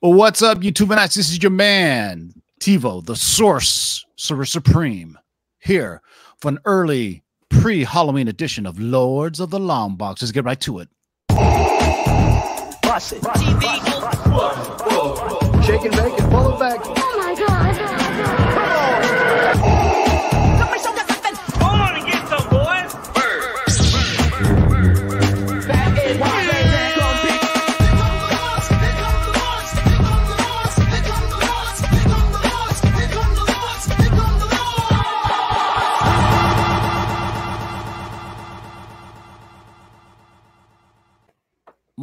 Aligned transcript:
Well, 0.00 0.12
what's 0.12 0.42
up, 0.42 0.58
YouTube 0.58 0.96
and 0.96 1.10
This 1.10 1.28
is 1.28 1.42
your 1.42 1.50
man, 1.50 2.32
TiVo, 2.60 3.04
the 3.04 3.16
Source 3.16 4.06
Server 4.14 4.44
Supreme, 4.44 5.18
here 5.58 6.02
for 6.40 6.50
an 6.50 6.60
early 6.66 7.24
pre-Halloween 7.48 8.28
edition 8.28 8.64
of 8.64 8.78
Lords 8.78 9.40
of 9.40 9.50
the 9.50 9.58
Long 9.58 9.96
Box. 9.96 10.22
Let's 10.22 10.30
get 10.30 10.44
right 10.44 10.60
to 10.60 10.78
it. 10.78 10.88
Shake 15.66 15.82
and 15.82 15.96
bake 15.96 16.20
and 16.20 16.30
pull 16.30 16.54
it 16.54 16.60
back. 16.60 16.97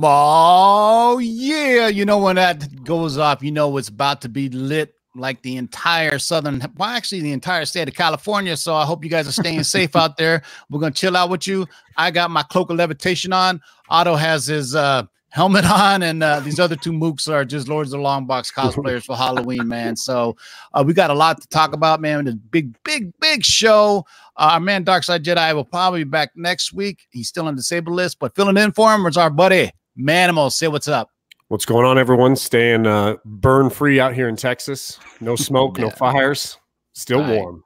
Oh 0.08 1.18
yeah, 1.18 1.88
you 1.88 2.06
know 2.06 2.20
when 2.20 2.36
that 2.36 2.84
goes 2.84 3.18
off, 3.18 3.42
you 3.42 3.52
know 3.52 3.76
it's 3.78 3.90
about 3.90 4.22
to 4.22 4.30
be 4.30 4.50
lit 4.50 4.94
like 5.16 5.42
the 5.42 5.58
entire 5.58 6.20
southern, 6.20 6.62
well, 6.78 6.90
actually 6.90 7.22
the 7.22 7.32
entire 7.32 7.66
state 7.66 7.88
of 7.88 7.96
California. 7.96 8.56
So 8.56 8.76
I 8.76 8.86
hope 8.86 9.04
you 9.04 9.10
guys 9.10 9.28
are 9.28 9.32
staying 9.32 9.64
safe 9.64 9.96
out 9.96 10.18
there. 10.18 10.44
We're 10.70 10.80
gonna 10.80 10.92
chill 10.92 11.18
out 11.18 11.32
with 11.32 11.48
you. 11.48 11.66
I 11.98 12.12
got 12.12 12.30
my 12.30 12.44
cloak 12.44 12.70
of 12.70 12.78
levitation 12.78 13.34
on. 13.34 13.62
Otto 13.90 14.14
has 14.14 14.46
his 14.46 14.76
uh 14.76 15.08
helmet 15.30 15.66
on, 15.66 16.04
and 16.04 16.22
uh, 16.22 16.40
these 16.40 16.60
other 16.60 16.76
two 16.76 16.92
mooks 16.92 17.28
are 17.28 17.44
just 17.44 17.68
Lords 17.68 17.92
of 17.92 17.98
the 17.98 18.04
Long 18.04 18.28
Box 18.28 18.52
cosplayers 18.52 19.06
for 19.06 19.18
Halloween, 19.18 19.68
man. 19.68 19.96
So 19.96 20.38
uh, 20.76 20.84
we 20.86 20.94
got 20.94 21.10
a 21.10 21.16
lot 21.16 21.42
to 21.42 21.48
talk 21.48 21.74
about, 21.74 22.00
man. 22.00 22.26
The 22.26 22.36
big, 22.36 22.78
big, 22.84 23.12
big 23.20 23.44
show. 23.44 24.06
Uh, 24.38 24.52
our 24.54 24.60
man 24.60 24.86
Darkside 24.86 25.24
Jedi 25.24 25.56
will 25.56 25.66
probably 25.66 26.04
be 26.04 26.10
back 26.12 26.30
next 26.36 26.74
week. 26.74 27.08
He's 27.10 27.28
still 27.28 27.48
on 27.48 27.56
the 27.56 27.60
disabled 27.60 27.96
list, 27.96 28.20
but 28.20 28.36
filling 28.36 28.58
in 28.58 28.72
for 28.72 28.94
him 28.94 29.08
is 29.08 29.18
our 29.18 29.32
buddy 29.32 29.72
Manimal. 30.00 30.52
Say 30.52 30.68
what's 30.68 30.88
up. 30.88 31.10
What's 31.48 31.66
going 31.66 31.86
on, 31.86 31.98
everyone? 31.98 32.36
Staying 32.36 32.88
uh, 32.88 33.18
burn 33.24 33.70
free 33.70 34.00
out 34.00 34.14
here 34.14 34.28
in 34.28 34.36
Texas. 34.36 35.00
No 35.22 35.36
smoke, 35.36 35.78
no 35.78 35.90
fires. 35.92 36.58
Still 36.94 37.22
Right. 37.22 37.36
warm. 37.36 37.64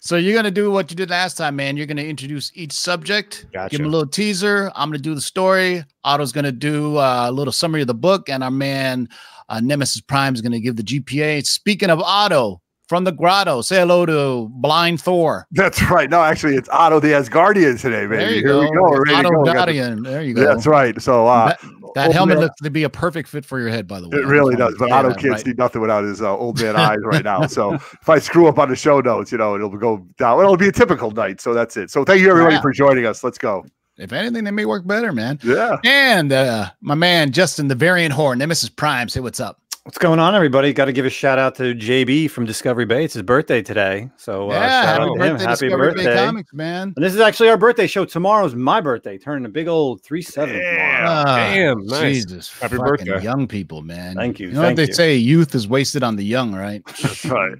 So 0.00 0.16
you're 0.16 0.34
gonna 0.36 0.52
do 0.52 0.70
what 0.70 0.90
you 0.90 0.96
did 0.96 1.10
last 1.10 1.36
time, 1.36 1.56
man. 1.56 1.76
You're 1.76 1.86
gonna 1.86 2.02
introduce 2.02 2.52
each 2.54 2.72
subject, 2.72 3.46
Gotcha. 3.52 3.70
give 3.70 3.78
them 3.80 3.88
a 3.88 3.90
little 3.90 4.06
teaser. 4.08 4.70
I'm 4.76 4.88
gonna 4.90 4.98
do 4.98 5.14
the 5.16 5.20
story. 5.20 5.84
Otto's 6.04 6.30
gonna 6.30 6.52
do 6.52 6.96
uh, 6.98 7.26
a 7.28 7.32
little 7.32 7.52
summary 7.52 7.80
of 7.80 7.88
the 7.88 7.94
book, 7.94 8.28
and 8.28 8.44
our 8.44 8.50
man 8.52 9.08
uh, 9.48 9.58
Nemesis 9.60 10.00
Prime 10.00 10.34
is 10.34 10.40
gonna 10.40 10.60
give 10.60 10.76
the 10.76 10.84
GPA. 10.84 11.44
Speaking 11.44 11.90
of 11.90 12.00
Otto 12.00 12.60
from 12.88 13.04
the 13.04 13.12
Grotto, 13.12 13.60
say 13.62 13.76
hello 13.80 14.06
to 14.06 14.48
Blind 14.50 15.00
Thor. 15.00 15.46
That's 15.52 15.82
right. 15.90 16.08
No, 16.08 16.22
actually, 16.22 16.56
it's 16.56 16.68
Otto 16.70 17.00
the 17.00 17.08
Asgardian 17.08 17.80
today, 17.80 18.06
baby. 18.06 18.16
There 18.16 18.30
you 18.30 18.34
Here 18.36 18.48
go. 18.48 18.60
we 18.60 18.66
go. 18.70 19.04
To 19.04 19.14
Otto 19.14 19.30
go. 19.30 19.38
We 19.40 19.44
got 19.44 19.44
the- 19.44 19.52
Guardian. 19.74 20.02
There 20.02 20.22
you 20.22 20.34
go. 20.34 20.44
That's 20.44 20.66
right. 20.66 21.00
So 21.00 21.26
uh, 21.26 21.48
that 21.48 21.60
that 21.94 22.12
helmet 22.12 22.36
man- 22.38 22.44
looks 22.46 22.60
to 22.62 22.70
be 22.70 22.84
a 22.84 22.90
perfect 22.90 23.28
fit 23.28 23.44
for 23.44 23.58
your 23.60 23.68
head, 23.68 23.86
by 23.86 24.00
the 24.00 24.08
way. 24.08 24.18
it 24.18 24.26
really 24.26 24.56
does. 24.56 24.74
But 24.78 24.90
Otto 24.90 25.14
can't 25.14 25.32
right? 25.34 25.44
see 25.44 25.52
nothing 25.58 25.80
without 25.82 26.04
his 26.04 26.22
uh, 26.22 26.36
old 26.36 26.60
man 26.60 26.76
eyes 26.76 26.98
right 27.02 27.24
now. 27.24 27.46
So 27.46 27.74
if 27.74 28.08
I 28.08 28.18
screw 28.18 28.46
up 28.48 28.58
on 28.58 28.68
the 28.70 28.76
show 28.76 29.00
notes, 29.00 29.32
you 29.32 29.38
know, 29.38 29.54
it'll 29.54 29.68
go 29.70 30.06
down. 30.18 30.40
It'll 30.40 30.56
be 30.56 30.68
a 30.68 30.72
typical 30.72 31.10
night. 31.10 31.40
So 31.40 31.54
that's 31.54 31.76
it. 31.76 31.90
So 31.90 32.04
thank 32.04 32.20
you 32.20 32.30
everybody 32.30 32.54
Yeah. 32.56 32.60
for 32.62 32.72
joining 32.72 33.04
us. 33.06 33.22
Let's 33.22 33.38
go. 33.38 33.64
If 33.98 34.12
anything, 34.12 34.44
they 34.44 34.52
may 34.52 34.64
work 34.64 34.86
better, 34.86 35.12
man. 35.12 35.40
Yeah. 35.42 35.76
And 35.84 36.32
uh, 36.32 36.70
my 36.80 36.94
man 36.94 37.32
Justin, 37.32 37.66
the 37.68 37.74
variant 37.74 38.12
horn, 38.14 38.38
Nemesis 38.38 38.68
Prime, 38.68 39.08
say 39.08 39.18
what's 39.20 39.40
up. 39.40 39.60
What's 39.88 39.96
going 39.96 40.18
on, 40.18 40.34
everybody? 40.34 40.74
Got 40.74 40.84
to 40.84 40.92
give 40.92 41.06
a 41.06 41.10
shout 41.10 41.38
out 41.38 41.54
to 41.54 41.74
JB 41.74 42.30
from 42.30 42.44
Discovery 42.44 42.84
Bay. 42.84 43.04
It's 43.04 43.14
his 43.14 43.22
birthday 43.22 43.62
today, 43.62 44.10
so 44.18 44.50
uh, 44.50 44.52
yeah, 44.52 44.82
shout 44.82 44.84
happy 44.84 45.00
out 45.00 45.06
to 45.06 45.12
him. 45.12 45.18
birthday, 45.18 45.44
Happy 45.44 45.66
Discovery 45.68 45.94
Bay! 45.94 46.14
Comics, 46.14 46.52
man. 46.52 46.92
And 46.94 47.02
this 47.02 47.14
is 47.14 47.20
actually 47.20 47.48
our 47.48 47.56
birthday 47.56 47.86
show. 47.86 48.04
Tomorrow's 48.04 48.54
my 48.54 48.82
birthday, 48.82 49.16
turning 49.16 49.46
a 49.46 49.48
big 49.48 49.66
old 49.66 50.02
three 50.02 50.20
seven. 50.20 50.56
Yeah. 50.56 51.06
Ah, 51.08 51.36
Damn, 51.36 51.86
nice. 51.86 52.26
Jesus, 52.26 52.52
Happy 52.60 52.76
birthday. 52.76 53.22
young 53.22 53.48
people, 53.48 53.80
man. 53.80 54.14
Thank 54.14 54.38
you, 54.38 54.48
You 54.48 54.52
know 54.56 54.60
what 54.64 54.76
they 54.76 54.88
you. 54.88 54.92
say? 54.92 55.16
Youth 55.16 55.54
is 55.54 55.66
wasted 55.66 56.02
on 56.02 56.16
the 56.16 56.22
young, 56.22 56.54
right? 56.54 56.84
That's 57.02 57.24
right. 57.24 57.54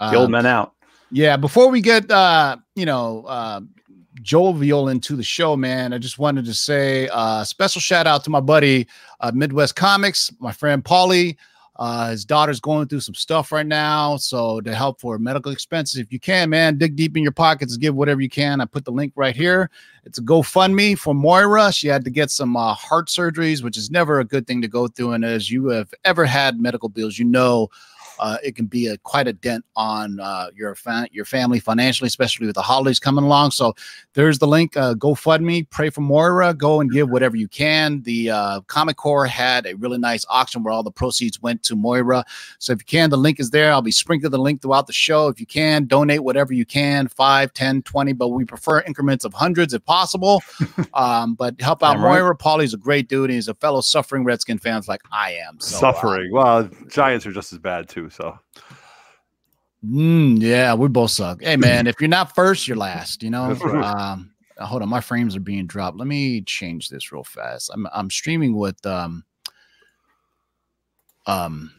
The 0.00 0.16
old 0.16 0.30
men 0.30 0.46
out. 0.46 0.72
Yeah. 1.10 1.36
Before 1.36 1.68
we 1.68 1.82
get, 1.82 2.10
uh, 2.10 2.56
you 2.76 2.86
know, 2.86 3.26
uh, 3.26 3.60
jovial 4.22 4.88
into 4.88 5.16
the 5.16 5.22
show, 5.22 5.54
man, 5.54 5.92
I 5.92 5.98
just 5.98 6.18
wanted 6.18 6.46
to 6.46 6.54
say 6.54 7.10
uh, 7.12 7.44
special 7.44 7.82
shout 7.82 8.06
out 8.06 8.24
to 8.24 8.30
my 8.30 8.40
buddy 8.40 8.86
uh, 9.20 9.32
Midwest 9.34 9.76
Comics, 9.76 10.32
my 10.38 10.50
friend 10.50 10.82
Paulie. 10.82 11.36
Uh, 11.76 12.10
his 12.10 12.24
daughter's 12.24 12.60
going 12.60 12.86
through 12.86 13.00
some 13.00 13.14
stuff 13.14 13.50
right 13.50 13.66
now, 13.66 14.16
so 14.16 14.60
to 14.60 14.74
help 14.74 15.00
for 15.00 15.18
medical 15.18 15.50
expenses, 15.50 15.98
if 15.98 16.12
you 16.12 16.20
can, 16.20 16.48
man, 16.48 16.78
dig 16.78 16.94
deep 16.94 17.16
in 17.16 17.22
your 17.22 17.32
pockets, 17.32 17.76
give 17.76 17.96
whatever 17.96 18.20
you 18.20 18.28
can. 18.28 18.60
I 18.60 18.64
put 18.64 18.84
the 18.84 18.92
link 18.92 19.12
right 19.16 19.34
here. 19.34 19.70
It's 20.04 20.18
a 20.18 20.22
GoFundMe 20.22 20.96
for 20.96 21.14
Moira. 21.14 21.72
She 21.72 21.88
had 21.88 22.04
to 22.04 22.10
get 22.10 22.30
some 22.30 22.56
uh, 22.56 22.74
heart 22.74 23.08
surgeries, 23.08 23.62
which 23.62 23.76
is 23.76 23.90
never 23.90 24.20
a 24.20 24.24
good 24.24 24.46
thing 24.46 24.62
to 24.62 24.68
go 24.68 24.86
through. 24.86 25.12
And 25.14 25.24
as 25.24 25.50
you 25.50 25.68
have 25.68 25.92
ever 26.04 26.24
had 26.24 26.60
medical 26.60 26.88
bills, 26.88 27.18
you 27.18 27.24
know 27.24 27.70
uh, 28.18 28.38
it 28.42 28.56
can 28.56 28.66
be 28.66 28.86
a 28.86 28.98
quite 28.98 29.26
a 29.28 29.32
dent 29.32 29.64
on 29.76 30.20
uh, 30.20 30.48
your 30.54 30.74
fa- 30.74 31.08
your 31.12 31.24
family 31.24 31.60
financially, 31.60 32.06
especially 32.06 32.46
with 32.46 32.54
the 32.54 32.62
holidays 32.62 32.98
coming 32.98 33.24
along. 33.24 33.50
So 33.52 33.74
there's 34.14 34.38
the 34.38 34.46
link. 34.46 34.76
Uh, 34.76 34.94
GoFundMe. 34.94 35.68
Pray 35.70 35.90
for 35.90 36.00
Moira. 36.00 36.54
Go 36.54 36.80
and 36.80 36.90
give 36.90 37.10
whatever 37.10 37.36
you 37.36 37.48
can. 37.48 38.02
The 38.02 38.30
uh, 38.30 38.60
Comic 38.62 38.96
Core 38.96 39.26
had 39.26 39.66
a 39.66 39.74
really 39.74 39.98
nice 39.98 40.24
auction 40.28 40.62
where 40.62 40.72
all 40.72 40.82
the 40.82 40.90
proceeds 40.90 41.40
went 41.42 41.62
to 41.64 41.76
Moira. 41.76 42.24
So 42.58 42.72
if 42.72 42.80
you 42.80 42.86
can, 42.86 43.10
the 43.10 43.16
link 43.16 43.40
is 43.40 43.50
there. 43.50 43.72
I'll 43.72 43.82
be 43.82 43.90
sprinkling 43.90 44.30
the 44.30 44.38
link 44.38 44.62
throughout 44.62 44.86
the 44.86 44.92
show. 44.92 45.28
If 45.28 45.40
you 45.40 45.46
can, 45.46 45.86
donate 45.86 46.22
whatever 46.22 46.52
you 46.52 46.64
can 46.64 47.08
5, 47.08 47.52
10, 47.52 47.82
20, 47.82 48.12
but 48.12 48.28
we 48.28 48.44
prefer 48.44 48.80
increments 48.82 49.24
of 49.24 49.32
hundreds 49.34 49.74
if 49.74 49.84
possible. 49.84 50.42
um, 50.94 51.34
but 51.34 51.60
help 51.60 51.82
out 51.82 51.96
right. 51.98 52.20
Moira. 52.20 52.36
Paulie's 52.36 52.74
a 52.74 52.78
great 52.78 53.08
dude. 53.08 53.30
And 53.30 53.34
he's 53.34 53.48
a 53.48 53.54
fellow 53.54 53.80
suffering 53.80 54.24
Redskin 54.24 54.58
fans 54.58 54.88
like 54.88 55.02
I 55.12 55.32
am. 55.32 55.58
So, 55.60 55.76
uh, 55.76 55.80
Suffering. 55.80 56.32
Well, 56.32 56.68
Giants 56.88 57.26
are 57.26 57.32
just 57.32 57.52
as 57.52 57.58
bad 57.58 57.88
too. 57.88 58.03
So 58.10 58.38
Mm, 59.84 60.40
yeah, 60.40 60.72
we 60.74 60.88
both 60.88 61.10
suck. 61.10 61.42
Hey 61.42 61.56
man, 61.56 61.86
if 61.88 61.96
you're 62.00 62.08
not 62.08 62.34
first, 62.34 62.66
you're 62.66 62.76
last. 62.76 63.22
You 63.22 63.30
know. 63.30 63.56
Um, 63.62 64.30
uh, 64.56 64.66
hold 64.66 64.82
on, 64.82 64.88
my 64.88 65.00
frames 65.00 65.34
are 65.34 65.40
being 65.40 65.66
dropped. 65.66 65.98
Let 65.98 66.06
me 66.06 66.40
change 66.42 66.88
this 66.88 67.12
real 67.12 67.24
fast. 67.24 67.70
I'm 67.74 67.86
I'm 67.92 68.10
streaming 68.10 68.56
with 68.56 68.84
um 68.86 69.24
um 71.26 71.72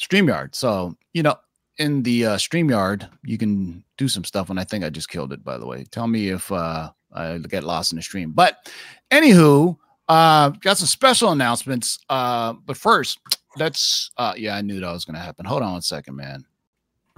Streamyard. 0.00 0.54
So 0.54 0.96
you 1.12 1.22
know, 1.22 1.36
in 1.78 2.02
the 2.02 2.26
uh, 2.26 2.36
Streamyard, 2.36 3.08
you 3.24 3.38
can 3.38 3.84
do 3.96 4.08
some 4.08 4.24
stuff. 4.24 4.50
And 4.50 4.60
I 4.60 4.64
think 4.64 4.84
I 4.84 4.90
just 4.90 5.08
killed 5.08 5.32
it. 5.32 5.44
By 5.44 5.56
the 5.56 5.66
way, 5.66 5.84
tell 5.84 6.06
me 6.06 6.28
if 6.28 6.50
uh, 6.52 6.90
I 7.12 7.38
get 7.38 7.64
lost 7.64 7.92
in 7.92 7.96
the 7.96 8.02
stream. 8.02 8.32
But 8.32 8.70
anywho, 9.10 9.76
uh, 10.08 10.50
got 10.50 10.78
some 10.78 10.88
special 10.88 11.30
announcements. 11.30 11.98
Uh, 12.08 12.54
but 12.64 12.76
first, 12.76 13.18
let's. 13.56 14.10
Uh, 14.16 14.34
yeah, 14.36 14.56
I 14.56 14.62
knew 14.62 14.80
that 14.80 14.92
was 14.92 15.04
going 15.04 15.14
to 15.16 15.20
happen. 15.20 15.44
Hold 15.46 15.62
on 15.62 15.72
one 15.72 15.82
second, 15.82 16.16
man. 16.16 16.44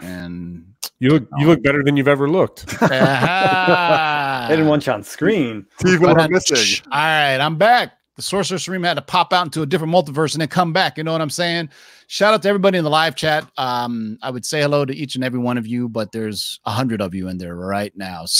And 0.00 0.75
You 0.98 1.10
look 1.10 1.28
you 1.38 1.47
look 1.47 1.62
better 1.62 1.82
than 1.84 1.97
you've 1.97 2.09
ever 2.09 2.28
looked. 2.28 2.66
I 2.82 4.47
didn't 4.50 4.66
want 4.66 4.87
you 4.87 4.93
on 4.93 5.03
screen. 5.03 5.66
Steve, 5.78 6.00
Hold 6.00 6.16
what. 6.16 6.20
I'm 6.20 6.32
missing. 6.32 6.56
Shh. 6.56 6.82
All 6.91 6.98
right, 6.98 7.37
I'm 7.37 7.56
back. 7.56 7.93
The 8.16 8.22
Sorcerer 8.22 8.59
Stream 8.59 8.82
had 8.82 8.94
to 8.94 9.03
pop 9.03 9.32
out 9.32 9.47
into 9.47 9.62
a 9.62 9.66
different 9.66 9.93
multiverse 9.93 10.34
and 10.34 10.41
then 10.43 10.48
come 10.48 10.72
back. 10.72 10.98
You 10.98 11.04
know 11.04 11.12
what 11.12 11.22
I'm 11.22 11.31
saying? 11.31 11.70
Shout 12.09 12.34
out 12.34 12.43
to 12.43 12.49
everybody 12.49 12.76
in 12.76 12.84
the 12.84 12.91
live 12.91 13.16
chat. 13.16 13.50
Um, 13.56 14.19
I 14.22 14.28
would 14.28 14.44
say 14.44 14.60
hello 14.60 14.84
to 14.84 14.94
each 14.94 15.14
and 15.14 15.25
every 15.25 15.38
one 15.38 15.56
of 15.56 15.66
you, 15.66 15.88
but 15.88 16.12
there's 16.12 16.60
a 16.66 16.70
hundred 16.70 17.00
of 17.00 17.14
you 17.14 17.28
in 17.28 17.38
there 17.38 17.56
right 17.56 17.93
now. 17.97 18.25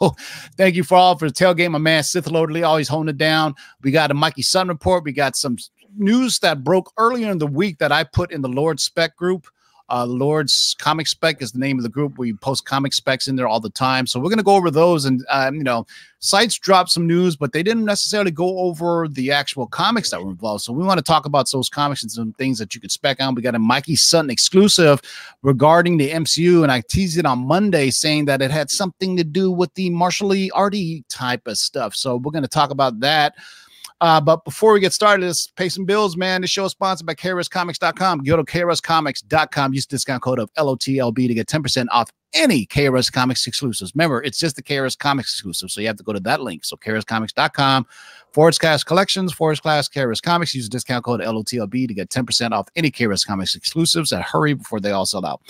So 0.00 0.16
thank 0.56 0.74
you 0.74 0.82
for 0.82 0.96
all 0.96 1.16
for 1.16 1.28
the 1.28 1.34
tailgate. 1.34 1.70
My 1.70 1.78
man 1.78 2.02
Sith 2.02 2.28
Lord 2.28 2.50
Lee 2.50 2.64
always 2.64 2.88
holding 2.88 3.10
it 3.10 3.18
down. 3.18 3.54
We 3.82 3.92
got 3.92 4.10
a 4.10 4.14
Mikey 4.14 4.42
Sutton 4.42 4.68
report. 4.68 5.04
We 5.04 5.12
got 5.12 5.36
some 5.36 5.56
news 5.96 6.38
that 6.40 6.64
broke 6.64 6.92
earlier 6.96 7.30
in 7.30 7.38
the 7.38 7.46
week 7.46 7.78
that 7.78 7.92
I 7.92 8.04
put 8.04 8.32
in 8.32 8.42
the 8.42 8.48
Lord 8.48 8.80
Spec 8.80 9.16
group. 9.16 9.46
Uh, 9.90 10.06
Lord's 10.06 10.76
Comic 10.78 11.08
Spec 11.08 11.42
is 11.42 11.50
the 11.50 11.58
name 11.58 11.76
of 11.76 11.82
the 11.82 11.88
group. 11.88 12.16
We 12.16 12.32
post 12.32 12.64
comic 12.64 12.92
specs 12.92 13.26
in 13.26 13.34
there 13.34 13.48
all 13.48 13.58
the 13.58 13.70
time. 13.70 14.06
So 14.06 14.20
we're 14.20 14.28
going 14.28 14.38
to 14.38 14.44
go 14.44 14.54
over 14.54 14.70
those. 14.70 15.04
And, 15.04 15.24
um, 15.28 15.56
you 15.56 15.64
know, 15.64 15.84
sites 16.20 16.56
dropped 16.56 16.90
some 16.90 17.08
news, 17.08 17.34
but 17.34 17.52
they 17.52 17.64
didn't 17.64 17.84
necessarily 17.84 18.30
go 18.30 18.60
over 18.60 19.08
the 19.08 19.32
actual 19.32 19.66
comics 19.66 20.10
that 20.10 20.22
were 20.22 20.30
involved. 20.30 20.62
So 20.62 20.72
we 20.72 20.84
want 20.84 20.98
to 20.98 21.04
talk 21.04 21.26
about 21.26 21.50
those 21.50 21.68
comics 21.68 22.04
and 22.04 22.12
some 22.12 22.32
things 22.34 22.56
that 22.58 22.72
you 22.72 22.80
could 22.80 22.92
spec 22.92 23.20
on. 23.20 23.34
We 23.34 23.42
got 23.42 23.56
a 23.56 23.58
Mikey 23.58 23.96
Sutton 23.96 24.30
exclusive 24.30 25.02
regarding 25.42 25.96
the 25.96 26.10
MCU. 26.10 26.62
And 26.62 26.70
I 26.70 26.82
teased 26.82 27.18
it 27.18 27.26
on 27.26 27.40
Monday 27.40 27.90
saying 27.90 28.26
that 28.26 28.42
it 28.42 28.52
had 28.52 28.70
something 28.70 29.16
to 29.16 29.24
do 29.24 29.50
with 29.50 29.74
the 29.74 29.90
martially 29.90 30.52
Artie 30.52 31.04
type 31.08 31.48
of 31.48 31.58
stuff. 31.58 31.96
So 31.96 32.14
we're 32.14 32.30
going 32.30 32.44
to 32.44 32.48
talk 32.48 32.70
about 32.70 33.00
that. 33.00 33.34
Uh, 34.00 34.20
but 34.20 34.44
before 34.44 34.72
we 34.72 34.80
get 34.80 34.92
started, 34.92 35.26
let's 35.26 35.48
pay 35.48 35.68
some 35.68 35.84
bills, 35.84 36.16
man. 36.16 36.40
The 36.40 36.46
show 36.46 36.64
is 36.64 36.72
sponsored 36.72 37.06
by 37.06 37.14
KRSComics.com. 37.14 38.20
Go 38.20 38.36
to 38.36 38.44
KRSComics.com. 38.44 39.74
Use 39.74 39.86
the 39.86 39.96
discount 39.96 40.22
code 40.22 40.38
of 40.38 40.52
LOTLB 40.54 41.28
to 41.28 41.34
get 41.34 41.46
10% 41.46 41.86
off 41.90 42.10
any 42.32 42.64
KRS 42.66 43.12
Comics 43.12 43.46
exclusives. 43.46 43.92
Remember, 43.94 44.22
it's 44.22 44.38
just 44.38 44.56
the 44.56 44.62
KRS 44.62 44.96
Comics 44.96 45.32
exclusive. 45.32 45.70
So 45.70 45.80
you 45.80 45.86
have 45.88 45.96
to 45.96 46.04
go 46.04 46.12
to 46.12 46.20
that 46.20 46.40
link. 46.40 46.64
So 46.64 46.76
KRSComics.com 46.76 47.86
forward 48.32 48.54
slash 48.54 48.84
collections 48.84 49.32
forward 49.32 49.56
slash 49.56 49.88
KRS 49.88 50.22
Comics. 50.22 50.54
Use 50.54 50.66
the 50.66 50.70
discount 50.70 51.04
code 51.04 51.20
LOTLB 51.20 51.88
to 51.88 51.94
get 51.94 52.08
10% 52.08 52.52
off 52.52 52.68
any 52.76 52.90
KRS 52.90 53.26
Comics 53.26 53.54
exclusives. 53.54 54.12
And 54.12 54.22
hurry 54.22 54.54
before 54.54 54.80
they 54.80 54.92
all 54.92 55.06
sell 55.06 55.26
out. 55.26 55.42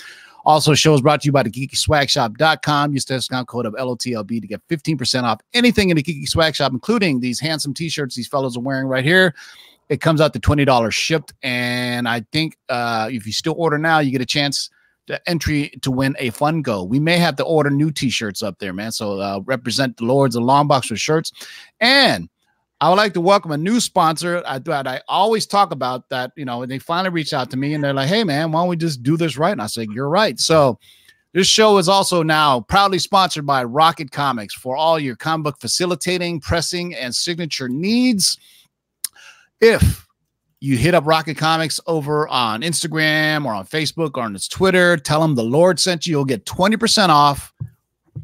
Also, 0.50 0.74
show 0.74 0.92
is 0.94 1.00
brought 1.00 1.20
to 1.20 1.26
you 1.26 1.32
by 1.32 1.44
the 1.44 1.50
geekyswagshop.com. 1.50 2.92
Use 2.92 3.04
the 3.04 3.14
discount 3.14 3.46
code 3.46 3.66
of 3.66 3.74
LOTLB 3.74 4.40
to 4.40 4.48
get 4.48 4.60
15% 4.66 5.22
off 5.22 5.40
anything 5.54 5.90
in 5.90 5.96
the 5.96 6.02
Geeky 6.02 6.26
Swag 6.26 6.56
Shop, 6.56 6.72
including 6.72 7.20
these 7.20 7.38
handsome 7.38 7.72
t-shirts 7.72 8.16
these 8.16 8.26
fellows 8.26 8.56
are 8.56 8.60
wearing 8.60 8.88
right 8.88 9.04
here. 9.04 9.32
It 9.90 10.00
comes 10.00 10.20
out 10.20 10.32
to 10.32 10.40
$20 10.40 10.90
shipped. 10.90 11.34
And 11.44 12.08
I 12.08 12.26
think 12.32 12.56
uh, 12.68 13.10
if 13.12 13.26
you 13.26 13.32
still 13.32 13.54
order 13.58 13.78
now, 13.78 14.00
you 14.00 14.10
get 14.10 14.22
a 14.22 14.26
chance 14.26 14.70
to 15.06 15.20
entry 15.30 15.68
to 15.82 15.92
win 15.92 16.16
a 16.18 16.32
Funko. 16.32 16.84
We 16.84 16.98
may 16.98 17.18
have 17.18 17.36
to 17.36 17.44
order 17.44 17.70
new 17.70 17.92
t-shirts 17.92 18.42
up 18.42 18.58
there, 18.58 18.72
man. 18.72 18.90
So 18.90 19.20
uh, 19.20 19.42
represent 19.44 19.98
the 19.98 20.04
Lords 20.04 20.34
of 20.34 20.42
Long 20.42 20.66
Box 20.66 20.90
with 20.90 20.98
shirts. 20.98 21.30
And 21.78 22.28
I 22.82 22.88
would 22.88 22.96
like 22.96 23.12
to 23.12 23.20
welcome 23.20 23.52
a 23.52 23.58
new 23.58 23.78
sponsor 23.78 24.42
I, 24.46 24.58
that 24.58 24.86
I 24.86 25.02
always 25.06 25.44
talk 25.44 25.70
about 25.70 26.08
that, 26.08 26.32
you 26.34 26.46
know, 26.46 26.64
they 26.64 26.78
finally 26.78 27.10
reached 27.10 27.34
out 27.34 27.50
to 27.50 27.58
me 27.58 27.74
and 27.74 27.84
they're 27.84 27.92
like, 27.92 28.08
hey, 28.08 28.24
man, 28.24 28.52
why 28.52 28.60
don't 28.60 28.68
we 28.68 28.76
just 28.76 29.02
do 29.02 29.18
this 29.18 29.36
right? 29.36 29.52
And 29.52 29.60
I 29.60 29.66
say, 29.66 29.86
you're 29.92 30.08
right. 30.08 30.38
So 30.40 30.78
this 31.34 31.46
show 31.46 31.76
is 31.76 31.90
also 31.90 32.22
now 32.22 32.62
proudly 32.62 32.98
sponsored 32.98 33.44
by 33.44 33.64
Rocket 33.64 34.12
Comics 34.12 34.54
for 34.54 34.76
all 34.76 34.98
your 34.98 35.14
comic 35.14 35.44
book 35.44 35.60
facilitating, 35.60 36.40
pressing, 36.40 36.94
and 36.94 37.14
signature 37.14 37.68
needs. 37.68 38.38
If 39.60 40.06
you 40.60 40.78
hit 40.78 40.94
up 40.94 41.04
Rocket 41.06 41.36
Comics 41.36 41.80
over 41.86 42.26
on 42.28 42.62
Instagram 42.62 43.44
or 43.44 43.52
on 43.52 43.66
Facebook 43.66 44.16
or 44.16 44.22
on 44.22 44.34
its 44.34 44.48
Twitter, 44.48 44.96
tell 44.96 45.20
them 45.20 45.34
the 45.34 45.44
Lord 45.44 45.78
sent 45.78 46.06
you, 46.06 46.12
you'll 46.12 46.24
get 46.24 46.46
20% 46.46 47.10
off 47.10 47.52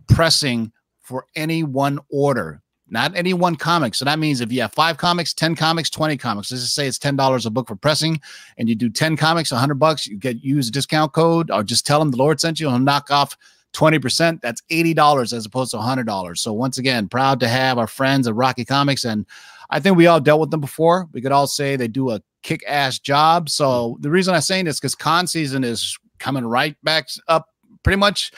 pressing 0.09 0.73
for 1.03 1.27
any 1.37 1.63
one 1.63 1.99
order 2.11 2.63
not 2.89 3.17
any 3.17 3.35
one 3.35 3.57
comic. 3.57 3.95
So 3.95 4.05
that 4.05 4.19
means 4.19 4.41
if 4.41 4.53
you 4.53 4.61
have 4.63 4.73
five 4.73 4.97
comics, 4.97 5.35
10 5.35 5.57
comics, 5.57 5.91
20 5.91 6.17
comics, 6.17 6.51
let's 6.51 6.63
just 6.63 6.75
say 6.75 6.87
it's 6.87 6.99
$10 6.99 7.47
a 7.47 7.51
book 7.51 7.69
for 7.69 7.77
pressing 7.77 8.21
and 8.59 8.69
you 8.69 8.75
do 8.75 8.89
10 8.89 9.17
comics, 9.17 9.51
a 9.51 9.55
100 9.55 9.75
bucks, 9.75 10.07
you 10.07 10.17
get 10.17 10.43
use 10.43 10.69
a 10.69 10.71
discount 10.71 11.13
code 11.13 11.51
or 11.51 11.63
just 11.63 11.87
tell 11.87 11.99
them 11.99 12.11
the 12.11 12.17
Lord 12.17 12.41
sent 12.41 12.61
you 12.61 12.69
and 12.69 12.85
knock 12.85 13.11
off 13.11 13.37
20%. 13.73 14.41
That's 14.41 14.63
$80 14.71 15.33
as 15.33 15.45
opposed 15.45 15.73
to 15.73 15.79
a 15.79 15.83
$100. 15.83 16.39
So 16.39 16.53
once 16.53 16.79
again, 16.79 17.09
proud 17.09 17.41
to 17.41 17.49
have 17.49 17.79
our 17.79 17.87
friends 17.87 18.27
at 18.29 18.35
Rocket 18.35 18.69
Comics. 18.69 19.05
And 19.05 19.27
I 19.71 19.81
think 19.81 19.97
we 19.97 20.07
all 20.07 20.21
dealt 20.21 20.41
with 20.41 20.51
them 20.51 20.61
before. 20.61 21.09
We 21.13 21.21
could 21.21 21.33
all 21.33 21.47
say 21.47 21.77
they 21.77 21.89
do 21.89 22.11
a 22.11 22.23
kick 22.43 22.63
ass 22.69 22.99
job. 22.99 23.51
So 23.51 23.97
the 24.01 24.11
reason 24.11 24.35
I'm 24.35 24.41
saying 24.41 24.67
this 24.67 24.79
because 24.79 24.95
con 24.95 25.27
season 25.27 25.65
is 25.65 25.99
coming 26.19 26.47
right 26.47 26.77
back 26.85 27.09
up 27.29 27.49
pretty 27.83 27.99
much 27.99 28.33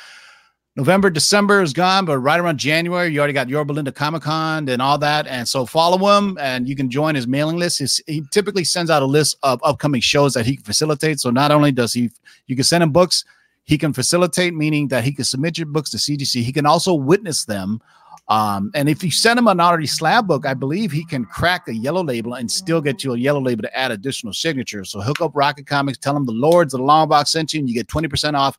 November, 0.79 1.11
December 1.11 1.61
is 1.61 1.73
gone, 1.73 2.05
but 2.05 2.19
right 2.19 2.39
around 2.39 2.57
January, 2.57 3.13
you 3.13 3.19
already 3.19 3.33
got 3.33 3.49
Yorba 3.49 3.73
Linda 3.73 3.91
Comic 3.91 4.23
Con 4.23 4.69
and 4.69 4.81
all 4.81 4.97
that. 4.97 5.27
And 5.27 5.47
so 5.47 5.67
follow 5.67 6.17
him 6.17 6.39
and 6.41 6.69
you 6.69 6.77
can 6.77 6.89
join 6.89 7.17
his 7.17 7.27
mailing 7.27 7.57
list. 7.57 7.81
His, 7.81 8.01
he 8.07 8.23
typically 8.31 8.63
sends 8.63 8.89
out 8.89 9.03
a 9.03 9.05
list 9.05 9.39
of 9.43 9.61
upcoming 9.65 10.01
shows 10.01 10.35
that 10.35 10.47
he 10.47 10.55
can 10.55 10.65
facilitate. 10.65 11.19
So 11.19 11.31
not 11.31 11.51
only 11.51 11.73
does 11.73 11.93
he, 11.93 12.13
you 12.47 12.55
can 12.55 12.63
send 12.63 12.85
him 12.85 12.93
books, 12.93 13.25
he 13.65 13.77
can 13.77 13.93
facilitate, 13.93 14.55
meaning 14.55 14.87
that 14.87 15.03
he 15.03 15.11
can 15.11 15.25
submit 15.25 15.59
your 15.59 15.67
books 15.67 15.91
to 15.91 15.97
CGC. 15.97 16.45
He 16.45 16.53
can 16.53 16.65
also 16.65 16.95
witness 16.95 17.45
them. 17.45 17.81
Um, 18.29 18.71
and 18.77 18.89
if 18.89 19.03
you 19.03 19.11
send 19.11 19.37
him 19.37 19.49
an 19.49 19.59
already 19.59 19.89
slab 19.89 20.29
book, 20.29 20.47
I 20.47 20.55
believe 20.55 20.93
he 20.93 21.05
can 21.05 21.25
crack 21.25 21.67
a 21.67 21.75
yellow 21.75 22.05
label 22.05 22.35
and 22.35 22.49
still 22.49 22.81
get 22.81 23.03
you 23.03 23.15
a 23.15 23.19
yellow 23.19 23.41
label 23.41 23.63
to 23.63 23.77
add 23.77 23.91
additional 23.91 24.33
signatures. 24.33 24.91
So 24.91 25.01
hook 25.01 25.21
up 25.23 25.33
Rocket 25.35 25.67
Comics, 25.67 25.99
tell 25.99 26.17
him 26.17 26.25
the 26.25 26.31
Lords 26.31 26.73
of 26.73 26.79
the 26.79 26.87
Long 26.87 27.09
Box 27.09 27.33
sent 27.33 27.53
you, 27.53 27.59
and 27.59 27.69
you 27.69 27.75
get 27.75 27.89
20% 27.89 28.35
off 28.35 28.57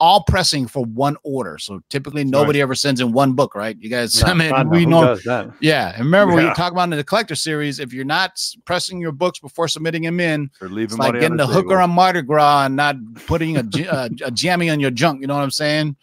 all 0.00 0.24
pressing 0.24 0.66
for 0.66 0.84
one 0.84 1.16
order. 1.22 1.56
So 1.58 1.80
typically 1.88 2.24
nobody 2.24 2.58
right. 2.58 2.64
ever 2.64 2.74
sends 2.74 3.00
in 3.00 3.12
one 3.12 3.34
book, 3.34 3.54
right? 3.54 3.76
You 3.78 3.88
guys, 3.88 4.22
no, 4.26 4.28
I 4.28 4.34
mean, 4.34 4.70
we 4.70 4.86
know. 4.86 5.16
Yeah. 5.60 5.92
And 5.94 6.04
remember 6.04 6.40
yeah. 6.40 6.48
you 6.48 6.54
talk 6.54 6.72
about 6.72 6.84
in 6.84 6.90
the 6.90 7.04
collector 7.04 7.34
series, 7.34 7.78
if 7.78 7.92
you're 7.92 8.04
not 8.04 8.40
pressing 8.64 9.00
your 9.00 9.12
books 9.12 9.38
before 9.38 9.68
submitting 9.68 10.02
them 10.02 10.20
in, 10.20 10.50
it's 10.60 10.98
like 10.98 11.14
getting 11.14 11.36
the, 11.36 11.46
the 11.46 11.52
hooker 11.52 11.80
on 11.80 11.90
Mardi 11.90 12.22
Gras 12.22 12.66
and 12.66 12.76
not 12.76 12.96
putting 13.26 13.56
a, 13.56 13.64
a, 13.90 14.10
a 14.26 14.30
jammy 14.30 14.70
on 14.70 14.80
your 14.80 14.90
junk. 14.90 15.20
You 15.20 15.26
know 15.26 15.34
what 15.34 15.42
I'm 15.42 15.50
saying? 15.50 15.96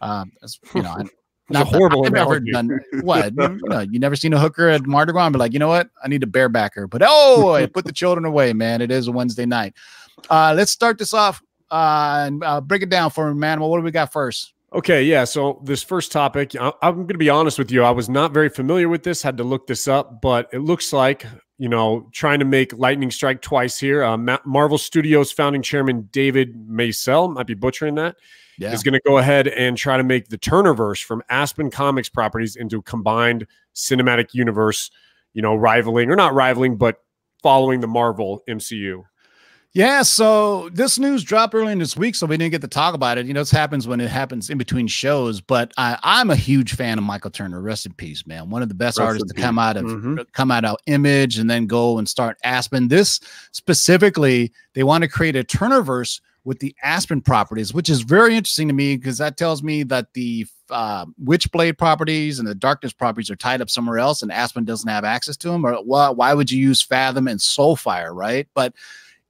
Uh, 0.00 0.24
that's, 0.40 0.58
you 0.74 0.82
know, 0.82 0.96
not 1.50 1.66
horrible. 1.66 2.06
I've 2.06 2.12
never 2.12 2.40
done 2.40 2.80
what 3.02 3.32
you, 3.36 3.60
know, 3.64 3.80
you 3.80 3.98
never 3.98 4.16
seen 4.16 4.32
a 4.32 4.38
hooker 4.38 4.68
at 4.68 4.86
Mardi 4.86 5.12
Gras 5.12 5.26
and 5.26 5.32
be 5.32 5.38
like, 5.38 5.52
you 5.52 5.58
know 5.58 5.68
what? 5.68 5.90
I 6.02 6.08
need 6.08 6.22
a 6.22 6.26
barebacker. 6.26 6.88
But 6.88 7.02
oh, 7.04 7.52
I 7.54 7.66
put 7.66 7.84
the 7.84 7.92
children 7.92 8.24
away, 8.24 8.52
man. 8.52 8.80
It 8.80 8.90
is 8.90 9.08
a 9.08 9.12
Wednesday 9.12 9.46
night. 9.46 9.74
Uh, 10.30 10.54
let's 10.56 10.70
start 10.70 10.98
this 10.98 11.12
off 11.12 11.42
uh, 11.72 12.24
and 12.26 12.44
uh, 12.44 12.60
break 12.60 12.82
it 12.82 12.90
down 12.90 13.10
for 13.10 13.32
me, 13.32 13.38
man. 13.40 13.60
Well, 13.60 13.70
what 13.70 13.78
do 13.78 13.82
we 13.82 13.90
got 13.90 14.12
first? 14.12 14.52
Okay, 14.74 15.02
yeah. 15.04 15.24
So 15.24 15.60
this 15.64 15.82
first 15.82 16.12
topic, 16.12 16.54
I- 16.58 16.72
I'm 16.82 16.94
going 16.96 17.08
to 17.08 17.18
be 17.18 17.28
honest 17.28 17.58
with 17.58 17.70
you. 17.70 17.82
I 17.82 17.90
was 17.90 18.08
not 18.08 18.32
very 18.32 18.48
familiar 18.48 18.88
with 18.88 19.02
this. 19.02 19.22
Had 19.22 19.36
to 19.38 19.44
look 19.44 19.66
this 19.66 19.86
up, 19.88 20.22
but 20.22 20.48
it 20.52 20.60
looks 20.60 20.92
like 20.92 21.26
you 21.58 21.68
know 21.68 22.08
trying 22.12 22.38
to 22.38 22.44
make 22.44 22.72
lightning 22.78 23.10
strike 23.10 23.42
twice 23.42 23.78
here. 23.78 24.02
Uh, 24.04 24.16
Ma- 24.16 24.38
Marvel 24.46 24.78
Studios 24.78 25.30
founding 25.32 25.62
chairman 25.62 26.08
David 26.12 26.54
Maisel 26.68 27.32
might 27.34 27.46
be 27.46 27.54
butchering 27.54 27.96
that. 27.96 28.16
Yeah. 28.58 28.72
Is 28.72 28.82
going 28.82 28.92
to 28.94 29.00
go 29.06 29.18
ahead 29.18 29.48
and 29.48 29.76
try 29.76 29.96
to 29.96 30.04
make 30.04 30.28
the 30.28 30.38
Turnerverse 30.38 31.02
from 31.02 31.22
Aspen 31.30 31.70
Comics 31.70 32.08
properties 32.08 32.54
into 32.54 32.78
a 32.78 32.82
combined 32.82 33.46
cinematic 33.74 34.34
universe. 34.34 34.90
You 35.34 35.42
know, 35.42 35.54
rivaling 35.54 36.10
or 36.10 36.16
not 36.16 36.34
rivaling, 36.34 36.76
but 36.76 36.98
following 37.42 37.80
the 37.80 37.86
Marvel 37.88 38.42
MCU. 38.48 39.04
Yeah, 39.74 40.02
so 40.02 40.68
this 40.70 40.98
news 40.98 41.24
dropped 41.24 41.54
early 41.54 41.72
in 41.72 41.78
this 41.78 41.96
week, 41.96 42.14
so 42.14 42.26
we 42.26 42.36
didn't 42.36 42.50
get 42.50 42.60
to 42.60 42.68
talk 42.68 42.94
about 42.94 43.16
it. 43.16 43.24
You 43.24 43.32
know, 43.32 43.40
this 43.40 43.50
happens 43.50 43.88
when 43.88 44.02
it 44.02 44.10
happens 44.10 44.50
in 44.50 44.58
between 44.58 44.86
shows, 44.86 45.40
but 45.40 45.72
I, 45.78 45.98
am 46.02 46.28
a 46.28 46.36
huge 46.36 46.74
fan 46.74 46.98
of 46.98 47.04
Michael 47.04 47.30
Turner. 47.30 47.58
Rest 47.58 47.86
in 47.86 47.94
peace, 47.94 48.26
man. 48.26 48.50
One 48.50 48.60
of 48.60 48.68
the 48.68 48.74
best 48.74 48.98
Rest 48.98 49.06
artists 49.06 49.32
to 49.32 49.40
come 49.40 49.58
out 49.58 49.78
of 49.78 49.84
mm-hmm. 49.84 50.20
come 50.32 50.50
out 50.50 50.66
of 50.66 50.76
Image 50.86 51.38
and 51.38 51.48
then 51.48 51.66
go 51.66 51.96
and 51.96 52.06
start 52.06 52.36
Aspen. 52.44 52.88
This 52.88 53.18
specifically, 53.52 54.52
they 54.74 54.82
want 54.82 55.04
to 55.04 55.08
create 55.08 55.36
a 55.36 55.44
Turnerverse 55.44 56.20
with 56.44 56.58
the 56.58 56.74
Aspen 56.82 57.22
properties, 57.22 57.72
which 57.72 57.88
is 57.88 58.02
very 58.02 58.36
interesting 58.36 58.68
to 58.68 58.74
me 58.74 58.98
because 58.98 59.16
that 59.18 59.38
tells 59.38 59.62
me 59.62 59.84
that 59.84 60.12
the 60.12 60.46
uh, 60.68 61.06
Witchblade 61.24 61.78
properties 61.78 62.38
and 62.38 62.46
the 62.46 62.54
Darkness 62.54 62.92
properties 62.92 63.30
are 63.30 63.36
tied 63.36 63.62
up 63.62 63.70
somewhere 63.70 63.98
else, 63.98 64.20
and 64.20 64.30
Aspen 64.30 64.66
doesn't 64.66 64.90
have 64.90 65.04
access 65.04 65.38
to 65.38 65.48
them. 65.48 65.64
Or 65.64 65.76
why, 65.76 66.10
why 66.10 66.34
would 66.34 66.50
you 66.50 66.60
use 66.60 66.82
Fathom 66.82 67.26
and 67.26 67.40
Soulfire, 67.40 68.14
right? 68.14 68.46
But 68.52 68.74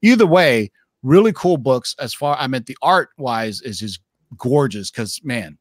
either 0.03 0.27
way, 0.27 0.71
really 1.03 1.33
cool 1.33 1.57
books. 1.57 1.95
As 1.99 2.15
far 2.15 2.37
I 2.39 2.47
meant 2.47 2.67
the 2.67 2.77
art 2.83 3.11
wise 3.19 3.61
is 3.61 3.81
just 3.81 4.01
gorgeous 4.37 4.91
because 4.91 5.21
man, 5.25 5.59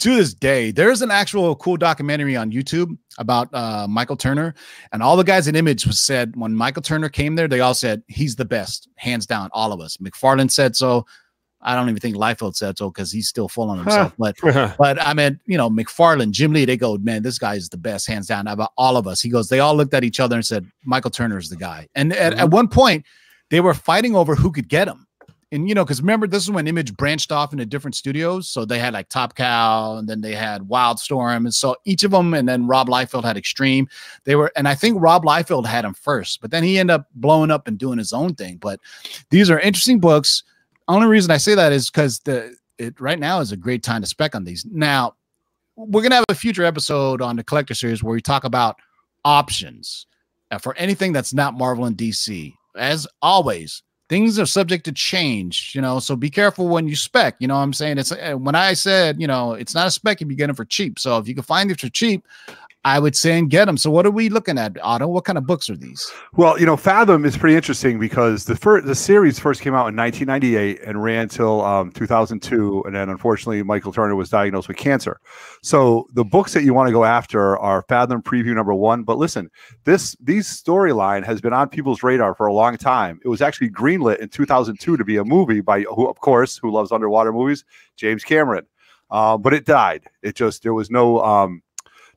to 0.00 0.16
this 0.16 0.32
day, 0.34 0.70
there's 0.70 1.02
an 1.02 1.10
actual 1.10 1.54
cool 1.56 1.76
documentary 1.76 2.36
on 2.36 2.50
YouTube 2.50 2.96
about 3.18 3.52
uh, 3.54 3.86
Michael 3.88 4.16
Turner, 4.16 4.54
and 4.92 5.02
all 5.02 5.16
the 5.16 5.24
guys 5.24 5.46
in 5.46 5.54
Image 5.54 5.86
was 5.86 6.00
said 6.00 6.34
when 6.36 6.54
Michael 6.54 6.82
Turner 6.82 7.08
came 7.08 7.34
there, 7.34 7.48
they 7.48 7.60
all 7.60 7.74
said 7.74 8.02
he's 8.08 8.36
the 8.36 8.44
best, 8.44 8.88
hands 8.96 9.26
down, 9.26 9.50
all 9.52 9.72
of 9.72 9.80
us. 9.80 9.96
McFarlane 9.98 10.50
said 10.50 10.74
so. 10.74 11.06
I 11.62 11.74
don't 11.74 11.90
even 11.90 12.00
think 12.00 12.16
Liefeld 12.16 12.56
said 12.56 12.78
so 12.78 12.88
because 12.88 13.12
he's 13.12 13.28
still 13.28 13.46
full 13.46 13.68
on 13.68 13.76
himself. 13.76 14.14
but 14.18 14.34
but 14.78 14.98
I 14.98 15.12
mean, 15.12 15.38
you 15.44 15.58
know, 15.58 15.68
McFarlane, 15.68 16.30
Jim 16.30 16.54
Lee, 16.54 16.64
they 16.64 16.78
go, 16.78 16.96
man, 16.96 17.22
this 17.22 17.38
guy 17.38 17.54
is 17.54 17.68
the 17.68 17.76
best, 17.76 18.06
hands 18.06 18.26
down. 18.26 18.46
About 18.46 18.72
all 18.78 18.96
of 18.96 19.06
us, 19.06 19.20
he 19.20 19.28
goes. 19.28 19.50
They 19.50 19.60
all 19.60 19.76
looked 19.76 19.92
at 19.92 20.02
each 20.02 20.20
other 20.20 20.36
and 20.36 20.46
said, 20.46 20.66
Michael 20.86 21.10
Turner 21.10 21.36
is 21.36 21.50
the 21.50 21.56
guy. 21.56 21.86
And 21.94 22.14
at, 22.14 22.32
mm-hmm. 22.32 22.40
at 22.40 22.50
one 22.50 22.68
point, 22.68 23.04
they 23.50 23.60
were 23.60 23.74
fighting 23.74 24.16
over 24.16 24.34
who 24.34 24.50
could 24.50 24.68
get 24.68 24.88
him. 24.88 25.06
And 25.52 25.68
you 25.68 25.74
know, 25.74 25.84
because 25.84 26.00
remember, 26.00 26.28
this 26.28 26.44
is 26.44 26.50
when 26.50 26.68
Image 26.68 26.96
branched 26.96 27.32
off 27.32 27.52
into 27.52 27.66
different 27.66 27.96
studios. 27.96 28.48
So 28.48 28.64
they 28.64 28.78
had 28.78 28.94
like 28.94 29.08
Top 29.08 29.34
Cow, 29.34 29.96
and 29.96 30.08
then 30.08 30.20
they 30.20 30.34
had 30.34 30.62
Wildstorm, 30.62 31.38
and 31.38 31.52
so 31.52 31.74
each 31.84 32.04
of 32.04 32.12
them, 32.12 32.34
and 32.34 32.48
then 32.48 32.68
Rob 32.68 32.88
Liefeld 32.88 33.24
had 33.24 33.36
Extreme. 33.36 33.88
They 34.24 34.36
were, 34.36 34.52
and 34.54 34.68
I 34.68 34.76
think 34.76 35.00
Rob 35.00 35.24
Liefeld 35.24 35.66
had 35.66 35.84
him 35.84 35.94
first, 35.94 36.40
but 36.40 36.52
then 36.52 36.62
he 36.62 36.78
ended 36.78 36.94
up 36.94 37.08
blowing 37.16 37.50
up 37.50 37.66
and 37.66 37.76
doing 37.76 37.98
his 37.98 38.12
own 38.12 38.36
thing. 38.36 38.58
But 38.58 38.78
these 39.30 39.50
are 39.50 39.58
interesting 39.58 39.98
books. 39.98 40.44
Only 40.86 41.08
reason 41.08 41.32
I 41.32 41.36
say 41.36 41.56
that 41.56 41.72
is 41.72 41.90
because 41.90 42.20
the 42.20 42.54
it 42.78 43.00
right 43.00 43.18
now 43.18 43.40
is 43.40 43.50
a 43.50 43.56
great 43.56 43.82
time 43.82 44.02
to 44.02 44.06
spec 44.06 44.36
on 44.36 44.44
these. 44.44 44.64
Now, 44.70 45.16
we're 45.74 46.02
gonna 46.02 46.14
have 46.14 46.24
a 46.28 46.34
future 46.36 46.64
episode 46.64 47.20
on 47.20 47.34
the 47.34 47.44
collector 47.44 47.74
series 47.74 48.04
where 48.04 48.14
we 48.14 48.22
talk 48.22 48.44
about 48.44 48.76
options 49.24 50.06
for 50.60 50.76
anything 50.76 51.12
that's 51.12 51.34
not 51.34 51.54
Marvel 51.54 51.86
and 51.86 51.96
DC 51.96 52.54
as 52.76 53.06
always, 53.22 53.82
things 54.08 54.38
are 54.40 54.46
subject 54.46 54.84
to 54.84 54.92
change, 54.92 55.72
you 55.74 55.80
know, 55.80 56.00
so 56.00 56.16
be 56.16 56.28
careful 56.28 56.68
when 56.68 56.88
you 56.88 56.96
spec, 56.96 57.36
you 57.38 57.46
know 57.46 57.54
I'm 57.54 57.72
saying? 57.72 57.96
It's 57.98 58.10
uh, 58.10 58.34
when 58.34 58.56
I 58.56 58.74
said, 58.74 59.20
you 59.20 59.28
know, 59.28 59.52
it's 59.52 59.74
not 59.74 59.86
a 59.86 59.90
spec 59.90 60.20
if 60.20 60.28
you 60.28 60.36
get 60.36 60.48
them 60.48 60.56
for 60.56 60.64
cheap. 60.64 60.98
So 60.98 61.16
if 61.18 61.28
you 61.28 61.34
can 61.34 61.44
find 61.44 61.70
it 61.70 61.80
for 61.80 61.88
cheap, 61.88 62.26
I 62.84 62.98
would 62.98 63.14
say 63.14 63.38
and 63.38 63.50
get 63.50 63.66
them. 63.66 63.76
So 63.76 63.90
what 63.90 64.06
are 64.06 64.10
we 64.10 64.30
looking 64.30 64.56
at, 64.56 64.78
Otto? 64.82 65.06
What 65.06 65.26
kind 65.26 65.36
of 65.36 65.46
books 65.46 65.68
are 65.68 65.76
these? 65.76 66.10
Well, 66.32 66.58
you 66.58 66.64
know, 66.64 66.78
Fathom 66.78 67.26
is 67.26 67.36
pretty 67.36 67.54
interesting 67.54 67.98
because 67.98 68.46
the 68.46 68.56
first 68.56 68.86
the 68.86 68.94
series 68.94 69.38
first 69.38 69.60
came 69.60 69.74
out 69.74 69.88
in 69.88 69.96
1998 69.96 70.80
and 70.86 71.02
ran 71.02 71.28
till 71.28 71.62
um, 71.62 71.92
2002, 71.92 72.84
and 72.86 72.94
then 72.94 73.10
unfortunately 73.10 73.62
Michael 73.62 73.92
Turner 73.92 74.16
was 74.16 74.30
diagnosed 74.30 74.68
with 74.68 74.78
cancer. 74.78 75.20
So 75.62 76.06
the 76.14 76.24
books 76.24 76.54
that 76.54 76.62
you 76.62 76.72
want 76.72 76.88
to 76.88 76.92
go 76.92 77.04
after 77.04 77.58
are 77.58 77.82
Fathom 77.82 78.22
Preview 78.22 78.54
Number 78.54 78.72
One. 78.72 79.02
But 79.02 79.18
listen, 79.18 79.50
this 79.84 80.16
these 80.18 80.48
storyline 80.48 81.22
has 81.24 81.42
been 81.42 81.52
on 81.52 81.68
people's 81.68 82.02
radar 82.02 82.34
for 82.34 82.46
a 82.46 82.54
long 82.54 82.78
time. 82.78 83.20
It 83.22 83.28
was 83.28 83.42
actually 83.42 83.68
greenlit 83.70 84.20
in 84.20 84.30
2002 84.30 84.96
to 84.96 85.04
be 85.04 85.18
a 85.18 85.24
movie 85.24 85.60
by, 85.60 85.82
who, 85.82 86.08
of 86.08 86.18
course, 86.20 86.56
who 86.56 86.70
loves 86.70 86.92
underwater 86.92 87.30
movies, 87.30 87.62
James 87.96 88.24
Cameron. 88.24 88.66
Uh, 89.10 89.36
but 89.36 89.52
it 89.52 89.66
died. 89.66 90.04
It 90.22 90.36
just 90.36 90.62
there 90.62 90.72
was 90.72 90.88
no 90.88 91.20
um, 91.20 91.62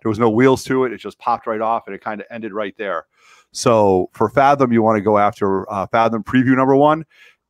there 0.04 0.10
was 0.10 0.20
no 0.20 0.30
wheels 0.30 0.64
to 0.66 0.84
it. 0.84 0.94
It 0.94 0.98
just 0.98 1.18
popped 1.18 1.48
right 1.48 1.62
off 1.62 1.84
and 1.88 1.96
it 1.96 2.02
kind 2.04 2.22
of 2.22 2.28
ended 2.30 2.54
right 2.54 2.76
there. 2.78 3.06
So 3.52 4.10
for 4.14 4.30
Fathom, 4.30 4.72
you 4.72 4.82
want 4.82 4.98
to 4.98 5.02
go 5.02 5.18
after 5.18 5.72
uh, 5.72 5.88
Fathom 5.88 6.24
preview 6.24 6.56
number 6.56 6.76
one. 6.76 7.06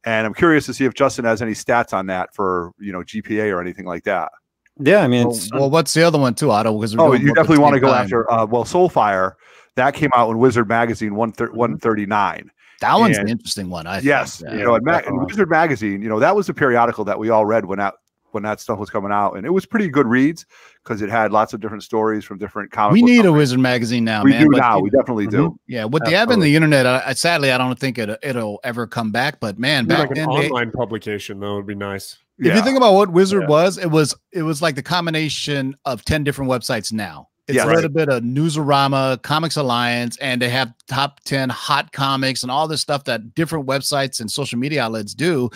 And 0.05 0.27
I'm 0.27 0.33
curious 0.33 0.65
to 0.67 0.73
see 0.73 0.85
if 0.85 0.93
Justin 0.93 1.25
has 1.25 1.41
any 1.41 1.53
stats 1.53 1.93
on 1.93 2.07
that 2.07 2.33
for 2.35 2.71
you 2.79 2.91
know 2.91 2.99
GPA 2.99 3.53
or 3.53 3.61
anything 3.61 3.85
like 3.85 4.03
that. 4.03 4.31
Yeah, 4.79 5.01
I 5.03 5.07
mean, 5.07 5.27
Well, 5.27 5.35
it's, 5.37 5.53
well, 5.53 5.69
what's 5.69 5.93
the 5.93 6.03
other 6.03 6.19
one 6.19 6.33
too, 6.33 6.51
Otto? 6.51 6.73
Because 6.77 6.97
we're 6.97 7.03
Oh, 7.03 7.13
you 7.13 7.33
definitely 7.33 7.59
want 7.59 7.75
to 7.75 7.79
go 7.79 7.87
time. 7.87 8.03
after 8.03 8.29
uh, 8.31 8.45
well 8.45 8.65
Soulfire. 8.65 9.33
That 9.75 9.93
came 9.95 10.09
out 10.13 10.29
in 10.29 10.37
Wizard 10.39 10.67
Magazine 10.67 11.15
one 11.15 11.31
Mm-hmm. 11.31 11.55
139. 11.55 12.51
That 12.81 12.95
one's 12.99 13.17
and- 13.17 13.27
an 13.29 13.31
interesting 13.31 13.69
one. 13.69 13.87
I 13.87 13.99
Yes, 13.99 14.41
think. 14.41 14.51
you 14.53 14.59
Yeah. 14.59 14.65
know, 14.65 14.75
in, 14.75 14.83
Ma- 14.83 14.99
in. 15.07 15.25
Wizard 15.25 15.49
Magazine, 15.49 16.01
you 16.01 16.09
know, 16.09 16.19
that 16.19 16.35
was 16.35 16.47
the 16.47 16.53
periodical 16.53 17.05
that 17.05 17.17
we 17.17 17.29
all 17.29 17.45
read 17.45 17.65
when 17.65 17.79
that 17.79 17.93
when 18.33 18.43
that 18.43 18.59
stuff 18.59 18.79
was 18.79 18.89
coming 18.89 19.11
out, 19.11 19.33
and 19.33 19.45
it 19.45 19.49
was 19.51 19.65
pretty 19.65 19.87
good 19.87 20.07
reads 20.07 20.45
because 20.83 21.01
it 21.01 21.09
had 21.09 21.31
lots 21.31 21.53
of 21.53 21.61
different 21.61 21.83
stories 21.83 22.25
from 22.25 22.37
different 22.37 22.71
comics. 22.71 22.93
we 22.93 23.01
book 23.01 23.09
need 23.09 23.25
a. 23.25 23.31
Wizard 23.33 23.59
magazine 23.59 24.03
now, 24.03 24.23
We 24.23 24.31
man. 24.31 24.43
do 24.43 24.49
but 24.51 24.57
now. 24.59 24.79
We 24.79 24.89
definitely 24.89 25.27
do. 25.27 25.37
Mm-hmm. 25.49 25.55
Yeah, 25.67 25.85
with 25.85 26.03
the 26.05 26.15
advent 26.15 26.39
of 26.39 26.43
the 26.43 26.55
internet, 26.55 26.85
I, 26.85 27.03
I 27.07 27.13
sadly 27.13 27.51
I 27.51 27.57
don't 27.57 27.77
think 27.79 27.97
it 27.97 28.09
it'll 28.21 28.59
ever 28.63 28.87
come 28.87 29.11
back. 29.11 29.39
But 29.39 29.57
man, 29.59 29.85
Maybe 29.87 29.97
back 30.01 30.09
like 30.09 30.17
an 30.17 30.25
then, 30.29 30.39
they- 30.41 30.49
online 30.49 30.71
publication 30.71 31.39
though 31.39 31.55
would 31.55 31.67
be 31.67 31.75
nice. 31.75 32.17
if 32.39 32.55
you 32.55 32.61
think 32.61 32.77
about 32.77 32.93
what 32.93 33.11
Wizard 33.11 33.43
Yeah. 33.43 33.47
was, 33.47 33.77
it 33.77 33.89
was 33.91 34.15
it 34.31 34.43
was 34.43 34.61
like 34.61 34.75
the 34.75 34.83
combination 34.83 35.75
of 35.85 36.03
ten 36.05 36.23
different 36.23 36.49
websites. 36.51 36.91
Now 36.91 37.29
it's 37.47 37.57
Yeah. 37.57 37.63
a 37.63 37.67
Right. 37.67 37.75
little 37.75 37.89
bit 37.91 38.07
of 38.09 38.23
Newsarama, 38.23 39.21
Comics 39.21 39.57
Alliance, 39.57 40.17
and 40.17 40.41
they 40.41 40.49
have 40.49 40.73
top 40.87 41.19
ten 41.25 41.49
hot 41.49 41.91
comics 41.91 42.41
and 42.43 42.51
all 42.51 42.67
this 42.67 42.81
stuff 42.81 43.03
that 43.05 43.35
different 43.35 43.65
websites 43.67 44.19
and 44.19 44.29
social 44.31 44.57
media 44.59 44.83
outlets 44.83 45.13
do. 45.13 45.49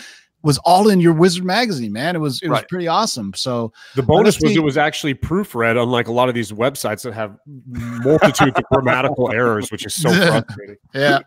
Was 0.48 0.56
all 0.64 0.88
in 0.88 0.98
your 0.98 1.12
Wizard 1.12 1.44
magazine, 1.44 1.92
man. 1.92 2.16
It 2.16 2.20
was 2.20 2.40
it 2.42 2.48
was 2.48 2.64
pretty 2.70 2.88
awesome. 2.88 3.34
So 3.34 3.70
The 3.96 4.02
bonus 4.02 4.40
was 4.40 4.56
it 4.56 4.62
was 4.62 4.78
actually 4.78 5.14
proofread, 5.14 5.80
unlike 5.80 6.08
a 6.08 6.12
lot 6.12 6.30
of 6.30 6.34
these 6.34 6.52
websites 6.52 7.02
that 7.02 7.12
have 7.12 7.36
multitudes 7.66 8.56
of 8.56 8.64
grammatical 8.72 9.30
errors, 9.40 9.70
which 9.70 9.84
is 9.84 9.94
so 9.94 10.08
frustrating. 10.10 10.76
yeah. 10.94 11.18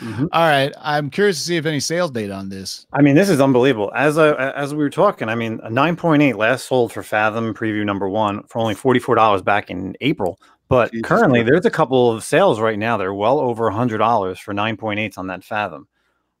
Mhm. 0.00 0.28
All 0.32 0.46
right. 0.46 0.70
I'm 0.82 1.08
curious 1.08 1.38
to 1.38 1.42
see 1.44 1.56
if 1.56 1.64
any 1.64 1.80
sales 1.80 2.10
data 2.10 2.34
on 2.34 2.50
this. 2.50 2.86
I 2.92 3.00
mean, 3.00 3.14
this 3.14 3.30
is 3.30 3.40
unbelievable. 3.40 3.90
As 3.96 4.18
I, 4.18 4.34
as 4.52 4.74
we 4.74 4.78
were 4.84 4.90
talking, 4.90 5.30
I 5.30 5.34
mean, 5.34 5.60
a 5.62 5.70
9.8 5.70 6.36
last 6.36 6.66
sold 6.66 6.92
for 6.92 7.02
Fathom 7.02 7.54
preview 7.54 7.86
number 7.86 8.06
one 8.08 8.42
for 8.48 8.58
only 8.58 8.74
$44 8.74 9.42
back 9.44 9.70
in 9.70 9.96
April. 10.02 10.38
But 10.68 10.92
Jesus 10.92 11.08
currently, 11.08 11.40
Christ. 11.40 11.50
there's 11.52 11.66
a 11.66 11.70
couple 11.70 12.12
of 12.12 12.22
sales 12.22 12.60
right 12.60 12.78
now. 12.78 12.98
They're 12.98 13.14
well 13.14 13.38
over 13.38 13.70
$100 13.70 14.38
for 14.40 14.52
9.8s 14.52 15.16
on 15.16 15.28
that 15.28 15.42
Fathom. 15.42 15.88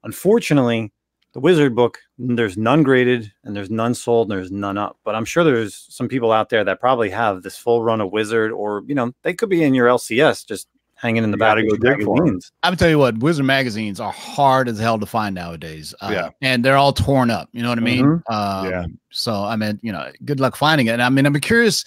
Unfortunately, 0.04 0.92
the 1.34 1.40
Wizard 1.40 1.74
book, 1.74 1.98
there's 2.18 2.56
none 2.56 2.82
graded 2.82 3.30
and 3.44 3.54
there's 3.54 3.70
none 3.70 3.94
sold 3.94 4.30
and 4.30 4.38
there's 4.38 4.50
none 4.50 4.78
up. 4.78 4.98
But 5.04 5.14
I'm 5.14 5.24
sure 5.24 5.44
there's 5.44 5.86
some 5.90 6.08
people 6.08 6.32
out 6.32 6.48
there 6.48 6.64
that 6.64 6.80
probably 6.80 7.10
have 7.10 7.42
this 7.42 7.56
full 7.56 7.82
run 7.84 8.00
of 8.00 8.10
Wizard, 8.12 8.50
or, 8.52 8.82
you 8.86 8.94
know, 8.94 9.12
they 9.22 9.34
could 9.34 9.48
be 9.50 9.62
in 9.62 9.74
your 9.74 9.86
LCS 9.88 10.46
just 10.46 10.68
hanging 10.94 11.22
in 11.22 11.30
the 11.30 11.36
You 11.36 11.38
back 11.38 11.50
gotta 11.56 11.60
of 11.60 11.78
go 11.80 11.88
your 11.88 11.96
dig 11.96 12.04
for 12.04 12.16
'em. 12.16 12.24
magazines. 12.24 12.52
I'm 12.64 12.76
tell 12.76 12.88
you 12.88 12.98
what, 12.98 13.18
Wizard 13.18 13.44
magazines 13.46 14.00
are 14.00 14.10
hard 14.10 14.68
as 14.68 14.78
hell 14.80 14.98
to 14.98 15.06
find 15.06 15.32
nowadays. 15.34 15.94
Uh, 16.00 16.10
Yeah. 16.12 16.30
and 16.42 16.64
they're 16.64 16.76
all 16.76 16.92
torn 16.92 17.30
up. 17.30 17.48
You 17.52 17.62
know 17.62 17.68
what 17.68 17.78
I 17.78 17.82
mean? 17.82 18.04
Um, 18.28 18.68
Yeah. 18.70 18.84
So 19.10 19.32
I 19.44 19.54
mean, 19.54 19.78
you 19.82 19.92
know, 19.92 20.10
good 20.24 20.40
luck 20.40 20.56
finding 20.56 20.88
it. 20.88 20.92
And 20.92 21.02
I 21.02 21.08
mean, 21.08 21.24
I'm 21.26 21.34
curious. 21.40 21.84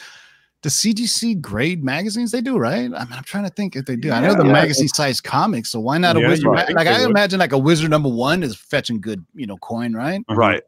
Does 0.62 0.76
CGC 0.76 1.42
grade 1.42 1.84
magazines? 1.84 2.32
They 2.32 2.42
do, 2.42 2.58
right? 2.58 2.82
I 2.84 3.06
mean, 3.06 3.14
I'm 3.14 3.24
trying 3.24 3.46
to 3.46 3.50
think 3.50 3.76
if 3.76 3.86
they 3.86 3.96
do. 3.96 4.12
I 4.12 4.20
know 4.20 4.36
the 4.36 4.46
Yeah. 4.46 4.52
magazine 4.52 4.88
size 4.90 5.20
comics, 5.20 5.70
so 5.72 5.80
why 5.80 5.98
not 5.98 6.16
a 6.16 6.20
Yeah, 6.20 6.28
Wizard? 6.30 6.44
you 6.44 6.50
ma- 6.52 6.58
would 6.58 6.68
think 6.68 6.78
like 6.78 6.88
I 6.88 7.04
imagine, 7.04 7.40
like 7.40 7.52
a 7.52 7.58
Wizard 7.58 7.90
number 7.90 8.10
one 8.10 8.44
is 8.44 8.56
fetching 8.56 9.02
good, 9.02 9.26
you 9.34 9.48
know, 9.48 9.58
coin, 9.58 9.94
right? 9.94 10.22
Right. 10.30 10.62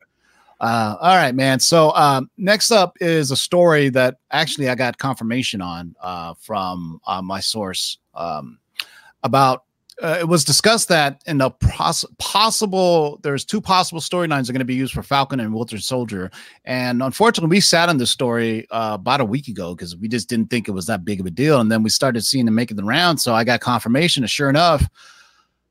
Uh, 0.60 0.96
all 1.00 1.16
right, 1.16 1.36
man. 1.36 1.60
So 1.60 1.94
um, 1.96 2.32
next 2.38 2.72
up 2.72 2.96
is 3.02 3.32
a 3.32 3.36
story 3.36 3.90
that 3.90 4.16
actually 4.32 4.70
I 4.70 4.76
got 4.76 4.98
confirmation 4.98 5.62
on 5.62 5.96
uh, 6.02 6.34
from 6.40 7.00
uh, 7.06 7.22
my 7.22 7.40
source 7.40 7.98
um, 8.16 8.60
about. 9.24 9.64
Uh, 10.04 10.18
it 10.20 10.28
was 10.28 10.44
discussed 10.44 10.90
that 10.90 11.22
in 11.28 11.38
the 11.38 11.50
pos- 11.50 12.04
possible, 12.20 13.20
there's 13.24 13.46
two 13.46 13.62
possible 13.62 14.02
storylines 14.02 14.42
that 14.42 14.50
are 14.50 14.54
going 14.54 14.60
to 14.60 14.66
be 14.66 14.76
used 14.76 14.94
for 14.94 15.02
Falcon 15.02 15.40
and 15.40 15.54
Winter 15.54 15.78
Soldier, 15.80 16.30
and 16.66 17.02
unfortunately, 17.02 17.56
we 17.56 17.62
sat 17.62 17.88
on 17.88 17.98
this 17.98 18.12
story 18.12 18.68
uh, 18.70 18.92
about 18.96 19.22
a 19.22 19.26
week 19.26 19.48
ago 19.48 19.74
because 19.74 19.96
we 19.96 20.10
just 20.10 20.28
didn't 20.28 20.50
think 20.50 20.68
it 20.68 20.72
was 20.72 20.88
that 20.88 21.06
big 21.06 21.22
of 21.22 21.26
a 21.26 21.32
deal, 21.32 21.62
and 21.62 21.72
then 21.72 21.84
we 21.84 21.90
started 21.90 22.26
seeing 22.26 22.44
them 22.46 22.56
making 22.56 22.76
the 22.76 22.84
round. 22.84 23.22
So 23.22 23.34
I 23.34 23.46
got 23.46 23.62
confirmation, 23.62 24.24
and 24.24 24.30
sure 24.30 24.50
enough, 24.50 24.86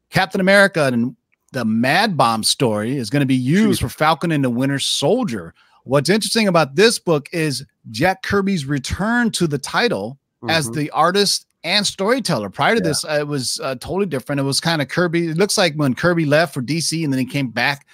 Captain 0.08 0.40
America 0.40 0.84
and 0.86 1.14
the 1.52 1.66
Mad 1.66 2.16
Bomb 2.16 2.42
story 2.42 2.96
is 2.96 3.10
going 3.10 3.20
to 3.20 3.26
be 3.26 3.34
used 3.36 3.82
for 3.82 3.90
Falcon 3.90 4.32
and 4.32 4.42
the 4.42 4.48
Winter 4.50 4.78
Soldier. 4.78 5.52
What's 5.84 6.08
interesting 6.08 6.48
about 6.48 6.74
this 6.74 6.98
book 6.98 7.28
is 7.32 7.66
Jack 7.90 8.22
Kirby's 8.22 8.64
return 8.64 9.30
to 9.32 9.46
the 9.46 9.58
title 9.58 10.18
as 10.48 10.70
Mhm. 10.70 10.74
the 10.74 10.90
artist 10.92 11.46
and 11.64 11.86
storyteller. 11.86 12.50
Prior 12.50 12.74
to 12.74 12.80
Yeah. 12.80 12.88
this, 12.88 13.04
uh, 13.04 13.18
it 13.20 13.26
was 13.28 13.60
uh, 13.62 13.74
totally 13.76 14.06
different. 14.06 14.40
It 14.40 14.44
was 14.44 14.60
kind 14.60 14.82
of 14.82 14.88
Kirby. 14.88 15.28
It 15.28 15.36
looks 15.36 15.56
like 15.58 15.74
when 15.74 15.94
Kirby 15.94 16.24
left 16.24 16.54
for 16.54 16.62
DC 16.62 17.04
and 17.04 17.12
then 17.12 17.18
he 17.20 17.26
came 17.26 17.48
back 17.48 17.86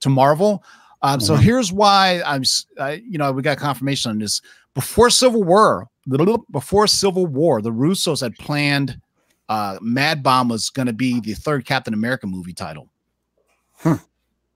to 0.00 0.08
Marvel. 0.08 0.62
Um, 1.02 1.20
So 1.20 1.36
Mhm. 1.36 1.40
here's 1.40 1.72
why 1.72 2.22
I'm, 2.24 2.42
I, 2.80 3.02
you 3.08 3.18
know, 3.18 3.30
we 3.32 3.42
got 3.42 3.58
confirmation 3.58 4.10
on 4.10 4.18
this. 4.18 4.40
Before 4.74 5.10
Civil 5.10 5.42
War, 5.44 5.88
the- 6.06 6.38
before 6.50 6.86
Civil 6.86 7.26
War, 7.26 7.60
the 7.62 7.70
Russos 7.72 8.20
had 8.20 8.34
planned 8.36 9.00
uh, 9.48 9.78
Mad 9.80 10.24
Bomb 10.24 10.48
was 10.48 10.70
going 10.70 10.86
to 10.86 10.92
be 10.92 11.20
the 11.20 11.32
third 11.34 11.64
Captain 11.64 11.94
America 11.94 12.26
movie 12.26 12.52
title. 12.52 12.88
Hmm. 13.76 13.94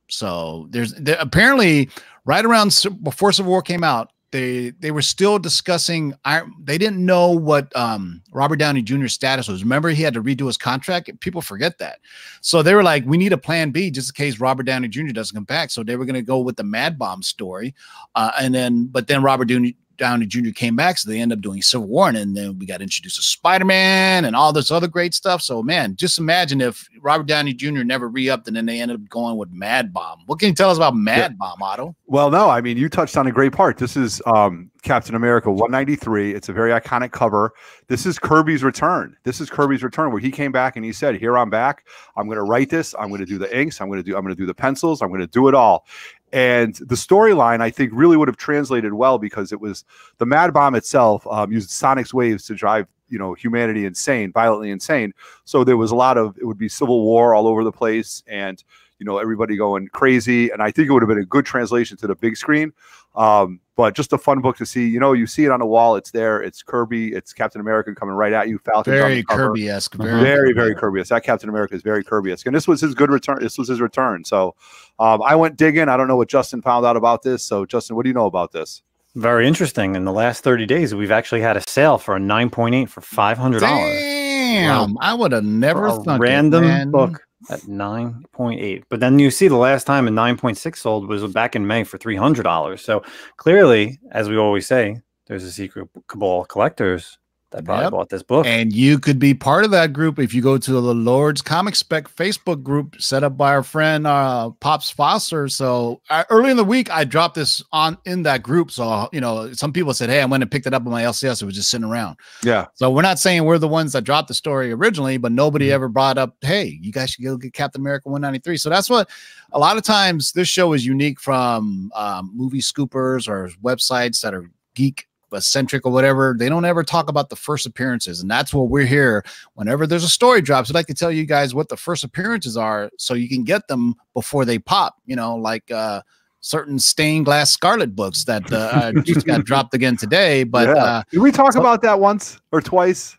So 0.09 0.67
there's 0.71 0.93
there, 0.95 1.17
apparently 1.21 1.89
right 2.25 2.45
around 2.45 2.77
before 3.05 3.31
Civil 3.33 3.50
War 3.53 3.62
came 3.62 3.85
out, 3.85 4.11
they 4.32 4.70
they 4.70 4.90
were 4.90 5.02
still 5.02 5.38
discussing. 5.38 6.14
Iron, 6.25 6.54
they 6.62 6.78
didn't 6.78 7.04
know 7.04 7.30
what 7.30 7.75
um, 7.76 8.22
Robert 8.32 8.56
Downey 8.56 8.82
Jr.'s 8.82 9.12
status 9.12 9.49
was. 9.49 9.62
Remember, 9.62 9.88
he 9.88 10.02
had 10.02 10.14
to 10.14 10.22
redo 10.22 10.46
his 10.46 10.56
contract. 10.56 11.10
People 11.20 11.42
forget 11.42 11.78
that. 11.78 11.99
So 12.40 12.62
they 12.62 12.75
were 12.75 12.82
like, 12.82 13.04
we 13.06 13.16
need 13.16 13.32
a 13.32 13.38
plan 13.38 13.70
B 13.70 13.90
just 13.90 14.10
in 14.10 14.14
case 14.14 14.38
Robert 14.38 14.64
Downey 14.64 14.88
Jr. 14.88 15.08
doesn't 15.08 15.34
come 15.34 15.44
back. 15.44 15.70
So 15.70 15.82
they 15.82 15.96
were 15.96 16.04
going 16.04 16.14
to 16.14 16.22
go 16.22 16.38
with 16.38 16.56
the 16.56 16.64
Mad 16.64 16.99
Bomb 16.99 17.22
story, 17.22 17.75
uh, 18.14 18.32
and 18.40 18.54
then 18.54 18.87
but 18.87 19.06
then 19.06 19.22
Robert 19.22 19.46
Downey. 19.46 19.76
Downey 20.00 20.26
Jr. 20.26 20.50
came 20.50 20.75
back, 20.75 20.99
so 20.99 21.09
they 21.09 21.21
end 21.21 21.33
up 21.33 21.40
doing 21.40 21.62
Civil 21.62 21.87
War, 21.87 22.09
and 22.09 22.37
then 22.37 22.59
we 22.59 22.66
got 22.66 22.80
introduced 22.80 23.16
to 23.16 23.23
Spider 23.23 23.66
Man 23.66 24.25
and 24.25 24.35
all 24.35 24.52
this 24.52 24.71
other 24.71 24.88
great 24.88 25.14
stuff. 25.14 25.42
So, 25.42 25.62
man, 25.62 25.95
just 25.95 26.19
imagine 26.19 26.61
if 26.61 26.88
Robert 27.00 27.26
Downey 27.26 27.52
Jr. 27.52 27.85
never 27.85 28.09
re-upped, 28.09 28.49
and 28.49 28.57
then 28.57 28.66
they 28.66 28.80
ended 28.80 28.97
up 28.97 29.09
going 29.09 29.37
with 29.37 29.50
Mad 29.50 29.92
Bomb. 29.92 30.23
What 30.26 30.38
can 30.40 30.49
you 30.49 30.54
tell 30.54 30.71
us 30.71 30.78
about 30.78 30.97
Mad 30.97 31.38
Bomb, 31.38 31.62
Otto? 31.62 31.95
Well, 32.07 32.30
no, 32.30 32.49
I 32.49 32.61
mean, 32.61 32.76
you 32.76 32.88
touched 32.88 33.16
on 33.16 33.26
a 33.26 33.33
great 33.33 33.52
part. 33.52 33.76
This 33.76 33.97
is 33.97 34.21
um, 34.26 34.71
Captain 34.83 35.14
America 35.14 35.50
193. 35.50 36.35
It's 36.35 36.49
a 36.49 36.52
very 36.52 36.71
iconic 36.71 37.12
cover. 37.12 37.52
This 37.88 38.07
is 38.07 38.19
Kirby's 38.19 38.64
return. 38.64 39.16
This 39.25 39.40
is 39.40 39.50
Kirby's 39.50 39.83
return, 39.83 40.11
where 40.11 40.21
he 40.21 40.30
came 40.30 40.50
back 40.50 40.76
and 40.76 40.85
he 40.85 40.92
said, 40.92 41.16
"Here 41.16 41.37
I'm 41.37 41.50
back. 41.50 41.87
I'm 42.16 42.26
going 42.26 42.37
to 42.37 42.42
write 42.42 42.71
this. 42.71 42.95
I'm 42.99 43.09
going 43.09 43.21
to 43.21 43.26
do 43.26 43.38
the 43.38 43.57
inks. 43.57 43.80
I'm 43.80 43.88
going 43.88 44.02
to 44.02 44.02
do. 44.02 44.16
I'm 44.16 44.23
going 44.23 44.35
to 44.35 44.40
do 44.40 44.47
the 44.47 44.54
pencils. 44.54 45.02
I'm 45.02 45.09
going 45.09 45.21
to 45.21 45.26
do 45.26 45.49
it 45.49 45.54
all." 45.54 45.87
And 46.32 46.75
the 46.76 46.94
storyline, 46.94 47.60
I 47.60 47.70
think, 47.70 47.90
really 47.92 48.16
would 48.16 48.28
have 48.28 48.37
translated 48.37 48.92
well 48.92 49.18
because 49.18 49.52
it 49.52 49.60
was 49.60 49.84
the 50.18 50.26
Mad 50.26 50.52
Bomb 50.52 50.75
itself 50.75 51.26
um, 51.26 51.50
used 51.52 51.70
Sonic's 51.70 52.14
waves 52.14 52.46
to 52.46 52.54
drive 52.54 52.87
you 53.10 53.18
know 53.18 53.34
humanity 53.34 53.84
insane, 53.84 54.32
violently 54.32 54.70
insane. 54.70 55.12
So 55.44 55.64
there 55.64 55.76
was 55.76 55.90
a 55.90 55.96
lot 55.96 56.16
of 56.16 56.38
it 56.38 56.44
would 56.44 56.58
be 56.58 56.68
civil 56.68 57.02
war 57.02 57.34
all 57.34 57.46
over 57.46 57.64
the 57.64 57.72
place, 57.72 58.22
and 58.26 58.62
you 58.99 59.04
know 59.04 59.18
everybody 59.18 59.56
going 59.56 59.88
crazy. 59.88 60.50
And 60.50 60.62
I 60.62 60.70
think 60.70 60.88
it 60.88 60.92
would 60.92 61.02
have 61.02 61.08
been 61.08 61.18
a 61.18 61.25
good 61.25 61.44
translation 61.44 61.96
to 61.99 62.06
the 62.06 62.14
big 62.14 62.37
screen. 62.37 62.72
Um, 63.14 63.60
but 63.80 63.94
just 63.94 64.12
a 64.12 64.18
fun 64.18 64.42
book 64.42 64.58
to 64.58 64.66
see. 64.66 64.87
You 64.87 65.00
know, 65.00 65.14
you 65.14 65.26
see 65.26 65.46
it 65.46 65.50
on 65.50 65.60
the 65.60 65.64
wall. 65.64 65.96
It's 65.96 66.10
there. 66.10 66.42
It's 66.42 66.62
Kirby. 66.62 67.14
It's 67.14 67.32
Captain 67.32 67.62
America 67.62 67.94
coming 67.94 68.14
right 68.14 68.34
at 68.34 68.46
you. 68.46 68.58
Falcon. 68.58 68.92
Very 68.92 69.22
Kirby 69.22 69.70
esque. 69.70 69.94
Very, 69.94 70.20
Very, 70.20 70.52
very 70.52 70.75
Kirby. 70.75 71.02
That 71.02 71.25
Captain 71.25 71.49
America 71.49 71.75
is 71.76 71.80
very 71.80 72.04
Kirby. 72.04 72.30
Esque. 72.30 72.44
And 72.44 72.54
this 72.54 72.68
was 72.68 72.82
his 72.82 72.94
good 72.94 73.08
return. 73.08 73.38
This 73.40 73.56
was 73.56 73.68
his 73.68 73.80
return. 73.80 74.22
So 74.26 74.54
um, 74.99 75.22
I 75.22 75.34
went 75.34 75.56
digging. 75.56 75.88
I 75.88 75.96
don't 75.96 76.08
know 76.08 76.18
what 76.18 76.28
Justin 76.28 76.60
found 76.60 76.84
out 76.84 76.99
about 76.99 77.22
this. 77.22 77.42
So 77.42 77.64
Justin, 77.64 77.96
what 77.96 78.02
do 78.02 78.10
you 78.10 78.14
know 78.14 78.26
about 78.26 78.52
this? 78.52 78.82
Very 79.14 79.49
interesting. 79.49 79.94
In 79.94 80.04
the 80.04 80.12
last 80.12 80.44
30 80.44 80.66
days, 80.66 80.94
we've 80.94 81.10
actually 81.10 81.40
had 81.40 81.56
a 81.56 81.62
sale 81.66 81.96
for 81.96 82.16
a 82.16 82.20
9.8 82.20 82.87
for 82.90 83.00
$500. 83.00 83.60
Damn, 83.60 84.99
I 85.00 85.14
would 85.14 85.32
have 85.32 85.42
never 85.42 85.87
a 85.87 85.92
thunk 85.92 86.20
it, 86.20 86.22
random 86.22 86.64
man. 86.64 86.90
book 86.90 87.26
at 87.49 87.61
9.8. 87.61 88.82
But 88.88 89.00
then 89.00 89.18
you 89.18 89.30
see 89.30 89.49
the 89.49 89.56
last 89.56 89.87
time 89.87 90.09
a 90.09 90.11
9.6 90.11 90.76
sold 90.76 91.09
was 91.09 91.25
back 91.32 91.56
in 91.56 91.66
May 91.66 91.85
for 91.85 91.99
$300. 91.99 92.78
So 92.80 93.02
clearly, 93.37 93.99
as 94.12 94.28
we 94.28 94.37
always 94.37 94.66
say, 94.66 95.00
there's 95.26 95.44
a 95.44 95.52
secret 95.52 95.88
cabal 96.09 96.44
collectors 96.44 97.18
that 97.52 97.64
probably 97.64 97.85
Yep. 97.85 97.90
bought 97.92 98.09
this 98.11 98.23
book. 98.23 98.47
And 98.47 98.73
you 98.73 98.99
could 98.99 99.19
be 99.19 99.35
part 99.35 99.64
of 99.64 99.71
that 99.73 99.92
group 99.92 100.19
if 100.19 100.33
you 100.33 100.40
go 100.42 100.57
to 100.59 100.73
the 100.73 100.95
Lord's 100.95 101.42
Comic 101.42 101.75
Spec 101.75 102.09
Facebook 102.09 102.62
group 102.62 103.00
set 103.00 103.25
up 103.25 103.37
by 103.37 103.50
our 103.50 103.62
friend 103.62 104.07
uh, 104.07 104.50
Pops 104.61 104.90
Foster. 104.90 105.49
So 105.49 106.00
uh, 106.11 106.25
early 106.30 106.50
in 106.52 106.57
the 106.57 106.64
week, 106.64 106.90
I 106.90 107.04
dropped 107.04 107.35
this 107.35 107.62
on 107.73 107.99
in 108.04 108.23
that 108.23 108.42
group. 108.42 108.71
So 108.71 109.09
you 109.12 109.21
know, 109.21 109.52
some 109.52 109.73
people 109.73 109.92
said, 109.95 110.11
"Hey, 110.11 110.21
I 110.23 110.25
went 110.26 110.42
and 110.42 110.50
picked 110.50 110.66
it 110.66 110.75
up 110.75 110.85
on 110.87 110.92
my 110.92 111.02
LCS. 111.02 111.42
It 111.42 111.47
was 111.47 111.54
just 111.57 111.71
sitting 111.71 111.87
around." 111.87 112.16
Yeah. 112.45 112.66
So 112.75 112.90
we're 112.90 113.02
not 113.02 113.19
saying 113.19 113.45
we're 113.45 113.59
the 113.59 113.66
ones 113.69 113.92
that 113.95 114.04
dropped 114.04 114.28
the 114.28 114.35
story 114.35 114.73
originally, 114.73 115.16
but 115.19 115.33
nobody 115.33 115.66
Mm-hmm. 115.66 115.75
ever 115.75 115.88
brought 115.88 116.19
up, 116.19 116.37
"Hey, 116.42 116.78
you 116.80 116.92
guys 116.92 117.11
should 117.11 117.25
go 117.25 117.37
get 117.37 117.52
Captain 117.52 117.80
America 117.80 118.09
193." 118.09 118.57
So 118.59 118.71
that's 118.71 118.88
what 118.88 119.09
a 119.52 119.59
lot 119.59 119.76
of 119.76 119.83
times 119.83 120.33
this 120.33 120.47
show 120.49 120.73
is 120.73 120.87
unique 120.87 121.21
from 121.21 121.90
um, 121.97 122.30
movie 122.35 122.61
scoopers 122.61 123.28
or 123.28 123.50
websites 123.62 124.21
that 124.23 124.35
are 124.35 124.49
geek 124.76 125.07
eccentric 125.32 125.84
or 125.87 125.92
whatever. 125.92 126.34
They 126.38 126.49
don't 126.49 126.64
ever 126.64 126.82
talk 126.82 127.08
about 127.08 127.28
the 127.30 127.37
first 127.37 127.66
appearances, 127.66 128.20
and 128.20 128.30
that's 128.30 128.52
what 128.54 128.68
we're 128.68 128.87
here. 128.87 129.25
Whenever 129.54 129.87
there's 129.87 130.04
a 130.04 130.08
story 130.08 130.40
drops, 130.40 130.70
I'd 130.70 130.75
like 130.75 130.87
to 130.88 130.94
tell 130.94 131.10
you 131.12 131.25
guys 131.26 131.54
what 131.54 131.68
the 131.68 131.76
first 131.76 132.04
appearances 132.04 132.56
are, 132.56 132.90
so 132.99 133.14
you 133.14 133.28
can 133.28 133.44
get 133.44 133.68
them 133.68 133.94
before 134.14 134.44
they 134.44 134.58
pop. 134.58 134.96
You 135.06 135.16
know, 135.16 135.37
like 135.37 135.70
uh, 135.70 136.02
certain 136.40 136.78
stained 136.78 137.26
glass 137.26 137.52
Scarlet 137.52 137.94
books 137.94 138.25
that 138.25 138.50
uh, 138.52 138.56
uh, 138.56 138.92
just 139.02 139.26
got 139.26 139.44
dropped 139.44 139.75
again 139.75 139.96
today. 139.96 140.44
But 140.44 140.68
Yeah. 140.68 140.84
uh, 140.84 141.02
Did 141.10 141.20
we 141.20 141.32
talk 141.32 141.52
so- 141.52 141.60
about 141.60 141.82
that 141.82 142.00
once 142.00 142.40
or 142.52 142.60
twice? 142.60 143.16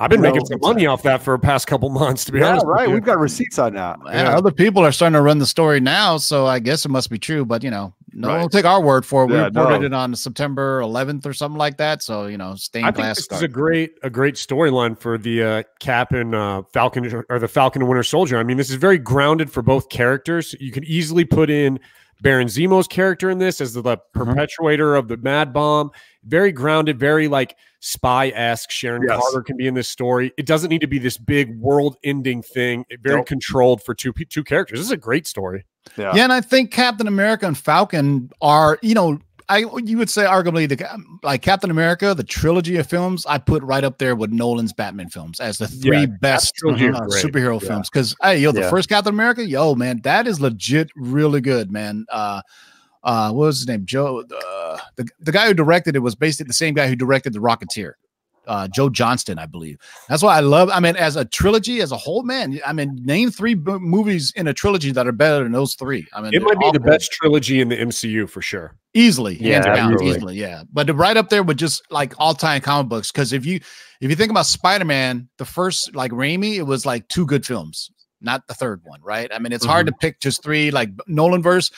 I've 0.00 0.08
been 0.08 0.22
No, 0.22 0.30
making 0.32 0.46
some 0.46 0.58
money 0.62 0.86
off 0.86 1.02
that 1.02 1.22
for 1.22 1.34
the 1.36 1.38
past 1.38 1.66
couple 1.66 1.90
months, 1.90 2.24
to 2.24 2.32
be 2.32 2.38
Yeah, 2.38 2.48
honest. 2.52 2.66
with 2.66 2.74
right. 2.74 2.90
We've 2.90 3.04
got 3.04 3.18
receipts 3.18 3.58
on 3.58 3.74
that. 3.74 4.00
Man, 4.02 4.26
other 4.26 4.50
people 4.50 4.82
are 4.84 4.92
starting 4.92 5.12
to 5.14 5.20
run 5.20 5.38
the 5.38 5.46
story 5.46 5.78
now, 5.78 6.16
so 6.16 6.46
I 6.46 6.58
guess 6.58 6.86
it 6.86 6.88
must 6.88 7.10
be 7.10 7.18
true. 7.18 7.44
But 7.44 7.62
you 7.62 7.70
know, 7.70 7.92
no 8.14 8.28
one 8.28 8.36
will 8.38 8.42
Right. 8.44 8.50
take 8.52 8.64
our 8.64 8.80
word 8.80 9.04
for 9.04 9.24
it. 9.24 9.26
We 9.26 9.34
Yeah, 9.34 9.44
reported 9.44 9.80
no. 9.80 9.86
it 9.86 9.92
on 9.92 10.14
September 10.14 10.80
11th 10.80 11.26
or 11.26 11.34
something 11.34 11.58
like 11.58 11.76
that. 11.76 12.02
So 12.02 12.26
you 12.26 12.38
know, 12.38 12.54
stained 12.54 12.86
I 12.86 12.88
think 12.88 12.96
glass. 12.96 13.26
this 13.28 13.36
is 13.38 13.42
a 13.42 13.48
great 13.48 13.92
a 14.02 14.08
great 14.08 14.36
storyline 14.36 14.98
for 14.98 15.18
the 15.18 15.42
uh, 15.42 15.62
Cap 15.80 16.12
and 16.12 16.34
uh, 16.34 16.62
Falcon 16.72 17.22
or 17.28 17.38
the 17.38 17.46
Falcon 17.48 17.82
and 17.82 17.88
Winter 17.90 18.02
Soldier. 18.02 18.38
I 18.38 18.42
mean, 18.42 18.56
this 18.56 18.70
is 18.70 18.76
very 18.76 18.96
grounded 18.98 19.52
for 19.52 19.60
both 19.60 19.90
characters. 19.90 20.54
You 20.60 20.72
can 20.72 20.84
easily 20.84 21.26
put 21.26 21.50
in 21.50 21.78
Baron 22.22 22.48
Zemo's 22.48 22.86
character 22.86 23.30
in 23.30 23.38
this 23.38 23.60
as 23.60 23.72
the, 23.74 23.82
the 23.82 23.96
Mm-hmm. 23.96 24.30
perpetuator 24.30 24.94
of 24.96 25.08
the 25.08 25.16
Mad 25.16 25.52
Bomb. 25.52 25.90
Very 26.24 26.52
grounded, 26.52 26.98
very 26.98 27.28
like 27.28 27.56
spy 27.80 28.28
esque. 28.28 28.70
Sharon 28.70 29.02
Yes. 29.08 29.18
Carter 29.20 29.42
can 29.42 29.56
be 29.56 29.66
in 29.66 29.74
this 29.74 29.88
story. 29.88 30.32
It 30.36 30.44
doesn't 30.46 30.68
need 30.68 30.82
to 30.82 30.86
be 30.86 30.98
this 30.98 31.16
big 31.16 31.56
world 31.58 31.96
ending 32.04 32.42
thing. 32.42 32.84
It- 32.90 33.00
Very 33.02 33.16
Nope. 33.16 33.26
controlled 33.26 33.82
for 33.82 33.94
two 33.94 34.12
two 34.12 34.44
characters. 34.44 34.78
This 34.80 34.86
is 34.86 34.92
a 34.92 34.96
great 34.98 35.26
story. 35.26 35.64
Yeah. 35.96 36.14
Yeah, 36.14 36.24
and 36.24 36.32
I 36.32 36.42
think 36.42 36.70
Captain 36.72 37.06
America 37.08 37.46
and 37.46 37.56
Falcon 37.56 38.30
are, 38.42 38.78
you 38.82 38.94
know, 38.94 39.18
I 39.50 39.58
you 39.84 39.98
would 39.98 40.08
say 40.08 40.24
arguably 40.24 40.68
the 40.68 41.04
like 41.22 41.42
Captain 41.42 41.70
America, 41.70 42.14
the 42.14 42.22
trilogy 42.24 42.76
of 42.76 42.86
films, 42.86 43.26
I 43.26 43.38
put 43.38 43.62
right 43.64 43.82
up 43.82 43.98
there 43.98 44.14
with 44.14 44.30
Nolan's 44.30 44.72
Batman 44.72 45.08
films 45.08 45.40
as 45.40 45.58
the 45.58 45.66
three 45.66 46.00
Yeah, 46.02 46.06
best 46.06 46.54
uh, 46.64 46.70
superhero 46.70 47.60
Yeah. 47.60 47.68
films. 47.68 47.90
Because 47.90 48.14
hey, 48.22 48.38
yo, 48.38 48.52
the 48.52 48.60
Yeah. 48.60 48.70
first 48.70 48.88
Captain 48.88 49.12
America, 49.12 49.44
yo, 49.44 49.74
man, 49.74 50.00
that 50.04 50.26
is 50.28 50.40
legit, 50.40 50.90
really 50.94 51.40
good, 51.40 51.72
man. 51.72 52.06
Uh, 52.10 52.42
uh, 53.02 53.32
what 53.32 53.46
was 53.46 53.58
his 53.58 53.66
name? 53.66 53.84
Joe, 53.86 54.20
uh, 54.20 54.78
the 54.96 55.08
the 55.18 55.32
guy 55.32 55.48
who 55.48 55.54
directed 55.54 55.96
it 55.96 56.00
was 56.00 56.14
basically 56.14 56.46
the 56.48 56.54
same 56.54 56.74
guy 56.74 56.86
who 56.86 56.94
directed 56.94 57.32
the 57.32 57.40
Rocketeer. 57.40 57.94
Uh, 58.46 58.66
Joe 58.68 58.88
Johnston, 58.88 59.38
I 59.38 59.46
believe. 59.46 59.78
That's 60.08 60.22
why 60.22 60.36
I 60.36 60.40
love. 60.40 60.70
I 60.72 60.80
mean, 60.80 60.96
as 60.96 61.14
a 61.16 61.24
trilogy, 61.24 61.80
as 61.80 61.92
a 61.92 61.96
whole, 61.96 62.22
man. 62.22 62.58
I 62.66 62.72
mean, 62.72 62.98
name 63.04 63.30
three 63.30 63.54
b- 63.54 63.78
movies 63.78 64.32
in 64.34 64.48
a 64.48 64.54
trilogy 64.54 64.90
that 64.92 65.06
are 65.06 65.12
better 65.12 65.44
than 65.44 65.52
those 65.52 65.74
three. 65.74 66.06
I 66.14 66.20
mean, 66.20 66.34
It 66.34 66.42
might 66.42 66.58
be 66.58 66.64
all 66.64 66.72
the 66.72 66.78
good. 66.78 66.90
best 66.90 67.12
trilogy 67.12 67.60
in 67.60 67.68
the 67.68 67.76
MCU 67.76 68.28
for 68.28 68.42
sure. 68.42 68.76
easily 68.94 69.36
Yeah, 69.36 69.62
hands 69.62 69.66
down 69.66 70.02
easily 70.02 70.34
yeah 70.36 70.64
but 70.72 70.92
right 70.96 71.16
up 71.16 71.28
there 71.28 71.44
with 71.44 71.56
just 71.58 71.80
like 71.92 72.12
all-time 72.18 72.60
comic 72.60 72.88
books 72.88 73.12
because 73.12 73.32
if 73.32 73.46
you 73.46 73.60
if 74.00 74.10
you 74.10 74.16
think 74.16 74.32
about 74.32 74.46
spider-man 74.46 75.28
the 75.38 75.44
first 75.44 75.94
like 75.94 76.10
Raimi, 76.10 76.56
it 76.56 76.62
was 76.64 76.84
like 76.84 77.06
two 77.06 77.24
good 77.24 77.46
films 77.46 77.88
not 78.20 78.44
the 78.48 78.54
third 78.54 78.80
one 78.84 78.98
right 79.00 79.30
i 79.32 79.38
mean 79.38 79.52
it's 79.52 79.64
hard 79.64 79.86
to 79.86 79.92
pick 79.92 80.18
just 80.20 80.42
three 80.42 80.72
like 80.72 80.90
nolan 81.06 81.40
verse 81.40 81.70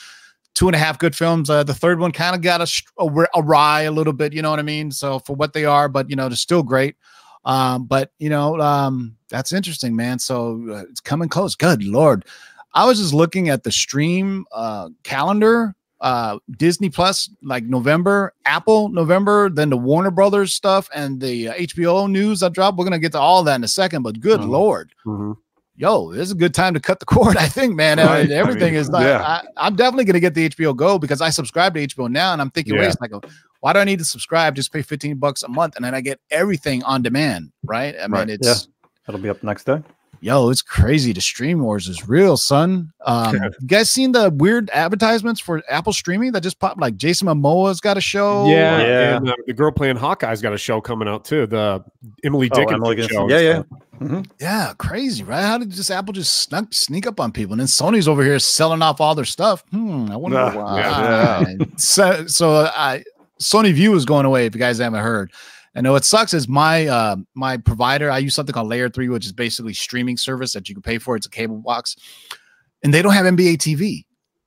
two 0.55 0.69
and 0.69 0.75
a 0.77 0.79
half 0.79 0.99
good 0.99 1.17
films 1.17 1.49
uh, 1.51 1.63
the 1.63 1.75
third 1.75 1.99
one 1.99 2.13
kind 2.13 2.35
of 2.37 2.43
got 2.43 2.61
a, 2.61 2.83
a 2.99 3.07
r- 3.07 3.29
awry 3.35 3.83
a 3.83 3.91
little 3.91 4.13
bit 4.13 4.33
you 4.33 4.43
know 4.43 4.51
what 4.51 4.59
i 4.59 4.63
mean? 4.63 4.91
So 4.91 5.19
for 5.21 5.35
what 5.35 5.53
they 5.53 5.65
are 5.65 5.89
but 5.89 6.09
you 6.11 6.17
know 6.17 6.29
they're 6.29 6.37
still 6.37 6.63
great. 6.63 6.97
Um 7.45 7.87
but 7.87 8.13
you 8.19 8.29
know 8.31 8.61
um 8.61 9.17
that's 9.29 9.53
interesting 9.53 9.97
man. 9.97 10.19
So 10.19 10.63
uh, 10.71 10.83
it's 10.91 11.01
coming 11.01 11.29
close. 11.29 11.55
Good 11.57 11.83
lord. 11.85 12.25
I 12.75 12.85
was 12.87 12.99
just 12.99 13.15
looking 13.15 13.49
at 13.49 13.63
the 13.65 13.73
stream 13.73 14.45
uh 14.53 14.91
calendar 15.05 15.75
uh 16.01 16.39
Disney 16.59 16.91
Plus 16.91 17.31
like 17.43 17.65
November, 17.65 18.35
Apple 18.45 18.89
November, 18.91 19.49
then 19.49 19.71
the 19.71 19.77
Warner 19.77 20.11
Brothers 20.11 20.53
stuff 20.55 20.89
and 20.95 21.21
the 21.21 21.49
uh, 21.49 21.55
HBO 21.55 22.11
news 22.11 22.41
that 22.41 22.53
dropped. 22.53 22.77
We're 22.77 22.85
gonna 22.85 22.99
get 22.99 23.13
to 23.13 23.21
all 23.21 23.43
that 23.45 23.55
in 23.57 23.65
a 23.65 23.69
second, 23.69 24.03
but 24.03 24.21
good 24.21 24.41
Mhm. 24.41 24.49
lord, 24.49 24.93
yo, 25.77 26.13
this 26.13 26.23
is 26.23 26.33
a 26.33 26.37
good 26.37 26.55
time 26.55 26.75
to 26.75 26.81
cut 26.81 27.01
the 27.01 27.07
cord. 27.07 27.37
I 27.39 27.49
think, 27.49 27.75
man. 27.75 27.99
I 27.99 28.05
Right. 28.05 28.29
mean, 28.29 28.37
I 28.37 28.41
everything 28.41 28.73
mean, 28.73 28.81
is 28.81 28.89
not. 28.91 29.03
yeah. 29.03 29.21
I, 29.23 29.43
I'm 29.57 29.77
definitely 29.77 30.05
gonna 30.05 30.21
get 30.21 30.35
the 30.35 30.49
HBO 30.51 30.77
Go 30.77 30.99
because 30.99 31.21
I 31.21 31.31
subscribe 31.31 31.75
to 31.75 31.87
HBO 31.87 32.11
now, 32.11 32.33
and 32.33 32.41
I'm 32.43 32.51
thinking, 32.51 32.75
wait 32.75 32.83
Yeah. 32.85 32.89
a 32.91 32.93
second, 32.93 33.25
why 33.61 33.73
do 33.73 33.79
I 33.79 33.85
need 33.85 33.99
to 34.01 34.05
subscribe? 34.05 34.55
Just 34.55 34.73
pay 34.73 34.83
15 34.83 35.17
bucks 35.17 35.43
a 35.43 35.49
month, 35.49 35.77
and 35.77 35.85
then 35.85 35.95
I 35.95 36.01
get 36.01 36.21
everything 36.31 36.83
on 36.85 37.03
demand, 37.03 37.53
right? 37.65 37.95
I 37.97 38.03
mean, 38.03 38.13
Right. 38.13 38.31
it's 38.31 38.69
That'll 39.07 39.21
be 39.21 39.29
up 39.31 39.43
next 39.43 39.65
day. 39.65 39.83
Yo, 40.21 40.51
it's 40.51 40.63
crazy. 40.63 41.13
The 41.13 41.21
stream 41.21 41.61
wars 41.61 41.89
is 41.89 42.07
real, 42.09 42.37
son. 42.37 42.93
Um, 43.05 43.35
you 43.61 43.67
guys 43.67 43.91
seen 43.91 44.13
the 44.13 44.31
weird 44.31 44.71
advertisements 44.71 45.41
for 45.41 45.63
Apple 45.69 45.93
streaming 45.93 46.31
that 46.33 46.43
just 46.43 46.61
popped? 46.61 46.79
Like 46.81 46.97
Jason 46.97 47.27
Momoa's 47.27 47.81
got 47.81 47.97
a 47.97 48.01
show. 48.01 48.47
yeah, 48.47 48.79
Yeah. 48.81 49.17
And 49.17 49.29
uh, 49.31 49.35
the 49.47 49.53
girl 49.53 49.73
playing 49.73 49.97
Hawkeye's 49.97 50.41
got 50.41 50.53
a 50.53 50.59
show 50.59 50.81
coming 50.81 51.09
out 51.09 51.25
too. 51.25 51.47
The 51.47 51.83
Emily 52.23 52.49
Oh, 52.53 52.55
Dickinson 52.55 52.75
Emily 52.77 52.97
show. 53.03 53.09
Dickinson. 53.09 53.29
Yeah, 53.31 53.39
yeah. 53.41 53.63
So- 53.63 53.79
yeah, 54.41 54.73
crazy, 54.79 55.23
right? 55.23 55.43
How 55.43 55.59
did 55.59 55.71
just 55.71 55.89
Apple 55.91 56.13
just 56.13 56.43
snuck, 56.43 56.73
sneak 56.75 57.07
up 57.07 57.21
on 57.21 57.31
people? 57.31 57.53
And 57.53 57.61
then 57.61 57.69
Sony's 57.69 58.09
over 58.09 58.25
here 58.25 58.39
selling 58.41 58.83
off 58.83 59.01
all 59.01 59.15
their 59.15 59.25
stuff. 59.25 59.63
Hmm, 59.71 60.11
I 60.11 60.17
wonder 60.17 60.39
Yeah, 60.39 60.55
why. 60.57 60.79
yeah. 61.61 61.65
So, 61.77 62.27
so 62.27 62.51
uh, 62.53 62.73
I 62.75 63.05
Sony 63.39 63.73
Vue 63.73 63.95
is 63.95 64.05
going 64.05 64.27
away. 64.27 64.47
If 64.47 64.55
you 64.57 64.59
guys 64.59 64.79
haven't 64.79 65.03
heard, 65.03 65.31
I 65.75 65.81
know 65.81 65.93
what 65.93 66.05
sucks 66.05 66.35
is 66.35 66.49
my 66.49 66.87
uh, 66.87 67.17
my 67.35 67.57
provider. 67.57 68.11
I 68.11 68.19
use 68.19 68.35
something 68.35 68.53
called 68.53 68.69
Layer 68.69 68.89
Three, 68.91 69.09
which 69.09 69.25
is 69.27 69.33
basically 69.33 69.73
streaming 69.75 70.17
service 70.17 70.53
that 70.53 70.69
you 70.69 70.75
can 70.75 70.83
pay 70.83 70.99
for. 70.99 71.17
It's 71.17 71.27
a 71.27 71.31
cable 71.31 71.57
box, 71.59 71.97
and 72.83 72.93
they 72.93 73.01
don't 73.03 73.15
have 73.15 73.25
NBA 73.27 73.57
TV. 73.59 74.05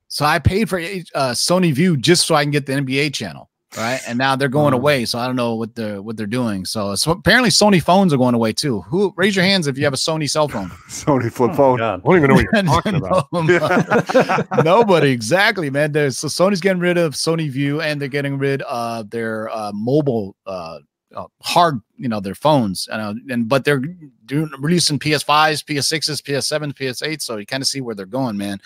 So 0.07 0.23
I 0.23 0.37
paid 0.39 0.69
for 0.69 0.77
uh, 0.79 1.31
Sony 1.33 1.73
Vue 1.73 1.97
just 1.97 2.27
so 2.27 2.35
I 2.35 2.43
can 2.43 2.51
get 2.51 2.67
the 2.67 2.73
NBA 2.73 3.13
channel, 3.15 3.49
right? 3.75 3.99
And 4.07 4.19
now 4.19 4.35
they're 4.35 4.47
going 4.49 4.73
Mhm. 4.73 4.77
away, 4.77 5.05
so 5.05 5.17
I 5.17 5.25
don't 5.25 5.35
know 5.35 5.55
what 5.55 5.73
they're 5.73 5.99
what 5.99 6.15
they're 6.15 6.27
doing. 6.27 6.63
So, 6.63 6.93
so 6.93 7.11
apparently 7.11 7.49
Sony 7.49 7.81
phones 7.81 8.13
are 8.13 8.17
going 8.17 8.35
away 8.35 8.53
too. 8.53 8.81
Who 8.81 9.11
raise 9.17 9.35
your 9.35 9.43
hands 9.45 9.65
if 9.65 9.79
you 9.79 9.83
have 9.83 9.93
a 9.93 9.97
Sony 9.97 10.29
cell 10.29 10.47
phone? 10.47 10.69
Sony 10.89 11.31
flip 11.31 11.51
Oh, 11.53 11.55
phone. 11.55 11.77
God. 11.79 12.01
I 12.01 12.07
don't 12.07 12.17
even 12.17 12.29
know 12.29 12.35
what 12.35 12.45
you're 12.53 12.63
talking 12.63 12.95
about. 12.95 13.25
No, 13.33 14.61
Nobody, 14.63 15.09
exactly, 15.09 15.71
man. 15.71 15.91
There's 15.91 16.19
so 16.19 16.27
Sony's 16.27 16.61
getting 16.61 16.79
rid 16.81 16.99
of 16.99 17.13
Sony 17.15 17.49
Vue 17.49 17.81
and 17.81 17.99
they're 17.99 18.07
getting 18.07 18.37
rid 18.37 18.61
of 18.61 19.09
their 19.09 19.49
uh, 19.49 19.71
mobile 19.73 20.35
uh, 20.45 20.77
uh, 21.15 21.25
hard, 21.41 21.81
you 21.97 22.07
know, 22.07 22.19
their 22.19 22.35
phones. 22.35 22.87
And, 22.91 23.01
uh, 23.01 23.13
and 23.33 23.49
but 23.49 23.65
they're 23.65 23.81
doing 24.25 24.49
releasing 24.59 24.99
PS5s, 24.99 25.63
PS6s, 25.63 26.21
PS7s, 26.21 26.73
PS8. 26.73 27.21
So 27.21 27.37
you 27.37 27.45
kind 27.45 27.63
of 27.63 27.67
see 27.67 27.81
where 27.81 27.95
they're 27.95 28.05
going, 28.05 28.37
man. 28.37 28.59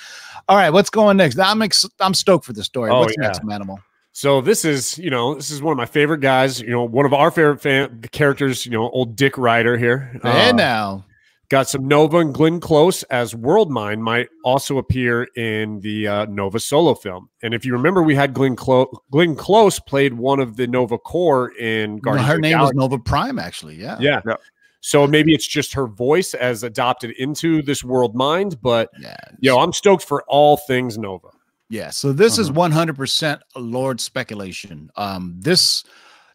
All 0.48 0.58
right, 0.58 0.72
what's 0.72 0.90
going 0.90 1.18
next? 1.18 1.40
I'm 1.40 1.62
ex- 1.62 1.86
I'm 2.00 2.14
stoked 2.14 2.46
for 2.46 2.54
this 2.54 2.66
story. 2.66 2.92
Oh, 2.92 3.02
what's 3.02 3.16
yeah. 3.20 3.28
next, 3.28 3.42
Manimal? 3.44 3.78
So 4.12 4.42
this 4.42 4.66
is, 4.66 4.98
you 4.98 5.10
know, 5.10 5.36
this 5.36 5.52
is 5.52 5.62
one 5.62 5.72
of 5.72 5.78
my 5.78 5.86
favorite 5.86 6.20
guys. 6.20 6.60
You 6.60 6.72
know, 6.72 6.84
one 6.84 7.06
of 7.06 7.14
our 7.14 7.32
favorite 7.32 7.62
fan 7.62 8.02
characters. 8.12 8.66
You 8.66 8.72
know, 8.72 8.90
old 8.90 9.16
Dick 9.16 9.38
Rider 9.38 9.78
here. 9.78 10.20
and 10.24 10.26
Uh, 10.26 10.52
now, 10.52 11.06
got 11.50 11.68
some 11.68 11.88
Nova 11.88 12.18
and 12.20 12.34
Glenn 12.34 12.60
Close 12.60 13.02
as 13.04 13.36
World 13.36 13.72
Mind 13.72 14.04
might 14.04 14.30
also 14.44 14.78
appear 14.78 15.24
in 15.36 15.80
the 15.82 16.08
uh, 16.08 16.26
Nova 16.26 16.60
solo 16.60 16.94
film. 16.94 17.30
And 17.42 17.54
if 17.54 17.66
you 17.66 17.74
remember, 17.74 18.04
we 18.04 18.16
had 18.16 18.34
Glenn 18.34 18.56
Close. 18.56 18.88
Glenn 19.12 19.36
Close 19.36 19.80
played 19.80 20.14
one 20.14 20.40
of 20.40 20.58
the 20.58 20.68
Nova 20.68 20.98
Corps 20.98 21.50
in 21.58 21.96
no, 21.96 22.02
Guardians. 22.02 22.28
her 22.28 22.36
of 22.36 22.38
the 22.38 22.42
name 22.42 22.60
was 22.60 22.72
Galaxy. 22.72 22.78
Nova 22.78 23.00
Prime, 23.00 23.40
actually. 23.40 23.76
Yeah. 23.76 23.98
Yeah. 24.00 24.22
Yeah. 24.28 24.36
So 24.82 25.06
maybe 25.08 25.34
it's 25.34 25.48
just 25.48 25.74
her 25.74 25.88
voice 25.88 26.34
as 26.36 26.64
adopted 26.64 27.12
into 27.18 27.62
this 27.62 27.84
world 27.84 28.16
mind, 28.16 28.62
but 28.62 28.90
Yeah. 29.00 29.18
yo, 29.40 29.58
I'm 29.60 29.74
stoked 29.74 30.04
for 30.06 30.24
all 30.28 30.56
things 30.56 30.98
Nova. 30.98 31.30
Yeah, 31.72 31.90
so 31.92 32.14
this 32.14 32.38
is 32.40 32.50
Uh-huh. 32.50 32.60
100% 32.70 33.42
Lord 33.56 34.00
speculation. 34.00 34.90
Um, 34.96 35.36
this 35.38 35.84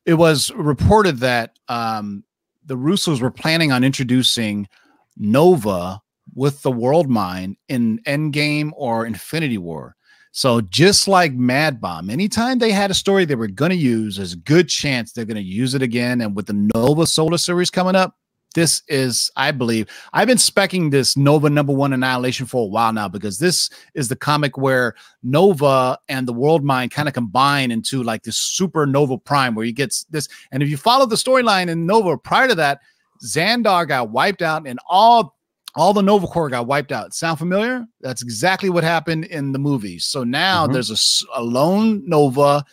it 0.04 0.14
was 0.14 0.50
reported 0.56 1.18
that 1.20 1.58
um, 1.68 2.22
the 2.66 2.76
Russos 2.76 3.20
were 3.22 3.30
planning 3.30 3.72
on 3.72 3.82
introducing 3.82 4.68
Nova 5.16 6.00
with 6.34 6.62
the 6.62 6.72
World 6.72 7.08
Mind 7.08 7.56
in 7.68 8.00
Endgame 8.06 8.72
or 8.74 9.06
Infinity 9.06 9.58
War. 9.58 9.96
So 10.32 10.60
just 10.60 11.06
like 11.06 11.32
Mad 11.32 11.80
Bomb, 11.80 12.10
anytime 12.10 12.58
they 12.58 12.72
had 12.72 12.90
a 12.90 12.94
story 12.94 13.24
they 13.24 13.36
were 13.36 13.46
going 13.46 13.70
to 13.70 13.76
use, 13.76 14.16
there's 14.16 14.32
a 14.32 14.38
good 14.38 14.68
chance 14.68 15.12
they're 15.12 15.24
going 15.24 15.36
to 15.36 15.42
use 15.42 15.74
it 15.74 15.82
again. 15.82 16.20
And 16.20 16.34
with 16.34 16.46
the 16.46 16.70
Nova 16.74 17.06
Solar 17.06 17.38
series 17.38 17.70
coming 17.70 17.94
up, 17.94 18.16
this 18.54 18.82
is, 18.88 19.30
I 19.36 19.50
believe, 19.50 19.88
I've 20.12 20.28
been 20.28 20.38
specking 20.38 20.90
this 20.90 21.16
Nova 21.16 21.50
number 21.50 21.72
one 21.72 21.92
annihilation 21.92 22.46
for 22.46 22.62
a 22.62 22.68
while 22.68 22.92
now 22.92 23.08
because 23.08 23.38
this 23.38 23.68
is 23.94 24.08
the 24.08 24.16
comic 24.16 24.56
where 24.56 24.94
Nova 25.22 25.98
and 26.08 26.26
the 26.26 26.32
World 26.32 26.64
Mind 26.64 26.90
kind 26.90 27.08
of 27.08 27.14
combine 27.14 27.70
into 27.70 28.02
like 28.02 28.22
this 28.22 28.36
super 28.36 28.86
Nova 28.86 29.18
Prime 29.18 29.54
where 29.54 29.66
he 29.66 29.72
gets 29.72 30.04
this. 30.04 30.28
And 30.50 30.62
if 30.62 30.68
you 30.68 30.76
follow 30.76 31.06
the 31.06 31.16
storyline 31.16 31.68
in 31.68 31.84
Nova 31.86 32.16
prior 32.16 32.48
to 32.48 32.54
that, 32.56 32.80
Xandar 33.22 33.86
got 33.86 34.10
wiped 34.10 34.42
out 34.42 34.66
and 34.66 34.78
all 34.88 35.34
all 35.76 35.92
the 35.92 36.02
Nova 36.02 36.26
Corps 36.28 36.50
got 36.50 36.68
wiped 36.68 36.92
out. 36.92 37.12
Sound 37.14 37.36
familiar? 37.36 37.84
That's 38.00 38.22
exactly 38.22 38.70
what 38.70 38.84
happened 38.84 39.24
in 39.24 39.50
the 39.50 39.58
movies. 39.58 40.06
So 40.08 40.22
now 40.22 40.68
Mhm. 40.68 40.72
there's 40.72 41.18
a 41.34 41.42
lone 41.42 42.02
Nova. 42.08 42.64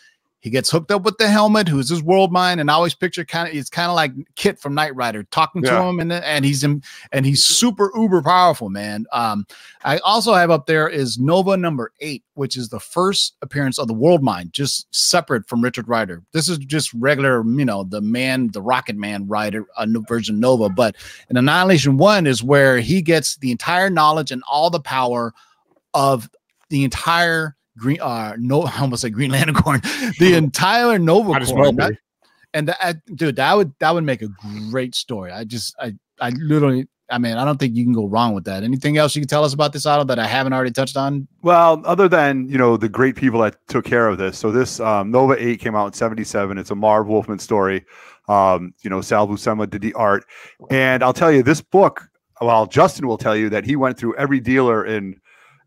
He 0.42 0.50
gets 0.50 0.72
hooked 0.72 0.90
up 0.90 1.04
with 1.04 1.20
the 1.20 1.30
helmet, 1.30 1.68
who's 1.68 1.88
his 1.88 2.02
world 2.02 2.32
mind, 2.32 2.60
and 2.60 2.72
I 2.72 2.74
always 2.74 2.96
picture 2.96 3.24
kind 3.24 3.48
of 3.48 3.54
it's 3.54 3.70
kind 3.70 3.90
of 3.90 3.96
like 3.96 4.12
KITT 4.36 4.60
from 4.60 4.74
Knight 4.74 4.96
Rider 4.96 5.22
talking 5.26 5.62
to 5.62 5.82
him, 5.82 6.00
and 6.00 6.12
and 6.12 6.44
he's 6.44 6.64
in, 6.64 6.82
and 7.12 7.28
he's 7.28 7.46
super 7.46 7.92
uber 7.96 8.24
powerful, 8.24 8.70
man. 8.70 9.06
Um, 9.12 9.46
I 9.84 10.00
also 10.00 10.34
have 10.34 10.50
up 10.50 10.66
there 10.66 10.90
is 10.90 11.20
Nova 11.20 11.56
number 11.56 11.92
eight, 12.00 12.24
which 12.34 12.58
is 12.58 12.70
the 12.70 12.80
first 12.80 13.36
appearance 13.44 13.78
of 13.78 13.88
the 13.88 13.94
world 13.94 14.24
mind, 14.24 14.52
just 14.52 14.88
separate 14.94 15.48
from 15.48 15.62
Richard 15.62 15.88
Rider. 15.88 16.24
This 16.32 16.50
is 16.50 16.58
just 16.58 16.92
regular, 16.96 17.44
you 17.46 17.66
know, 17.66 17.84
the 17.84 18.02
man, 18.02 18.50
the 18.52 18.64
Rocket 18.64 18.96
Man 18.96 19.28
Rider, 19.28 19.68
a 19.78 19.86
new 19.86 20.04
version 20.08 20.40
Nova, 20.40 20.70
but 20.70 20.96
in 21.30 21.38
Annihilation 21.38 21.98
One 21.98 22.26
is 22.26 22.44
where 22.44 22.80
he 22.80 23.04
gets 23.04 23.38
the 23.38 23.52
entire 23.52 23.92
knowledge 23.92 24.32
and 24.32 24.42
all 24.50 24.72
the 24.72 24.80
power 24.80 25.34
of 25.94 26.28
the 26.70 26.84
entire 26.84 27.56
green 27.82 28.00
uh 28.02 28.36
no 28.38 28.64
I 28.72 28.80
almost 28.82 29.02
said 29.02 29.14
Green 29.14 29.32
Lantern 29.32 29.56
Corps, 29.56 29.80
the 30.20 30.34
entire 30.36 30.98
Nova 31.00 31.32
Might 31.34 31.42
as 31.42 31.52
Corps. 31.52 31.68
And 31.68 31.78
that- 31.80 31.98
and 32.54 32.68
that, 32.68 32.78
I- 32.82 32.96
dude, 33.16 33.38
that 33.38 33.56
would 33.58 33.72
that 33.80 33.94
would 33.94 34.04
make 34.04 34.22
a 34.22 34.28
great 34.70 34.94
story. 34.96 35.32
I 35.32 35.44
just 35.46 35.74
I 35.80 35.94
I 36.20 36.30
literally 36.32 36.88
I 37.10 37.18
mean 37.18 37.38
I 37.38 37.46
don't 37.46 37.58
think 37.58 37.76
you 37.76 37.84
can 37.86 37.94
go 37.94 38.08
wrong 38.08 38.34
with 38.34 38.44
that. 38.44 38.64
Anything 38.64 38.98
else 38.98 39.16
you 39.16 39.22
can 39.22 39.30
tell 39.30 39.46
us 39.46 39.54
about 39.54 39.72
this 39.74 39.86
Otto 39.86 40.04
that 40.06 40.20
I 40.20 40.28
haven't 40.28 40.52
already 40.54 40.72
touched 40.72 40.98
on? 40.98 41.28
Well, 41.44 41.82
other 41.86 42.10
than 42.10 42.50
you 42.50 42.58
know 42.58 42.76
the 42.78 42.90
great 42.90 43.16
people 43.16 43.40
that 43.42 43.56
took 43.70 43.86
care 43.86 44.08
of 44.10 44.18
this, 44.18 44.38
so 44.38 44.52
this 44.52 44.80
um, 44.82 45.12
Nova 45.12 45.36
Eight 45.42 45.62
came 45.62 45.76
out 45.78 45.88
in 45.88 45.94
'77. 45.94 46.58
It's 46.58 46.72
a 46.72 46.76
Marv 46.76 47.08
Wolfman 47.08 47.40
story. 47.40 47.86
Um, 48.28 48.74
you 48.84 48.90
know, 48.90 49.00
Sal 49.02 49.28
Buscema 49.28 49.70
did 49.70 49.82
the 49.82 49.94
art, 49.94 50.26
and 50.70 51.04
I'll 51.04 51.14
tell 51.14 51.32
you, 51.32 51.44
this 51.44 51.62
book. 51.62 52.08
Well, 52.42 52.66
Justin 52.66 53.08
will 53.08 53.18
tell 53.18 53.36
you 53.36 53.50
that 53.50 53.66
he 53.66 53.76
went 53.76 53.98
through 53.98 54.16
every 54.18 54.40
dealer 54.40 54.86
in 54.86 55.20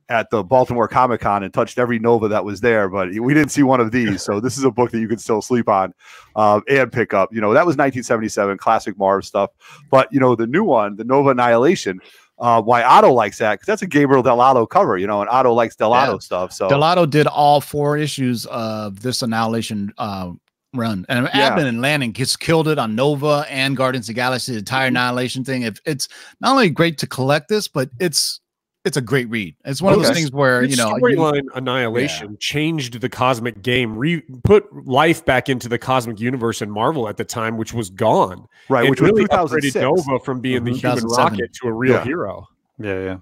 at 0.09 0.31
the 0.31 0.43
Baltimore 0.45 0.89
Comic 0.89 1.21
Con 1.21 1.43
and 1.43 1.53
touched 1.53 1.79
every 1.79 1.99
Nova 1.99 2.29
that 2.29 2.45
was 2.45 2.61
there, 2.61 2.89
but 2.89 3.09
we 3.11 3.35
didn't 3.35 3.51
see 3.51 3.63
one 3.63 3.81
of 3.81 3.91
these. 3.91 4.23
So 4.23 4.41
this 4.41 4.59
is 4.59 4.65
a 4.65 4.71
book 4.71 4.91
that 4.91 5.01
you 5.01 5.09
can 5.09 5.19
still 5.19 5.41
sleep 5.43 5.69
on 5.69 5.95
um, 6.37 6.63
and 6.69 6.93
pick 6.93 7.15
up. 7.15 7.33
You 7.33 7.41
know, 7.41 7.53
that 7.55 7.65
was 7.67 7.75
1977, 7.77 8.59
classic 8.59 8.99
Marv 8.99 9.25
stuff. 9.25 9.51
But 9.91 10.13
you 10.13 10.21
know, 10.21 10.35
the 10.35 10.47
new 10.47 10.65
one, 10.65 10.97
the 10.97 11.05
Nova 11.05 11.31
Annihilation. 11.31 12.01
Uh, 12.37 12.61
why 12.61 12.83
Otto 12.83 13.13
likes 13.13 13.39
that 13.39 13.53
because 13.53 13.67
that's 13.67 13.83
a 13.83 13.87
Gabriel 13.87 14.21
Dell'Otto 14.21 14.69
cover, 14.69 14.99
you 14.99 15.07
know, 15.07 15.21
and 15.21 15.31
Otto 15.31 15.53
likes 15.53 15.77
Dell'Otto 15.77 16.15
Yeah. 16.15 16.19
stuff. 16.19 16.53
So 16.53 16.69
Dell'Otto 16.69 17.09
did 17.09 17.29
all 17.29 17.61
four 17.61 17.97
issues 17.97 18.45
of 18.47 19.03
this 19.03 19.23
Annihilation 19.23 19.93
uh, 19.99 20.33
run, 20.75 21.07
and 21.09 21.31
Yeah. 21.33 21.51
Abnett 21.51 21.67
and 21.67 21.81
Lanning 21.81 22.11
gets 22.11 22.37
killed 22.37 22.67
it 22.67 22.77
on 22.77 22.97
Nova 22.97 23.47
and 23.49 23.77
Guardians 23.77 24.07
of 24.07 24.09
the 24.09 24.15
Galaxy, 24.15 24.51
the 24.51 24.59
entire 24.59 24.89
Annihilation 24.89 25.45
thing. 25.45 25.63
If 25.63 25.81
it's 25.87 26.09
not 26.41 26.51
only 26.51 26.71
great 26.71 26.99
to 26.99 27.07
collect 27.07 27.49
this, 27.49 27.69
but 27.69 27.89
it's 28.01 28.41
it's 28.85 28.97
a 28.97 29.01
great 29.01 29.29
read. 29.31 29.55
It's 29.65 29.81
one 29.81 29.93
of 29.95 30.03
those 30.03 30.11
things 30.11 30.31
where 30.31 30.61
This 30.67 30.73
you 30.73 30.77
know 30.77 30.95
storyline 30.95 31.45
annihilation 31.55 32.37
changed 32.39 33.01
the 33.01 33.09
cosmic 33.09 33.63
game, 33.63 33.97
re 33.97 34.23
put 34.45 34.65
life 34.87 35.25
back 35.25 35.49
into 35.49 35.69
the 35.69 35.79
cosmic 35.79 36.21
universe 36.21 36.61
and 36.63 36.71
Marvel 36.71 37.09
at 37.09 37.17
the 37.17 37.25
time, 37.25 37.57
which 37.57 37.73
was 37.73 37.91
gone. 37.91 38.47
right, 38.69 38.85
It 38.87 38.91
which 38.91 39.01
really 39.01 39.23
2006. 39.23 39.75
upgraded 39.77 39.81
Nova 39.83 40.25
from 40.25 40.41
being 40.41 40.65
the 40.65 40.73
Mhm. 40.73 40.77
human 40.81 41.05
rocket 41.07 41.53
to 41.55 41.69
a 41.69 41.73
real 41.73 41.95
Yeah. 41.95 42.05
hero. 42.05 42.49
Yeah, 42.79 43.01
yeah. 43.01 43.17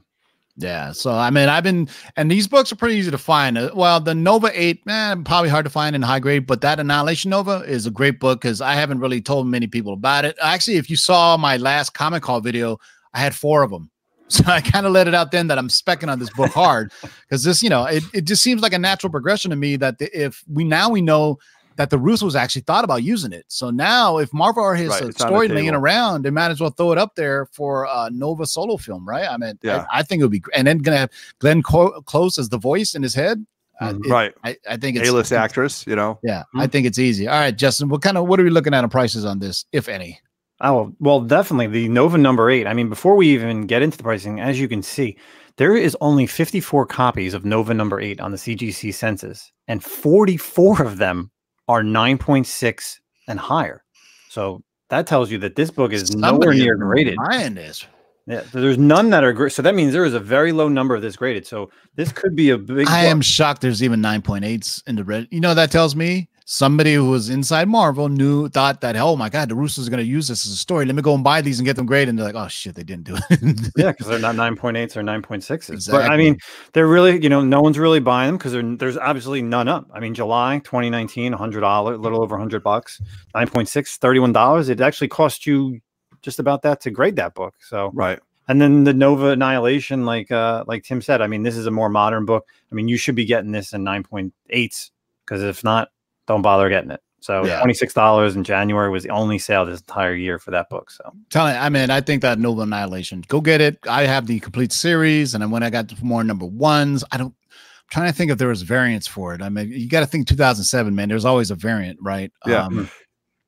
Yeah. 0.58 0.92
So 0.92 1.12
I 1.12 1.30
mean, 1.30 1.48
I've 1.48 1.64
been, 1.64 1.88
and 2.16 2.30
these 2.30 2.46
books 2.46 2.70
are 2.72 2.76
pretty 2.76 2.96
easy 2.96 3.10
to 3.10 3.16
find. 3.18 3.56
Uh, 3.56 3.70
Well, 3.74 4.00
the 4.00 4.14
Nova 4.14 4.50
Eight, 4.52 4.84
man, 4.84 5.24
probably 5.24 5.48
hard 5.48 5.64
to 5.64 5.70
find 5.70 5.96
in 5.96 6.02
high 6.02 6.18
grade, 6.20 6.46
but 6.46 6.60
that 6.60 6.78
Annihilation 6.78 7.30
Nova 7.30 7.60
is 7.66 7.86
a 7.86 7.90
great 7.90 8.20
book 8.20 8.42
because 8.42 8.60
I 8.60 8.74
haven't 8.74 8.98
really 8.98 9.22
told 9.22 9.46
many 9.46 9.66
people 9.66 9.94
about 9.94 10.24
it. 10.26 10.36
Actually, 10.42 10.76
if 10.76 10.90
you 10.90 10.96
saw 10.96 11.36
my 11.38 11.56
last 11.56 11.94
comic 11.94 12.22
call 12.22 12.40
video, 12.40 12.78
I 13.14 13.20
had 13.20 13.34
four 13.34 13.62
of 13.62 13.70
them. 13.70 13.90
So 14.44 14.44
I 14.50 14.60
kind 14.62 14.86
of 14.86 14.92
let 14.92 15.08
it 15.08 15.14
out 15.14 15.30
then 15.30 15.48
that 15.48 15.58
I'm 15.58 15.68
specking 15.68 16.10
on 16.10 16.18
this 16.18 16.30
book 16.30 16.50
hard 16.52 16.90
because 17.28 17.44
this, 17.44 17.62
you 17.62 17.68
know, 17.68 17.84
it, 17.84 18.02
it 18.14 18.24
just 18.24 18.42
seems 18.42 18.62
like 18.62 18.72
a 18.72 18.78
natural 18.78 19.10
progression 19.10 19.50
to 19.50 19.56
me 19.56 19.76
that 19.76 19.98
the, 19.98 20.08
if 20.18 20.42
we 20.50 20.64
now 20.64 20.88
we 20.88 21.02
know 21.02 21.38
that 21.76 21.90
the 21.90 21.98
Russos 21.98 22.34
actually 22.34 22.62
thought 22.62 22.84
about 22.84 23.02
using 23.02 23.32
it. 23.32 23.44
So 23.48 23.70
now 23.70 24.18
if 24.18 24.32
Marvel 24.32 24.72
has 24.72 24.88
Right, 24.88 25.02
a 25.02 25.06
it's 25.08 25.20
on 25.20 25.30
the 25.32 25.34
story 25.36 25.48
laying 25.48 25.74
around, 25.74 26.22
they 26.22 26.30
might 26.30 26.50
as 26.50 26.60
well 26.60 26.70
throw 26.70 26.92
it 26.92 26.98
up 26.98 27.14
there 27.14 27.46
for 27.52 27.86
a 27.90 28.08
Nova 28.10 28.46
solo 28.46 28.76
film, 28.76 29.06
right? 29.06 29.28
I 29.28 29.36
mean, 29.36 29.58
Yeah. 29.62 29.84
I, 29.92 30.00
I 30.00 30.02
think 30.02 30.20
it 30.20 30.24
would 30.24 30.32
be, 30.32 30.42
and 30.54 30.66
then 30.66 30.78
gonna 30.78 30.96
have 30.98 31.10
Glenn 31.38 31.62
Co- 31.62 32.00
Close 32.02 32.38
as 32.38 32.48
the 32.48 32.58
voice 32.58 32.94
in 32.94 33.02
his 33.02 33.14
head. 33.14 33.44
Uh, 33.80 33.94
it- 34.04 34.10
Right, 34.10 34.32
I, 34.44 34.56
I 34.68 34.76
think 34.76 34.96
it's 34.96 35.08
A-list 35.08 35.32
actress, 35.32 35.86
you 35.86 35.96
know. 35.96 36.18
Yeah, 36.22 36.44
I 36.54 36.66
think 36.66 36.86
it's 36.86 36.98
easy. 36.98 37.26
All 37.28 37.38
right, 37.38 37.56
Justin, 37.56 37.88
what 37.88 38.00
kind 38.02 38.16
of 38.16 38.28
what 38.28 38.38
are 38.40 38.44
we 38.44 38.50
looking 38.50 38.74
at 38.74 38.84
on 38.84 38.90
prices 38.90 39.24
on 39.24 39.38
this, 39.40 39.64
if 39.72 39.88
any? 39.88 40.20
Oh, 40.62 40.94
well, 41.00 41.20
definitely 41.20 41.66
the 41.66 41.88
Nova 41.88 42.16
number 42.16 42.48
eight. 42.48 42.68
I 42.68 42.72
mean, 42.72 42.88
before 42.88 43.16
we 43.16 43.28
even 43.28 43.66
get 43.66 43.82
into 43.82 43.96
the 43.96 44.04
pricing, 44.04 44.40
as 44.40 44.60
you 44.60 44.68
can 44.68 44.80
see, 44.80 45.18
there 45.56 45.76
is 45.76 45.96
only 46.00 46.26
54 46.26 46.86
copies 46.86 47.34
of 47.34 47.44
Nova 47.44 47.74
number 47.74 48.00
eight 48.00 48.20
on 48.20 48.30
the 48.30 48.36
CGC 48.36 48.94
census, 48.94 49.52
and 49.66 49.82
44 49.82 50.82
of 50.82 50.98
them 50.98 51.30
are 51.66 51.82
9.6 51.82 52.98
and 53.26 53.38
higher. 53.40 53.82
So 54.28 54.62
that 54.88 55.06
tells 55.06 55.30
you 55.30 55.38
that 55.38 55.56
this 55.56 55.70
book 55.70 55.92
is 55.92 56.14
nowhere 56.14 56.54
near 56.54 56.76
graded. 56.76 57.16
Buying 57.16 57.54
this. 57.54 57.84
Yeah, 58.26 58.42
so 58.42 58.60
there's 58.60 58.78
none 58.78 59.10
that 59.10 59.24
are 59.24 59.32
great. 59.32 59.52
So 59.52 59.62
that 59.62 59.74
means 59.74 59.92
there 59.92 60.04
is 60.04 60.14
a 60.14 60.20
very 60.20 60.52
low 60.52 60.68
number 60.68 60.94
of 60.94 61.02
this 61.02 61.16
graded. 61.16 61.44
So 61.44 61.70
this 61.96 62.12
could 62.12 62.36
be 62.36 62.50
a 62.50 62.58
big. 62.58 62.86
I 62.88 63.02
book. 63.02 63.10
am 63.10 63.20
shocked. 63.20 63.62
There's 63.62 63.82
even 63.82 64.00
9.8s 64.00 64.84
in 64.86 64.94
the 64.94 65.02
red. 65.02 65.26
You 65.32 65.40
know 65.40 65.48
what 65.48 65.54
that 65.54 65.72
tells 65.72 65.96
me 65.96 66.28
somebody 66.52 66.92
who 66.92 67.08
was 67.08 67.30
inside 67.30 67.66
Marvel 67.66 68.10
knew 68.10 68.46
thought 68.50 68.82
that 68.82 68.94
oh 68.96 69.16
my 69.16 69.30
god 69.30 69.48
the 69.48 69.54
Russos 69.54 69.86
are 69.86 69.90
going 69.90 70.04
to 70.04 70.04
use 70.04 70.28
this 70.28 70.44
as 70.46 70.52
a 70.52 70.56
story. 70.56 70.84
Let 70.84 70.94
me 70.94 71.00
go 71.00 71.14
and 71.14 71.24
buy 71.24 71.40
these 71.40 71.58
and 71.58 71.64
get 71.64 71.76
them 71.76 71.86
graded. 71.86 72.10
And 72.10 72.18
they're 72.18 72.26
like 72.26 72.34
oh 72.34 72.48
shit 72.48 72.74
they 72.74 72.82
didn't 72.82 73.04
do 73.04 73.16
it. 73.30 73.72
Yeah, 73.76 73.92
because 73.92 74.08
they're 74.08 74.18
not 74.18 74.34
9.8s 74.34 74.94
or 74.96 75.02
9.6s. 75.02 75.90
But 75.90 76.10
I 76.10 76.18
mean, 76.18 76.36
they're 76.74 76.86
really, 76.86 77.22
you 77.22 77.30
know, 77.30 77.40
no 77.42 77.62
one's 77.62 77.78
really 77.78 78.00
buying 78.00 78.28
them 78.28 78.36
because 78.36 78.52
there's 78.78 78.98
obviously 78.98 79.40
none 79.40 79.66
up. 79.66 79.88
I 79.94 80.00
mean, 80.00 80.12
July 80.12 80.58
2019, 80.58 81.32
$100, 81.32 81.94
a 81.94 81.96
little 81.96 82.22
over 82.22 82.34
100 82.34 82.62
bucks, 82.62 83.00
9.6, 83.34 83.98
$31. 83.98 84.68
It 84.68 84.80
actually 84.82 85.08
cost 85.08 85.46
you 85.46 85.80
just 86.20 86.38
about 86.38 86.60
that 86.62 86.82
to 86.82 86.90
grade 86.90 87.16
that 87.16 87.34
book. 87.34 87.54
So, 87.60 87.90
Right. 87.94 88.20
and 88.48 88.60
then 88.60 88.84
the 88.84 88.92
Nova 88.92 89.28
Annihilation, 89.28 90.04
like 90.04 90.30
uh, 90.30 90.64
like 90.66 90.84
Tim 90.84 91.00
said, 91.00 91.22
I 91.22 91.28
mean, 91.28 91.44
this 91.44 91.56
is 91.56 91.66
a 91.66 91.70
more 91.70 91.88
modern 91.88 92.26
book. 92.26 92.46
I 92.70 92.74
mean, 92.74 92.88
you 92.88 92.98
should 92.98 93.14
be 93.14 93.24
getting 93.24 93.52
this 93.52 93.72
in 93.72 93.82
9.8s 93.84 94.90
because 95.24 95.42
if 95.42 95.64
not, 95.64 95.88
don't 96.26 96.42
bother 96.42 96.68
getting 96.68 96.90
it. 96.90 97.00
So 97.20 97.44
Yeah. 97.46 97.60
$26 97.62 98.34
in 98.34 98.42
January 98.44 98.90
was 98.90 99.04
the 99.04 99.10
only 99.10 99.38
sale 99.38 99.64
this 99.64 99.80
entire 99.80 100.14
year 100.14 100.38
for 100.40 100.50
that 100.50 100.68
book. 100.68 100.90
So 100.90 101.04
Telling, 101.30 101.56
I 101.56 101.68
mean, 101.68 101.88
I 101.90 102.00
think 102.00 102.20
that 102.22 102.38
Nova 102.38 102.62
Annihilation. 102.62 103.22
Go 103.28 103.40
get 103.40 103.60
it. 103.60 103.78
I 103.88 104.02
have 104.06 104.26
the 104.26 104.40
complete 104.40 104.72
series, 104.72 105.34
and 105.34 105.40
then 105.42 105.50
when 105.50 105.62
I 105.62 105.70
got 105.70 105.92
more 106.02 106.24
number 106.24 106.46
ones, 106.46 107.04
I 107.12 107.16
don't. 107.18 107.34
I'm 107.48 107.88
trying 108.00 108.10
to 108.10 108.16
think 108.16 108.30
if 108.32 108.38
there 108.38 108.48
was 108.48 108.62
variants 108.62 109.06
for 109.06 109.34
it. 109.34 109.42
I 109.42 109.50
mean, 109.50 109.70
you 109.70 109.88
got 109.88 110.00
to 110.00 110.06
think 110.06 110.26
2007, 110.26 110.94
man. 110.94 111.08
There's 111.08 111.24
always 111.24 111.50
a 111.50 111.54
variant, 111.54 111.98
right? 112.02 112.32
Yeah. 112.46 112.64
Um, 112.64 112.88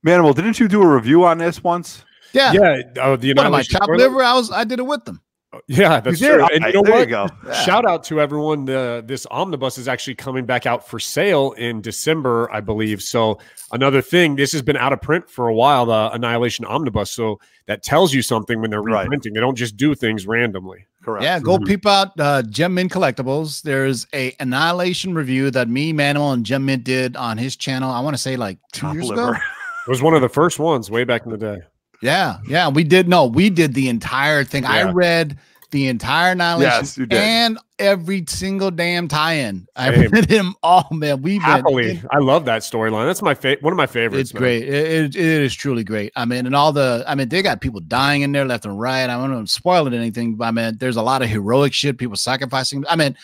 Manimal, 0.06 0.34
didn't 0.34 0.60
you 0.60 0.68
do 0.68 0.82
a 0.82 0.86
review 0.94 1.24
on 1.24 1.38
this 1.38 1.64
once? 1.64 2.04
yeah. 2.32 2.52
Yeah. 2.52 2.82
Oh, 3.00 3.16
the 3.16 3.28
What 3.32 3.38
am 3.46 3.54
I 3.54 3.60
Annihilation 3.60 3.72
chopped 3.72 3.86
Toilet- 3.86 3.98
liver? 3.98 4.22
I 4.22 4.34
was. 4.34 4.50
I 4.52 4.64
did 4.64 4.78
it 4.78 4.86
with 4.86 5.04
them. 5.04 5.20
Yeah, 5.68 6.00
that's 6.00 6.18
true. 6.18 6.42
All 6.42 6.48
And 6.52 6.64
you 6.64 6.72
know 6.74 6.82
there 6.82 6.92
what? 6.92 7.08
you. 7.08 7.48
Yeah. 7.48 7.52
Shout 7.64 7.84
out 7.86 8.04
to 8.04 8.20
everyone. 8.20 8.64
The 8.64 9.02
this 9.06 9.26
omnibus 9.30 9.78
is 9.78 9.88
actually 9.88 10.14
coming 10.16 10.44
back 10.46 10.66
out 10.66 10.86
for 10.88 10.98
sale 10.98 11.52
in 11.52 11.80
December, 11.80 12.50
I 12.52 12.60
believe. 12.60 13.02
So 13.02 13.38
another 13.72 14.02
thing, 14.02 14.36
this 14.36 14.52
has 14.52 14.62
been 14.62 14.76
out 14.76 14.92
of 14.92 15.00
print 15.00 15.28
for 15.28 15.48
a 15.48 15.54
while, 15.54 15.86
the 15.86 16.10
Annihilation 16.12 16.64
Omnibus. 16.64 17.10
So 17.10 17.38
that 17.66 17.82
tells 17.82 18.12
you 18.12 18.22
something 18.22 18.60
when 18.60 18.70
they're 18.70 18.82
Right. 18.82 19.02
reprinting. 19.02 19.32
They 19.34 19.40
don't 19.40 19.56
just 19.56 19.76
do 19.76 19.94
things 19.94 20.26
randomly. 20.26 20.86
Correct. 21.02 21.22
Yeah, 21.24 21.38
go 21.38 21.58
Mhm. 21.58 21.66
peep 21.66 21.86
out 21.86 22.18
uh, 22.18 22.42
Gem 22.42 22.74
Mint 22.74 22.90
Collectibles. 22.92 23.62
There's 23.62 24.06
a 24.14 24.34
Annihilation 24.40 25.14
review 25.14 25.50
that 25.50 25.68
me, 25.68 25.92
Manimal, 25.92 26.32
and 26.32 26.44
Gem 26.46 26.64
Mint 26.66 26.84
did 26.84 27.16
on 27.16 27.36
his 27.38 27.56
channel. 27.56 27.90
I 27.90 28.00
want 28.00 28.14
to 28.16 28.22
say 28.22 28.36
like 28.36 28.58
two 28.72 28.86
Top 28.86 28.94
years 28.94 29.08
liver. 29.08 29.30
ago. 29.32 29.38
It 29.86 29.90
was 29.90 30.00
one 30.02 30.14
of 30.14 30.22
the 30.22 30.30
first 30.30 30.58
ones 30.58 30.90
way 30.90 31.04
back 31.04 31.26
in 31.26 31.30
the 31.30 31.36
day. 31.36 31.58
Yeah, 32.04 32.38
yeah, 32.46 32.68
we 32.68 32.84
did. 32.84 33.08
No, 33.08 33.26
we 33.26 33.48
did 33.48 33.72
the 33.72 33.88
entire 33.88 34.44
thing. 34.44 34.66
I 34.66 34.90
read 34.90 35.38
the 35.70 35.88
entire 35.88 36.32
Annihilation 36.32 37.08
Yes, 37.10 37.18
and 37.18 37.58
every 37.78 38.24
single 38.28 38.70
damn 38.70 39.08
tie-in. 39.08 39.66
I 39.74 39.92
Same. 39.92 40.10
read 40.10 40.30
him 40.30 40.54
all, 40.62 40.86
man. 40.92 41.22
We've 41.22 41.42
Happily, 41.42 42.00
I 42.10 42.18
love 42.18 42.44
that 42.44 42.62
storyline. 42.62 43.06
That's 43.06 43.22
my 43.22 43.34
favorite. 43.34 43.62
One 43.64 43.72
of 43.72 43.76
my 43.78 43.86
favorites. 43.86 44.30
It's 44.30 44.34
man. 44.34 44.40
great. 44.42 44.62
It, 44.68 44.74
it, 44.74 45.16
it 45.16 45.42
is 45.42 45.54
truly 45.54 45.82
great. 45.82 46.12
I 46.14 46.26
mean, 46.26 46.46
and 46.46 46.54
all 46.54 46.72
the, 46.72 47.04
I 47.08 47.14
mean, 47.14 47.28
they 47.28 47.42
got 47.42 47.60
people 47.60 47.80
dying 47.80 48.22
in 48.22 48.32
there 48.32 48.44
left 48.44 48.66
and 48.66 48.78
right. 48.78 49.04
I 49.04 49.06
don't 49.06 49.32
want 49.32 49.48
to 49.48 49.52
spoil 49.52 49.86
it 49.86 49.94
anything, 49.94 50.36
but 50.36 50.44
I 50.44 50.50
mean, 50.50 50.76
there's 50.78 50.96
a 50.96 51.02
lot 51.02 51.22
of 51.22 51.28
heroic 51.28 51.72
shit, 51.72 51.98
people 51.98 52.16
sacrificing. 52.16 52.84
I 52.88 52.94
mean, 52.96 53.16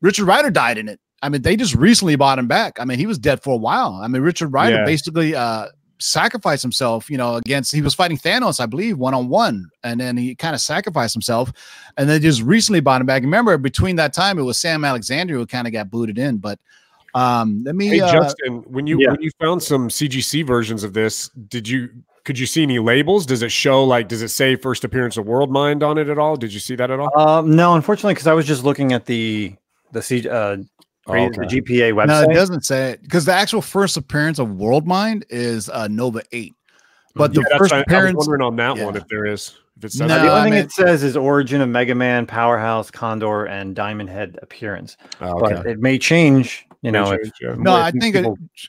Richard 0.00 0.24
Rider 0.26 0.50
died 0.50 0.78
in 0.78 0.88
it. 0.88 0.98
I 1.22 1.28
mean, 1.28 1.42
they 1.42 1.56
just 1.56 1.74
recently 1.74 2.16
bought 2.16 2.38
him 2.38 2.46
back. 2.46 2.80
I 2.80 2.86
mean, 2.86 2.98
he 2.98 3.06
was 3.06 3.18
dead 3.18 3.42
for 3.42 3.52
a 3.52 3.58
while. 3.58 4.00
I 4.02 4.08
mean, 4.08 4.22
Richard 4.22 4.48
Rider 4.48 4.76
Yeah. 4.76 4.84
basically 4.86 5.34
uh 5.34 5.66
sacrificed 6.00 6.62
himself, 6.62 7.10
you 7.10 7.16
know, 7.16 7.36
against 7.36 7.72
he 7.72 7.82
was 7.82 7.94
fighting 7.94 8.16
Thanos, 8.16 8.60
I 8.60 8.66
believe, 8.66 8.98
one 8.98 9.14
on 9.14 9.28
one, 9.28 9.70
and 9.84 10.00
then 10.00 10.16
he 10.16 10.34
kind 10.34 10.54
of 10.54 10.60
sacrificed 10.60 11.14
himself, 11.14 11.52
and 11.96 12.08
then 12.08 12.20
just 12.20 12.42
recently 12.42 12.80
bought 12.80 13.00
him 13.00 13.06
back. 13.06 13.22
Remember, 13.22 13.56
between 13.58 13.96
that 13.96 14.12
time, 14.12 14.38
it 14.38 14.42
was 14.42 14.58
Sam 14.58 14.84
Alexander 14.84 15.34
who 15.34 15.46
kind 15.46 15.66
of 15.66 15.72
got 15.72 15.90
booted 15.90 16.18
in. 16.18 16.38
But 16.38 16.58
um, 17.14 17.62
let 17.64 17.74
me. 17.74 17.88
Hey 17.88 18.00
uh, 18.00 18.12
Justin, 18.12 18.62
when 18.62 18.86
you 18.86 18.98
yeah. 19.00 19.10
when 19.10 19.22
you 19.22 19.30
found 19.40 19.62
some 19.62 19.88
CGC 19.88 20.46
versions 20.46 20.84
of 20.84 20.92
this, 20.92 21.28
did 21.28 21.68
you 21.68 21.90
could 22.24 22.38
you 22.38 22.46
see 22.46 22.62
any 22.62 22.78
labels? 22.78 23.26
Does 23.26 23.42
it 23.42 23.52
show 23.52 23.84
like 23.84 24.08
does 24.08 24.22
it 24.22 24.28
say 24.28 24.56
first 24.56 24.84
appearance 24.84 25.16
of 25.16 25.26
World 25.26 25.50
Mind 25.50 25.82
on 25.82 25.98
it 25.98 26.08
at 26.08 26.18
all? 26.18 26.36
Did 26.36 26.52
you 26.52 26.60
see 26.60 26.76
that 26.76 26.90
at 26.90 27.00
all? 27.00 27.18
Um, 27.18 27.54
no, 27.54 27.74
unfortunately, 27.74 28.14
because 28.14 28.26
I 28.26 28.34
was 28.34 28.46
just 28.46 28.64
looking 28.64 28.92
at 28.92 29.06
the 29.06 29.54
the 29.92 30.02
C 30.02 30.28
uh, 30.28 30.58
Oh, 31.06 31.14
the. 31.14 31.46
GPA 31.46 31.92
website. 31.92 32.06
no, 32.08 32.22
it 32.30 32.34
doesn't 32.34 32.64
say 32.64 32.92
it 32.92 33.02
because 33.02 33.24
the 33.24 33.32
actual 33.32 33.62
first 33.62 33.96
appearance 33.96 34.38
of 34.38 34.50
World 34.52 34.86
Mind 34.86 35.24
is 35.30 35.68
uh, 35.70 35.88
Nova 35.88 36.22
Eight, 36.32 36.54
but 37.14 37.32
the 37.34 37.40
Yeah, 37.40 37.46
that's 37.50 37.58
first 37.58 37.72
why 37.72 37.78
I 37.78 37.80
was 37.80 37.84
appearance. 37.86 38.16
wondering 38.18 38.42
on 38.42 38.56
that 38.56 38.76
one 38.84 38.96
if 38.96 39.08
there 39.08 39.26
is 39.26 39.56
if 39.78 39.84
it 39.86 39.92
says 39.92 40.00
No, 40.00 40.08
that. 40.08 40.22
the 40.24 40.28
I 40.30 40.38
only 40.38 40.42
thing 40.50 40.54
mean- 40.58 40.64
it 40.66 40.72
says 40.72 41.02
is 41.02 41.16
origin 41.16 41.60
of 41.62 41.68
Mega 41.70 41.94
Man, 41.94 42.26
Powerhouse, 42.26 42.90
Condor, 42.90 43.46
and 43.46 43.74
Diamond 43.74 44.10
Head 44.10 44.38
appearance. 44.42 44.96
Oh, 45.22 45.40
But 45.40 45.66
it 45.66 45.78
may 45.80 45.98
change. 45.98 46.66
You 46.82 46.92
know, 46.92 47.12
if, 47.12 47.30
yeah. 47.42 47.54
No, 47.58 47.74
I 47.74 47.90
think 47.90 48.14
it, 48.16 48.26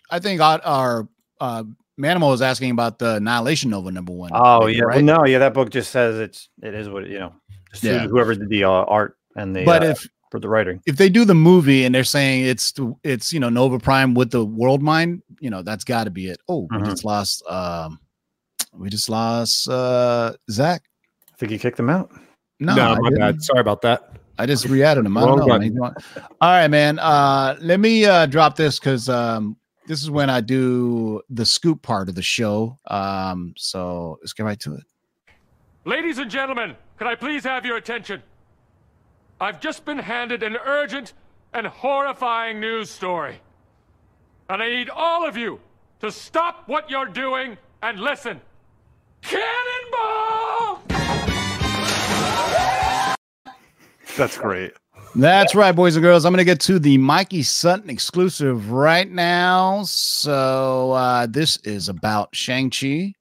I 0.10 0.20
think 0.20 0.42
our, 0.42 0.62
our 0.64 1.08
uh, 1.40 1.64
Manimal 2.00 2.30
was 2.30 2.42
asking 2.42 2.72
about 2.72 2.98
the 3.00 3.16
Annihilation 3.16 3.70
Nova 3.70 3.92
number 3.92 4.12
one. 4.14 4.32
Oh 4.34 4.62
maybe, 4.66 4.78
yeah, 4.78 4.84
right? 4.84 4.96
well, 5.04 5.20
no, 5.20 5.26
yeah, 5.26 5.40
that 5.40 5.54
book 5.54 5.70
just 5.70 5.92
says 5.92 6.18
it's 6.20 6.50
it 6.64 6.74
is 6.74 6.90
what 6.90 7.08
you 7.08 7.20
know. 7.20 7.34
Yeah. 7.82 8.08
whoever 8.08 8.36
did 8.36 8.50
the 8.50 8.64
uh, 8.66 8.70
art 8.70 9.18
and 9.38 9.56
the 9.56 9.64
but 9.64 9.84
uh, 9.84 9.88
if 9.88 10.08
for 10.32 10.40
the 10.40 10.50
writing. 10.50 10.82
if 10.88 10.96
they 10.96 11.10
do 11.10 11.26
the 11.26 11.36
movie 11.36 11.84
and 11.86 11.94
they're 11.94 12.04
saying 12.06 12.46
it's 12.46 12.74
it's 13.04 13.32
you 13.34 13.40
know 13.40 13.50
Nova 13.50 13.78
Prime 13.78 14.14
with 14.16 14.32
the 14.32 14.44
World 14.46 14.82
Mind, 14.82 15.22
you 15.40 15.50
know 15.52 15.62
that's 15.62 15.84
got 15.84 16.06
to 16.06 16.10
be 16.10 16.28
it. 16.28 16.40
Oh, 16.48 16.68
we 16.72 16.78
Mhm. 16.78 16.86
just 16.86 17.04
lost. 17.06 17.44
Um, 17.48 18.00
we 18.74 18.90
just 18.90 19.10
lost 19.10 19.68
uh 19.70 20.34
Zach. 20.50 20.82
I 21.32 21.38
think 21.38 21.52
he 21.52 21.58
kicked 21.60 21.78
them 21.78 21.90
out. 21.90 22.10
No, 22.60 22.76
No, 22.76 22.96
my 23.02 23.10
bad. 23.12 23.44
Sorry 23.44 23.60
about 23.60 23.82
that. 23.82 24.14
I 24.40 24.46
just 24.46 24.66
re-added 24.66 25.06
him. 25.06 25.18
I 25.18 25.22
don't 25.26 25.40
know. 25.40 25.46
man. 25.60 25.78
All 25.80 26.50
right, 26.50 26.68
man. 26.68 26.98
Uh, 27.00 27.58
let 27.60 27.80
me 27.80 28.06
uh, 28.06 28.26
drop 28.26 28.56
this 28.56 28.80
because 28.80 29.10
um, 29.10 29.58
this 29.88 30.02
is 30.02 30.10
when 30.10 30.30
I 30.30 30.42
do 30.42 31.22
the 31.30 31.46
scoop 31.46 31.82
part 31.82 32.08
of 32.10 32.16
the 32.16 32.22
show. 32.24 32.78
Um, 32.88 33.54
so 33.58 34.18
let's 34.22 34.34
get 34.34 34.44
right 34.44 34.60
to 34.62 34.76
it. 34.76 34.84
Ladies 35.86 36.18
and 36.20 36.30
gentlemen, 36.32 36.76
can 36.98 37.08
I 37.08 37.16
please 37.16 37.44
have 37.44 37.66
your 37.66 37.78
attention? 37.78 38.22
I've 39.42 39.60
just 39.60 39.86
been 39.86 39.98
handed 39.98 40.44
an 40.44 40.56
urgent 40.56 41.14
and 41.52 41.66
horrifying 41.66 42.60
news 42.60 42.92
story. 42.92 43.42
And 44.48 44.62
I 44.62 44.70
need 44.70 44.88
all 44.92 45.28
of 45.28 45.36
you 45.36 45.60
to 46.02 46.12
stop 46.12 46.68
what 46.68 46.92
you're 46.92 47.08
doing 47.08 47.58
and 47.82 48.00
listen. 48.00 48.40
Cannonball! 49.24 50.84
That's 54.16 54.38
great. 54.38 54.74
That's 55.16 55.56
right, 55.56 55.72
boys 55.76 55.96
and 55.96 56.04
girls. 56.04 56.24
I'm 56.24 56.34
going 56.34 56.38
to 56.38 56.46
get 56.46 56.60
to 56.62 56.78
the 56.78 57.00
Mikey 57.00 57.42
Sutton 57.42 57.90
exclusive 57.90 58.72
right 58.72 59.10
now. 59.10 59.82
So, 59.86 60.92
uh, 60.92 61.26
this 61.26 61.58
is 61.64 61.90
about 61.90 62.36
Shang-Chi 62.36 63.16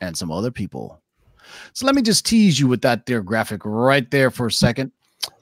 and 0.00 0.16
some 0.16 0.30
other 0.30 0.52
people. 0.52 1.00
So, 1.72 1.84
let 1.84 1.96
me 1.96 2.02
just 2.02 2.24
tease 2.24 2.60
you 2.60 2.68
with 2.68 2.82
that 2.82 3.06
there 3.06 3.22
graphic 3.22 3.62
right 3.64 4.08
there 4.12 4.30
for 4.30 4.46
a 4.46 4.52
second. 4.52 4.92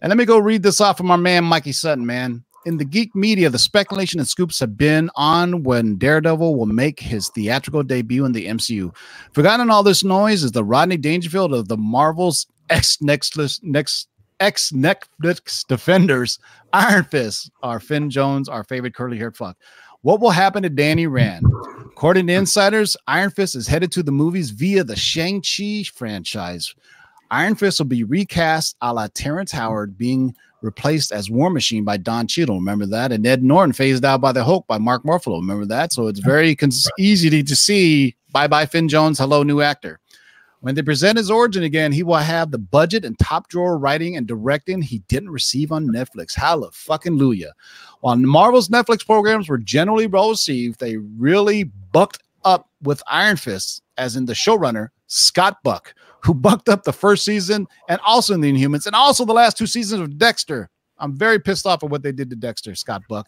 And 0.01 0.11
let 0.11 0.17
me 0.17 0.25
go 0.25 0.39
read 0.39 0.63
this 0.63 0.81
off 0.81 0.97
from 0.97 1.11
our 1.11 1.19
man, 1.19 1.45
Mikey 1.45 1.73
Sutton, 1.73 2.07
man. 2.07 2.45
In 2.65 2.79
the 2.79 2.85
geek 2.85 3.15
media, 3.15 3.49
the 3.49 3.59
speculation 3.59 4.19
and 4.19 4.29
scoops 4.29 4.59
have 4.59 4.77
been 4.77 5.09
on 5.15 5.63
when 5.63 5.97
Daredevil 5.99 6.57
will 6.57 6.67
make 6.67 6.99
his 6.99 7.29
theatrical 7.29 7.85
debut 7.85 8.25
in 8.25 8.33
the 8.33 8.47
MCU. 8.47 8.95
Forgotten 9.33 9.71
all 9.71 9.85
this 9.85 10.03
noise 10.03 10.43
is 10.43 10.51
the 10.51 10.65
Rodney 10.65 10.97
Dangerfield 10.97 11.55
of 11.55 11.69
the 11.69 11.77
Marvel's 11.77 12.47
ex 12.69 13.01
next 13.01 13.39
next 13.63 14.09
ex 14.41 14.73
Netflix 14.73 15.67
defenders, 15.67 16.39
Iron 16.73 17.05
Fist, 17.05 17.51
our 17.63 17.79
Finn 17.79 18.11
Jones, 18.11 18.49
our 18.49 18.65
favorite 18.65 18.95
curly 18.95 19.19
haired 19.19 19.37
fuck. 19.37 19.57
What 20.03 20.21
will 20.21 20.31
happen 20.31 20.63
to 20.63 20.69
Danny 20.69 21.07
Rand? 21.07 21.45
According 21.85 22.27
to 22.27 22.33
insiders, 22.35 22.97
Iron 23.07 23.31
Fist 23.31 23.55
is 23.57 23.67
headed 23.67 23.91
to 23.93 24.03
the 24.03 24.13
movies 24.13 24.51
via 24.51 24.85
the 24.85 24.97
Shang-Chi 24.97 25.85
franchise. 25.95 26.75
Iron 27.31 27.55
Fist 27.55 27.81
will 27.81 27.87
be 27.87 28.05
recast 28.05 28.77
a 28.81 28.93
la 28.93 29.09
Terrence 29.15 29.51
Howard 29.53 29.99
being 29.99 30.35
replaced 30.63 31.13
as 31.13 31.31
War 31.31 31.51
Machine 31.51 31.85
by 31.85 31.97
Don 31.97 32.27
Cheadle. 32.27 32.57
Remember 32.57 32.87
that? 32.87 33.13
And 33.13 33.27
Ed 33.27 33.43
Norton 33.43 33.73
phased 33.73 34.05
out 34.05 34.21
by 34.21 34.33
the 34.33 34.45
Hulk 34.45 34.67
by 34.67 34.79
Mark 34.79 35.03
Ruffalo. 35.05 35.41
Remember 35.41 35.67
that? 35.67 35.93
So 35.93 36.07
it's 36.09 36.21
very 36.21 36.55
cons- 36.55 36.91
easy 36.99 37.31
to, 37.31 37.43
to 37.43 37.57
see. 37.57 38.17
Bye 38.33 38.47
bye, 38.47 38.67
Finn 38.67 38.89
Jones. 38.89 39.19
Hello, 39.19 39.43
new 39.43 39.61
actor. 39.61 39.99
When 40.61 40.75
they 40.75 40.83
present 40.83 41.19
his 41.19 41.31
origin 41.31 41.63
again, 41.63 41.93
he 41.93 42.03
will 42.03 42.17
have 42.17 42.51
the 42.51 42.59
budget 42.59 43.05
and 43.05 43.19
top 43.19 43.49
drawer 43.49 43.79
writing 43.79 44.17
and 44.17 44.27
directing 44.27 44.83
he 44.83 44.99
didn't 45.07 45.31
receive 45.31 45.71
on 45.71 45.87
Netflix. 45.87 46.35
Hallelujah. 46.35 46.71
fucking 46.73 47.19
Luya. 47.19 47.51
While 48.01 48.17
Marvel's 48.17 48.69
Netflix 48.69 49.05
programs 49.05 49.49
were 49.49 49.59
generally 49.59 50.07
well 50.07 50.31
received, 50.31 50.81
they 50.81 50.97
really 50.97 51.65
bucked 51.93 52.23
up 52.45 52.69
with 52.83 53.03
Iron 53.09 53.37
Fist, 53.37 53.83
as 53.97 54.17
in 54.17 54.27
the 54.27 54.33
showrunner, 54.33 54.89
Scott 55.09 55.59
Buck, 55.63 55.95
who 56.23 56.35
bucked 56.35 56.69
up 56.69 56.85
the 56.85 56.93
first 56.93 57.25
season 57.25 57.67
and 57.89 58.01
also 58.05 58.35
in 58.35 58.41
the 58.41 58.53
Inhumans 58.53 58.87
and 58.87 58.97
also 58.97 59.25
the 59.25 59.33
last 59.33 59.57
two 59.57 59.67
seasons 59.67 60.01
of 60.01 60.19
Dexter. 60.19 60.71
I'm 60.99 61.17
very 61.17 61.39
pissed 61.39 61.67
off 61.67 61.85
at 61.85 61.91
what 61.91 62.03
they 62.03 62.13
did 62.13 62.31
to 62.31 62.37
Dexter, 62.37 62.75
Scott 62.75 63.03
Buck. 63.09 63.27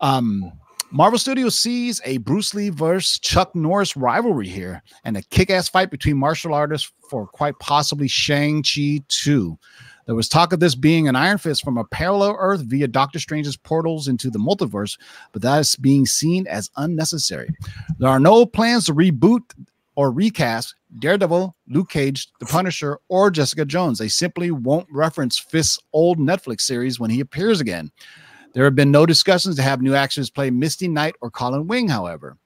Um, 0.00 0.52
Marvel 0.90 1.18
Studios 1.18 1.58
sees 1.58 2.02
a 2.04 2.18
Bruce 2.18 2.52
Lee 2.52 2.68
versus 2.68 3.18
Chuck 3.18 3.54
Norris 3.54 3.96
rivalry 3.96 4.46
here 4.48 4.82
and 5.04 5.16
a 5.16 5.22
kick 5.22 5.48
ass 5.48 5.66
fight 5.66 5.90
between 5.90 6.18
martial 6.18 6.52
artists 6.52 6.92
for 7.08 7.26
quite 7.26 7.58
possibly 7.60 8.08
Shang-Chi 8.08 8.98
2. 9.08 9.58
There 10.04 10.14
was 10.14 10.28
talk 10.28 10.52
of 10.52 10.60
this 10.60 10.74
being 10.74 11.08
an 11.08 11.16
Iron 11.16 11.38
Fist 11.38 11.64
from 11.64 11.78
a 11.78 11.84
parallel 11.84 12.36
Earth 12.38 12.60
via 12.62 12.88
Doctor 12.88 13.18
Strange's 13.18 13.56
portals 13.56 14.08
into 14.08 14.28
the 14.28 14.38
multiverse, 14.38 14.98
but 15.32 15.40
that 15.40 15.60
is 15.60 15.76
being 15.76 16.04
seen 16.04 16.46
as 16.46 16.70
unnecessary. 16.76 17.48
There 17.98 18.10
are 18.10 18.20
no 18.20 18.44
plans 18.44 18.86
to 18.86 18.94
reboot 18.94 19.42
or 19.94 20.10
recast 20.10 20.74
Daredevil, 20.98 21.54
Luke 21.68 21.90
Cage, 21.90 22.28
The 22.40 22.46
Punisher, 22.46 22.98
or 23.08 23.30
Jessica 23.30 23.64
Jones. 23.64 23.98
They 23.98 24.08
simply 24.08 24.50
won't 24.50 24.86
reference 24.90 25.38
Fist's 25.38 25.78
old 25.92 26.18
Netflix 26.18 26.62
series 26.62 26.98
when 26.98 27.10
he 27.10 27.20
appears 27.20 27.60
again. 27.60 27.90
There 28.54 28.64
have 28.64 28.74
been 28.74 28.90
no 28.90 29.06
discussions 29.06 29.56
to 29.56 29.62
have 29.62 29.80
new 29.80 29.94
actors 29.94 30.30
play 30.30 30.50
Misty 30.50 30.88
Knight 30.88 31.14
or 31.20 31.30
Colleen 31.30 31.66
Wing, 31.66 31.88
however. 31.88 32.36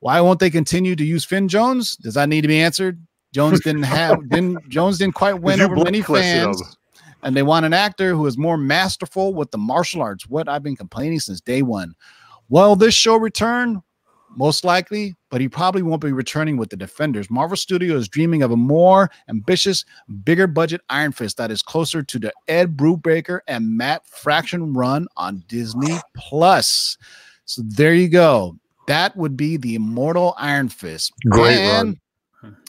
Why 0.00 0.20
won't 0.20 0.40
they 0.40 0.50
continue 0.50 0.94
to 0.94 1.04
use 1.04 1.24
Finn 1.24 1.48
Jones? 1.48 1.96
Does 1.96 2.14
that 2.14 2.28
need 2.28 2.42
to 2.42 2.48
be 2.48 2.60
answered? 2.60 3.00
Jones 3.32 3.60
didn't 3.60 3.82
have 3.82 4.28
didn't 4.30 4.68
Jones 4.68 4.98
didn't 4.98 5.14
quite 5.14 5.40
win 5.40 5.60
over 5.60 5.76
many 5.76 6.02
fans, 6.02 6.62
and 7.22 7.36
they 7.36 7.42
want 7.42 7.66
an 7.66 7.74
actor 7.74 8.14
who 8.14 8.26
is 8.26 8.38
more 8.38 8.56
masterful 8.56 9.34
with 9.34 9.50
the 9.50 9.58
martial 9.58 10.02
arts. 10.02 10.28
What 10.28 10.48
I've 10.48 10.62
been 10.62 10.76
complaining 10.76 11.20
since 11.20 11.40
day 11.40 11.62
one. 11.62 11.94
Will 12.48 12.76
this 12.76 12.94
show 12.94 13.16
return? 13.16 13.82
Most 14.36 14.64
likely, 14.64 15.16
but 15.30 15.40
he 15.40 15.48
probably 15.48 15.82
won't 15.82 16.02
be 16.02 16.12
returning 16.12 16.56
with 16.56 16.70
the 16.70 16.76
Defenders. 16.76 17.30
Marvel 17.30 17.56
Studio 17.56 17.96
is 17.96 18.08
dreaming 18.08 18.42
of 18.42 18.50
a 18.50 18.56
more 18.56 19.10
ambitious, 19.28 19.84
bigger 20.24 20.46
budget 20.46 20.80
Iron 20.90 21.12
Fist 21.12 21.36
that 21.38 21.50
is 21.50 21.62
closer 21.62 22.02
to 22.02 22.18
the 22.18 22.32
Ed 22.46 22.76
Brubaker 22.76 23.40
and 23.48 23.76
Matt 23.76 24.06
Fraction 24.06 24.74
run 24.74 25.08
on 25.16 25.42
Disney 25.48 25.96
Plus. 26.16 26.96
So 27.44 27.62
there 27.64 27.94
you 27.94 28.08
go. 28.08 28.58
That 28.86 29.16
would 29.16 29.36
be 29.36 29.56
the 29.56 29.74
Immortal 29.74 30.34
Iron 30.38 30.68
Fist. 30.68 31.12
Great 31.28 31.58
And 31.58 31.98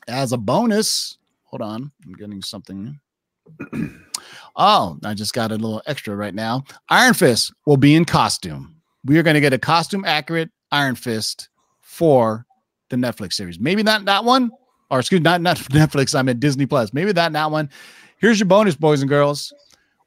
As 0.08 0.32
a 0.32 0.38
bonus, 0.38 1.18
hold 1.44 1.62
on, 1.62 1.92
I'm 2.06 2.14
getting 2.14 2.42
something. 2.42 3.00
oh, 4.56 4.98
I 5.04 5.14
just 5.14 5.34
got 5.34 5.52
a 5.52 5.56
little 5.56 5.82
extra 5.86 6.16
right 6.16 6.34
now. 6.34 6.64
Iron 6.90 7.14
Fist 7.14 7.54
will 7.66 7.78
be 7.78 7.96
in 7.96 8.06
costume. 8.06 8.76
We 9.06 9.18
are 9.18 9.24
going 9.24 9.36
to 9.36 9.42
get 9.42 9.54
a 9.54 9.60
costume 9.60 10.04
accurate 10.06 10.50
Iron 10.72 10.96
Fist 10.96 11.49
for 12.00 12.46
the 12.88 12.96
Netflix 12.96 13.34
series. 13.34 13.60
Maybe 13.60 13.84
not 13.84 14.06
that 14.06 14.24
one, 14.24 14.52
or 14.90 15.00
excuse 15.00 15.20
not 15.20 15.42
not 15.42 15.58
Netflix. 15.58 16.18
I'm 16.18 16.30
at 16.30 16.40
Disney 16.40 16.66
Plus. 16.66 16.94
Maybe 16.94 17.12
that 17.12 17.34
not 17.34 17.52
one. 17.52 17.70
Here's 18.20 18.40
your 18.40 18.48
bonus, 18.48 18.76
boys 18.76 19.02
and 19.02 19.10
girls. 19.10 19.54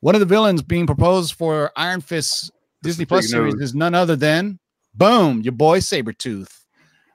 One 0.00 0.14
of 0.14 0.20
the 0.20 0.26
villains 0.26 0.62
being 0.62 0.87
proposed 0.87 1.35
for 1.35 1.70
Iron 1.76 2.00
Fist 2.00 2.50
Disney 2.83 3.05
Plus 3.05 3.31
series 3.31 3.55
is 3.57 3.74
none 3.74 3.94
other 3.94 4.16
than 4.16 4.59
boom, 4.94 5.42
your 5.42 5.52
boy 5.52 5.81
Sabretooth. 5.81 6.48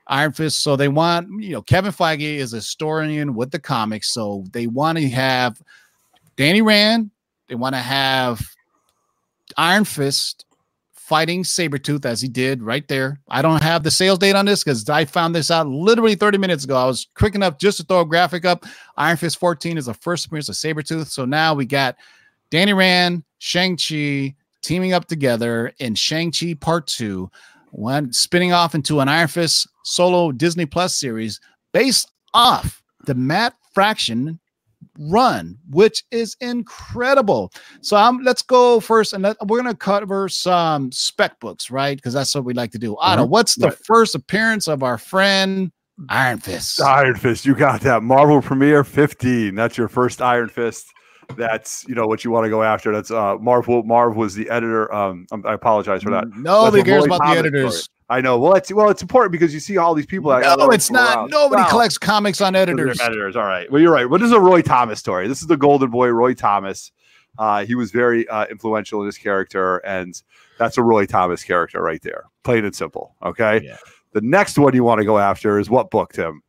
Iron 0.06 0.32
Fist. 0.32 0.62
So 0.62 0.76
they 0.76 0.88
want, 0.88 1.28
you 1.42 1.50
know, 1.50 1.62
Kevin 1.62 1.92
Feige 1.92 2.36
is 2.36 2.52
a 2.52 2.56
historian 2.56 3.34
with 3.34 3.50
the 3.50 3.58
comics. 3.58 4.14
So 4.14 4.44
they 4.52 4.68
want 4.68 4.96
to 4.96 5.08
have 5.08 5.60
Danny 6.36 6.62
Rand. 6.62 7.10
They 7.48 7.56
want 7.56 7.74
to 7.74 7.80
have 7.80 8.40
Iron 9.56 9.84
Fist 9.84 10.46
fighting 11.08 11.42
Sabretooth 11.42 12.04
as 12.04 12.20
he 12.20 12.28
did 12.28 12.62
right 12.62 12.86
there. 12.86 13.18
I 13.30 13.40
don't 13.40 13.62
have 13.62 13.82
the 13.82 13.90
sales 13.90 14.18
date 14.18 14.36
on 14.36 14.44
this 14.44 14.62
because 14.62 14.86
I 14.90 15.06
found 15.06 15.34
this 15.34 15.50
out 15.50 15.66
literally 15.66 16.14
30 16.14 16.36
minutes 16.36 16.64
ago. 16.64 16.76
I 16.76 16.84
was 16.84 17.08
quick 17.14 17.34
enough 17.34 17.56
just 17.56 17.78
to 17.78 17.84
throw 17.84 18.02
a 18.02 18.04
graphic 18.04 18.44
up. 18.44 18.66
Iron 18.98 19.16
Fist 19.16 19.38
14 19.38 19.78
is 19.78 19.86
the 19.86 19.94
first 19.94 20.26
appearance 20.26 20.50
of 20.50 20.54
Sabretooth. 20.54 21.06
So 21.06 21.24
now 21.24 21.54
we 21.54 21.64
got 21.64 21.96
Danny 22.50 22.74
Rand, 22.74 23.24
Shang-Chi 23.38 24.34
teaming 24.60 24.92
up 24.92 25.06
together 25.06 25.72
in 25.78 25.94
Shang-Chi 25.94 26.54
Part 26.60 26.86
2. 26.88 27.30
one 27.70 28.12
spinning 28.12 28.52
off 28.52 28.74
into 28.74 29.00
an 29.00 29.08
Iron 29.08 29.28
Fist 29.28 29.66
solo 29.84 30.30
Disney 30.30 30.66
Plus 30.66 30.94
series 30.94 31.40
based 31.72 32.12
off 32.34 32.82
the 33.06 33.14
Matt 33.14 33.54
Fraction 33.72 34.38
run, 34.98 35.56
which 35.70 36.04
is 36.10 36.36
incredible. 36.40 37.52
So 37.80 37.96
um, 37.96 38.20
let's 38.24 38.42
go 38.42 38.80
first, 38.80 39.12
and 39.12 39.22
let, 39.22 39.36
we're 39.46 39.58
gonna 39.58 39.74
cover 39.74 40.28
some 40.28 40.90
spec 40.92 41.38
books, 41.40 41.70
right? 41.70 41.96
Because 41.96 42.12
that's 42.14 42.34
what 42.34 42.44
we 42.44 42.54
like 42.54 42.72
to 42.72 42.78
do. 42.78 42.96
Otto, 42.98 43.24
Mhm. 43.24 43.28
what's 43.28 43.54
the 43.54 43.68
Right. 43.68 43.78
first 43.84 44.14
appearance 44.14 44.68
of 44.68 44.82
our 44.82 44.98
friend 44.98 45.70
Iron 46.08 46.38
Fist? 46.38 46.80
Iron 46.80 47.16
Fist, 47.16 47.44
you 47.46 47.54
got 47.54 47.80
that. 47.82 48.02
Marvel 48.02 48.40
Premiere 48.40 48.84
15. 48.84 49.54
That's 49.54 49.76
your 49.76 49.88
first 49.88 50.20
Iron 50.22 50.48
Fist. 50.48 50.86
That's 51.36 51.84
you 51.86 51.94
know 51.94 52.06
what 52.06 52.24
you 52.24 52.30
want 52.30 52.44
to 52.44 52.50
go 52.50 52.62
after. 52.62 52.90
That's 52.92 53.10
uh 53.10 53.36
Marvel. 53.38 53.82
Marv 53.82 54.16
was 54.16 54.34
the 54.34 54.48
editor. 54.48 54.92
Um, 54.94 55.26
I'm- 55.30 55.44
apologize 55.44 56.02
for 56.02 56.10
that. 56.10 56.24
Nobody 56.36 56.82
cares 56.82 57.04
about 57.04 57.18
the 57.18 57.24
Thomas 57.24 57.38
editors. 57.38 57.88
I 58.10 58.20
know. 58.22 58.38
Well, 58.38 58.54
it's 58.54 58.72
well, 58.72 58.88
it's 58.88 59.02
important 59.02 59.32
because 59.32 59.52
you 59.52 59.60
see 59.60 59.76
all 59.76 59.94
these 59.94 60.06
people. 60.06 60.30
No, 60.30 60.40
that 60.56 60.74
it's 60.74 60.90
not. 60.90 61.16
around. 61.16 61.30
Nobody 61.30 61.62
Wow. 61.62 61.68
collects 61.68 61.98
comics 61.98 62.40
on 62.40 62.56
editors. 62.56 62.98
editors. 63.00 63.36
All 63.36 63.44
right. 63.44 63.70
Well, 63.70 63.82
you're 63.82 63.92
right. 63.92 64.08
But 64.08 64.20
this 64.20 64.26
is 64.28 64.32
a 64.32 64.40
Roy 64.40 64.62
Thomas 64.62 64.98
story. 64.98 65.28
This 65.28 65.42
is 65.42 65.46
the 65.46 65.56
Golden 65.58 65.90
Boy, 65.90 66.08
Roy 66.08 66.32
Thomas. 66.34 66.90
Uh, 67.38 67.64
he 67.66 67.74
was 67.74 67.90
very 67.92 68.26
uh, 68.28 68.46
influential 68.46 69.00
in 69.00 69.06
his 69.06 69.18
character, 69.18 69.76
and 69.78 70.20
that's 70.58 70.78
a 70.78 70.82
Roy 70.82 71.04
Thomas 71.06 71.44
character 71.44 71.82
right 71.82 72.00
there. 72.02 72.24
Plain 72.44 72.64
and 72.64 72.74
simple. 72.74 73.14
Okay. 73.22 73.60
Yeah. 73.62 73.76
The 74.14 74.22
next 74.22 74.58
one 74.58 74.74
you 74.74 74.82
want 74.84 75.00
to 75.00 75.04
go 75.04 75.18
after 75.18 75.58
is 75.58 75.68
what 75.68 75.90
book, 75.90 76.14
Tim? 76.14 76.42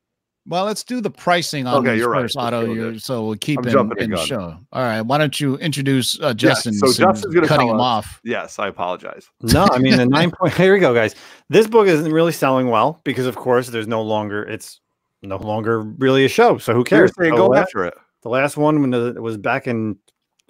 Well, 0.49 0.65
let's 0.65 0.83
do 0.83 0.99
the 0.99 1.11
pricing 1.11 1.67
on 1.67 1.75
Okay, 1.77 1.91
these 1.91 1.99
you're 1.99 2.09
right. 2.09 2.21
first, 2.23 2.35
Let's 2.35 2.47
Otto. 2.47 2.61
go 2.63 2.69
with 2.69 2.77
You're, 2.77 2.91
it. 2.93 3.01
so 3.01 3.23
we'll 3.25 3.35
keep 3.37 3.59
I'm 3.59 3.67
in, 3.67 3.89
the 3.89 3.95
in 4.03 4.09
the 4.11 4.17
show. 4.17 4.57
All 4.73 4.81
right. 4.81 5.01
Why 5.01 5.17
don't 5.19 5.39
you 5.39 5.57
introduce 5.57 6.19
uh, 6.19 6.33
Justin? 6.33 6.73
so 6.73 6.87
Justin's 6.91 7.33
gonna 7.33 7.47
cutting 7.47 7.69
him 7.69 7.75
us- 7.75 7.81
off. 7.81 8.19
Yes, 8.23 8.57
I 8.59 8.67
apologize. 8.67 9.29
No, 9.41 9.67
I 9.71 9.77
mean 9.77 9.95
the 9.97 10.05
nine 10.07 10.31
point. 10.31 10.53
Here 10.55 10.73
we 10.73 10.79
go, 10.79 10.93
guys. 10.93 11.15
This 11.49 11.67
book 11.67 11.87
isn't 11.87 12.11
really 12.11 12.31
selling 12.31 12.69
well 12.69 12.99
because, 13.03 13.25
of 13.27 13.35
course, 13.35 13.67
there's 13.67 13.87
no 13.87 14.01
longer. 14.01 14.43
It's 14.43 14.81
no 15.21 15.37
longer 15.37 15.81
really 15.81 16.25
a 16.25 16.29
show. 16.29 16.57
So 16.57 16.73
who 16.73 16.83
cares? 16.83 17.11
saying 17.19 17.33
So 17.33 17.37
go 17.37 17.47
la- 17.47 17.57
after 17.59 17.85
it. 17.85 17.93
The 18.23 18.29
last 18.29 18.57
one 18.57 18.81
when 18.81 18.89
the, 18.89 19.13
it 19.15 19.21
was 19.21 19.37
back 19.37 19.67
in 19.67 19.97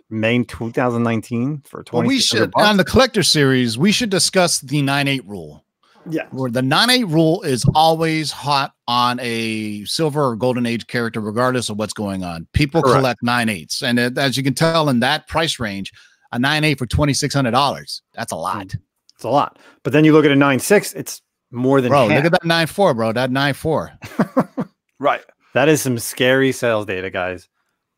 May 0.09 0.43
2019 0.43 1.63
for 1.67 1.79
Well, 1.79 1.83
20. 2.03 2.07
we 2.07 2.19
should 2.19 2.51
on 2.55 2.77
the 2.77 2.83
collector 2.85 3.21
series. 3.23 3.77
We 3.77 3.91
should 3.91 4.09
discuss 4.09 4.59
the 4.61 4.81
nine 4.81 5.07
eight 5.07 5.25
rule. 5.27 5.63
Yeah. 6.09 6.27
Where 6.31 6.51
the 6.51 6.61
nine 6.61 6.89
eight 6.89 7.07
rule 7.07 7.41
is 7.41 7.65
always 7.73 8.31
hot 8.31 8.73
on 8.87 9.19
a 9.21 9.83
silver 9.85 10.29
or 10.29 10.35
golden 10.35 10.65
age 10.65 10.87
character, 10.87 11.19
regardless 11.19 11.69
of 11.69 11.77
what's 11.77 11.93
going 11.93 12.23
on. 12.23 12.47
People 12.53 12.81
Correct. 12.81 12.99
collect 12.99 13.23
nine 13.23 13.49
eights, 13.49 13.81
and 13.81 13.99
it, 13.99 14.17
as 14.17 14.37
you 14.37 14.43
can 14.43 14.53
tell 14.53 14.89
in 14.89 14.99
that 15.01 15.27
price 15.27 15.59
range, 15.59 15.91
a 16.31 16.39
nine 16.39 16.63
eight 16.63 16.77
for 16.77 16.85
twenty 16.85 17.13
six 17.13 17.33
hundred 17.33 17.51
dollars. 17.51 18.01
That's 18.13 18.31
a 18.31 18.37
lot, 18.37 18.71
hmm. 18.71 18.77
It's 19.15 19.23
a 19.23 19.29
lot. 19.29 19.59
But 19.83 19.93
then 19.93 20.05
you 20.05 20.13
look 20.13 20.25
at 20.25 20.31
a 20.31 20.35
nine 20.35 20.59
six. 20.59 20.93
It's 20.93 21.21
more 21.51 21.81
than 21.81 21.89
bro. 21.89 22.07
half. 22.07 22.17
Look 22.17 22.25
at 22.25 22.31
that 22.33 22.45
nine 22.45 22.67
four, 22.67 22.93
bro. 22.93 23.11
That 23.11 23.31
nine 23.31 23.53
four. 23.53 23.91
Right. 24.99 25.23
That 25.53 25.69
is 25.69 25.81
some 25.81 25.97
scary 25.97 26.51
sales 26.51 26.85
data, 26.85 27.09
guys. 27.09 27.47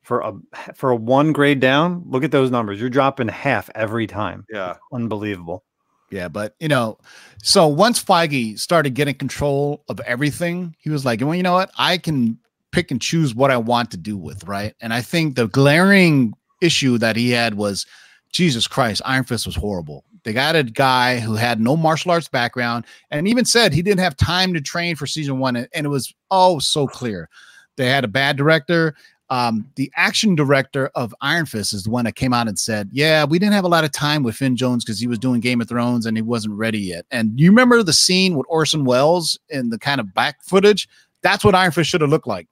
For 0.03 0.21
a 0.21 0.33
for 0.73 0.91
a 0.91 0.95
one 0.95 1.31
grade 1.31 1.59
down, 1.59 2.03
look 2.07 2.23
at 2.23 2.31
those 2.31 2.49
numbers. 2.49 2.79
You're 2.79 2.89
dropping 2.89 3.27
half 3.27 3.69
every 3.75 4.07
time. 4.07 4.45
Yeah. 4.49 4.77
Unbelievable. 4.91 5.63
Yeah, 6.11 6.27
but 6.27 6.55
you 6.59 6.67
know, 6.67 6.97
so 7.41 7.67
once 7.67 8.03
Feige 8.03 8.59
started 8.59 8.93
getting 8.93 9.15
control 9.15 9.83
of 9.87 9.99
everything, 10.01 10.75
he 10.79 10.89
was 10.89 11.05
like, 11.05 11.21
well, 11.21 11.33
you 11.33 11.43
know 11.43 11.53
what? 11.53 11.71
I 11.77 11.97
can 11.97 12.37
pick 12.71 12.91
and 12.91 13.01
choose 13.01 13.33
what 13.33 13.49
I 13.49 13.57
want 13.57 13.91
to 13.91 13.97
do 13.97 14.17
with, 14.17 14.43
right? 14.43 14.75
And 14.81 14.93
I 14.93 15.01
think 15.01 15.35
the 15.35 15.47
glaring 15.47 16.33
issue 16.61 16.97
that 16.97 17.15
he 17.15 17.31
had 17.31 17.55
was 17.55 17.85
Jesus 18.31 18.67
Christ, 18.67 19.01
Iron 19.05 19.23
Fist 19.23 19.45
was 19.45 19.55
horrible. 19.55 20.03
They 20.23 20.33
got 20.33 20.55
a 20.55 20.63
guy 20.63 21.19
who 21.19 21.35
had 21.35 21.59
no 21.59 21.75
martial 21.75 22.11
arts 22.11 22.27
background 22.27 22.85
and 23.09 23.27
even 23.27 23.45
said 23.45 23.73
he 23.73 23.81
didn't 23.81 24.01
have 24.01 24.15
time 24.15 24.53
to 24.53 24.61
train 24.61 24.95
for 24.95 25.07
season 25.07 25.39
one. 25.39 25.55
And 25.55 25.85
it 25.85 25.89
was 25.89 26.13
oh 26.29 26.59
so 26.59 26.87
clear. 26.87 27.29
They 27.77 27.87
had 27.87 28.03
a 28.03 28.09
bad 28.09 28.37
director. 28.37 28.95
Um, 29.31 29.65
the 29.75 29.89
action 29.95 30.35
director 30.35 30.91
of 30.93 31.15
Iron 31.21 31.45
Fist 31.45 31.73
is 31.73 31.83
the 31.85 31.89
one 31.89 32.03
that 32.03 32.15
came 32.15 32.33
out 32.33 32.47
and 32.49 32.59
said, 32.59 32.89
Yeah, 32.91 33.23
we 33.23 33.39
didn't 33.39 33.53
have 33.53 33.63
a 33.63 33.69
lot 33.69 33.85
of 33.85 33.91
time 33.93 34.23
with 34.23 34.35
Finn 34.35 34.57
Jones 34.57 34.83
because 34.83 34.99
he 34.99 35.07
was 35.07 35.17
doing 35.17 35.39
Game 35.39 35.61
of 35.61 35.69
Thrones 35.69 36.05
and 36.05 36.17
he 36.17 36.21
wasn't 36.21 36.53
ready 36.55 36.79
yet. 36.79 37.05
And 37.11 37.39
you 37.39 37.49
remember 37.49 37.81
the 37.81 37.93
scene 37.93 38.35
with 38.35 38.45
Orson 38.49 38.83
Welles 38.83 39.39
in 39.49 39.69
the 39.69 39.79
kind 39.79 40.01
of 40.01 40.13
back 40.13 40.43
footage? 40.43 40.87
That's 41.21 41.45
what 41.45 41.55
Iron 41.55 41.71
Fist 41.71 41.89
should 41.89 42.01
have 42.01 42.09
looked 42.09 42.27
like. 42.27 42.47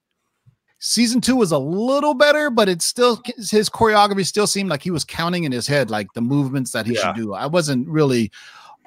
Season 0.79 1.19
two 1.19 1.35
was 1.35 1.51
a 1.51 1.57
little 1.57 2.13
better, 2.13 2.49
but 2.49 2.69
it 2.69 2.81
still 2.81 3.21
his 3.35 3.69
choreography 3.69 4.25
still 4.25 4.47
seemed 4.47 4.69
like 4.69 4.81
he 4.81 4.91
was 4.91 5.03
counting 5.03 5.43
in 5.43 5.51
his 5.51 5.67
head 5.67 5.89
like 5.91 6.07
the 6.13 6.21
movements 6.21 6.71
that 6.71 6.85
he 6.85 6.93
Yeah. 6.93 7.07
should 7.13 7.15
do. 7.21 7.33
I 7.33 7.47
wasn't 7.47 7.85
really 7.89 8.31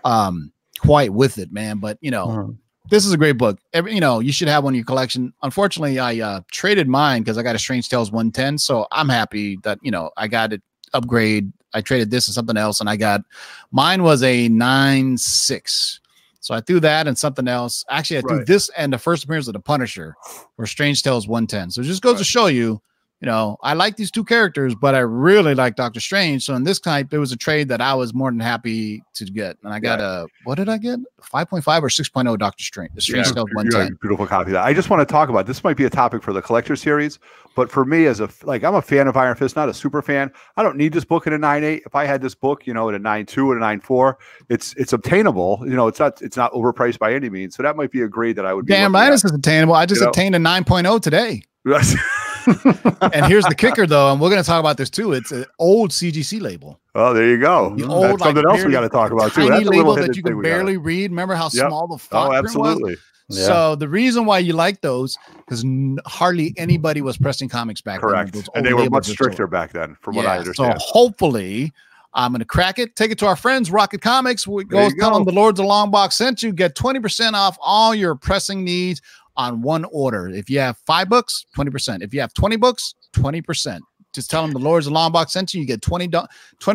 um 0.05 0.50
quite 0.81 1.12
with 1.12 1.37
it, 1.37 1.52
man. 1.52 1.76
But 1.76 1.98
you 2.00 2.11
know, 2.11 2.26
Mhm. 2.28 2.57
This 2.92 3.07
is 3.07 3.12
a 3.14 3.16
great 3.16 3.38
book. 3.38 3.59
Every, 3.72 3.94
you 3.94 4.00
know, 4.00 4.20
you 4.20 4.33
should 4.33 4.48
have 4.48 4.64
one 4.64 4.74
in 4.74 4.76
your 4.76 4.85
collection. 4.85 5.33
Unfortunately, 5.42 5.98
I 5.98 6.20
uh, 6.20 6.40
traded 6.50 6.88
mine 6.88 7.22
because 7.22 7.38
I 7.38 7.42
got 7.42 7.55
a 7.57 7.59
Strange 7.59 7.88
Tales 7.88 8.12
110. 8.12 8.59
So 8.59 8.87
I'm 8.92 9.09
happy 9.09 9.59
that 9.62 9.78
you 9.81 9.90
know 9.90 10.11
I 10.18 10.28
got 10.28 10.52
it 10.52 10.61
upgrade. 10.92 11.50
I 11.72 11.81
traded 11.81 12.11
this 12.11 12.28
and 12.28 12.35
something 12.35 12.59
else, 12.59 12.81
and 12.81 12.90
I 12.90 12.96
got 12.96 13.22
mine 13.70 14.02
was 14.02 14.22
a 14.22 14.46
nine 14.50 15.16
six. 15.16 16.00
So 16.40 16.55
I 16.55 16.61
threw 16.61 16.81
that 16.81 17.07
and 17.09 17.16
something 17.16 17.48
else. 17.48 17.83
Actually, 17.88 18.18
I 18.18 18.20
threw 18.20 18.37
Right. 18.38 18.46
this 18.46 18.68
and 18.76 18.92
the 18.92 18.98
first 18.98 19.24
appearance 19.24 19.46
of 19.46 19.55
the 19.55 19.61
Punisher 19.61 20.14
for 20.57 20.66
Strange 20.66 21.02
Tales 21.02 21.26
110. 21.26 21.70
So 21.70 21.81
it 21.81 21.85
just 21.85 22.02
goes 22.02 22.18
to 22.18 22.24
show 22.24 22.46
you, 22.46 22.83
you 23.22 23.26
know, 23.26 23.56
I 23.62 23.74
like 23.74 23.96
these 23.96 24.11
two 24.11 24.24
characters, 24.24 24.74
but 24.74 24.96
I 24.96 24.98
really 24.98 25.54
like 25.54 25.76
Doctor 25.76 26.00
Strange. 26.00 26.44
So 26.44 26.54
in 26.56 26.64
this 26.64 26.80
type, 26.80 27.14
it 27.14 27.18
was 27.18 27.30
a 27.30 27.37
trade 27.37 27.68
that 27.68 27.80
I 27.80 27.94
was 27.94 28.12
more 28.12 28.30
than 28.32 28.40
happy 28.40 29.02
to 29.14 29.24
get. 29.24 29.56
And 29.62 29.72
I 29.72 29.78
got 29.78 30.00
a 30.00 30.26
what 30.42 30.56
did 30.56 30.68
I 30.68 30.76
get? 30.78 30.98
5.5 31.22 31.82
or 31.82 31.88
6.0 31.88 32.37
Doctor 32.38 32.64
Strange, 32.64 32.90
the 32.96 33.00
Strange 33.00 33.28
Yeah, 33.28 33.42
110. 33.52 33.96
beautiful 34.02 34.26
copy 34.26 34.50
of 34.50 34.54
that. 34.54 34.64
I 34.64 34.74
just 34.74 34.90
want 34.90 35.06
to 35.06 35.11
talk 35.11 35.28
about 35.28 35.46
this. 35.46 35.62
Might 35.62 35.76
be 35.76 35.85
a 35.85 35.90
topic 35.90 36.20
for 36.22 36.32
the 36.32 36.42
collector 36.42 36.74
series, 36.74 37.20
but 37.54 37.70
for 37.70 37.85
me, 37.85 38.06
as 38.06 38.18
a 38.18 38.28
like, 38.42 38.64
I'm 38.64 38.74
a 38.74 38.82
fan 38.82 39.06
of 39.06 39.16
Iron 39.16 39.37
Fist, 39.37 39.54
not 39.54 39.68
a 39.68 39.74
super 39.74 40.02
fan. 40.02 40.32
I 40.56 40.64
don't 40.64 40.76
need 40.76 40.92
this 40.92 41.04
book 41.04 41.28
in 41.28 41.32
a 41.32 41.38
nine 41.38 41.62
eight. 41.62 41.85
If 41.87 41.94
I 41.94 42.06
had 42.06 42.22
this 42.22 42.35
book, 42.35 42.66
you 42.66 42.74
know, 42.74 42.88
at 42.88 42.94
a 42.96 42.98
nine 42.98 43.24
two 43.26 43.52
and 43.52 43.58
a 43.58 43.61
nine 43.61 43.78
four, 43.80 44.18
it's 44.48 44.74
it's 44.74 44.92
obtainable. 44.92 45.61
You 45.62 45.76
know, 45.76 45.87
it's 45.87 46.00
not 46.00 46.20
it's 46.22 46.37
not 46.37 46.52
overpriced 46.52 46.98
by 46.98 47.14
any 47.14 47.30
means. 47.30 47.54
So 47.54 47.62
that 47.62 47.76
might 47.76 47.92
be 47.92 48.02
a 48.02 48.08
grade 48.08 48.35
that 48.35 48.46
I 48.46 48.52
would. 48.52 48.66
be 48.66 48.72
Damn 48.72 48.92
right, 48.94 49.12
is 49.12 49.24
attainable. 49.24 49.74
I 49.74 49.87
just 49.87 50.00
You 50.00 50.06
know? 50.06 50.11
attained 50.11 50.35
a 50.35 50.38
9.0 50.38 51.00
today. 51.00 51.42
And 53.12 53.26
here's 53.26 53.44
the 53.44 53.55
kicker, 53.55 53.87
though, 53.87 54.12
and 54.12 54.20
we're 54.20 54.31
going 54.31 54.42
to 54.42 54.46
talk 54.46 54.61
about 54.61 54.76
this 54.76 54.88
too. 54.88 55.12
It's 55.12 55.33
an 55.33 55.44
old 55.59 55.90
CGC 55.90 56.40
label. 56.40 56.81
oh, 56.94 57.12
there 57.12 57.28
you 57.28 57.38
go. 57.38 57.70
The 57.70 57.70
hmm. 57.70 57.78
That's 57.81 57.90
old, 57.90 58.20
like, 58.20 58.28
something 58.28 58.44
else 58.46 58.64
we 58.64 58.72
got 58.72 58.81
to 58.83 58.88
talk 58.88 59.11
about 59.11 59.33
too. 59.33 59.48
That's 59.48 59.66
a 59.66 59.70
label 59.70 59.94
that 59.96 60.16
you 60.16 60.22
can 60.22 60.40
barely 60.40 60.76
read. 60.76 61.11
Remember 61.11 61.35
how 61.35 61.50
Yep. 61.52 61.68
small 61.68 61.88
the 61.88 61.94
oh, 61.94 61.98
font 61.98 62.26
Oh, 62.26 62.40
print 62.40 62.44
was? 62.44 62.70
absolutely. 62.70 62.96
Yeah. 63.28 63.46
So 63.46 63.74
the 63.76 63.88
reason 63.88 64.26
why 64.26 64.38
you 64.38 64.52
like 64.52 64.81
those 64.81 65.16
because 65.38 65.64
n- 65.64 65.98
hardly 66.07 66.55
anybody 66.57 67.00
was 67.00 67.16
pressing 67.16 67.48
comics 67.48 67.81
back 67.81 68.00
then. 68.00 68.11
Correct. 68.11 68.48
And 68.55 68.66
they 68.66 68.74
were 68.74 68.88
much 68.90 69.07
stricter 69.07 69.46
back 69.46 69.72
then, 69.72 69.96
from 70.00 70.16
what 70.16 70.26
I 70.26 70.38
understand. 70.38 70.81
So 70.81 70.87
hopefully, 70.87 71.72
I'm 72.14 72.33
going 72.33 72.40
to 72.40 72.44
crack 72.44 72.79
it. 72.79 72.94
Take 72.94 73.11
it 73.11 73.18
to 73.20 73.27
our 73.27 73.37
friends, 73.37 73.70
Rocket 73.70 74.01
Comics. 74.01 74.46
We 74.46 74.64
go 74.64 74.90
tell 74.98 75.14
them 75.14 75.25
the 75.25 75.33
Lords 75.33 75.59
of 75.59 75.66
Long 75.66 75.90
Box 75.90 76.16
sent 76.16 76.42
you. 76.42 76.53
Get 76.53 76.75
20% 76.75 77.33
off 77.33 77.57
all 77.61 77.94
your 77.94 78.14
pressing 78.14 78.64
needs 78.64 79.01
on 79.37 79.62
one 79.62 79.85
order. 79.87 80.29
If 80.29 80.51
you 80.51 80.59
have 80.59 80.77
five 80.87 81.09
books, 81.09 81.46
20%. 81.57 82.03
If 82.03 82.12
you 82.12 82.20
have 82.20 82.35
20 82.35 82.57
books, 82.57 82.94
20%. 83.14 83.81
Just 84.12 84.31
tell 84.31 84.42
them 84.42 84.53
the 84.53 84.59
Lords 84.59 84.87
of 84.87 84.92
Long 84.92 85.11
Box 85.11 85.33
sent 85.33 85.55
you. 85.55 85.61
You 85.62 85.66
get 85.66 85.81
20 85.81 86.09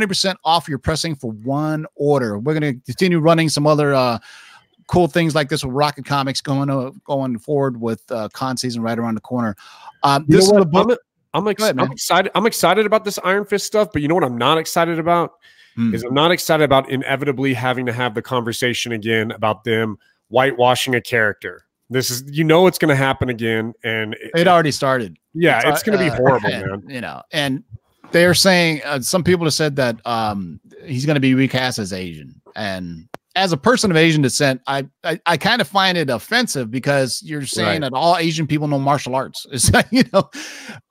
percent 0.08 0.39
off 0.43 0.67
your 0.67 0.80
pressing 0.80 1.15
for 1.15 1.32
one 1.32 1.86
order. 1.95 2.39
We're 2.39 2.60
going 2.60 2.73
to 2.73 2.86
continue 2.86 3.19
running 3.19 3.47
some 3.47 3.67
other 3.67 3.93
uh, 3.93 4.17
cool 4.88 5.08
things 5.08 5.36
like 5.36 5.47
this 5.47 5.63
with 5.63 5.73
Rocket 5.73 6.04
Comics 6.04 6.41
going 6.41 6.71
uh, 6.71 6.89
going 7.06 7.38
forward 7.38 7.80
with 7.80 8.02
uh, 8.10 8.30
con 8.34 8.58
season 8.58 8.82
right 8.82 8.97
around 8.97 9.15
the 9.15 9.21
corner. 9.21 9.56
Um, 10.02 10.26
this 10.28 10.45
is 10.45 10.52
a 10.52 10.63
what? 10.63 10.88
book. 10.88 11.00
I'm, 11.38 11.47
ex- 11.47 11.62
ahead, 11.62 11.80
I'm 11.80 11.91
excited. 11.91 12.32
I'm 12.36 12.45
excited 12.45 12.86
about 12.86 13.06
this 13.06 13.19
Iron 13.23 13.45
Fist 13.45 13.65
stuff, 13.65 13.89
but 13.93 14.02
you 14.02 14.08
know 14.08 14.15
what? 14.15 14.23
I'm 14.23 14.38
not 14.38 14.58
excited 14.58 15.00
about 15.00 15.34
Hmm. 15.78 15.93
is 15.93 16.02
I'm 16.04 16.13
not 16.15 16.32
excited 16.32 16.63
about 16.63 16.89
inevitably 16.89 17.54
having 17.54 17.86
to 17.86 17.93
have 17.93 18.15
the 18.15 18.21
conversation 18.23 18.91
again 18.93 19.30
about 19.30 19.63
them 19.63 20.00
whitewashing 20.30 20.95
a 20.95 21.02
character. 21.02 21.65
This 21.91 22.10
is, 22.10 22.23
you 22.36 22.43
know, 22.43 22.65
it's 22.65 22.80
going 22.80 22.89
to 22.89 22.95
happen 22.95 23.30
again, 23.30 23.73
and 23.84 24.15
it, 24.15 24.32
It 24.36 24.47
already 24.47 24.71
started. 24.71 25.17
yeah, 25.36 25.62
it's, 25.69 25.84
going 25.84 25.97
to 25.97 26.04
be 26.04 26.10
uh, 26.10 26.15
horrible, 26.15 26.50
and, 26.50 26.65
man. 26.84 26.84
You 26.89 27.02
know, 27.02 27.21
and 27.32 27.63
they're 28.12 28.34
saying 28.34 28.82
uh, 28.86 29.02
some 29.02 29.23
people 29.23 29.45
have 29.45 29.54
said 29.54 29.76
that 29.76 30.04
um, 30.06 30.60
he's 30.84 31.06
going 31.06 31.13
to 31.13 31.21
be 31.21 31.36
recast 31.36 31.78
as 31.78 31.93
Asian. 31.93 32.41
And 32.56 33.08
as 33.38 33.52
a 33.54 33.58
person 33.58 33.91
of 33.91 33.97
Asian 33.97 34.21
descent, 34.21 34.62
I 34.67 34.88
I, 35.04 35.19
I 35.26 35.38
kind 35.38 35.62
of 35.62 35.67
find 35.67 35.97
it 35.97 36.10
offensive 36.10 36.69
because 36.71 37.21
you're 37.23 37.45
saying 37.45 37.82
Right. 37.84 37.91
that 37.91 37.93
all 37.93 38.17
Asian 38.17 38.47
people 38.47 38.67
know 38.67 38.80
martial 38.80 39.15
arts. 39.15 39.45
It's 39.52 39.71
like, 39.71 39.88
you 39.91 40.04
know, 40.12 40.30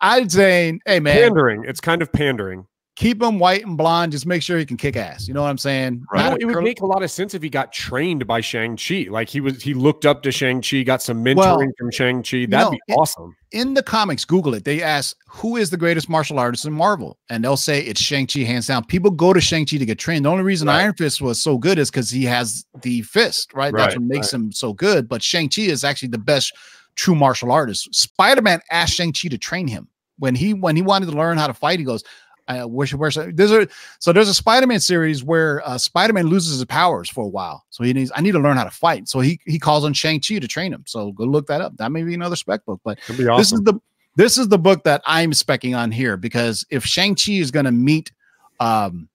I'd 0.01 0.31
say, 0.33 0.79
hey 0.87 1.01
man, 1.01 1.17
Pandering. 1.17 1.65
It's 1.67 1.81
kind 1.81 2.01
of 2.03 2.13
pandering. 2.13 2.67
Keep 2.97 3.23
him 3.23 3.39
white 3.39 3.65
and 3.65 3.77
blonde. 3.77 4.13
Just 4.13 4.27
make 4.27 4.43
sure 4.43 4.59
he 4.59 4.67
can 4.67 4.77
kick 4.77 4.97
ass. 4.97 5.29
You 5.29 5.35
know 5.35 5.43
what 5.43 5.51
I'm 5.51 5.59
saying? 5.59 6.05
Not 6.13 6.33
a 6.33 6.37
it 6.41 6.47
would 6.47 6.65
make 6.65 6.81
a 6.81 6.87
lot 6.87 7.03
of 7.03 7.11
sense 7.11 7.35
if 7.35 7.43
he 7.43 7.49
got 7.49 7.73
trained 7.73 8.27
by 8.27 8.41
Shang 8.41 8.77
Chi. 8.77 9.07
Like 9.11 9.29
he 9.29 9.41
was, 9.41 9.63
he 9.63 9.75
looked 9.75 10.07
up 10.07 10.23
to 10.23 10.33
Shang 10.33 10.63
Chi, 10.63 10.83
got 10.83 11.03
some 11.03 11.23
mentoring 11.23 11.37
Well, 11.37 11.69
from 11.79 11.91
Shang 11.91 12.23
Chi. 12.23 12.47
That'd 12.47 12.73
be 12.87 12.95
awesome. 12.95 13.37
in 13.53 13.75
the 13.75 13.83
comics, 13.83 14.25
Google 14.25 14.55
it. 14.55 14.65
They 14.65 14.83
ask 14.83 15.17
who 15.29 15.57
is 15.57 15.71
the 15.71 15.77
greatest 15.77 16.09
martial 16.09 16.39
artist 16.39 16.65
in 16.65 16.73
Marvel, 16.73 17.19
and 17.29 17.45
they'll 17.45 17.57
say 17.57 17.81
it's 17.83 18.01
Shang 18.01 18.27
Chi 18.27 18.41
hands 18.41 18.67
down. 18.67 18.85
People 18.85 19.11
go 19.11 19.33
to 19.33 19.41
Shang 19.41 19.67
Chi 19.67 19.77
to 19.77 19.87
get 19.87 19.99
trained. 19.99 20.25
The 20.25 20.31
only 20.31 20.43
reason 20.43 20.67
Right. 20.69 20.81
Iron 20.83 20.95
Fist 20.95 21.21
was 21.21 21.41
so 21.41 21.59
good 21.59 21.79
is 21.79 21.91
because 21.91 22.11
he 22.11 22.25
has 22.25 22.65
the 22.83 23.03
fist, 23.03 23.53
right? 23.55 23.73
That's 23.75 23.95
what 23.95 24.05
makes 24.05 24.33
him 24.33 24.51
so 24.53 24.73
good. 24.73 25.09
But 25.09 25.23
Shang 25.23 25.49
Chi 25.49 25.63
is 25.63 25.85
actually 25.85 26.09
the 26.09 26.19
best 26.19 26.53
true 26.97 27.15
martial 27.15 27.53
artist. 27.53 27.95
Spider 27.95 28.41
Man 28.41 28.61
asked 28.71 28.95
Shang 28.95 29.13
Chi 29.13 29.29
to 29.29 29.37
train 29.39 29.69
him 29.69 29.89
when 30.19 30.35
he 30.35 30.55
when 30.55 30.77
he 30.77 30.83
wanted 30.83 31.11
to 31.11 31.17
learn 31.17 31.37
how 31.37 31.47
to 31.47 31.55
fight. 31.55 31.79
He 31.79 31.85
goes. 31.85 32.03
I 32.49 32.65
wish 32.65 32.95
where's 32.95 33.17
there's 33.17 33.51
a 33.51 33.69
so 33.99 34.13
there's 34.13 34.29
a 34.29 34.35
Spider-Man 34.35 34.81
series 34.81 35.25
where 35.25 35.67
uh, 35.67 35.79
Spider-Man 35.79 36.27
loses 36.27 36.59
his 36.59 36.65
powers 36.67 37.11
for 37.11 37.25
a 37.25 37.29
while. 37.29 37.65
So 37.71 37.83
he 37.83 37.93
needs 37.93 38.13
I 38.15 38.21
need 38.21 38.33
to 38.33 38.39
learn 38.39 38.57
how 38.57 38.65
to 38.65 38.71
fight. 38.71 39.09
So 39.09 39.21
he 39.21 39.41
he 39.47 39.59
calls 39.59 39.85
on 39.85 39.93
Shang-Chi 39.93 40.39
to 40.39 40.49
train 40.49 40.73
him. 40.73 40.85
So 40.87 41.13
go 41.13 41.25
look 41.25 41.47
that 41.49 41.61
up. 41.61 41.77
That 41.77 41.91
may 41.93 42.03
be 42.03 42.15
another 42.15 42.37
spec 42.37 42.65
book, 42.65 42.81
but 42.85 42.99
That'd 43.09 43.19
this 43.39 43.53
is 43.53 43.61
the 43.63 43.81
this 44.15 44.39
is 44.39 44.49
the 44.49 44.59
book 44.59 44.85
that 44.85 45.03
I'm 45.07 45.33
specking 45.33 45.77
on 45.77 45.91
here 45.91 46.17
because 46.17 46.65
if 46.71 46.85
Shang-Chi 46.85 47.33
is 47.33 47.51
going 47.51 47.67
to 47.67 47.73
meet 47.73 48.13
um 48.61 49.09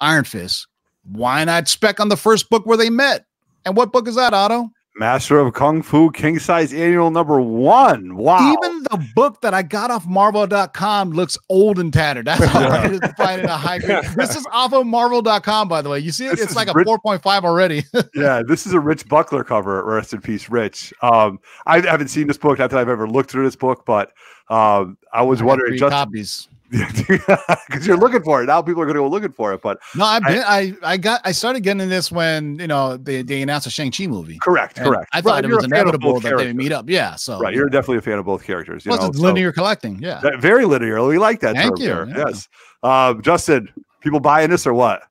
Iron 0.00 0.24
Fist, 0.24 0.66
why 1.12 1.44
not 1.44 1.68
spec 1.68 2.00
on 2.00 2.08
the 2.08 2.16
first 2.16 2.48
book 2.50 2.66
where 2.66 2.76
they 2.76 2.90
met? 2.90 3.26
And 3.64 3.76
what 3.76 3.92
book 3.92 4.08
is 4.08 4.14
that, 4.14 4.32
Otto? 4.32 4.70
Master 5.00 5.38
of 5.38 5.54
Kung 5.54 5.80
Fu 5.80 6.10
King 6.10 6.38
Size 6.38 6.74
Annual 6.74 7.10
Number 7.10 7.40
One. 7.40 8.16
Wow. 8.16 8.52
Even 8.52 8.82
the 8.82 9.08
book 9.14 9.40
that 9.40 9.54
I 9.54 9.62
got 9.62 9.90
off 9.90 10.06
Marvel.com 10.06 11.12
looks 11.12 11.38
old 11.48 11.78
and 11.78 11.90
tattered. 11.90 12.26
That's 12.26 12.44
how 12.44 12.68
hard 12.68 12.84
it 12.84 12.92
is 12.92 13.00
to 13.00 13.14
find 13.14 13.40
in 13.40 13.46
a 13.48 13.56
high 13.56 13.78
grade. 13.78 14.04
This 14.14 14.36
is 14.36 14.46
off 14.52 14.74
of 14.74 14.86
Marvel.com, 14.86 15.68
by 15.68 15.80
the 15.80 15.88
way. 15.88 16.00
You 16.00 16.12
see 16.12 16.26
it? 16.26 16.32
This 16.32 16.42
It's 16.42 16.54
like 16.54 16.68
a 16.68 16.74
rich- 16.74 16.86
4.5 16.86 17.44
already. 17.44 17.82
yeah, 18.14 18.42
this 18.46 18.66
is 18.66 18.74
a 18.74 18.78
Rich 18.80 19.08
Buckler 19.08 19.42
cover. 19.42 19.82
Rest 19.86 20.12
in 20.12 20.20
peace, 20.20 20.50
Rich. 20.50 20.92
Um, 21.00 21.40
I 21.64 21.80
haven't 21.80 22.08
seen 22.08 22.26
this 22.26 22.36
book. 22.36 22.58
Not 22.58 22.68
that 22.68 22.78
I've 22.78 22.90
ever 22.90 23.08
looked 23.08 23.30
through 23.30 23.44
this 23.44 23.56
book, 23.56 23.86
but 23.86 24.12
um, 24.50 24.98
I 25.14 25.22
was 25.22 25.40
I 25.40 25.46
wondering 25.46 25.78
just 25.78 25.90
copies. 25.90 26.49
because 26.70 27.86
you're 27.86 27.96
looking 27.96 28.22
for 28.22 28.42
it 28.42 28.46
now. 28.46 28.62
People 28.62 28.82
are 28.82 28.86
going 28.86 28.94
to 28.96 29.00
go 29.02 29.08
looking 29.08 29.32
for 29.32 29.52
it, 29.52 29.60
but 29.62 29.78
No, 29.96 30.04
I've 30.04 30.22
I- 30.24 30.28
been 30.28 30.42
I, 30.84 30.92
I 30.92 30.96
got 30.96 31.20
I 31.24 31.32
started 31.32 31.60
getting 31.60 31.88
this 31.88 32.12
when 32.12 32.58
you 32.58 32.66
know 32.66 32.96
they, 32.96 33.22
they 33.22 33.42
announced 33.42 33.66
a 33.66 33.70
Shang-Chi 33.70 34.06
movie. 34.06 34.38
correct, 34.42 34.78
And 34.78 34.86
correct. 34.86 35.08
I 35.12 35.20
thought 35.20 35.30
Right, 35.34 35.44
it 35.44 35.48
you're 35.48 35.56
was 35.56 35.64
a 35.66 35.68
fan 35.68 35.80
of 35.80 35.82
inevitable 35.88 36.12
both 36.14 36.22
that 36.22 36.28
they 36.28 36.34
would 36.34 36.40
characters. 36.42 36.56
meet 36.64 36.72
up. 36.72 36.88
Yeah. 36.88 37.14
So 37.16 37.38
Right, 37.40 37.54
you're 37.54 37.68
definitely 37.68 37.98
a 37.98 38.02
fan 38.02 38.18
of 38.18 38.24
both 38.24 38.44
characters. 38.44 38.84
You 38.86 38.90
plus 38.90 39.00
know, 39.02 39.08
it's 39.08 39.18
so- 39.18 39.24
linear 39.24 39.52
collecting. 39.52 39.98
Yeah. 40.00 40.20
That- 40.20 40.40
very 40.40 40.64
linear. 40.64 41.04
We 41.04 41.18
like 41.18 41.40
that. 41.40 41.56
Thank 41.56 41.76
term 41.78 41.80
you, 41.80 41.86
there. 41.86 42.08
yeah. 42.08 42.24
Yes. 42.28 42.48
Um, 42.82 43.22
Justin, 43.22 43.68
people 44.00 44.20
buying 44.20 44.50
this 44.50 44.66
or 44.66 44.74
what? 44.74 45.02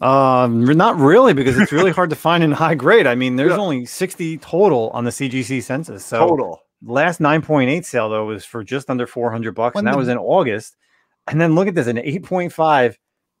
Um, 0.00 0.64
not 0.64 0.96
really, 0.96 1.32
because 1.34 1.56
it's 1.58 1.70
really 1.70 1.92
hard 1.92 2.10
to 2.10 2.16
find 2.16 2.42
in 2.42 2.50
high 2.50 2.74
grade. 2.74 3.06
I 3.06 3.14
mean, 3.14 3.36
there's 3.36 3.50
Yeah. 3.52 3.58
only 3.58 3.84
60 3.86 4.38
total 4.38 4.90
on 4.94 5.04
the 5.04 5.10
CGC 5.12 5.60
census. 5.62 6.04
So 6.04 6.18
Total. 6.26 6.60
last 6.84 7.20
9.8 7.20 7.84
sale 7.84 8.08
though 8.08 8.24
was 8.26 8.44
for 8.44 8.64
just 8.64 8.90
under 8.90 9.06
400 9.06 9.54
bucks, 9.54 9.74
When 9.76 9.82
and 9.82 9.86
that 9.88 9.92
the- 9.92 9.98
was 9.98 10.08
in 10.08 10.18
August. 10.18 10.76
And 11.28 11.40
then 11.40 11.54
look 11.54 11.68
at 11.68 11.74
this, 11.74 11.86
an 11.86 11.96
8.5 11.98 12.94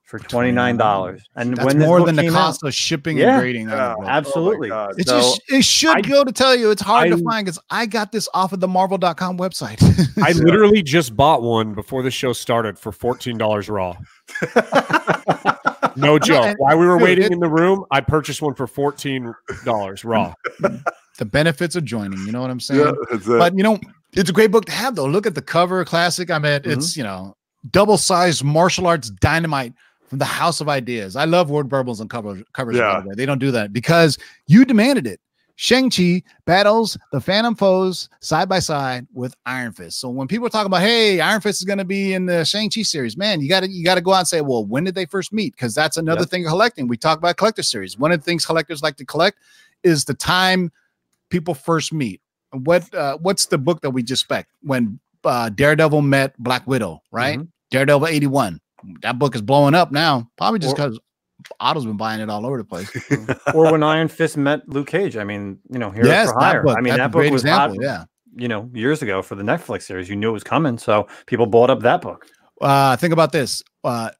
for 0.04 0.18
$29. 0.18 1.20
And 1.36 1.56
That's 1.56 1.64
when 1.66 1.78
more 1.78 2.04
than 2.04 2.16
the 2.16 2.28
cost 2.30 2.62
out, 2.62 2.68
of 2.68 2.74
shipping 2.74 3.16
Yeah. 3.16 3.32
and 3.34 3.40
grading. 3.40 3.70
on 3.70 3.76
Yeah. 3.76 3.94
the 4.00 4.10
absolutely. 4.10 4.70
Oh 4.70 4.74
God. 4.88 4.94
It 5.00 5.08
So, 5.08 5.18
just 5.20 5.42
it 5.48 5.64
should 5.64 5.96
I- 5.96 6.00
go 6.02 6.22
to 6.22 6.32
tell 6.32 6.54
you 6.54 6.70
it's 6.70 6.82
hard 6.82 7.10
to 7.10 7.18
find 7.18 7.46
because 7.46 7.58
I 7.70 7.86
got 7.86 8.12
this 8.12 8.28
off 8.34 8.52
of 8.52 8.60
the 8.60 8.68
Marvel.com 8.68 9.38
website. 9.38 9.78
I 10.22 10.32
literally 10.44 10.82
just 10.82 11.16
bought 11.16 11.42
one 11.42 11.72
before 11.74 12.02
the 12.02 12.10
show 12.10 12.32
started 12.34 12.78
for 12.78 12.92
fourteen 12.92 13.38
dollars 13.38 13.68
raw. 13.70 13.96
no 15.96 16.18
joke. 16.18 16.44
and- 16.46 16.56
While 16.58 16.78
we 16.78 16.86
were 16.86 16.98
dude, 16.98 17.04
waiting 17.04 17.24
it- 17.26 17.32
in 17.32 17.40
the 17.40 17.48
room, 17.48 17.84
I 17.90 18.00
purchased 18.00 18.42
one 18.42 18.54
for 18.54 18.66
fourteen 18.66 19.32
dollars 19.64 20.04
raw. 20.04 20.34
the 21.18 21.24
benefits 21.24 21.76
of 21.76 21.84
joining. 21.84 22.18
You 22.26 22.32
know 22.32 22.40
what 22.42 22.50
I'm 22.50 22.60
saying? 22.60 22.94
Yeah. 23.10 23.18
But 23.26 23.56
you 23.56 23.62
know, 23.62 23.78
it's 24.12 24.30
a 24.30 24.32
great 24.32 24.50
book 24.50 24.66
to 24.66 24.72
have 24.72 24.94
though. 24.94 25.06
Look 25.06 25.26
at 25.26 25.34
the 25.34 25.42
cover, 25.42 25.84
classic. 25.84 26.30
I 26.30 26.38
mean, 26.38 26.60
mm-hmm. 26.60 26.70
it's 26.70 26.96
you 26.96 27.02
know, 27.02 27.34
double 27.70 27.96
sized 27.96 28.42
martial 28.44 28.86
arts 28.86 29.10
dynamite 29.10 29.72
from 30.08 30.18
the 30.18 30.24
House 30.24 30.60
of 30.60 30.68
Ideas. 30.68 31.16
I 31.16 31.24
love 31.24 31.50
word 31.50 31.68
burbles 31.68 32.00
and 32.00 32.10
cover, 32.10 32.42
covers. 32.52 32.76
by 32.76 32.82
Yeah. 32.82 33.02
They 33.14 33.26
don't 33.26 33.38
do 33.38 33.50
that 33.52 33.72
because 33.72 34.18
you 34.46 34.64
demanded 34.64 35.06
it. 35.06 35.20
Shang-Chi 35.56 36.22
battles 36.44 36.98
the 37.12 37.20
Phantom 37.20 37.54
foes 37.54 38.08
side 38.20 38.48
by 38.48 38.58
side 38.58 39.06
with 39.12 39.34
Iron 39.46 39.72
Fist. 39.72 40.00
So 40.00 40.08
when 40.08 40.26
people 40.26 40.48
talk 40.48 40.66
about, 40.66 40.80
hey, 40.80 41.20
Iron 41.20 41.40
Fist 41.40 41.60
is 41.60 41.64
going 41.64 41.78
to 41.78 41.84
be 41.84 42.14
in 42.14 42.26
the 42.26 42.44
Shang-Chi 42.44 42.82
series, 42.82 43.16
man, 43.16 43.40
you 43.40 43.48
got 43.48 43.60
to 43.60 43.70
you 43.70 43.84
got 43.84 43.94
to 43.94 44.00
go 44.00 44.12
out 44.12 44.20
and 44.20 44.28
say, 44.28 44.40
well, 44.40 44.64
when 44.64 44.82
did 44.82 44.94
they 44.94 45.04
first 45.06 45.32
meet? 45.32 45.54
Because 45.54 45.74
that's 45.74 45.98
another 45.98 46.22
Yep. 46.22 46.30
thing 46.30 46.46
of 46.46 46.50
collecting. 46.50 46.88
We 46.88 46.96
talk 46.96 47.18
about 47.18 47.36
collector 47.36 47.62
series. 47.62 47.96
One 47.98 48.10
of 48.12 48.18
the 48.20 48.24
things 48.24 48.44
collectors 48.44 48.82
like 48.82 48.96
to 48.96 49.04
collect 49.04 49.38
is 49.84 50.04
the 50.04 50.14
time 50.14 50.72
people 51.28 51.54
first 51.54 51.92
meet. 51.92 52.20
What 52.52 52.92
uh, 52.94 53.18
what's 53.18 53.46
the 53.46 53.58
book 53.58 53.82
that 53.82 53.90
we 53.90 54.02
just 54.02 54.22
spec 54.22 54.48
when 54.62 54.98
uh, 55.24 55.48
Daredevil 55.50 56.02
met 56.02 56.36
Black 56.38 56.66
Widow, 56.66 57.00
right? 57.12 57.38
Mhm. 57.38 57.48
Daredevil 57.70 58.06
81. 58.06 58.60
That 59.02 59.18
book 59.18 59.34
is 59.34 59.42
blowing 59.42 59.74
up 59.74 59.92
now, 59.92 60.28
probably 60.36 60.58
just 60.58 60.76
because 60.76 60.98
Otto's 61.60 61.84
been 61.86 61.96
buying 61.96 62.20
it 62.20 62.28
all 62.30 62.44
over 62.46 62.58
the 62.58 62.64
place. 62.64 62.90
or 63.54 63.70
when 63.72 63.82
Iron 63.82 64.08
Fist 64.08 64.36
met 64.36 64.68
Luke 64.68 64.88
Cage. 64.88 65.16
I 65.16 65.24
mean, 65.24 65.58
you 65.70 65.78
know, 65.78 65.90
Heroes 65.90 66.08
yes, 66.08 66.30
for 66.32 66.38
Hire. 66.40 66.68
I 66.68 66.80
mean, 66.80 66.96
that 66.96 67.10
book 67.12 67.22
was 67.30 67.42
example. 67.42 67.76
hot, 67.76 67.82
Yeah. 67.82 68.04
you 68.36 68.48
know, 68.48 68.68
years 68.74 69.02
ago 69.02 69.22
for 69.22 69.34
the 69.34 69.42
Netflix 69.42 69.82
series. 69.82 70.08
You 70.08 70.16
knew 70.16 70.30
it 70.30 70.32
was 70.32 70.44
coming, 70.44 70.78
so 70.78 71.06
people 71.26 71.46
bought 71.46 71.70
up 71.70 71.80
that 71.80 72.00
book. 72.00 72.26
Uh, 72.60 72.96
think 72.96 73.12
about 73.12 73.32
this. 73.32 73.62
Uh, 73.84 74.10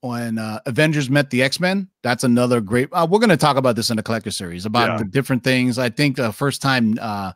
when 0.00 0.38
uh, 0.38 0.60
Avengers 0.66 1.10
met 1.10 1.30
the 1.30 1.42
X 1.42 1.60
Men, 1.60 1.88
that's 2.02 2.24
another 2.24 2.60
great. 2.60 2.88
Uh, 2.92 3.06
we're 3.08 3.18
going 3.18 3.28
to 3.30 3.36
talk 3.36 3.56
about 3.56 3.76
this 3.76 3.90
in 3.90 3.96
the 3.96 4.02
collector 4.02 4.30
series 4.30 4.64
about 4.64 4.88
Yeah. 4.90 4.96
the 4.98 5.04
different 5.04 5.44
things. 5.44 5.78
I 5.78 5.90
think 5.90 6.16
the 6.16 6.32
first 6.32 6.62
time 6.62 6.96
uh, 7.00 7.32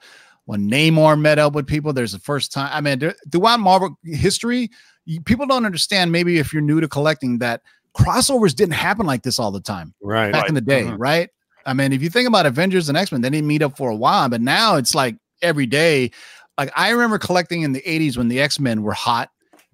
when 0.49 0.67
Namor 0.71 1.21
met 1.21 1.39
up 1.39 1.53
with 1.53 1.67
people, 1.67 1.93
there's 1.93 2.13
the 2.13 2.19
first 2.19 2.53
time. 2.53 2.71
I 2.73 2.81
mean, 2.81 3.13
throughout 3.31 3.61
Marvel 3.61 3.99
history, 4.03 4.71
you, 5.05 5.21
people 5.21 5.45
don't 5.47 5.67
understand. 5.67 6.11
Maybe 6.11 6.39
if 6.39 6.55
you're 6.55 6.63
new 6.63 6.81
to 6.81 6.89
collecting, 6.89 7.37
that 7.41 7.61
crossovers 7.95 8.55
didn't 8.55 8.73
happen 8.73 9.05
like 9.05 9.23
this 9.23 9.39
all 9.39 9.51
the 9.51 9.61
time 9.61 9.93
Right. 10.03 10.33
back 10.33 10.49
in 10.49 10.55
the 10.55 10.63
day, 10.63 10.85
Mhm. 10.85 10.97
right? 10.99 11.29
I 11.67 11.75
mean, 11.75 11.93
if 11.93 12.01
you 12.01 12.09
think 12.09 12.27
about 12.27 12.47
Avengers 12.47 12.89
and 12.89 12.97
X 12.97 13.13
Men, 13.13 13.21
they 13.21 13.29
didn't 13.29 13.47
meet 13.47 13.61
up 13.61 13.77
for 13.77 13.91
a 13.91 13.95
while, 13.95 14.27
but 14.31 14.41
now 14.41 14.77
it's 14.77 14.95
like 14.95 15.19
every 15.43 15.67
day. 15.67 16.13
Like 16.57 16.73
I 16.75 16.91
remember 16.93 17.19
collecting 17.19 17.61
in 17.61 17.73
the 17.73 17.83
80s 17.87 18.17
when 18.17 18.29
the 18.29 18.41
X 18.41 18.59
Men 18.59 18.83
were 18.83 18.95
hot. 18.95 19.29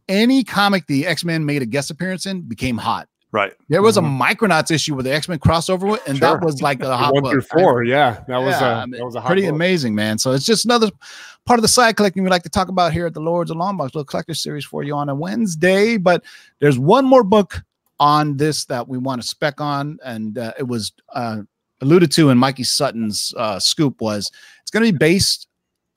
Any 0.08 0.42
comic 0.42 0.88
the 0.88 1.06
X 1.06 1.24
Men 1.24 1.44
made 1.46 1.62
a 1.62 1.66
guest 1.66 1.92
appearance 1.92 2.26
in 2.26 2.40
became 2.42 2.78
hot. 2.78 3.06
Right. 3.34 3.52
There 3.68 3.82
was 3.82 3.96
a 3.98 4.00
Micronauts 4.00 4.70
issue 4.70 4.94
with 4.94 5.04
the 5.04 5.12
X 5.14 5.28
Men 5.28 5.38
crossover, 5.38 5.98
and 6.06 6.16
Sure. 6.18 6.38
that 6.38 6.42
was 6.44 6.62
like 6.62 6.78
the 6.78 6.96
hot 6.96 7.12
One 7.12 7.22
book. 7.24 7.32
through 7.32 7.42
I- 7.52 7.60
four. 7.60 7.84
Yeah, 7.84 8.22
that 8.28 8.38
was 8.38 8.54
yeah, 8.60 8.70
a 8.70 8.74
I 8.76 8.86
mean, 8.86 8.98
that 9.00 9.04
was 9.04 9.14
a 9.16 9.20
hot 9.20 9.26
pretty 9.26 9.42
book. 9.42 9.54
amazing, 9.54 9.94
man. 9.94 10.16
So 10.18 10.32
it's 10.32 10.46
just 10.46 10.64
another 10.64 10.90
part 11.44 11.58
of 11.58 11.62
the 11.62 11.68
side 11.68 11.96
collecting 11.96 12.22
we 12.22 12.30
like 12.30 12.44
to 12.44 12.48
talk 12.48 12.68
about 12.68 12.92
here 12.92 13.06
at 13.06 13.12
the 13.14 13.20
Lords 13.20 13.50
of 13.50 13.58
the 13.58 13.62
Longbox 13.62 13.86
little 13.94 14.04
collector 14.04 14.34
series 14.34 14.64
for 14.64 14.82
you 14.82 14.94
on 14.94 15.08
a 15.10 15.14
Wednesday. 15.14 15.96
But 15.98 16.24
there's 16.60 16.78
one 16.78 17.04
more 17.04 17.22
book 17.24 17.62
on 18.00 18.36
this 18.36 18.64
that 18.66 18.88
we 18.88 18.96
want 18.98 19.20
to 19.22 19.26
spec 19.28 19.60
on, 19.60 19.98
and 20.04 20.38
uh, 20.38 20.52
it 20.58 20.66
was 20.66 20.92
uh, 21.14 21.38
alluded 21.80 22.10
to 22.12 22.30
in 22.30 22.38
Mikey 22.38 22.64
Sutton's 22.64 23.34
uh, 23.36 23.58
scoop. 23.58 24.00
Was 24.00 24.30
it's 24.62 24.70
going 24.70 24.84
to 24.86 24.92
be 24.92 24.96
based 24.98 25.48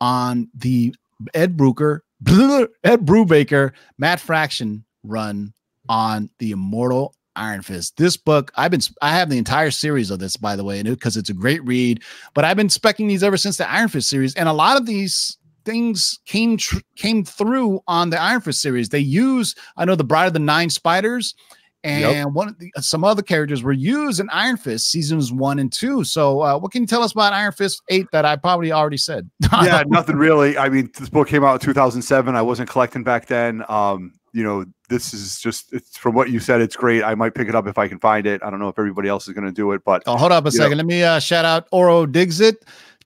on 0.02 0.50
the 0.56 0.94
Ed 1.34 1.56
Brucker, 1.58 2.04
Ed 2.28 3.06
Brubaker, 3.06 3.72
Matt 3.98 4.20
Fraction 4.20 4.84
run 5.04 5.54
on 5.90 6.30
the 6.40 6.52
Immortal 6.52 7.16
Iron 7.38 7.62
Fist. 7.62 7.98
This 7.98 8.18
book, 8.18 8.52
I've 8.56 8.72
been, 8.72 8.82
I 9.02 9.12
have 9.12 9.30
the 9.30 9.38
entire 9.38 9.72
series 9.72 10.12
of 10.12 10.20
this, 10.20 10.38
by 10.38 10.56
the 10.56 10.64
way, 10.64 10.82
because 10.84 11.18
it's 11.18 11.30
a 11.30 11.34
great 11.34 11.64
read. 11.66 12.04
But 12.34 12.46
I've 12.46 12.58
been 12.58 12.68
specking 12.68 13.08
these 13.08 13.24
ever 13.24 13.38
since 13.38 13.58
the 13.58 13.70
Iron 13.70 13.90
Fist 13.90 14.10
series, 14.10 14.36
and 14.36 14.50
a 14.50 14.54
lot 14.54 14.78
of 14.78 14.86
these 14.86 15.38
things 15.66 16.20
came 16.26 16.58
tr- 16.58 16.80
came 16.96 17.24
through 17.24 17.82
on 17.88 18.10
the 18.10 18.20
Iron 18.20 18.42
Fist 18.42 18.62
series. 18.62 18.90
They 18.90 19.00
use, 19.00 19.56
I 19.76 19.86
know, 19.86 19.96
the 19.96 20.04
Bride 20.04 20.28
of 20.28 20.34
the 20.34 20.40
Nine 20.40 20.70
Spiders. 20.70 21.36
And 21.84 22.34
one 22.34 22.50
of 22.50 22.60
the, 22.60 22.72
some 22.80 23.04
other 23.04 23.22
characters 23.22 23.64
were 23.64 23.72
used 23.72 24.20
in 24.20 24.30
Iron 24.32 24.58
Fist 24.58 24.92
seasons 24.92 25.32
one 25.32 25.60
and 25.60 25.72
two. 25.72 26.04
So, 26.04 26.42
uh, 26.42 26.58
what 26.58 26.72
can 26.72 26.82
you 26.82 26.88
tell 26.88 27.04
us 27.04 27.14
about 27.14 27.34
Iron 27.34 27.54
Fist 27.54 27.82
eight 27.90 28.08
that 28.12 28.26
I 28.26 28.36
probably 28.36 28.72
already 28.72 28.98
said? 28.98 29.30
yeah, 29.54 29.84
nothing 29.88 30.18
really. 30.18 30.58
I 30.58 30.70
mean, 30.70 30.90
this 30.98 31.08
book 31.08 31.30
came 31.30 31.44
out 31.46 31.54
in 31.54 31.60
2007. 31.66 32.36
I 32.36 32.42
wasn't 32.42 32.70
collecting 32.70 33.04
back 33.04 33.28
then. 33.28 33.64
Um, 33.70 34.14
you 34.34 34.44
know, 34.44 34.66
this 34.90 35.14
is 35.14 35.40
just 35.40 35.74
it's 35.74 35.98
from 35.98 36.14
what 36.16 36.30
you 36.30 36.40
said. 36.40 36.62
It's 36.62 36.76
great. 36.76 37.04
I 37.04 37.16
might 37.16 37.34
pick 37.36 37.48
it 37.50 37.56
up 37.56 37.68
if 37.68 37.78
I 37.78 37.88
can 37.88 38.00
find 38.00 38.26
it. 38.28 38.42
I 38.44 38.50
don't 38.50 38.60
know 38.60 38.70
if 38.70 38.78
everybody 38.78 39.10
else 39.10 39.28
is 39.28 39.34
going 39.34 39.46
to 39.48 39.52
do 39.52 39.72
it, 39.72 39.84
but 39.86 40.04
Oh, 40.06 40.18
hold 40.18 40.32
up 40.32 40.46
a 40.46 40.50
You 40.50 40.58
know- 40.60 40.64
second. 40.66 40.78
Let 40.78 40.86
me 40.86 41.04
uh, 41.04 41.20
shout 41.20 41.46
out 41.46 41.68
Oro 41.72 42.06
Digsit. 42.06 42.56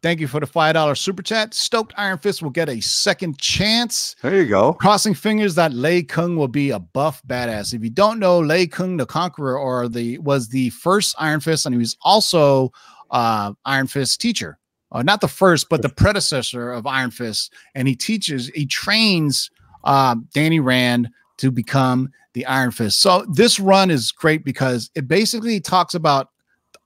Thank 0.03 0.19
you 0.19 0.27
for 0.27 0.39
the 0.39 0.47
five 0.47 0.73
dollar 0.73 0.95
super 0.95 1.21
chat. 1.21 1.53
Stoked 1.53 1.93
Iron 1.95 2.17
Fist 2.17 2.41
will 2.41 2.49
get 2.49 2.69
a 2.69 2.79
second 2.81 3.37
chance. 3.37 4.15
there 4.23 4.35
you 4.41 4.47
go. 4.47 4.73
Crossing 4.73 5.13
fingers 5.13 5.53
that 5.55 5.73
Lei 5.73 6.01
Kung 6.01 6.35
will 6.35 6.47
be 6.47 6.71
a 6.71 6.79
buff 6.79 7.21
badass. 7.27 7.71
If 7.75 7.83
you 7.83 7.91
don't 7.91 8.17
know, 8.17 8.39
Lei 8.39 8.65
Kung 8.65 8.97
the 8.97 9.05
Conqueror 9.05 9.59
or 9.59 9.87
the 9.87 10.17
was 10.17 10.49
the 10.49 10.71
first 10.71 11.15
Iron 11.19 11.39
Fist, 11.39 11.67
and 11.67 11.75
he 11.75 11.77
was 11.79 11.97
also 12.01 12.71
uh, 13.11 13.53
Iron 13.65 13.85
Fist 13.85 14.19
teacher. 14.19 14.57
Uh, 14.91 15.03
not 15.03 15.21
the 15.21 15.27
first, 15.27 15.69
but 15.69 15.83
the 15.83 15.89
predecessor 15.89 16.71
of 16.71 16.87
Iron 16.87 17.11
Fist. 17.11 17.53
And 17.75 17.87
he 17.87 17.95
teaches, 17.95 18.47
he 18.55 18.65
trains 18.65 19.49
um, 19.83 20.27
Danny 20.33 20.59
Rand 20.59 21.09
to 21.37 21.51
become 21.51 22.09
the 22.33 22.45
Iron 22.45 22.71
Fist. 22.71 23.01
So 23.01 23.25
this 23.33 23.59
run 23.59 23.91
is 23.91 24.11
great 24.11 24.45
because 24.45 24.89
it 24.95 25.07
basically 25.07 25.59
talks 25.59 25.95
about 25.95 26.29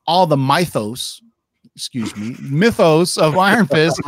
all 0.08 0.26
the 0.26 0.38
mythos, 0.38 1.22
excuse 1.76 2.16
me, 2.16 2.36
mythos 2.42 3.18
of 3.18 3.38
Iron 3.38 3.68
Fist, 3.68 4.02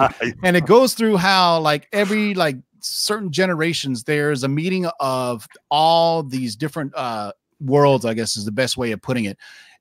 and 0.43 0.55
it 0.55 0.65
goes 0.65 0.93
through 0.93 1.17
how 1.17 1.59
like 1.59 1.87
every 1.91 2.33
like 2.33 2.57
certain 2.79 3.31
generations 3.31 4.03
there's 4.03 4.43
a 4.43 4.47
meeting 4.47 4.87
of 4.99 5.47
all 5.69 6.23
these 6.23 6.55
different 6.55 6.95
uh 6.95 7.31
worlds, 7.59 8.05
I 8.05 8.13
guess 8.13 8.37
is 8.37 8.45
the 8.45 8.51
best 8.51 8.77
way 8.77 8.91
of 8.91 9.01
putting 9.01 9.25
it. 9.25 9.37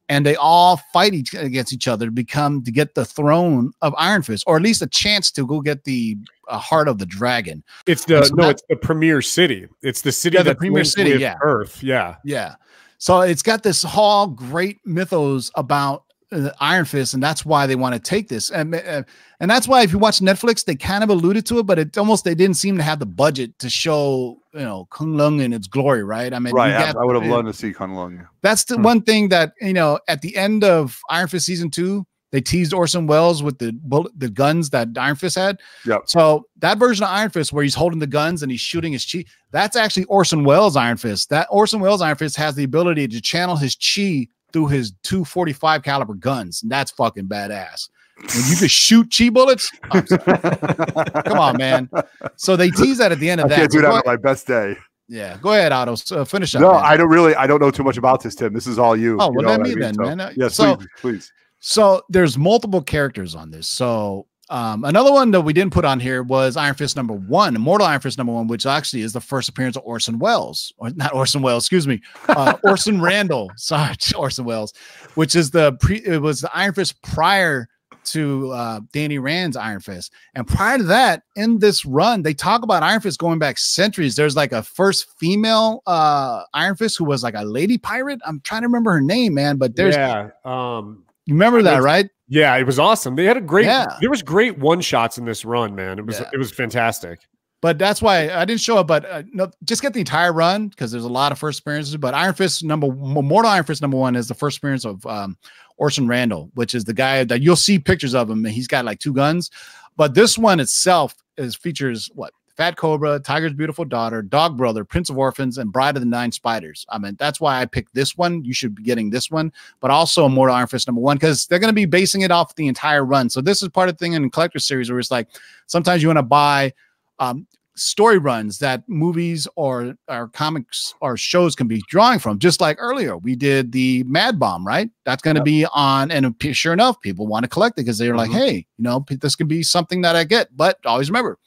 And 0.08 0.24
they 0.24 0.36
all 0.36 0.76
fight 0.92 1.14
each, 1.14 1.34
against 1.34 1.72
each 1.72 1.88
other 1.88 2.06
to 2.06 2.12
become 2.12 2.62
to 2.62 2.70
get 2.70 2.94
the 2.94 3.04
throne 3.04 3.72
of 3.82 3.92
Iron 3.98 4.22
Fist, 4.22 4.44
or 4.46 4.56
at 4.56 4.62
least 4.62 4.82
a 4.82 4.86
chance 4.86 5.32
to 5.32 5.44
go 5.46 5.60
get 5.60 5.84
the 5.84 6.16
uh, 6.48 6.58
heart 6.58 6.88
of 6.88 6.98
the 6.98 7.06
dragon. 7.06 7.62
It's 7.86 8.04
the 8.04 8.24
so 8.24 8.34
no, 8.34 8.44
that- 8.44 8.50
it's 8.52 8.62
the 8.68 8.76
premier 8.76 9.22
city. 9.22 9.66
It's 9.82 10.02
the 10.02 10.12
city 10.12 10.36
Yeah, 10.36 10.42
the 10.42 10.54
premier 10.54 10.84
city, 10.84 11.10
yeah. 11.20 11.36
Earth. 11.42 11.82
Yeah. 11.82 12.16
Yeah. 12.24 12.54
So 12.98 13.20
it's 13.20 13.42
got 13.42 13.62
this 13.62 13.82
whole 13.82 14.26
great 14.28 14.78
mythos 14.86 15.50
about 15.54 16.04
uh, 16.32 16.50
Iron 16.60 16.84
Fist, 16.86 17.14
and 17.14 17.22
that's 17.22 17.44
why 17.46 17.66
they 17.66 17.76
want 17.76 17.94
to 17.94 18.00
take 18.00 18.28
this. 18.28 18.50
And 18.50 18.74
uh, 18.74 19.02
and 19.38 19.48
that's 19.50 19.68
why 19.68 19.82
if 19.82 19.92
you 19.92 19.98
watch 19.98 20.18
Netflix, 20.20 20.64
they 20.64 20.74
kind 20.74 21.04
of 21.04 21.10
alluded 21.10 21.46
to 21.46 21.58
it, 21.60 21.66
but 21.66 21.78
it 21.78 21.96
almost 21.98 22.24
they 22.24 22.34
didn't 22.34 22.56
seem 22.56 22.76
to 22.78 22.82
have 22.82 22.98
the 22.98 23.06
budget 23.06 23.56
to 23.60 23.70
show 23.70 24.38
you 24.52 24.60
know 24.60 24.86
Kung 24.90 25.16
Lung 25.16 25.40
in 25.40 25.52
its 25.52 25.68
glory, 25.68 26.02
right? 26.02 26.32
I 26.34 26.38
mean, 26.40 26.52
right. 26.54 26.70
you 26.70 26.74
I, 26.76 26.92
got- 26.92 26.96
I 26.96 27.04
would 27.04 27.14
have 27.14 27.26
loved 27.30 27.46
to 27.46 27.52
see 27.52 27.72
Kun 27.72 27.94
Lung. 27.94 28.26
That's 28.42 28.64
the 28.64 28.74
Hmm. 28.76 28.82
one 28.82 29.02
thing 29.02 29.28
that 29.28 29.52
you 29.60 29.72
know 29.74 30.00
at 30.08 30.22
the 30.22 30.36
end 30.36 30.64
of 30.64 30.98
Iron 31.10 31.28
Fist 31.28 31.46
season 31.46 31.70
two, 31.70 32.04
they 32.32 32.40
teased 32.40 32.74
Orson 32.74 33.06
Welles 33.06 33.42
with 33.42 33.58
the 33.58 33.72
bullet, 33.72 34.12
the 34.18 34.28
guns 34.28 34.70
that 34.70 34.88
Iron 34.98 35.16
Fist 35.16 35.36
had. 35.36 35.60
Yep. 35.86 36.02
So 36.06 36.46
that 36.58 36.76
version 36.78 37.04
of 37.04 37.10
Iron 37.10 37.30
Fist 37.30 37.52
where 37.52 37.62
he's 37.62 37.74
holding 37.74 37.98
the 38.00 38.06
guns 38.06 38.42
and 38.42 38.50
he's 38.50 38.60
shooting 38.60 38.92
his 38.92 39.04
chi, 39.06 39.24
that's 39.52 39.76
actually 39.76 40.04
Orson 40.04 40.44
Welles 40.44 40.76
Iron 40.76 40.96
Fist. 40.96 41.30
That 41.30 41.46
Orson 41.50 41.80
Welles 41.80 42.02
Iron 42.02 42.16
Fist 42.16 42.36
has 42.36 42.54
the 42.56 42.64
ability 42.64 43.06
to 43.08 43.20
channel 43.20 43.56
his 43.56 43.76
chi 43.76 44.26
through 44.52 44.66
his 44.68 44.92
245 45.04 45.82
caliber 45.82 46.14
guns. 46.14 46.62
And 46.62 46.70
that's 46.70 46.90
fucking 46.90 47.26
badass. 47.28 47.88
When 48.18 48.28
you 48.50 48.56
can 48.56 48.68
shoot 48.68 49.14
chi 49.16 49.28
bullets, 49.28 49.70
come 49.90 51.38
on, 51.38 51.56
man. 51.58 51.88
So 52.36 52.56
they 52.56 52.70
tease 52.70 52.98
that 52.98 53.12
at 53.12 53.18
the 53.20 53.28
end 53.30 53.40
I 53.40 53.44
of 53.44 53.50
that. 53.50 53.56
can't 53.56 53.70
do 53.70 53.80
that 53.82 53.90
on 53.90 54.02
my 54.06 54.16
best 54.16 54.46
day. 54.46 54.76
yeah, 55.08 55.36
go 55.42 55.52
ahead, 55.52 55.70
Otto. 55.72 55.94
So 55.96 56.24
finish 56.24 56.54
up. 56.54 56.62
No, 56.62 56.72
man. 56.72 56.82
I 56.84 56.96
don't 56.96 57.10
really. 57.10 57.34
I 57.34 57.46
don't 57.46 57.60
know 57.60 57.70
too 57.70 57.84
much 57.84 57.96
about 57.98 58.22
this, 58.22 58.34
Tim. 58.34 58.52
This 58.54 58.66
is 58.66 58.78
all 58.78 58.96
you. 58.96 59.18
Oh, 59.20 59.30
you 59.30 59.36
well, 59.38 59.46
let 59.46 59.58
what 59.60 59.66
me 59.66 59.72
I 59.72 59.74
mean? 59.74 59.80
then, 59.82 59.94
So- 59.94 60.02
man. 60.02 60.20
Uh, 60.20 60.32
Yes, 60.36 60.54
so- 60.54 60.76
please, 60.76 60.88
please. 60.98 61.32
So 61.68 62.02
there's 62.08 62.38
multiple 62.38 62.80
characters 62.80 63.34
on 63.34 63.50
this. 63.50 63.66
So 63.66 64.28
um, 64.50 64.84
another 64.84 65.10
one 65.10 65.32
that 65.32 65.40
we 65.40 65.52
didn't 65.52 65.72
put 65.72 65.84
on 65.84 65.98
here 65.98 66.22
was 66.22 66.56
Iron 66.56 66.76
Fist 66.76 66.94
number 66.94 67.14
one, 67.14 67.56
Immortal 67.56 67.88
Iron 67.88 68.00
Fist 68.00 68.18
number 68.18 68.32
one, 68.32 68.46
which 68.46 68.66
actually 68.66 69.02
is 69.02 69.12
the 69.12 69.20
first 69.20 69.48
appearance 69.48 69.76
of 69.76 69.82
Orson 69.84 70.20
Welles, 70.20 70.72
or 70.78 70.90
not 70.90 71.12
Orson 71.12 71.42
Welles, 71.42 71.64
excuse 71.64 71.88
me, 71.88 72.00
uh, 72.28 72.56
Orson 72.62 73.00
Randall. 73.00 73.50
Sorry, 73.56 73.96
Orson 74.16 74.44
Welles, 74.44 74.74
which 75.16 75.34
is 75.34 75.50
the 75.50 75.72
pre. 75.80 75.96
It 76.06 76.22
was 76.22 76.40
the 76.40 76.56
Iron 76.56 76.72
Fist 76.72 77.02
prior 77.02 77.68
to 78.04 78.52
uh, 78.52 78.80
Danny 78.92 79.18
Rand's 79.18 79.56
Iron 79.56 79.80
Fist, 79.80 80.12
and 80.36 80.46
prior 80.46 80.78
to 80.78 80.84
that, 80.84 81.24
in 81.34 81.58
this 81.58 81.84
run, 81.84 82.22
they 82.22 82.32
talk 82.32 82.62
about 82.62 82.84
Iron 82.84 83.00
Fist 83.00 83.18
going 83.18 83.40
back 83.40 83.58
centuries. 83.58 84.14
There's 84.14 84.36
like 84.36 84.52
a 84.52 84.62
first 84.62 85.18
female 85.18 85.82
uh, 85.88 86.44
Iron 86.54 86.76
Fist 86.76 86.96
who 86.96 87.06
was 87.06 87.24
like 87.24 87.34
a 87.34 87.44
lady 87.44 87.76
pirate. 87.76 88.20
I'm 88.24 88.40
trying 88.42 88.62
to 88.62 88.68
remember 88.68 88.92
her 88.92 89.00
name, 89.00 89.34
man, 89.34 89.56
but 89.56 89.74
there's 89.74 89.96
yeah. 89.96 90.30
Um, 90.44 91.02
you 91.26 91.34
remember 91.34 91.62
that, 91.62 91.82
right? 91.82 92.08
yeah, 92.28 92.56
it 92.56 92.64
was 92.66 92.78
awesome. 92.78 93.14
They 93.16 93.24
had 93.24 93.36
a 93.36 93.40
great 93.40 93.66
Yeah. 93.66 93.86
there 94.00 94.10
was 94.10 94.22
great 94.22 94.58
one 94.58 94.80
shots 94.80 95.18
in 95.18 95.24
this 95.24 95.44
run, 95.44 95.74
man. 95.74 95.98
It 95.98 96.06
was 96.06 96.18
Yeah. 96.20 96.30
it 96.32 96.38
was 96.38 96.50
fantastic. 96.50 97.20
But 97.62 97.78
that's 97.78 98.02
why 98.02 98.28
I 98.30 98.44
didn't 98.44 98.60
show 98.60 98.78
it. 98.80 98.84
But 98.86 99.04
uh, 99.10 99.22
no, 99.32 99.50
just 99.64 99.80
get 99.82 99.92
the 99.94 100.00
entire 100.00 100.32
run 100.32 100.68
because 100.68 100.92
there's 100.92 101.04
a 101.04 101.08
lot 101.08 101.32
of 101.32 101.38
first 101.38 101.60
appearances. 101.60 101.96
But 101.96 102.14
Iron 102.14 102.34
Fist 102.34 102.62
number 102.64 102.88
Mortal 102.88 103.50
Iron 103.50 103.64
Fist 103.64 103.80
number 103.82 103.96
one 103.96 104.14
is 104.14 104.28
the 104.28 104.34
first 104.34 104.58
appearance 104.58 104.84
of 104.84 105.04
um, 105.06 105.36
Orson 105.78 106.06
Randall, 106.06 106.50
which 106.54 106.74
is 106.74 106.84
the 106.84 106.92
guy 106.94 107.24
that 107.24 107.40
you'll 107.40 107.56
see 107.56 107.78
pictures 107.78 108.14
of 108.14 108.28
him. 108.30 108.44
And 108.44 108.54
he's 108.54 108.68
got 108.68 108.84
like 108.84 108.98
two 108.98 109.12
guns. 109.14 109.50
But 109.96 110.14
this 110.14 110.36
one 110.36 110.60
itself 110.60 111.14
is 111.38 111.56
features 111.56 112.10
what 112.14 112.32
Fat 112.56 112.76
Cobra, 112.76 113.20
Tiger's 113.20 113.52
Beautiful 113.52 113.84
Daughter, 113.84 114.22
Dog 114.22 114.56
Brother, 114.56 114.84
Prince 114.84 115.10
of 115.10 115.18
Orphans, 115.18 115.58
and 115.58 115.70
Bride 115.70 115.96
of 115.96 116.00
the 116.00 116.06
Nine 116.08 116.32
Spiders. 116.32 116.86
I 116.88 116.98
mean, 116.98 117.16
that's 117.18 117.40
why 117.40 117.60
I 117.60 117.66
picked 117.66 117.94
this 117.94 118.16
one. 118.16 118.44
You 118.44 118.54
should 118.54 118.74
be 118.74 118.82
getting 118.82 119.10
this 119.10 119.30
one, 119.30 119.52
but 119.80 119.90
also 119.90 120.28
Mortal 120.28 120.56
Iron 120.56 120.66
Fist 120.66 120.86
number 120.88 121.02
one 121.02 121.16
because 121.18 121.46
they're 121.46 121.58
going 121.58 121.70
to 121.70 121.74
be 121.74 121.84
basing 121.84 122.22
it 122.22 122.30
off 122.30 122.54
the 122.54 122.66
entire 122.66 123.04
run. 123.04 123.28
So 123.28 123.40
this 123.40 123.62
is 123.62 123.68
part 123.68 123.88
of 123.88 123.96
the 123.96 123.98
thing 123.98 124.14
in 124.14 124.22
the 124.22 124.30
collector 124.30 124.58
series 124.58 124.90
where 124.90 124.98
it's 124.98 125.10
like 125.10 125.28
sometimes 125.66 126.02
you 126.02 126.08
want 126.08 126.18
to 126.18 126.22
buy 126.22 126.72
um, 127.18 127.46
story 127.74 128.16
runs 128.16 128.58
that 128.58 128.82
movies 128.88 129.46
or 129.54 129.94
or 130.08 130.28
comics 130.28 130.94
or 131.02 131.18
shows 131.18 131.54
can 131.54 131.68
be 131.68 131.82
drawing 131.88 132.18
from. 132.18 132.38
Just 132.38 132.58
like 132.60 132.78
earlier, 132.80 133.18
we 133.18 133.36
did 133.36 133.70
the 133.72 134.02
Mad 134.04 134.38
Bomb, 134.38 134.66
right? 134.66 134.88
That's 135.04 135.22
going 135.22 135.36
to 135.36 135.42
be 135.42 135.66
on, 135.74 136.10
and 136.10 136.34
sure 136.52 136.72
enough, 136.72 137.00
people 137.02 137.26
want 137.26 137.44
to 137.44 137.50
collect 137.50 137.78
it 137.78 137.82
because 137.82 137.98
they're 137.98 138.16
like, 138.16 138.30
Mhm. 138.30 138.34
hey, 138.34 138.54
you 138.78 138.82
know, 138.82 139.04
this 139.20 139.36
could 139.36 139.48
be 139.48 139.62
something 139.62 140.00
that 140.00 140.16
I 140.16 140.24
get. 140.24 140.56
But 140.56 140.78
always 140.86 141.10
remember, 141.10 141.38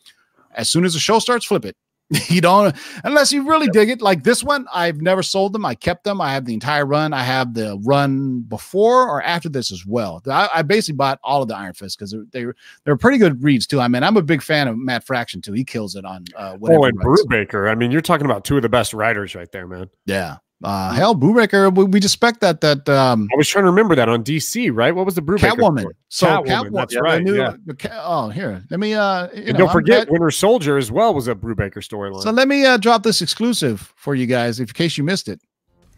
as 0.52 0.70
soon 0.70 0.86
as 0.86 0.94
the 0.94 1.00
show 1.00 1.20
starts, 1.20 1.46
flip 1.46 1.66
it. 1.66 1.76
you 2.28 2.42
don't 2.42 2.76
unless 3.04 3.32
you 3.32 3.48
really 3.48 3.68
dig 3.68 3.90
it. 3.90 4.02
Like 4.02 4.24
this 4.24 4.44
one, 4.44 4.66
I've 4.74 5.00
never 5.00 5.22
sold 5.22 5.54
them. 5.54 5.64
I 5.64 5.76
kept 5.76 6.04
them. 6.04 6.20
I 6.20 6.34
have 6.34 6.46
the 6.46 6.56
entire 6.56 6.86
run. 6.86 7.14
I 7.14 7.22
have 7.22 7.54
the 7.54 7.80
run 7.84 8.40
before 8.42 9.08
or 9.08 9.22
after 9.22 9.48
this 9.48 9.72
as 9.72 9.86
well. 9.86 10.20
I, 10.28 10.50
I 10.56 10.62
basically 10.64 10.96
bought 10.96 11.20
all 11.24 11.44
of 11.44 11.50
the 11.50 11.56
Iron 11.56 11.74
Fist 11.74 12.00
because 12.00 12.16
they 12.32 12.46
were 12.46 12.56
they're 12.84 12.98
pretty 12.98 13.20
good 13.20 13.44
reads 13.44 13.68
too. 13.68 13.80
I 13.80 13.88
mean, 13.88 14.02
I'm 14.02 14.18
a 14.18 14.24
big 14.24 14.42
fan 14.42 14.68
of 14.68 14.76
Matt 14.76 15.06
Fraction 15.06 15.40
too. 15.40 15.54
He 15.54 15.64
kills 15.64 15.96
it 15.96 16.04
on 16.04 16.26
uh, 16.36 16.56
whatever. 16.56 16.80
Oh, 16.80 16.86
and. 16.86 17.00
Brubaker. 17.00 17.70
I 17.70 17.76
mean, 17.76 17.92
you're 17.92 18.02
talking 18.02 18.26
about 18.26 18.44
two 18.44 18.56
of 18.56 18.64
the 18.64 18.70
best 18.70 18.96
writers 18.96 19.36
right 19.36 19.52
there, 19.52 19.68
man. 19.68 19.88
Yeah. 20.08 20.38
Uh, 20.62 20.92
hell, 20.92 21.16
Brubaker. 21.16 21.74
We, 21.74 21.86
we 21.86 22.00
just 22.02 22.14
spec 22.14 22.42
that 22.42 22.60
that 22.62 22.90
um, 22.90 23.30
I 23.34 23.38
was 23.38 23.48
trying 23.48 23.64
to 23.64 23.70
remember 23.70 23.96
that 23.96 24.10
on 24.10 24.24
DC, 24.24 24.70
right? 24.74 24.94
What 24.94 25.06
was 25.06 25.16
the 25.16 25.22
Brubaker? 25.22 25.52
Catwoman. 25.56 25.80
story? 25.80 25.94
So 26.10 26.28
Catwoman, 26.28 26.46
Catwoman. 26.48 26.74
that's 26.76 26.94
the 26.96 27.02
right, 27.02 27.24
new- 27.24 27.38
yeah. 27.38 27.54
the 27.66 27.92
oh, 28.04 28.30
here. 28.30 28.62
Let 28.70 28.80
me. 28.80 28.94
Uh, 28.94 29.28
you 29.34 29.44
And 29.44 29.46
know, 29.54 29.54
don't 29.60 29.68
I'm 29.70 29.74
forget, 29.74 30.08
glad- 30.08 30.12
Winter 30.20 30.32
Soldier 30.32 30.78
as 30.78 30.92
well 30.92 31.14
was 31.14 31.28
a 31.30 31.36
Brubaker 31.36 31.76
storyline. 31.78 32.24
So 32.24 32.32
let 32.32 32.48
me 32.50 32.66
uh, 32.66 32.78
drop 32.78 33.04
this 33.04 33.22
exclusive 33.22 33.94
for 33.96 34.16
you 34.16 34.26
guys, 34.26 34.60
if 34.60 34.70
in 34.70 34.74
case 34.74 34.98
you 34.98 35.04
missed 35.06 35.30
it. 35.30 35.40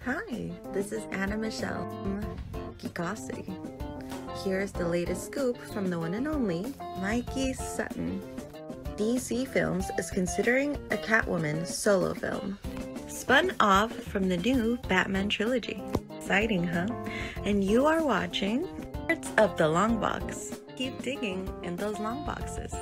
Hi, 0.06 0.52
this 0.74 0.92
is 0.92 1.04
Anna 1.12 1.38
Michelle 1.38 1.90
from 2.02 2.22
Geekosity. 2.80 3.52
Here's 4.44 4.72
the 4.72 4.88
latest 4.88 5.26
scoop 5.26 5.58
from 5.72 5.90
the 5.90 6.00
one 6.00 6.14
and 6.16 6.28
only 6.28 6.74
Mikey 7.00 7.54
Sutton. 7.54 8.22
DC 9.02 9.48
Films 9.48 9.90
is 9.98 10.12
considering 10.12 10.76
a 10.92 10.96
Catwoman 10.96 11.66
solo 11.66 12.14
film, 12.14 12.60
spun 13.08 13.52
off 13.60 13.92
from 13.92 14.30
the 14.30 14.38
new 14.38 14.78
Batman 14.88 15.28
trilogy. 15.28 15.82
Exciting, 16.16 16.68
huh? 16.68 16.86
And 17.44 17.64
you 17.64 17.88
are 17.88 18.04
watching 18.06 18.68
parts 19.08 19.32
of 19.40 19.58
the 19.58 19.68
long 19.68 20.00
box. 20.00 20.62
Keep 20.78 21.02
digging 21.02 21.52
in 21.64 21.78
those 21.78 21.98
long 21.98 22.24
boxes. 22.28 22.76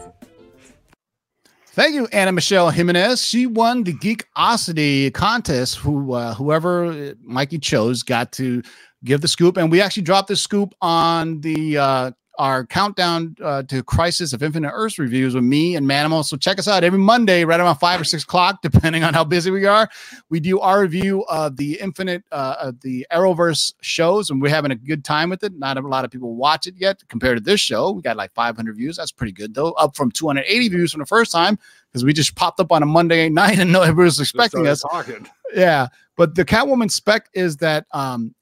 Thank 1.67 1.95
you, 1.95 2.09
Anna 2.11 2.33
Michelle 2.33 2.69
Jimenez. 2.69 3.25
She 3.25 3.45
won 3.45 3.85
the 3.85 3.93
Geekosity 3.93 5.13
contest. 5.13 5.77
Who, 5.77 6.11
uh, 6.11 6.33
whoever 6.33 7.15
Mikey 7.23 7.59
chose, 7.59 8.03
got 8.03 8.33
to 8.33 8.61
give 9.05 9.21
the 9.21 9.29
scoop, 9.29 9.55
and 9.55 9.71
we 9.71 9.79
actually 9.79 10.03
dropped 10.03 10.27
the 10.27 10.35
scoop 10.35 10.73
on 10.81 11.39
the 11.39 11.77
uh, 11.77 12.11
our 12.39 12.65
countdown 12.65 13.35
uh, 13.43 13.61
to 13.63 13.83
Crisis 13.83 14.31
of 14.31 14.41
Infinite 14.41 14.71
Earths 14.73 14.97
reviews 14.97 15.35
with 15.35 15.43
me 15.43 15.75
and 15.75 15.85
Manimal. 15.85 16.23
So 16.23 16.37
check 16.37 16.57
us 16.57 16.69
out 16.69 16.85
every 16.85 16.97
Monday, 16.97 17.43
right 17.43 17.59
around 17.59 17.75
five 17.75 17.99
or 17.99 18.05
six 18.05 18.23
o'clock, 18.23 18.61
depending 18.63 19.03
on 19.03 19.13
how 19.13 19.25
busy 19.25 19.51
we 19.51 19.65
are. 19.65 19.89
We 20.29 20.39
do 20.39 20.61
our 20.61 20.81
review 20.81 21.25
of 21.25 21.57
the 21.57 21.77
Infinite, 21.81 22.23
uh, 22.31 22.55
of 22.61 22.79
the 22.79 23.05
Arrowverse 23.11 23.73
shows, 23.81 24.29
and 24.29 24.41
we're 24.41 24.49
having 24.49 24.71
a 24.71 24.75
good 24.75 25.03
time 25.03 25.29
with 25.29 25.43
it. 25.43 25.53
Not 25.59 25.77
a 25.77 25.81
lot 25.81 26.05
of 26.05 26.11
people 26.11 26.33
watch 26.33 26.65
it 26.65 26.75
yet 26.77 27.03
compared 27.09 27.37
to 27.37 27.43
this 27.43 27.59
show. 27.59 27.91
We 27.91 28.01
got 28.01 28.15
like 28.15 28.33
500 28.33 28.73
views. 28.75 28.95
That's 28.95 29.11
pretty 29.11 29.33
good, 29.33 29.53
though, 29.53 29.73
up 29.73 29.97
from 29.97 30.09
280 30.09 30.69
views 30.69 30.93
from 30.93 30.99
the 30.99 31.05
first 31.05 31.33
time 31.33 31.59
because 31.91 32.05
we 32.05 32.13
just 32.13 32.35
popped 32.35 32.61
up 32.61 32.71
on 32.71 32.81
a 32.81 32.85
Monday 32.85 33.27
night 33.29 33.59
and 33.59 33.71
no 33.71 33.81
everybody 33.81 34.05
was 34.05 34.19
expecting 34.21 34.65
us. 34.65 34.81
talking. 34.81 35.27
Yeah, 35.53 35.87
but 36.15 36.35
the 36.35 36.45
Catwoman 36.45 36.89
spec 36.89 37.27
is 37.33 37.57
that 37.57 37.85
um, 37.91 38.33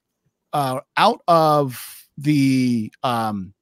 uh, 0.54 0.82
out 0.98 1.22
of 1.28 2.08
the 2.18 2.91
um, 3.02 3.54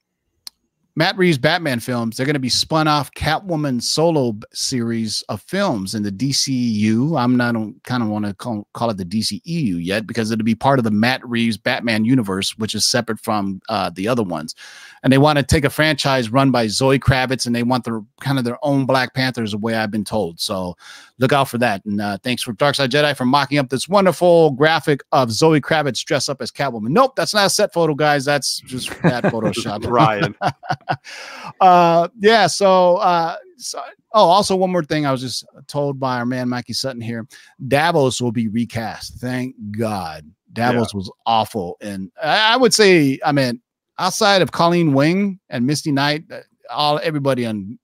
Matt 0.97 1.17
Reeves 1.17 1.37
Batman 1.37 1.81
films, 1.81 2.15
they're 2.15 2.25
going 2.25 2.35
to 2.35 2.39
be 2.39 2.47
spun 2.47 2.87
off 2.87 3.11
Catwoman 3.15 3.83
solo 3.83 4.33
series 4.53 5.23
of 5.27 5.41
films 5.41 5.93
in 5.93 6.03
the 6.03 6.11
DCU. 6.11 7.19
I'm 7.19 7.35
not 7.35 7.53
kind 7.83 8.01
of 8.01 8.07
want 8.07 8.23
to 8.25 8.33
call, 8.33 8.65
call 8.73 8.89
it 8.89 8.95
the 8.95 9.03
DCEU 9.03 9.83
yet 9.83 10.07
because 10.07 10.31
it'll 10.31 10.45
be 10.45 10.55
part 10.55 10.79
of 10.79 10.85
the 10.85 10.91
Matt 10.91 11.27
Reeves 11.27 11.57
Batman 11.57 12.05
universe, 12.05 12.57
which 12.57 12.73
is 12.73 12.85
separate 12.85 13.19
from 13.19 13.61
uh, 13.67 13.89
the 13.93 14.07
other 14.07 14.23
ones. 14.23 14.55
And 15.03 15.11
they 15.11 15.17
want 15.17 15.37
to 15.37 15.43
take 15.43 15.65
a 15.65 15.69
franchise 15.69 16.31
run 16.31 16.49
by 16.49 16.67
Zoe 16.67 16.97
Kravitz, 16.97 17.45
and 17.45 17.53
they 17.53 17.61
want 17.61 17.83
their 17.83 18.01
kind 18.21 18.39
of 18.39 18.45
their 18.45 18.57
own 18.63 18.85
Black 18.85 19.13
Panthers, 19.13 19.51
the 19.51 19.57
way 19.57 19.75
I've 19.75 19.91
been 19.91 20.05
told. 20.05 20.39
So 20.39 20.77
look 21.19 21.33
out 21.33 21.49
for 21.49 21.57
that. 21.57 21.83
And 21.85 21.99
uh, 21.99 22.17
thanks 22.23 22.41
for 22.41 22.53
Dark 22.53 22.75
Side 22.75 22.89
Jedi 22.89 23.15
for 23.15 23.25
mocking 23.25 23.57
up 23.57 23.69
this 23.69 23.89
wonderful 23.89 24.51
graphic 24.51 25.01
of 25.11 25.31
Zoe 25.31 25.61
Kravitz 25.61 26.03
dressed 26.05 26.29
up 26.29 26.41
as 26.41 26.51
Catwoman. 26.51 26.89
Nope, 26.89 27.15
that's 27.17 27.33
not 27.33 27.47
a 27.47 27.49
set 27.49 27.73
photo, 27.73 27.93
guys. 27.93 28.23
That's 28.23 28.61
just 28.61 28.89
that 29.03 29.23
Photoshop. 29.25 29.85
Ryan. 29.85 30.35
uh, 31.61 32.07
yeah. 32.19 32.47
So, 32.47 32.97
uh, 32.97 33.35
so 33.57 33.81
Oh, 34.15 34.29
also 34.29 34.55
one 34.55 34.71
more 34.71 34.83
thing. 34.83 35.05
I 35.05 35.11
was 35.11 35.19
just 35.19 35.45
told 35.67 35.99
by 35.99 36.15
our 36.17 36.25
man 36.25 36.47
Mikey 36.47 36.71
Sutton 36.71 37.01
here. 37.01 37.27
Davos 37.67 38.21
will 38.21 38.31
be 38.31 38.47
recast. 38.47 39.15
Thank 39.15 39.55
God. 39.77 40.25
Davos 40.53 40.93
was 40.93 41.11
awful, 41.25 41.75
and 41.81 42.09
I, 42.23 42.53
I 42.53 42.57
would 42.57 42.73
say, 42.73 43.19
I 43.25 43.33
mean, 43.33 43.61
outside 43.99 44.41
of 44.41 44.53
Colleen 44.53 44.93
Wing 44.93 45.37
and 45.49 45.67
Misty 45.67 45.91
Knight, 45.91 46.23
uh, 46.31 46.39
all 46.69 46.97
everybody 47.03 47.45
on 47.45 47.77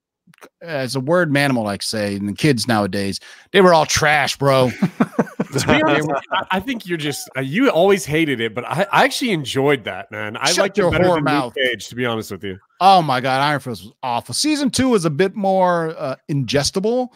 as 0.62 0.96
a 0.96 1.00
word 1.00 1.30
manimal 1.30 1.62
like 1.62 1.82
say 1.82 2.16
and 2.16 2.28
the 2.28 2.32
kids 2.32 2.66
nowadays 2.66 3.20
they 3.52 3.60
were 3.60 3.72
all 3.72 3.86
trash 3.86 4.36
bro 4.36 4.72
To 5.52 5.66
be 5.66 5.82
honest, 5.86 6.08
I- 6.50 6.60
think 6.60 6.86
you're 6.86 6.98
just 6.98 7.28
uh, 7.36 7.40
you 7.40 7.68
always 7.70 8.04
hated 8.04 8.40
it, 8.40 8.54
but 8.54 8.64
I, 8.64 8.86
I 8.92 9.04
actually 9.04 9.30
enjoyed 9.32 9.84
that, 9.84 10.10
man. 10.10 10.36
I 10.36 10.46
Shut 10.48 10.58
liked 10.58 10.78
your 10.78 10.88
it 10.88 10.92
better 10.92 11.04
whore 11.04 11.14
than 11.16 11.24
mouth. 11.24 11.54
Luke 11.56 11.66
Cage, 11.66 11.88
to 11.88 11.94
be 11.94 12.06
honest 12.06 12.30
with 12.30 12.42
you. 12.44 12.58
oh 12.80 13.00
my 13.02 13.20
god 13.20 13.40
iron 13.40 13.60
fist 13.60 13.84
was 13.84 13.92
awful 14.02 14.34
season 14.34 14.68
two 14.70 14.88
was 14.88 15.04
a 15.04 15.10
bit 15.10 15.36
more 15.36 15.94
uh, 15.98 16.16
ingestible 16.28 17.08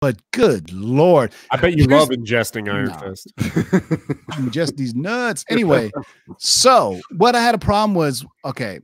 but 0.00 0.16
good 0.30 0.72
lord 0.72 1.32
I 1.50 1.56
bet 1.56 1.72
you 1.76 1.86
Here's- 1.88 2.00
love 2.00 2.10
ingesting 2.10 2.72
Iron 2.72 2.86
No. 2.86 2.98
Fist. 2.98 3.32
just 4.52 4.76
these 4.76 4.94
nuts. 4.94 5.44
Anyway, 5.48 5.90
so 6.38 7.00
what 7.16 7.34
I 7.34 7.40
had 7.42 7.54
a 7.54 7.58
problem 7.58 7.94
was 7.94 8.24
okay, 8.44 8.80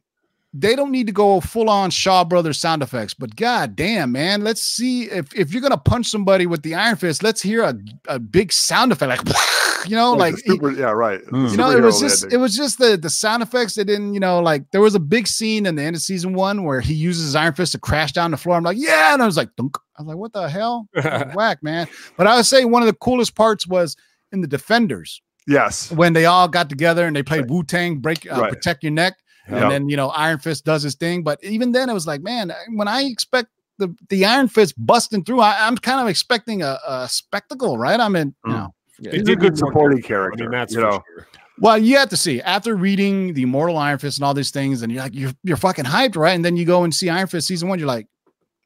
they 0.58 0.76
don't 0.76 0.90
need 0.90 1.06
to 1.06 1.12
go 1.12 1.40
full 1.40 1.68
on 1.68 1.90
Shaw 1.90 2.24
Brothers 2.24 2.58
sound 2.58 2.82
effects, 2.82 3.14
but 3.14 3.36
god 3.36 3.76
damn, 3.76 4.12
man, 4.12 4.42
let's 4.42 4.62
see 4.62 5.04
if 5.04 5.34
if 5.34 5.52
you're 5.52 5.62
gonna 5.62 5.76
punch 5.76 6.06
somebody 6.08 6.46
with 6.46 6.62
the 6.62 6.74
Iron 6.74 6.96
Fist, 6.96 7.22
let's 7.22 7.42
hear 7.42 7.62
a, 7.62 7.74
a 8.08 8.18
big 8.18 8.52
sound 8.52 8.92
effect, 8.92 9.26
like 9.26 9.36
you 9.86 9.94
know, 9.96 10.12
Like 10.12 10.34
like 10.34 10.44
the 10.44 10.50
super, 10.52 10.70
yeah, 10.72 10.90
right. 10.90 11.20
Mm. 11.26 11.50
you 11.50 11.56
know, 11.56 11.70
it 11.70 11.80
was 11.82 11.96
Superhero 11.96 12.00
just 12.00 12.22
landing. 12.22 12.38
it 12.38 12.42
was 12.42 12.56
just 12.56 12.78
the 12.78 12.96
the 12.96 13.10
sound 13.10 13.42
effects. 13.42 13.74
They 13.74 13.84
didn't, 13.84 14.14
you 14.14 14.20
know, 14.20 14.40
like 14.40 14.70
there 14.70 14.80
was 14.80 14.94
a 14.94 15.00
big 15.00 15.26
scene 15.26 15.66
in 15.66 15.74
the 15.74 15.82
end 15.82 15.96
of 15.96 16.02
season 16.02 16.34
one 16.34 16.64
where 16.64 16.80
he 16.80 16.94
uses 16.94 17.24
his 17.26 17.34
Iron 17.36 17.54
Fist 17.54 17.72
to 17.72 17.78
crash 17.78 18.12
down 18.12 18.30
the 18.30 18.36
floor. 18.36 18.56
I'm 18.56 18.64
like, 18.64 18.78
yeah, 18.78 19.12
and 19.14 19.22
I 19.22 19.26
was 19.26 19.36
like, 19.36 19.54
Dunk. 19.56 19.76
I 19.98 20.02
was 20.02 20.08
like, 20.08 20.16
what 20.16 20.32
the 20.32 20.48
hell, 20.48 20.88
whack, 21.34 21.62
man. 21.62 21.88
But 22.16 22.26
I 22.26 22.36
would 22.36 22.46
say 22.46 22.64
one 22.64 22.82
of 22.82 22.86
the 22.86 22.94
coolest 22.94 23.34
parts 23.34 23.66
was 23.66 23.96
in 24.32 24.40
the 24.40 24.46
Defenders 24.46 25.22
yes. 25.46 25.90
when 25.92 26.12
they 26.12 26.26
all 26.26 26.48
got 26.48 26.68
together 26.68 27.06
and 27.06 27.14
they 27.16 27.22
played 27.22 27.48
Wu 27.48 27.62
Tang, 27.62 27.98
break, 27.98 28.30
uh, 28.30 28.40
Right. 28.40 28.52
protect 28.52 28.82
your 28.82 28.92
neck, 28.92 29.14
Yeah. 29.48 29.62
and 29.62 29.70
then 29.70 29.88
you 29.88 29.96
know 29.96 30.08
Iron 30.10 30.38
Fist 30.38 30.64
does 30.64 30.82
his 30.82 30.94
thing. 30.94 31.22
But 31.22 31.42
even 31.44 31.72
then, 31.72 31.88
it 31.90 31.94
was 31.94 32.06
like, 32.06 32.22
man, 32.22 32.52
when 32.74 32.88
I 32.88 33.02
expect 33.04 33.48
the 33.78 33.94
the 34.08 34.24
Iron 34.24 34.48
Fist 34.48 34.74
busting 34.78 35.24
through, 35.24 35.40
I, 35.40 35.66
I'm 35.66 35.76
kind 35.76 36.00
of 36.00 36.08
expecting 36.08 36.62
a, 36.62 36.78
a 36.86 37.08
spectacle, 37.08 37.78
right? 37.78 38.00
I 38.00 38.08
mean, 38.08 38.34
you 38.44 38.52
Mm. 38.52 38.56
know, 38.56 38.74
forget 38.96 39.12
They 39.12 39.18
it. 39.18 39.20
He's 39.20 39.28
a 39.28 39.36
good 39.36 39.52
need 39.54 39.60
more 39.62 39.70
supporting 39.72 39.98
I 39.98 40.06
character. 40.06 40.44
mean, 40.44 40.50
that's 40.52 40.74
you 40.74 40.80
know. 40.80 41.02
sure. 41.14 41.26
well, 41.60 41.78
you 41.78 41.96
have 41.98 42.08
to 42.10 42.16
see 42.16 42.40
after 42.42 42.74
reading 42.76 43.34
the 43.34 43.42
Immortal 43.42 43.76
Iron 43.78 43.98
Fist 43.98 44.18
and 44.18 44.24
all 44.24 44.34
these 44.34 44.50
things, 44.50 44.82
and 44.82 44.90
you're 44.92 45.02
like, 45.02 45.14
you're 45.14 45.32
you're 45.44 45.56
fucking 45.56 45.84
hyped, 45.84 46.16
right? 46.16 46.34
And 46.34 46.44
then 46.44 46.56
you 46.56 46.64
go 46.64 46.84
and 46.84 46.94
see 46.94 47.08
Iron 47.08 47.26
Fist 47.28 47.46
season 47.46 47.68
one, 47.68 47.78
you're 47.78 47.88
like, 47.88 48.06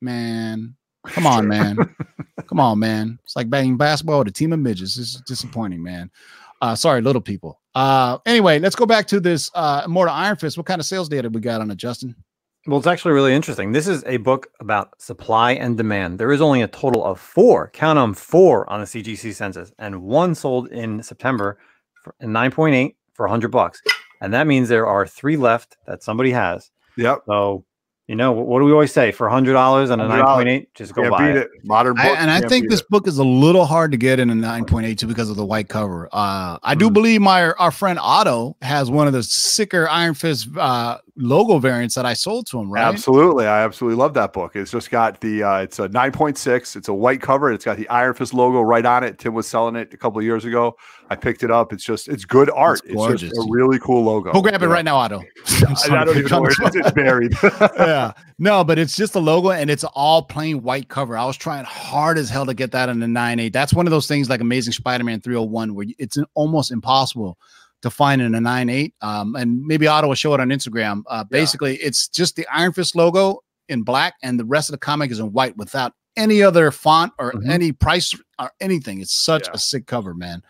man, 0.00 0.76
come 1.06 1.26
on, 1.26 1.46
man, 1.48 1.76
come 2.46 2.60
on, 2.60 2.78
man. 2.78 3.18
It's 3.24 3.36
like 3.36 3.50
banging 3.50 3.76
basketball 3.76 4.20
with 4.20 4.28
a 4.28 4.32
team 4.32 4.52
of 4.52 4.58
midgets. 4.60 4.94
This 4.96 5.14
is 5.16 5.22
disappointing, 5.26 5.82
man. 5.82 6.10
Uh, 6.62 6.74
sorry, 6.74 7.00
little 7.02 7.22
people. 7.22 7.59
Uh, 7.74 8.18
anyway, 8.26 8.58
let's 8.58 8.76
go 8.76 8.86
back 8.86 9.06
to 9.08 9.20
this 9.20 9.50
uh, 9.54 9.82
Immortal 9.84 10.14
Iron 10.14 10.36
Fist. 10.36 10.56
What 10.56 10.66
kind 10.66 10.80
of 10.80 10.86
sales 10.86 11.08
data 11.08 11.28
we 11.28 11.40
got 11.40 11.60
on 11.60 11.70
it, 11.70 11.76
Justin? 11.76 12.14
Well, 12.66 12.78
it's 12.78 12.86
actually 12.86 13.12
really 13.12 13.32
interesting. 13.32 13.72
This 13.72 13.88
is 13.88 14.04
a 14.04 14.18
book 14.18 14.48
about 14.60 15.00
supply 15.00 15.52
and 15.52 15.78
demand. 15.78 16.18
There 16.18 16.30
is 16.30 16.42
only 16.42 16.60
a 16.60 16.68
total 16.68 17.04
of 17.04 17.18
four, 17.18 17.70
count 17.72 17.96
them, 17.96 18.12
four 18.12 18.68
on 18.70 18.80
the 18.80 18.86
CGC 18.86 19.34
census, 19.34 19.72
and 19.78 20.02
one 20.02 20.34
sold 20.34 20.68
in 20.68 21.02
September 21.02 21.58
for 22.02 22.14
in 22.20 22.30
9.8 22.30 22.94
for 23.14 23.24
100 23.26 23.48
bucks. 23.48 23.80
And 24.20 24.34
that 24.34 24.46
means 24.46 24.68
there 24.68 24.86
are 24.86 25.06
three 25.06 25.38
left 25.38 25.78
that 25.86 26.02
somebody 26.02 26.32
has. 26.32 26.70
Yep. 26.98 27.22
So, 27.26 27.64
you 28.10 28.16
know, 28.16 28.32
what, 28.32 28.46
what 28.48 28.58
do 28.58 28.64
we 28.64 28.72
always 28.72 28.92
say? 28.92 29.12
For 29.12 29.28
$100 29.28 29.90
and 29.92 30.02
a 30.02 30.08
9.8, 30.08 30.66
just 30.74 30.94
go 30.94 31.02
Can't 31.02 31.12
buy 31.12 31.28
beat 31.28 31.36
it. 31.36 31.42
it. 31.54 31.64
Modern 31.64 31.94
book. 31.94 32.04
I, 32.04 32.08
and 32.16 32.28
I 32.28 32.40
think 32.40 32.68
this 32.68 32.80
it. 32.80 32.88
book 32.90 33.06
is 33.06 33.18
a 33.18 33.24
little 33.24 33.64
hard 33.66 33.92
to 33.92 33.96
get 33.96 34.18
in 34.18 34.30
a 34.30 34.34
9.82 34.34 35.06
because 35.06 35.30
of 35.30 35.36
the 35.36 35.44
white 35.46 35.68
cover. 35.68 36.08
Uh, 36.10 36.58
I 36.60 36.74
do 36.74 36.90
Mm. 36.90 36.94
believe 36.94 37.20
my 37.20 37.52
our 37.52 37.70
friend 37.70 38.00
Otto 38.02 38.56
has 38.62 38.90
one 38.90 39.06
of 39.06 39.12
the 39.12 39.22
sicker 39.22 39.88
Iron 39.88 40.14
Fist 40.14 40.48
uh, 40.58 40.98
logo 41.16 41.58
variants 41.58 41.94
that 41.94 42.06
I 42.06 42.14
sold 42.14 42.46
to 42.48 42.60
him, 42.60 42.70
right? 42.70 42.82
Absolutely. 42.82 43.46
I 43.46 43.62
absolutely 43.62 43.96
love 43.96 44.14
that 44.14 44.32
book. 44.32 44.56
It's 44.56 44.70
just 44.70 44.90
got 44.90 45.20
the 45.20 45.42
uh 45.42 45.58
it's 45.58 45.78
a 45.78 45.88
9.6. 45.88 46.76
It's 46.76 46.88
a 46.88 46.94
white 46.94 47.20
cover. 47.20 47.52
It's 47.52 47.64
got 47.64 47.76
the 47.76 47.88
Iron 47.88 48.14
Fist 48.14 48.34
logo 48.34 48.60
right 48.60 48.84
on 48.84 49.04
it. 49.04 49.18
Tim 49.18 49.34
was 49.34 49.46
selling 49.46 49.76
it 49.76 49.92
a 49.94 49.96
couple 49.96 50.18
of 50.18 50.24
years 50.24 50.44
ago. 50.44 50.76
I 51.08 51.16
picked 51.16 51.42
it 51.42 51.50
up. 51.50 51.72
It's 51.72 51.84
just 51.84 52.08
it's 52.08 52.24
good 52.24 52.50
art. 52.50 52.80
It's, 52.84 52.94
gorgeous. 52.94 53.30
just 53.30 53.36
a 53.36 53.46
really 53.50 53.78
cool 53.80 54.04
logo. 54.04 54.32
Go 54.32 54.42
grab 54.42 54.62
it 54.62 54.68
right 54.68 54.84
now, 54.84 54.96
Otto. 54.96 55.22
I, 55.90 56.04
don't 56.04 56.16
even 56.16 56.30
know 56.30 56.40
where 56.40 56.50
it 56.50 56.58
is. 56.60 56.76
It's 56.76 56.90
buried. 56.92 57.32
yeah, 57.76 58.12
no, 58.38 58.62
but 58.62 58.78
it's 58.78 58.96
just 58.96 59.14
a 59.16 59.20
logo 59.20 59.50
and 59.50 59.70
it's 59.70 59.84
all 59.84 60.22
plain 60.22 60.62
white 60.62 60.88
cover. 60.88 61.16
I 61.16 61.24
was 61.24 61.36
trying 61.36 61.64
hard 61.64 62.18
as 62.18 62.30
hell 62.30 62.46
to 62.46 62.54
get 62.54 62.72
that 62.72 62.88
in 62.88 63.00
the 63.00 63.06
9.8. 63.06 63.52
That's 63.52 63.74
one 63.74 63.86
of 63.86 63.90
those 63.90 64.06
things 64.06 64.30
like 64.30 64.40
Amazing 64.40 64.72
Spider-Man 64.74 65.20
301 65.20 65.74
where 65.74 65.86
it's 65.98 66.16
an, 66.16 66.26
almost 66.34 66.70
impossible 66.70 67.38
to 67.82 67.90
find 67.90 68.20
in 68.20 68.34
a 68.34 68.38
9.8. 68.40 68.92
Um, 69.00 69.34
and 69.36 69.64
maybe 69.64 69.86
Otto 69.86 70.08
will 70.08 70.14
show 70.14 70.34
it 70.34 70.40
on 70.40 70.48
Instagram. 70.48 71.02
Uh, 71.08 71.24
basically, 71.24 71.76
it's 71.76 72.08
just 72.08 72.36
the 72.36 72.46
Iron 72.52 72.72
Fist 72.72 72.94
logo 72.96 73.42
in 73.68 73.82
black 73.82 74.14
and 74.22 74.38
the 74.38 74.44
rest 74.44 74.68
of 74.68 74.72
the 74.72 74.78
comic 74.78 75.10
is 75.10 75.18
in 75.20 75.32
white 75.32 75.56
without 75.56 75.92
any 76.16 76.42
other 76.42 76.70
font 76.70 77.12
or 77.18 77.32
Mhm. 77.32 77.48
any 77.48 77.72
price 77.72 78.14
or 78.38 78.50
anything. 78.60 79.00
It's 79.00 79.14
such 79.14 79.46
Yeah. 79.46 79.52
a 79.54 79.58
sick 79.58 79.86
cover, 79.86 80.12
man. 80.12 80.42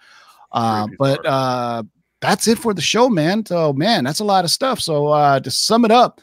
Uh, 0.53 0.89
but 0.99 1.25
uh, 1.27 1.83
that's 2.21 2.49
it 2.49 2.59
for 2.59 2.75
the 2.75 2.81
show, 2.81 3.09
man. 3.09 3.45
So, 3.47 3.73
man, 3.73 4.05
that's 4.05 4.21
a 4.21 4.25
lot 4.25 4.45
of 4.45 4.51
stuff. 4.51 4.81
So, 4.81 5.09
uh, 5.09 5.39
to 5.41 5.51
sum 5.51 5.85
it 5.85 5.91
up, 5.91 6.21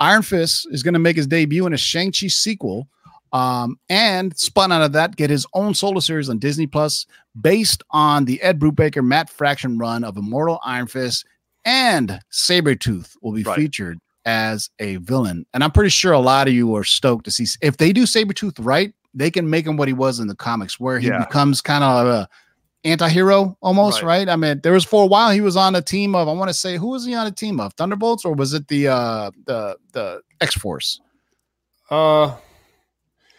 Iron 0.00 0.22
Fist 0.22 0.68
is 0.70 0.82
going 0.82 0.94
to 0.94 1.00
make 1.00 1.16
his 1.16 1.26
debut 1.26 1.66
in 1.66 1.72
a 1.74 1.76
Shang-Chi 1.76 2.28
sequel. 2.28 2.88
Um, 3.32 3.78
and 3.88 4.36
spun 4.38 4.72
out 4.72 4.82
of 4.82 4.92
that, 4.92 5.16
get 5.16 5.30
his 5.30 5.46
own 5.54 5.74
solo 5.74 6.00
series 6.00 6.28
on 6.28 6.38
Disney 6.38 6.66
Plus 6.66 7.06
based 7.40 7.82
on 7.90 8.24
the 8.24 8.40
Ed 8.42 8.58
Brubaker 8.58 9.04
Matt 9.04 9.28
Fraction 9.30 9.78
run 9.78 10.04
of 10.04 10.16
Immortal 10.16 10.60
Iron 10.64 10.86
Fist 10.86 11.26
and 11.64 12.20
Sabretooth 12.32 13.16
will 13.22 13.32
be 13.32 13.42
Right. 13.42 13.56
featured 13.56 13.98
as 14.24 14.70
a 14.78 14.96
villain. 14.96 15.44
And 15.54 15.62
I'm 15.64 15.70
pretty 15.70 15.90
sure 15.90 16.12
a 16.12 16.18
lot 16.18 16.48
of 16.48 16.54
you 16.54 16.74
are 16.76 16.84
stoked 16.84 17.24
to 17.26 17.30
see 17.30 17.46
if 17.60 17.76
they 17.76 17.92
do 17.92 18.04
Sabretooth 18.04 18.54
right, 18.58 18.92
they 19.14 19.30
can 19.30 19.48
make 19.50 19.66
him 19.66 19.76
what 19.76 19.88
he 19.88 19.94
was 19.94 20.20
in 20.20 20.28
the 20.28 20.34
comics, 20.36 20.78
where 20.80 20.98
he 20.98 21.08
Yeah. 21.08 21.18
becomes 21.24 21.60
kind 21.60 21.82
of 21.84 22.06
a 22.06 22.28
anti-hero 22.84 23.56
almost, 23.60 24.02
Right. 24.02 24.18
right. 24.20 24.28
I 24.28 24.36
mean, 24.36 24.60
there 24.62 24.72
was 24.72 24.84
for 24.84 25.02
a 25.02 25.06
while 25.06 25.30
he 25.30 25.40
was 25.40 25.56
on 25.56 25.74
a 25.74 25.82
team 25.82 26.14
of 26.14 26.28
I 26.28 26.32
want 26.32 26.48
to 26.48 26.54
say 26.54 26.76
who 26.76 26.88
was 26.88 27.04
he 27.04 27.14
on 27.14 27.26
a 27.26 27.30
team 27.32 27.58
of? 27.60 27.74
Thunderbolts 27.74 28.24
or 28.24 28.34
was 28.34 28.54
it 28.54 28.68
the 28.68 28.88
uh 28.88 29.30
the 29.46 29.76
the 29.92 30.20
X-Force? 30.40 31.00
Uh, 31.90 32.36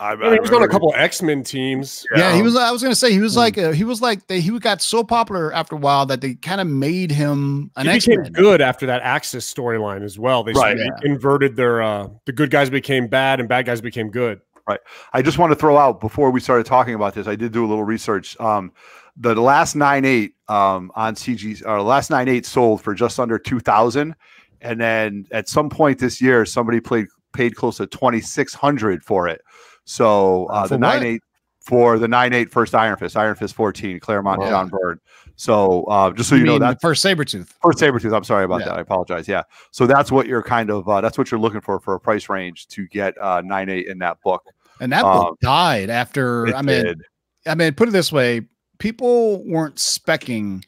I, 0.02 0.12
I 0.12 0.16
mean, 0.16 0.34
he 0.34 0.40
was 0.40 0.52
on 0.52 0.64
a 0.64 0.68
couple 0.68 0.94
X 0.96 1.22
Men 1.22 1.44
teams. 1.44 2.06
Yeah, 2.16 2.34
he 2.34 2.40
um, 2.40 2.46
was. 2.46 2.56
I 2.56 2.72
was 2.72 2.82
gonna 2.82 2.96
say 2.96 3.12
he 3.12 3.20
was 3.20 3.34
Hmm. 3.34 3.40
like 3.40 3.58
uh, 3.58 3.72
he 3.72 3.84
was 3.84 4.02
like 4.02 4.28
they, 4.28 4.40
he 4.40 4.58
got 4.60 4.82
so 4.82 5.04
popular 5.04 5.54
after 5.54 5.76
a 5.76 5.78
while 5.78 6.06
that 6.06 6.22
they 6.22 6.36
kind 6.36 6.62
of 6.62 6.68
made 6.68 7.12
him 7.12 7.70
an 7.76 7.86
He 7.86 7.92
X 7.92 8.06
became 8.06 8.22
Men. 8.24 8.32
good 8.32 8.62
after 8.62 8.86
that 8.86 9.02
Axis 9.02 9.52
storyline 9.52 10.04
as 10.04 10.18
well. 10.18 10.44
They 10.44 10.54
Right. 10.54 10.78
Yeah. 10.78 10.88
inverted 11.04 11.56
their 11.56 11.82
uh 11.82 12.08
the 12.26 12.32
good 12.32 12.50
guys 12.50 12.70
became 12.70 13.08
bad 13.08 13.40
and 13.40 13.50
bad 13.50 13.66
guys 13.66 13.82
became 13.82 14.10
good. 14.10 14.40
Right. 14.68 14.80
I 15.14 15.22
just 15.22 15.38
want 15.38 15.52
to 15.52 15.56
throw 15.56 15.78
out 15.78 16.00
before 16.00 16.30
we 16.32 16.40
started 16.40 16.66
talking 16.66 16.94
about 16.94 17.16
this. 17.16 17.28
I 17.28 17.36
did 17.36 17.52
do 17.52 17.66
a 17.66 17.68
little 17.68 17.84
research. 17.84 18.40
Um, 18.40 18.72
the 19.18 19.34
last 19.36 19.76
nine 19.76 20.06
eight 20.06 20.36
um, 20.48 20.92
on 20.96 21.16
CG 21.16 21.66
or 21.66 21.82
last 21.82 22.10
nine 22.10 22.30
eight 22.30 22.46
sold 22.46 22.82
for 22.82 22.94
just 22.94 23.20
under 23.20 23.38
two 23.40 23.60
thousand, 23.60 24.16
and 24.62 24.80
then 24.80 25.26
at 25.32 25.50
some 25.50 25.70
point 25.70 26.00
this 26.00 26.22
year, 26.22 26.46
somebody 26.46 26.80
played 26.80 27.08
paid 27.34 27.56
close 27.56 27.78
to 27.78 27.88
twenty 27.88 28.22
six 28.22 28.54
hundred 28.54 29.04
for 29.04 29.28
it. 29.28 29.42
So 29.90 30.46
uh, 30.46 30.68
the 30.68 30.76
what? 30.76 30.82
nine 30.82 31.04
eight 31.04 31.24
for 31.62 31.98
the 31.98 32.08
nine 32.08 32.32
eight 32.32 32.52
first 32.52 32.76
Iron 32.76 32.96
Fist, 32.96 33.18
Iron 33.18 33.36
Fist 33.36 33.56
fourteen, 33.56 34.00
Claremont 34.00 34.40
Wow. 34.40 34.50
John 34.50 34.70
Byrne. 34.70 35.00
So 35.36 35.84
uh, 35.86 36.12
just 36.12 36.30
so 36.30 36.36
you, 36.36 36.44
know 36.44 36.52
mean 36.54 36.62
that 36.62 36.76
the 36.80 36.80
first 36.80 37.04
Sabretooth. 37.04 37.50
first 37.64 37.80
Sabretooth. 37.80 38.16
I'm 38.16 38.24
sorry 38.24 38.46
about 38.46 38.60
Yeah. 38.60 38.68
that. 38.68 38.78
I 38.78 38.82
apologize. 38.82 39.28
Yeah. 39.28 39.42
So 39.72 39.88
that's 39.88 40.12
what 40.12 40.28
you're 40.28 40.44
kind 40.44 40.70
of 40.70 40.88
uh, 40.88 41.02
that's 41.02 41.18
what 41.18 41.32
you're 41.32 41.40
looking 41.40 41.62
for 41.62 41.80
for 41.80 41.96
a 41.96 42.00
price 42.00 42.30
range 42.30 42.68
to 42.68 42.88
get 42.88 43.20
uh, 43.20 43.42
nine 43.44 43.68
eight 43.70 43.88
in 43.88 43.98
that 43.98 44.22
book. 44.24 44.44
And 44.80 44.92
that 44.92 45.04
Um, 45.04 45.18
book 45.24 45.40
died 45.42 45.90
after 45.90 46.56
I 46.56 46.62
mean 46.62 46.86
did. 46.86 47.02
I 47.48 47.56
mean, 47.56 47.74
put 47.74 47.88
it 47.88 47.92
this 47.92 48.12
way: 48.12 48.42
people 48.78 49.44
weren't 49.44 49.76
specking 49.78 50.64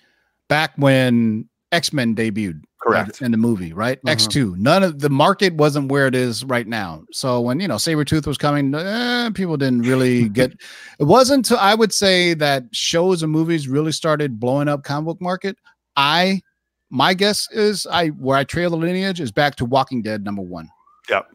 back 0.48 0.72
when 0.78 1.48
X 1.72 1.94
Men 1.94 2.16
debuted, 2.16 2.64
Correct. 2.82 3.22
in 3.22 3.32
the 3.32 3.38
movie, 3.38 3.74
right? 3.74 4.02
Mhm. 4.04 4.10
X 4.10 4.26
two. 4.26 4.56
None 4.58 4.82
of 4.84 5.00
the 5.00 5.10
market 5.10 5.54
wasn't 5.54 5.92
where 5.92 6.08
it 6.08 6.16
is 6.16 6.44
right 6.46 6.66
now. 6.68 7.04
So 7.12 7.40
when 7.40 7.60
you 7.60 7.68
know 7.68 7.76
Sabretooth 7.76 8.26
was 8.26 8.38
coming, 8.40 8.74
eh, 8.74 9.30
people 9.36 9.56
didn't 9.56 9.82
really 9.84 10.28
get. 10.40 10.52
It 11.00 11.04
wasn't. 11.04 11.40
Until 11.50 11.58
I 11.60 11.76
would 11.76 11.94
say 11.94 12.34
that 12.36 12.64
shows 12.72 13.22
and 13.22 13.32
movies 13.32 13.68
really 13.68 13.92
started 13.92 14.40
blowing 14.40 14.68
up 14.68 14.84
comic 14.84 15.06
book 15.06 15.22
market. 15.22 15.58
I, 15.96 16.42
my 16.90 17.14
guess 17.14 17.48
is 17.52 17.86
I 17.86 18.08
where 18.10 18.38
I 18.38 18.44
trail 18.44 18.72
the 18.72 18.78
lineage 18.78 19.20
is 19.22 19.32
back 19.32 19.56
to 19.58 19.66
Walking 19.66 20.02
Dead 20.02 20.24
number 20.24 20.42
one. 20.42 20.68
Yep. 21.10 21.28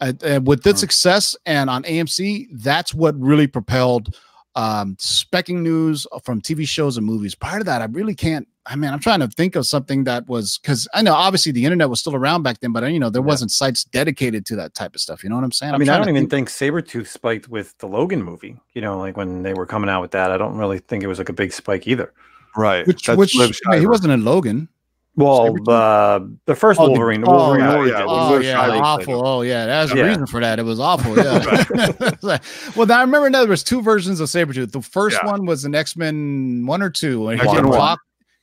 Uh, 0.00 0.12
and 0.22 0.46
with 0.46 0.64
its 0.66 0.76
Mhm. 0.78 0.80
success 0.80 1.36
and 1.46 1.68
on 1.68 1.82
AMC, 1.84 2.48
that's 2.52 2.94
what 2.94 3.18
really 3.20 3.46
propelled 3.48 4.14
um 4.54 4.94
specking 4.96 5.62
news 5.62 6.06
from 6.24 6.40
TV 6.40 6.64
shows 6.66 6.96
and 6.96 7.04
movies. 7.04 7.34
Prior 7.34 7.58
to 7.58 7.64
that, 7.64 7.82
I 7.82 7.86
really 7.86 8.14
can't 8.14 8.46
I 8.68 8.74
mean, 8.76 8.92
I'm 8.92 8.98
trying 8.98 9.20
to 9.20 9.28
think 9.28 9.54
of 9.54 9.64
something 9.66 10.04
that 10.04 10.26
was 10.28 10.58
because 10.58 10.88
I 10.92 11.00
know 11.02 11.14
obviously 11.14 11.52
the 11.52 11.64
internet 11.64 11.88
was 11.88 12.00
still 12.00 12.16
around 12.16 12.42
back 12.42 12.58
then, 12.60 12.72
but 12.72 12.82
you 12.92 12.98
know 12.98 13.10
there 13.10 13.22
Yeah. 13.22 13.26
wasn't 13.26 13.52
sites 13.52 13.84
dedicated 13.84 14.44
to 14.46 14.56
that 14.56 14.74
type 14.74 14.94
of 14.94 15.00
stuff. 15.00 15.22
You 15.22 15.30
know 15.30 15.36
what 15.36 15.44
I'm 15.44 15.52
saying? 15.52 15.72
I 15.72 15.74
I'm 15.74 15.80
mean, 15.80 15.88
I 15.88 15.98
don't 15.98 16.08
even 16.08 16.28
think 16.28 16.48
Sabretooth 16.48 17.06
spiked 17.06 17.48
with 17.48 17.78
the 17.78 17.86
Logan 17.86 18.22
movie. 18.22 18.56
You 18.74 18.82
know, 18.82 18.98
like 18.98 19.16
when 19.16 19.42
they 19.42 19.54
were 19.54 19.66
coming 19.66 19.88
out 19.88 20.00
with 20.02 20.10
that, 20.12 20.32
I 20.32 20.36
don't 20.36 20.56
really 20.56 20.78
think 20.80 21.04
it 21.04 21.06
was 21.06 21.18
like 21.18 21.28
a 21.28 21.32
big 21.32 21.52
spike 21.52 21.86
either. 21.86 22.12
Right. 22.56 22.86
which 22.86 23.06
That's 23.06 23.16
which 23.18 23.36
Liv 23.36 23.54
wait, 23.66 23.80
he 23.80 23.86
wasn't 23.86 24.12
in 24.12 24.24
Logan. 24.24 24.68
Well, 25.14 25.54
Sabretooth? 25.54 25.68
uh, 25.68 26.26
the 26.46 26.54
first 26.54 26.78
Oh, 26.80 26.84
the- 26.86 26.90
Wolverine, 26.90 27.20
the 27.22 27.26
oh, 27.30 27.36
Wolverine 27.36 27.64
yeah, 27.64 27.76
origin. 27.76 27.96
yeah, 27.96 28.04
was 28.04 28.32
Oh 28.32 28.38
yeah, 28.40 28.80
awful. 28.82 29.26
Oh 29.26 29.42
yeah, 29.42 29.64
that's 29.66 29.92
the 29.92 29.98
Yeah. 29.98 30.04
reason 30.08 30.26
for 30.26 30.40
that. 30.40 30.58
It 30.58 30.64
was 30.64 30.80
awful. 30.80 31.16
Yeah. 31.16 32.38
well, 32.76 32.90
I 32.92 33.00
remember 33.00 33.30
now 33.30 33.40
there 33.40 33.48
was 33.48 33.62
two 33.62 33.80
versions 33.80 34.20
of 34.20 34.28
Sabretooth. 34.28 34.72
The 34.72 34.82
first 34.82 35.18
Yeah. 35.22 35.30
one 35.30 35.46
was 35.46 35.64
an 35.64 35.74
X 35.74 35.96
Men 35.96 36.66
one 36.66 36.82
or 36.82 36.90
two, 36.90 37.28
and 37.28 37.40
he, 37.40 37.46
X-Men 37.46 37.64
had 37.64 37.70
one. 37.70 37.78
Doc- 37.78 38.00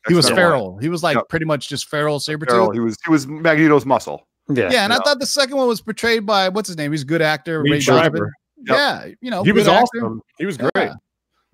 he 0.07 0.13
was 0.13 0.25
X-Men 0.25 0.35
feral. 0.37 0.77
He 0.77 0.89
was 0.89 1.03
like 1.03 1.15
Yep. 1.15 1.29
pretty 1.29 1.45
much 1.45 1.69
just 1.69 1.87
feral 1.89 2.19
Sabretooth. 2.19 2.47
Carol, 2.49 2.71
he 2.71 2.79
was 2.79 2.97
he 3.05 3.11
was 3.11 3.25
Magneto's 3.27 3.85
muscle. 3.85 4.27
yeah, 4.49 4.69
yeah, 4.71 4.83
and 4.83 4.91
I 4.93 4.97
thought 4.97 5.19
the 5.19 5.25
second 5.25 5.55
one 5.57 5.67
was 5.67 5.81
portrayed 5.81 6.25
by 6.25 6.49
what's 6.49 6.67
his 6.67 6.77
name? 6.77 6.91
He's 6.91 7.03
a 7.03 7.05
good 7.05 7.21
actor. 7.21 7.63
Liev 7.63 7.81
Schreiber. 7.81 8.31
Donovan. 8.65 9.07
Yeah, 9.07 9.13
you 9.21 9.29
know, 9.31 9.43
He 9.43 9.51
was 9.51 9.67
actor. 9.67 9.97
awesome. 10.05 10.21
He 10.37 10.45
was 10.45 10.57
great. 10.57 10.71
Yeah. 10.75 10.93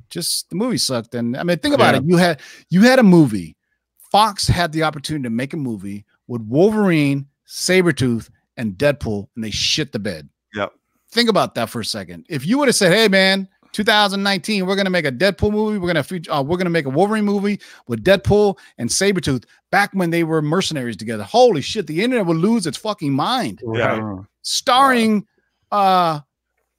Just 0.09 0.49
the 0.49 0.55
movie 0.55 0.77
sucked. 0.77 1.13
And 1.15 1.37
I 1.37 1.43
mean, 1.43 1.57
think 1.59 1.75
about 1.75 1.93
Yeah. 1.93 1.99
it. 2.01 2.05
You 2.07 2.17
had 2.17 2.41
you 2.69 2.81
had 2.81 2.99
a 2.99 3.03
movie. 3.03 3.55
Fox 4.11 4.47
had 4.47 4.71
the 4.71 4.83
opportunity 4.83 5.23
to 5.23 5.29
make 5.29 5.53
a 5.53 5.57
movie 5.57 6.05
with 6.27 6.41
Wolverine, 6.41 7.27
Sabretooth, 7.47 8.29
and 8.57 8.73
Deadpool, 8.73 9.27
and 9.35 9.43
they 9.43 9.51
shit 9.51 9.91
the 9.91 9.99
bed. 9.99 10.29
Yep. 10.55 10.73
Think 11.11 11.29
about 11.29 11.55
that 11.55 11.69
for 11.69 11.81
a 11.81 11.85
second. 11.85 12.25
If 12.29 12.45
you 12.45 12.57
would 12.57 12.67
have 12.67 12.75
said, 12.75 12.91
"Hey, 12.91 13.07
man, 13.07 13.47
2019, 13.73 14.65
we're 14.65 14.75
gonna 14.75 14.89
make 14.89 15.05
a 15.05 15.11
Deadpool 15.11 15.51
movie. 15.51 15.77
We're 15.77 15.87
gonna 15.87 16.03
feature, 16.03 16.31
uh, 16.31 16.41
we're 16.41 16.57
gonna 16.57 16.69
make 16.69 16.85
a 16.85 16.89
Wolverine 16.89 17.25
movie 17.25 17.59
with 17.87 18.03
Deadpool 18.03 18.57
and 18.77 18.89
Sabretooth," 18.89 19.45
back 19.71 19.91
when 19.93 20.09
they 20.09 20.23
were 20.23 20.41
mercenaries 20.41 20.97
together. 20.97 21.23
Holy 21.23 21.61
shit, 21.61 21.87
the 21.87 22.03
internet 22.03 22.25
would 22.25 22.37
lose 22.37 22.65
its 22.67 22.77
fucking 22.77 23.11
mind. 23.13 23.61
Yeah. 23.73 24.17
Starring 24.41 25.25
uh 25.71 26.19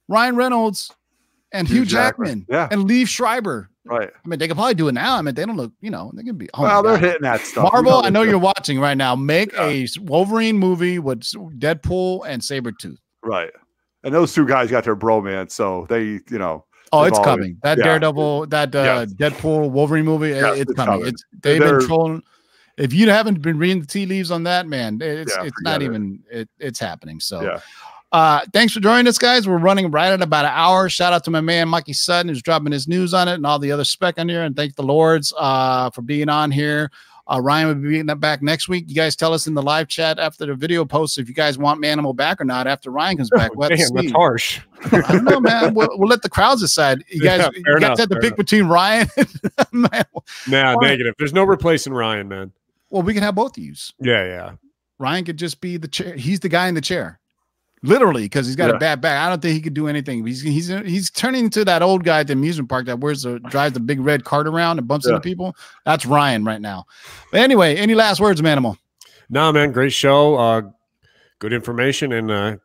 Ryan 0.07 0.35
Reynolds 0.35 0.91
and 1.53 1.67
Hugh, 1.67 1.77
Hugh 1.77 1.85
Jackman, 1.85 2.39
Jackman. 2.41 2.45
Yeah. 2.49 2.67
and 2.71 2.89
Liev 2.89 3.07
Schreiber. 3.07 3.69
Right. 3.83 4.09
I 4.13 4.27
mean, 4.27 4.37
they 4.37 4.47
could 4.47 4.57
probably 4.57 4.75
do 4.75 4.89
it 4.89 4.91
now. 4.93 5.17
I 5.17 5.21
mean, 5.23 5.33
they 5.33 5.43
don't 5.43 5.57
look, 5.57 5.71
you 5.81 5.89
know, 5.89 6.11
they 6.13 6.21
can 6.23 6.37
be. 6.37 6.47
Oh 6.53 6.61
well, 6.61 6.83
they're 6.83 6.93
God. 6.93 7.01
hitting 7.01 7.21
that 7.23 7.41
stuff. 7.41 7.63
We 7.73 7.81
Marvel, 7.81 8.05
I 8.05 8.09
know 8.09 8.21
you're 8.21 8.37
watching 8.37 8.79
right 8.79 8.95
now. 8.97 9.15
Make 9.15 9.53
Yeah. 9.53 9.65
a 9.67 9.87
Wolverine 10.01 10.57
movie 10.57 10.99
with 10.99 11.21
Deadpool 11.57 12.21
and 12.27 12.41
Sabretooth. 12.41 12.97
right. 13.23 13.49
And 14.03 14.13
those 14.15 14.33
two 14.33 14.47
guys 14.47 14.71
got 14.71 14.83
their 14.83 14.95
bromance, 14.95 15.51
so 15.51 15.85
they, 15.87 16.03
you 16.05 16.39
know, 16.39 16.65
Oh, 16.93 17.03
it's 17.03 17.17
always- 17.17 17.25
coming. 17.25 17.57
That 17.63 17.77
yeah. 17.77 17.83
Daredevil, 17.85 18.47
that 18.47 18.75
uh, 18.75 19.05
Deadpool 19.05 19.69
Wolverine 19.71 20.05
movie, 20.05 20.29
Yes, 20.29 20.57
it's, 20.59 20.61
it's 20.61 20.73
coming. 20.73 20.93
coming. 20.95 21.07
It's 21.07 21.23
they've 21.41 21.59
They're- 21.59 21.79
been 21.79 21.87
trolling. 21.87 22.23
If 22.77 22.93
you 22.93 23.09
haven't 23.09 23.41
been 23.41 23.57
reading 23.57 23.81
the 23.81 23.87
tea 23.87 24.05
leaves 24.05 24.31
on 24.31 24.43
that, 24.43 24.65
man, 24.67 24.97
it's 25.01 25.35
Yeah, 25.37 25.43
it's 25.45 25.61
not 25.61 25.81
it. 25.81 25.85
even 25.85 26.23
it, 26.31 26.49
it's 26.59 26.79
happening. 26.79 27.19
So 27.19 27.41
Yeah. 27.41 27.59
uh 28.11 28.41
thanks 28.53 28.73
for 28.73 28.79
joining 28.79 29.07
us, 29.07 29.17
guys. 29.17 29.47
We're 29.47 29.57
running 29.57 29.91
right 29.91 30.11
at 30.11 30.21
about 30.21 30.45
an 30.45 30.51
hour. 30.53 30.89
Shout 30.89 31.13
out 31.13 31.23
to 31.25 31.31
my 31.31 31.41
man 31.41 31.69
Mikey 31.69 31.93
Sutton 31.93 32.29
who's 32.29 32.41
dropping 32.41 32.71
his 32.71 32.87
news 32.87 33.13
on 33.13 33.27
it 33.27 33.33
and 33.35 33.45
all 33.45 33.59
the 33.59 33.71
other 33.71 33.83
spec 33.83 34.17
on 34.19 34.27
here. 34.29 34.43
And 34.43 34.55
thank 34.55 34.75
the 34.75 34.83
Lords 34.83 35.33
uh 35.37 35.89
for 35.91 36.01
being 36.01 36.27
on 36.29 36.49
here. 36.49 36.89
Uh, 37.31 37.39
Ryan 37.39 37.67
will 37.67 37.89
be 37.89 38.03
back 38.15 38.41
next 38.41 38.67
week. 38.67 38.85
You 38.89 38.95
guys 38.95 39.15
tell 39.15 39.33
us 39.33 39.47
in 39.47 39.53
the 39.53 39.61
live 39.61 39.87
chat 39.87 40.19
after 40.19 40.45
the 40.45 40.53
video 40.53 40.83
post 40.83 41.17
if 41.17 41.29
you 41.29 41.33
guys 41.33 41.57
want 41.57 41.81
Manimal 41.81 42.13
back 42.13 42.41
or 42.41 42.43
not 42.43 42.67
after 42.67 42.91
Ryan 42.91 43.17
comes 43.17 43.29
back. 43.29 43.55
We'll 43.55 43.69
Damn, 43.69 43.87
that's 43.93 44.11
harsh. 44.11 44.59
I 44.91 45.01
don't 45.13 45.23
know, 45.23 45.39
man. 45.39 45.73
We'll, 45.73 45.87
we'll 45.93 46.09
let 46.09 46.23
the 46.23 46.29
crowds 46.29 46.59
decide. 46.59 47.05
You 47.07 47.21
guys, 47.21 47.39
Yeah, 47.39 47.49
you 47.55 47.63
guys 47.63 47.77
enough, 47.77 47.99
have 47.99 48.09
to 48.09 48.15
pick 48.15 48.23
enough. 48.25 48.37
between 48.37 48.65
Ryan 48.65 49.07
and 49.17 49.71
man. 49.71 50.05
Nah, 50.49 50.73
right. 50.73 50.89
negative. 50.89 51.15
There's 51.17 51.31
no 51.33 51.45
replacing 51.45 51.93
Ryan, 51.93 52.27
man. 52.27 52.51
Well, 52.89 53.03
we 53.03 53.13
can 53.13 53.23
have 53.23 53.35
both 53.35 53.57
of 53.57 53.63
you. 53.63 53.73
Yeah, 54.01 54.25
yeah. 54.25 54.51
Ryan 54.99 55.23
could 55.23 55.37
just 55.37 55.61
be 55.61 55.77
the 55.77 55.87
chair. 55.87 56.13
He's 56.15 56.41
the 56.41 56.49
guy 56.49 56.67
in 56.67 56.75
the 56.75 56.81
chair, 56.81 57.20
literally, 57.83 58.23
because 58.23 58.45
he's 58.47 58.55
got 58.55 58.69
a 58.73 58.77
bad 58.77 59.01
back. 59.01 59.19
I 59.25 59.29
don't 59.29 59.41
think 59.41 59.53
he 59.55 59.61
could 59.61 59.73
do 59.73 59.87
anything. 59.87 60.25
He's 60.25 60.41
he's 60.41 60.67
he's 60.67 61.09
turning 61.09 61.45
into 61.45 61.65
that 61.65 61.81
old 61.81 62.03
guy 62.03 62.19
at 62.21 62.27
the 62.27 62.33
amusement 62.33 62.69
park 62.69 62.85
that 62.85 62.99
wears 62.99 63.23
the 63.23 63.39
drives 63.39 63.73
the 63.73 63.79
big 63.79 63.99
red 63.99 64.23
cart 64.23 64.47
around 64.47 64.79
and 64.79 64.87
bumps 64.87 65.05
Yeah. 65.05 65.11
into 65.15 65.21
people. 65.21 65.55
That's 65.85 66.05
Ryan 66.05 66.43
right 66.43 66.61
now. 66.61 66.85
But 67.31 67.41
anyway, 67.41 67.75
any 67.77 67.95
last 67.95 68.19
words, 68.19 68.41
Manimal? 68.41 68.77
Nah, 69.29 69.51
man, 69.51 69.71
great 69.71 69.93
show. 69.93 70.35
Uh, 70.35 70.61
good 71.39 71.53
information, 71.53 72.11
and 72.11 72.29
uh, 72.31 72.57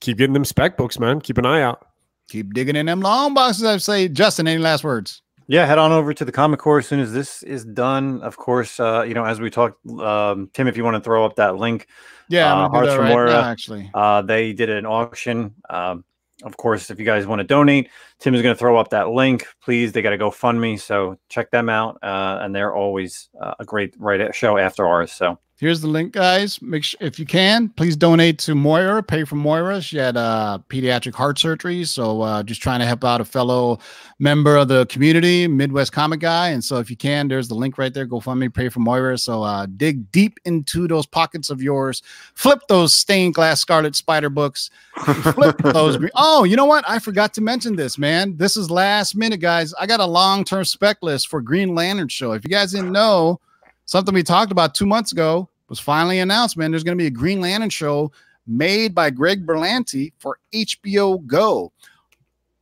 keep 0.00 0.18
getting 0.18 0.34
them 0.34 0.44
spec 0.44 0.76
books, 0.76 0.98
man. 0.98 1.20
Keep 1.20 1.38
an 1.38 1.46
eye 1.46 1.62
out. 1.62 1.86
Keep 2.28 2.54
digging 2.54 2.76
in 2.76 2.86
them 2.86 3.00
long 3.00 3.34
boxes. 3.34 3.64
I 3.64 3.76
say, 3.78 4.08
Justin. 4.08 4.48
Any 4.48 4.58
last 4.60 4.84
words? 4.84 5.22
Yeah, 5.52 5.66
head 5.66 5.76
on 5.76 5.92
over 5.92 6.14
to 6.14 6.24
the 6.24 6.32
Comic 6.32 6.60
Core 6.60 6.78
as 6.78 6.86
soon 6.86 6.98
as 6.98 7.12
this 7.12 7.42
is 7.42 7.62
done. 7.62 8.22
Of 8.22 8.38
course, 8.38 8.80
uh, 8.80 9.02
you 9.06 9.12
know, 9.12 9.26
as 9.26 9.38
we 9.38 9.50
talked, 9.50 9.86
um, 9.86 10.48
Tim, 10.54 10.66
if 10.66 10.78
you 10.78 10.82
want 10.82 10.94
to 10.96 11.00
throw 11.02 11.26
up 11.26 11.36
that 11.36 11.56
link, 11.56 11.88
Yeah, 12.30 12.50
Uh, 12.50 12.64
I'm 12.64 12.70
gonna 12.70 12.86
do 12.86 12.90
Hearts 12.92 12.98
right 13.02 13.08
Moira. 13.10 13.30
now, 13.32 13.42
actually. 13.42 13.90
uh, 13.92 14.22
they 14.22 14.54
did 14.54 14.70
an 14.70 14.86
auction. 14.86 15.54
Um, 15.68 16.04
of 16.42 16.56
course, 16.56 16.90
if 16.90 16.98
you 16.98 17.04
guys 17.04 17.26
want 17.26 17.40
to 17.40 17.44
donate, 17.44 17.90
Tim 18.22 18.36
is 18.36 18.42
going 18.42 18.54
to 18.54 18.58
throw 18.58 18.78
up 18.78 18.90
that 18.90 19.08
link. 19.08 19.48
Please, 19.60 19.90
they 19.90 20.00
got 20.00 20.10
to 20.10 20.16
go 20.16 20.30
fund 20.30 20.60
me, 20.60 20.76
so 20.76 21.18
check 21.28 21.50
them 21.50 21.68
out. 21.68 21.98
Uh, 22.04 22.38
and 22.40 22.54
they're 22.54 22.72
always 22.72 23.28
uh, 23.40 23.54
a 23.58 23.64
great 23.64 23.96
right 23.98 24.32
show 24.32 24.58
after 24.58 24.86
ours. 24.86 25.10
So 25.10 25.38
Here's 25.62 25.80
the 25.80 25.86
link, 25.86 26.12
guys. 26.12 26.60
Make 26.60 26.82
sure 26.82 26.98
if 27.00 27.20
you 27.20 27.24
can, 27.24 27.68
please 27.68 27.94
donate 27.94 28.40
to 28.40 28.54
Moira. 28.56 29.00
Pay 29.00 29.22
for 29.22 29.36
Moira. 29.36 29.80
She 29.80 29.96
had 29.96 30.16
uh, 30.16 30.58
pediatric 30.68 31.14
heart 31.14 31.38
surgery, 31.38 31.84
so 31.84 32.20
uh, 32.20 32.42
just 32.42 32.60
trying 32.60 32.80
to 32.80 32.84
help 32.84 33.04
out 33.04 33.20
a 33.20 33.24
fellow 33.24 33.78
member 34.18 34.56
of 34.56 34.66
the 34.66 34.86
community, 34.86 35.46
Midwest 35.46 35.92
comic 35.92 36.18
guy. 36.18 36.48
And 36.48 36.64
so, 36.64 36.78
if 36.78 36.90
you 36.90 36.96
can, 36.96 37.28
there's 37.28 37.46
the 37.46 37.54
link 37.54 37.78
right 37.78 37.94
there. 37.94 38.06
Go 38.06 38.18
fund 38.18 38.40
me. 38.40 38.48
Pay 38.48 38.70
for 38.70 38.80
Moira. 38.80 39.16
So 39.16 39.44
uh, 39.44 39.66
dig 39.76 40.10
deep 40.10 40.40
into 40.44 40.88
those 40.88 41.06
pockets 41.06 41.48
of 41.48 41.62
yours. 41.62 42.02
Flip 42.34 42.58
those 42.66 42.92
stained 42.92 43.34
glass 43.34 43.60
Scarlet 43.60 43.94
Spider 43.94 44.30
books. 44.30 44.68
Flip 45.04 45.56
those. 45.62 45.96
Oh, 46.16 46.42
you 46.42 46.56
know 46.56 46.66
what? 46.66 46.84
I 46.88 46.98
forgot 46.98 47.34
to 47.34 47.40
mention 47.40 47.76
this, 47.76 47.98
man. 47.98 48.11
This 48.12 48.58
is 48.58 48.70
last 48.70 49.16
minute, 49.16 49.40
guys. 49.40 49.72
I 49.74 49.86
got 49.86 50.00
a 50.00 50.04
long 50.04 50.44
term 50.44 50.64
spec 50.64 50.98
list 51.00 51.28
for 51.28 51.40
Green 51.40 51.74
Lantern 51.74 52.08
show. 52.08 52.32
If 52.32 52.44
you 52.44 52.50
guys 52.50 52.72
didn't 52.72 52.92
know, 52.92 53.40
something 53.86 54.14
we 54.14 54.22
talked 54.22 54.52
about 54.52 54.74
two 54.74 54.84
months 54.84 55.12
ago 55.12 55.48
was 55.68 55.80
finally 55.80 56.18
announced, 56.18 56.58
man. 56.58 56.70
There's 56.70 56.84
going 56.84 56.96
to 56.96 57.02
be 57.02 57.06
a 57.06 57.10
Green 57.10 57.40
Lantern 57.40 57.70
show 57.70 58.12
made 58.46 58.94
by 58.94 59.08
Greg 59.08 59.46
Berlanti 59.46 60.12
for 60.18 60.38
HBO 60.52 61.26
Go. 61.26 61.72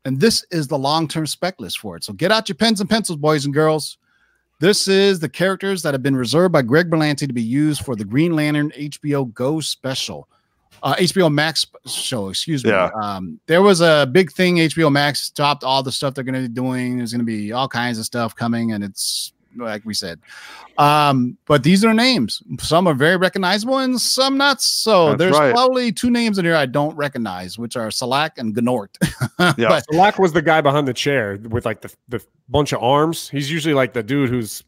And 0.05 0.21
this 0.21 0.45
is 0.53 0.69
the 0.69 0.79
long 0.79 1.09
term 1.09 1.27
spec 1.27 1.61
list 1.61 1.81
for 1.81 1.97
it. 1.97 2.05
So 2.05 2.13
get 2.13 2.31
out 2.31 2.49
your 2.49 2.57
pens 2.57 2.81
and 2.81 2.89
pencils, 2.89 3.19
boys 3.19 3.45
and 3.45 3.53
girls. 3.53 3.99
This 4.61 4.87
is 4.87 5.19
the 5.19 5.29
characters 5.29 5.83
that 5.83 5.95
have 5.95 6.03
been 6.03 6.17
reserved 6.17 6.53
by 6.53 6.63
Greg 6.63 6.91
Berlanti 6.91 7.27
to 7.27 7.33
be 7.33 7.43
used 7.43 7.85
for 7.85 7.97
the 7.97 8.05
Green 8.05 8.37
Lantern 8.37 8.71
HBO 8.77 9.33
Go 9.35 9.59
special. 9.59 10.29
Uh, 10.83 10.95
HBO 10.97 11.33
Max 11.33 11.67
show, 11.87 12.29
excuse 12.29 12.65
me. 12.65 12.71
Yeah. 12.71 12.91
Um, 13.01 13.41
there 13.47 13.63
was 13.63 13.81
a 13.81 14.09
big 14.11 14.33
thing. 14.33 14.57
HBO 14.57 14.91
Max 14.91 15.21
stopped 15.21 15.65
all 15.65 15.83
the 15.83 15.93
stuff 15.93 16.15
they're 16.15 16.25
going 16.25 16.35
to 16.43 16.49
be 16.49 16.55
doing. 16.55 16.99
There's 16.99 17.13
going 17.13 17.21
to 17.21 17.25
be 17.25 17.53
all 17.53 17.69
kinds 17.69 17.99
of 17.99 18.05
stuff 18.05 18.35
coming, 18.35 18.73
and 18.73 18.83
it's 18.83 19.33
like 19.57 19.85
we 19.85 19.95
said. 19.95 20.21
Um, 20.79 21.37
but 21.47 21.63
these 21.63 21.85
are 21.85 21.93
names. 21.93 22.43
Some 22.61 22.87
are 22.87 22.95
very 22.95 23.17
recognizable, 23.17 23.79
and 23.79 24.01
some 24.01 24.39
not 24.39 24.63
so. 24.63 25.09
That's 25.09 25.19
There's 25.19 25.39
right. 25.39 25.53
probably 25.53 25.93
two 25.93 26.11
names 26.11 26.39
in 26.39 26.45
here 26.45 26.55
I 26.57 26.67
don't 26.67 26.97
recognize, 26.97 27.59
which 27.59 27.77
are 27.77 27.91
Salaak 27.91 28.39
and 28.39 28.55
Gnort. 28.55 28.89
Yeah. 29.57 29.69
but 29.69 29.85
Salaak 29.91 30.19
was 30.19 30.35
the 30.35 30.43
guy 30.43 30.61
behind 30.61 30.87
the 30.87 30.93
chair 30.93 31.39
with 31.49 31.65
like 31.65 31.81
the, 31.81 31.93
the 32.11 32.23
bunch 32.51 32.73
of 32.73 32.83
arms. 32.83 33.29
He's 33.31 33.51
usually 33.51 33.73
like 33.73 33.95
the 33.95 34.03
dude 34.03 34.29
who's 34.29 34.63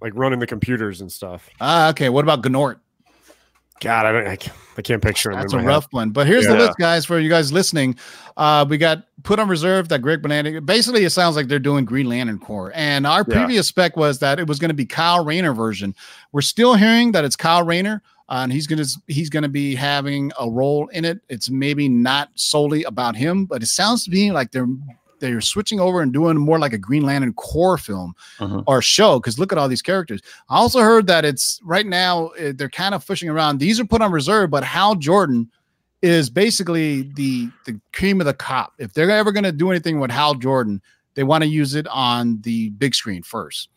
like 0.00 0.12
running 0.14 0.38
the 0.38 0.46
computers 0.46 1.02
and 1.02 1.12
stuff. 1.12 1.50
ah, 1.60 1.90
okay. 1.90 2.08
What 2.08 2.24
about 2.24 2.42
Gnort? 2.42 2.76
God, 3.80 4.06
I 4.06 4.12
don't. 4.12 4.26
I 4.26 4.36
can't, 4.36 4.56
I 4.78 4.82
can't 4.82 5.02
picture 5.02 5.30
him. 5.30 5.38
That's 5.38 5.52
a 5.52 5.56
my 5.56 5.62
head. 5.62 5.68
rough 5.68 5.86
one. 5.90 6.10
But 6.10 6.26
here's 6.26 6.46
the 6.46 6.56
list, 6.56 6.78
guys, 6.78 7.04
for 7.04 7.18
you 7.18 7.28
guys 7.28 7.52
listening. 7.52 7.96
Uh, 8.36 8.64
we 8.68 8.78
got 8.78 9.04
put 9.22 9.38
on 9.38 9.48
reserve 9.48 9.88
that 9.90 10.00
Greg 10.02 10.22
Berlanti. 10.22 10.64
Basically, 10.64 11.04
it 11.04 11.10
sounds 11.10 11.36
like 11.36 11.48
they're 11.48 11.58
doing 11.58 11.84
Green 11.84 12.08
Lantern 12.08 12.38
Corps. 12.38 12.72
And 12.74 13.06
our 13.06 13.24
Yeah. 13.28 13.34
previous 13.36 13.68
spec 13.68 13.96
was 13.96 14.18
that 14.20 14.38
it 14.38 14.46
was 14.46 14.58
going 14.58 14.70
to 14.70 14.74
be 14.74 14.86
Kyle 14.86 15.24
Rayner 15.24 15.52
version. 15.52 15.94
We're 16.32 16.40
still 16.42 16.74
hearing 16.74 17.12
that 17.12 17.24
it's 17.24 17.36
Kyle 17.36 17.64
Rayner. 17.64 18.02
Uh, 18.28 18.40
and 18.42 18.52
he's 18.52 18.66
gonna 18.66 18.84
he's 19.06 19.30
gonna 19.30 19.48
be 19.48 19.74
having 19.76 20.32
a 20.40 20.50
role 20.50 20.88
in 20.88 21.04
it. 21.04 21.20
It's 21.28 21.48
maybe 21.48 21.88
not 21.88 22.28
solely 22.34 22.82
about 22.82 23.14
him, 23.14 23.44
but 23.46 23.62
it 23.62 23.66
sounds 23.66 24.04
to 24.06 24.10
me 24.10 24.32
like 24.32 24.50
they're 24.50 24.66
they're 25.20 25.40
switching 25.40 25.80
over 25.80 26.00
and 26.02 26.12
doing 26.12 26.36
more 26.36 26.58
like 26.58 26.72
a 26.72 26.78
Green 26.78 27.04
Lantern 27.04 27.32
Corps 27.34 27.78
film 27.78 28.14
Mhm. 28.38 28.62
or 28.66 28.82
show. 28.82 29.18
Because 29.18 29.38
look 29.38 29.52
at 29.52 29.58
all 29.58 29.68
these 29.68 29.82
characters. 29.82 30.20
I 30.48 30.56
also 30.56 30.80
heard 30.80 31.06
that 31.06 31.24
it's 31.24 31.60
right 31.64 31.86
now 31.86 32.26
uh, 32.40 32.52
they're 32.54 32.68
kind 32.68 32.94
of 32.94 33.06
pushing 33.06 33.28
around. 33.28 33.58
These 33.58 33.80
are 33.80 33.84
put 33.84 34.02
on 34.02 34.12
reserve, 34.12 34.50
but 34.50 34.64
Hal 34.64 34.94
Jordan 34.96 35.50
is 36.02 36.28
basically 36.30 37.02
the 37.14 37.48
the 37.64 37.80
cream 37.92 38.20
of 38.20 38.26
the 38.26 38.34
cop. 38.34 38.74
If 38.78 38.92
they're 38.92 39.10
ever 39.10 39.32
going 39.32 39.44
to 39.44 39.52
do 39.52 39.70
anything 39.70 39.98
with 40.00 40.10
Hal 40.10 40.34
Jordan, 40.34 40.82
they 41.14 41.22
want 41.24 41.42
to 41.42 41.48
use 41.48 41.74
it 41.74 41.86
on 41.88 42.40
the 42.42 42.68
big 42.70 42.94
screen 42.94 43.22
first. 43.22 43.70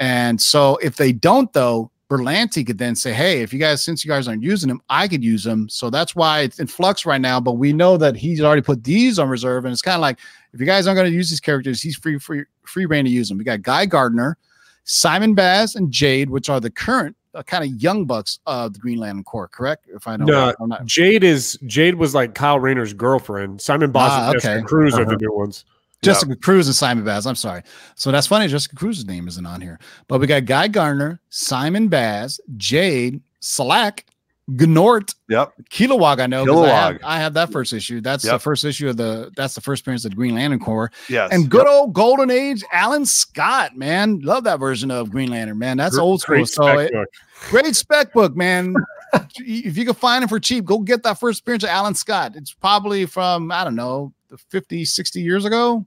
And 0.00 0.40
so 0.40 0.76
if 0.82 0.96
they 0.96 1.12
don't, 1.12 1.52
though, 1.52 1.90
Berlanti 2.10 2.66
could 2.66 2.76
then 2.78 2.96
say, 2.96 3.12
"Hey, 3.12 3.40
if 3.40 3.52
you 3.52 3.58
guys, 3.60 3.82
since 3.84 4.04
you 4.04 4.08
guys 4.10 4.26
aren't 4.26 4.42
using 4.42 4.68
them, 4.68 4.80
I 4.90 5.06
could 5.06 5.22
use 5.22 5.44
them." 5.44 5.68
So 5.68 5.88
that's 5.90 6.14
why 6.16 6.40
it's 6.40 6.58
in 6.58 6.66
flux 6.66 7.06
right 7.06 7.20
now. 7.20 7.38
But 7.40 7.52
we 7.52 7.72
know 7.72 7.96
that 7.96 8.16
he's 8.16 8.40
already 8.40 8.62
put 8.62 8.82
these 8.84 9.18
on 9.18 9.28
reserve, 9.28 9.64
and 9.64 9.72
it's 9.72 9.80
kind 9.80 9.94
of 9.94 10.00
like 10.00 10.18
if 10.52 10.58
you 10.60 10.66
guys 10.66 10.86
aren't 10.86 10.96
going 10.96 11.08
to 11.10 11.16
use 11.16 11.30
these 11.30 11.40
characters, 11.40 11.80
he's 11.80 11.96
free, 11.96 12.18
free, 12.18 12.44
free 12.64 12.84
reign 12.86 13.04
to 13.04 13.10
use 13.10 13.28
them. 13.28 13.38
We 13.38 13.44
got 13.44 13.62
Guy 13.62 13.86
Gardner, 13.86 14.36
Simon 14.84 15.34
Baz 15.34 15.76
and 15.76 15.92
Jade, 15.92 16.28
which 16.30 16.48
are 16.50 16.58
the 16.60 16.70
current 16.70 17.16
uh, 17.34 17.44
kind 17.44 17.62
of 17.62 17.80
young 17.80 18.06
bucks 18.06 18.40
of 18.46 18.72
the 18.72 18.80
Green 18.80 18.98
Lantern 18.98 19.22
Corps. 19.22 19.46
Correct? 19.46 19.86
If 19.94 20.08
I 20.08 20.16
know, 20.16 20.24
No, 20.24 20.66
not. 20.66 20.84
Jade 20.84 21.22
is 21.22 21.56
Jade 21.66 21.94
was 21.94 22.12
like 22.12 22.34
Kyle 22.34 22.58
Rayner's 22.58 22.92
girlfriend. 22.92 23.60
Simon 23.60 23.92
Baz 23.92 24.10
Ah, 24.12 24.28
and 24.30 24.36
okay. 24.38 24.62
Cruz 24.62 24.94
are 24.94 25.02
Uh-huh. 25.02 25.10
the 25.12 25.16
new 25.16 25.32
ones. 25.32 25.64
Jessica 26.02 26.34
Cruz 26.36 26.66
and 26.66 26.74
Simon 26.76 27.04
Baz. 27.04 27.26
I'm 27.26 27.34
sorry. 27.34 27.62
So 27.94 28.10
that's 28.10 28.26
funny. 28.26 28.48
Jessica 28.48 28.74
Cruz's 28.76 29.06
name 29.06 29.28
isn't 29.28 29.44
on 29.46 29.60
here, 29.60 29.78
but 30.08 30.20
we 30.20 30.26
got 30.26 30.44
Guy 30.46 30.68
Gardner, 30.68 31.20
Simon 31.28 31.88
Baz, 31.88 32.40
Jade, 32.56 33.20
Slack, 33.40 34.06
Gnort, 34.52 35.14
Yep. 35.28 35.52
Kilowog. 35.70 36.20
I 36.20 36.26
know 36.26 36.44
'cause 36.44 36.66
I 36.66 36.68
have, 36.70 36.94
Kilowog. 36.96 37.00
I 37.04 37.18
have 37.20 37.34
that 37.34 37.52
first 37.52 37.72
issue. 37.72 38.00
That's 38.00 38.24
the 38.24 38.38
first 38.38 38.64
issue 38.64 38.88
of 38.88 38.96
the. 38.96 39.30
That's 39.36 39.54
the 39.54 39.60
first 39.60 39.82
appearance 39.82 40.04
of 40.04 40.10
the 40.10 40.16
Green 40.16 40.34
Lantern 40.34 40.58
Corps. 40.58 40.90
Yes. 41.08 41.28
And 41.32 41.48
good 41.48 41.68
old 41.68 41.92
Golden 41.92 42.30
Age 42.32 42.64
Alan 42.72 43.06
Scott, 43.06 43.76
man, 43.76 44.18
love 44.20 44.42
that 44.44 44.58
version 44.58 44.90
of 44.90 45.10
Green 45.10 45.30
Lantern, 45.30 45.58
man. 45.58 45.76
That's 45.76 45.94
Gr- 45.94 46.00
old 46.02 46.20
school. 46.22 46.36
great 46.36 46.48
So 46.48 46.62
spec 46.64 46.78
it- 46.88 46.92
book. 46.92 47.08
great 47.50 47.76
spec 47.76 48.12
book, 48.12 48.34
man. 48.34 48.74
if 49.38 49.76
you 49.78 49.84
can 49.84 49.94
find 49.94 50.24
it 50.24 50.28
for 50.28 50.40
cheap, 50.40 50.64
go 50.64 50.78
get 50.80 51.04
that 51.04 51.20
first 51.20 51.42
appearance 51.42 51.62
of 51.62 51.70
Alan 51.70 51.94
Scott. 51.94 52.32
It's 52.34 52.52
probably 52.52 53.06
from 53.06 53.52
I 53.52 53.62
don't 53.62 53.76
know, 53.76 54.12
the 54.30 54.38
50, 54.48 54.84
60 54.84 55.20
years 55.20 55.44
ago. 55.44 55.86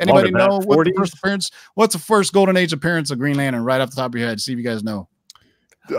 Anybody 0.00 0.30
than 0.30 0.38
that, 0.38 0.48
know 0.48 0.58
what 0.64 0.84
the 0.84 0.92
first 0.96 1.14
appearance? 1.14 1.50
What's 1.74 1.94
the 1.94 2.00
first 2.00 2.32
Golden 2.32 2.56
Age 2.56 2.72
appearance 2.72 3.10
of 3.10 3.18
Green 3.18 3.36
Lantern? 3.36 3.62
Right 3.64 3.80
off 3.80 3.90
the 3.90 3.96
top 3.96 4.14
of 4.14 4.18
your 4.18 4.28
head, 4.28 4.40
see 4.40 4.52
if 4.52 4.58
you 4.58 4.64
guys 4.64 4.82
know. 4.82 5.08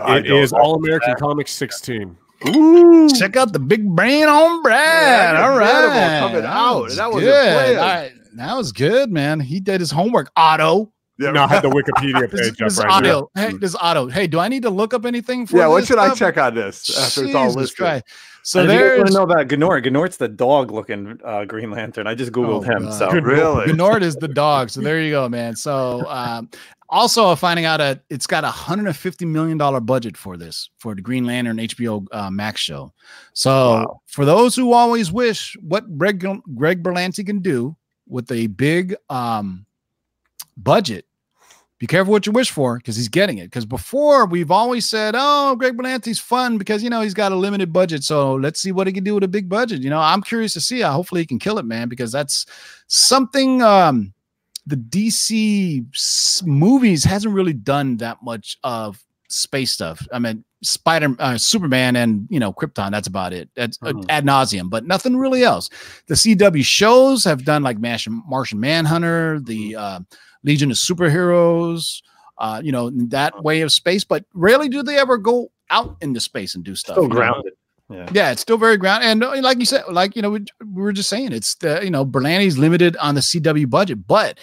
I 0.02 0.18
It 0.18 0.22
don't 0.22 0.38
is 0.42 0.52
know. 0.52 0.58
All 0.58 0.74
American 0.76 1.14
Comics 1.16 1.52
16. 1.52 2.16
Ooh. 2.48 3.08
Check 3.10 3.36
out 3.36 3.52
the 3.52 3.58
big 3.60 3.86
brain 3.88 4.24
on 4.24 4.62
Brad. 4.62 5.34
Yeah, 5.34 5.44
All 5.46 5.52
incredible 5.52 6.28
coming 6.28 6.44
out. 6.44 6.82
was 6.82 6.96
That 6.96 7.12
was 7.12 7.22
good. 7.22 7.52
planned. 7.52 7.78
All 7.78 7.84
right, 7.84 8.12
that 8.36 8.56
was 8.56 8.72
good, 8.72 9.10
man. 9.12 9.38
He 9.40 9.60
did 9.60 9.80
his 9.80 9.90
homework. 9.92 10.30
Otto. 10.36 10.92
Yeah. 11.18 11.30
Now 11.30 11.44
I 11.44 11.48
had 11.48 11.62
the 11.62 11.68
Wikipedia 11.70 12.28
This, 12.28 12.40
page 12.50 12.62
up 12.62 12.68
this 12.68 12.78
right 12.78 12.88
now. 13.02 13.18
Otto. 13.18 13.30
Hey, 13.36 13.52
this 13.58 13.76
Otto. 13.80 14.08
Hey, 14.08 14.26
do 14.26 14.40
I 14.40 14.48
need 14.48 14.62
to 14.62 14.70
look 14.70 14.92
up 14.92 15.04
anything 15.06 15.46
for 15.46 15.58
Yeah, 15.58 15.68
what 15.68 15.80
this 15.80 15.88
should 15.88 15.98
I 15.98 16.12
check 16.14 16.36
on 16.36 16.54
this 16.54 16.98
after 16.98 17.24
it's 17.26 17.34
all 17.34 17.52
listed? 17.52 17.76
Christ. 17.76 18.04
So 18.44 18.64
So 18.66 18.70
if 18.70 18.80
you 18.80 18.98
guys 19.04 19.08
to 19.10 19.14
know 19.14 19.22
about 19.22 19.48
Gnort, 19.48 19.84
Gnort's 19.86 20.16
the 20.16 20.28
dog-looking 20.28 21.20
uh, 21.24 21.44
Green 21.44 21.70
Lantern. 21.70 22.06
I 22.06 22.14
just 22.14 22.32
googled 22.32 22.58
Oh, 22.58 22.60
him. 22.62 22.84
God. 22.84 22.94
So 22.94 23.10
Good 23.10 23.24
Really? 23.24 23.66
Gnort 23.72 24.02
is 24.02 24.16
the 24.16 24.28
dog. 24.28 24.70
So 24.70 24.80
there 24.80 25.00
you 25.00 25.10
go, 25.10 25.28
man. 25.28 25.54
So 25.54 26.04
um, 26.08 26.50
also 26.88 27.34
finding 27.36 27.64
out 27.66 27.76
that 27.78 28.02
it's 28.10 28.26
got 28.26 28.42
a 28.44 28.48
hundred 28.50 28.86
and 28.88 28.96
fifty 28.96 29.24
million 29.24 29.58
dollar 29.58 29.80
budget 29.80 30.16
for 30.16 30.36
this 30.36 30.70
for 30.78 30.94
the 30.94 31.02
Green 31.02 31.24
Lantern 31.24 31.58
HBO 31.58 32.04
uh, 32.12 32.30
Max 32.30 32.60
show. 32.60 32.92
So 33.32 33.50
Wow. 33.50 34.00
for 34.06 34.24
those 34.24 34.56
who 34.56 34.72
always 34.72 35.12
wish 35.12 35.56
what 35.62 35.96
Greg 35.96 36.18
Greg 36.56 36.82
Berlanti 36.82 37.24
can 37.24 37.38
do 37.40 37.76
with 38.08 38.30
a 38.32 38.48
big 38.48 38.94
um, 39.08 39.64
budget. 40.56 41.06
Be 41.82 41.88
careful 41.88 42.12
what 42.12 42.26
you 42.26 42.30
wish 42.30 42.48
for 42.52 42.76
because 42.76 42.94
he's 42.94 43.08
getting 43.08 43.38
it. 43.38 43.46
Because 43.46 43.66
before 43.66 44.24
we've 44.24 44.52
always 44.52 44.88
said, 44.88 45.16
"Oh, 45.18 45.56
Greg 45.56 45.76
Berlanti's 45.76 46.20
fun 46.20 46.56
because 46.56 46.80
you 46.80 46.88
know 46.88 47.00
he's 47.00 47.12
got 47.12 47.32
a 47.32 47.34
limited 47.34 47.72
budget. 47.72 48.04
So 48.04 48.34
let's 48.36 48.62
see 48.62 48.70
what 48.70 48.86
he 48.86 48.92
can 48.92 49.02
do 49.02 49.14
with 49.14 49.24
a 49.24 49.28
big 49.28 49.48
budget." 49.48 49.82
You 49.82 49.90
know, 49.90 49.98
I'm 49.98 50.22
curious 50.22 50.52
to 50.52 50.60
see. 50.60 50.84
Uh, 50.84 50.92
hopefully, 50.92 51.22
he 51.22 51.26
can 51.26 51.40
kill 51.40 51.58
it, 51.58 51.64
man, 51.64 51.88
because 51.88 52.12
that's 52.12 52.46
something 52.86 53.62
um, 53.62 54.14
the 54.64 54.76
DC 54.76 55.84
movies 56.46 57.02
hasn't 57.02 57.34
really 57.34 57.52
done 57.52 57.96
that 57.96 58.18
much 58.22 58.58
of 58.62 59.02
space 59.28 59.72
stuff. 59.72 60.06
I 60.12 60.20
mean, 60.20 60.44
Spider, 60.62 61.16
uh, 61.18 61.36
Superman, 61.36 61.96
and 61.96 62.28
you 62.30 62.38
know, 62.38 62.52
Krypton. 62.52 62.92
That's 62.92 63.08
about 63.08 63.32
it. 63.32 63.50
That's 63.56 63.76
uh, 63.82 63.86
Mhm. 63.86 64.06
ad 64.08 64.24
nauseum, 64.24 64.70
but 64.70 64.86
nothing 64.86 65.16
really 65.16 65.42
else. 65.42 65.68
The 66.06 66.14
CW 66.14 66.62
shows 66.64 67.24
have 67.24 67.44
done 67.44 67.64
like 67.64 67.80
Martian, 67.80 68.22
Martian 68.28 68.60
Manhunter, 68.60 69.40
the 69.40 69.74
uh, 69.74 69.98
Legion 70.44 70.70
of 70.70 70.76
Superheroes. 70.76 72.02
Uh, 72.38 72.60
you 72.64 72.72
know, 72.72 72.90
that 72.90 73.44
way 73.44 73.60
of 73.60 73.70
space, 73.70 74.02
but 74.02 74.24
rarely 74.34 74.68
do 74.68 74.82
they 74.82 74.98
ever 74.98 75.16
go 75.16 75.50
out 75.70 75.96
into 76.00 76.18
space 76.18 76.54
and 76.54 76.64
do 76.64 76.74
stuff. 76.74 76.94
still 76.94 77.04
you 77.04 77.08
know? 77.08 77.14
grounded. 77.14 77.52
Yeah. 77.88 78.08
Yeah, 78.12 78.30
it's 78.30 78.42
still 78.42 78.56
very 78.56 78.76
ground. 78.76 79.04
And 79.04 79.22
uh, 79.22 79.40
like 79.42 79.58
you 79.58 79.66
said, 79.66 79.84
like 79.90 80.16
you 80.16 80.22
know, 80.22 80.30
we, 80.30 80.44
we 80.60 80.82
were 80.82 80.92
just 80.92 81.08
saying, 81.08 81.32
it's 81.32 81.54
the 81.56 81.80
you 81.84 81.90
know, 81.90 82.06
Berlanti's 82.06 82.58
limited 82.58 82.96
on 82.96 83.14
the 83.14 83.20
CW 83.20 83.68
budget, 83.68 84.06
but 84.06 84.38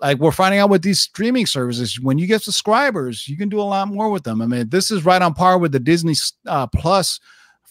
like 0.00 0.18
we're 0.18 0.32
finding 0.32 0.60
out 0.60 0.70
with 0.70 0.82
these 0.82 1.00
streaming 1.00 1.46
services, 1.46 2.00
when 2.00 2.18
you 2.18 2.26
get 2.26 2.42
subscribers, 2.42 3.28
you 3.28 3.36
can 3.36 3.48
do 3.48 3.60
a 3.60 3.62
lot 3.62 3.88
more 3.88 4.10
with 4.10 4.24
them. 4.24 4.42
I 4.42 4.46
mean, 4.46 4.68
this 4.68 4.90
is 4.90 5.04
right 5.04 5.20
on 5.20 5.34
par 5.34 5.58
with 5.58 5.72
the 5.72 5.80
Disney 5.80 6.14
uh, 6.46 6.66
Plus 6.66 7.20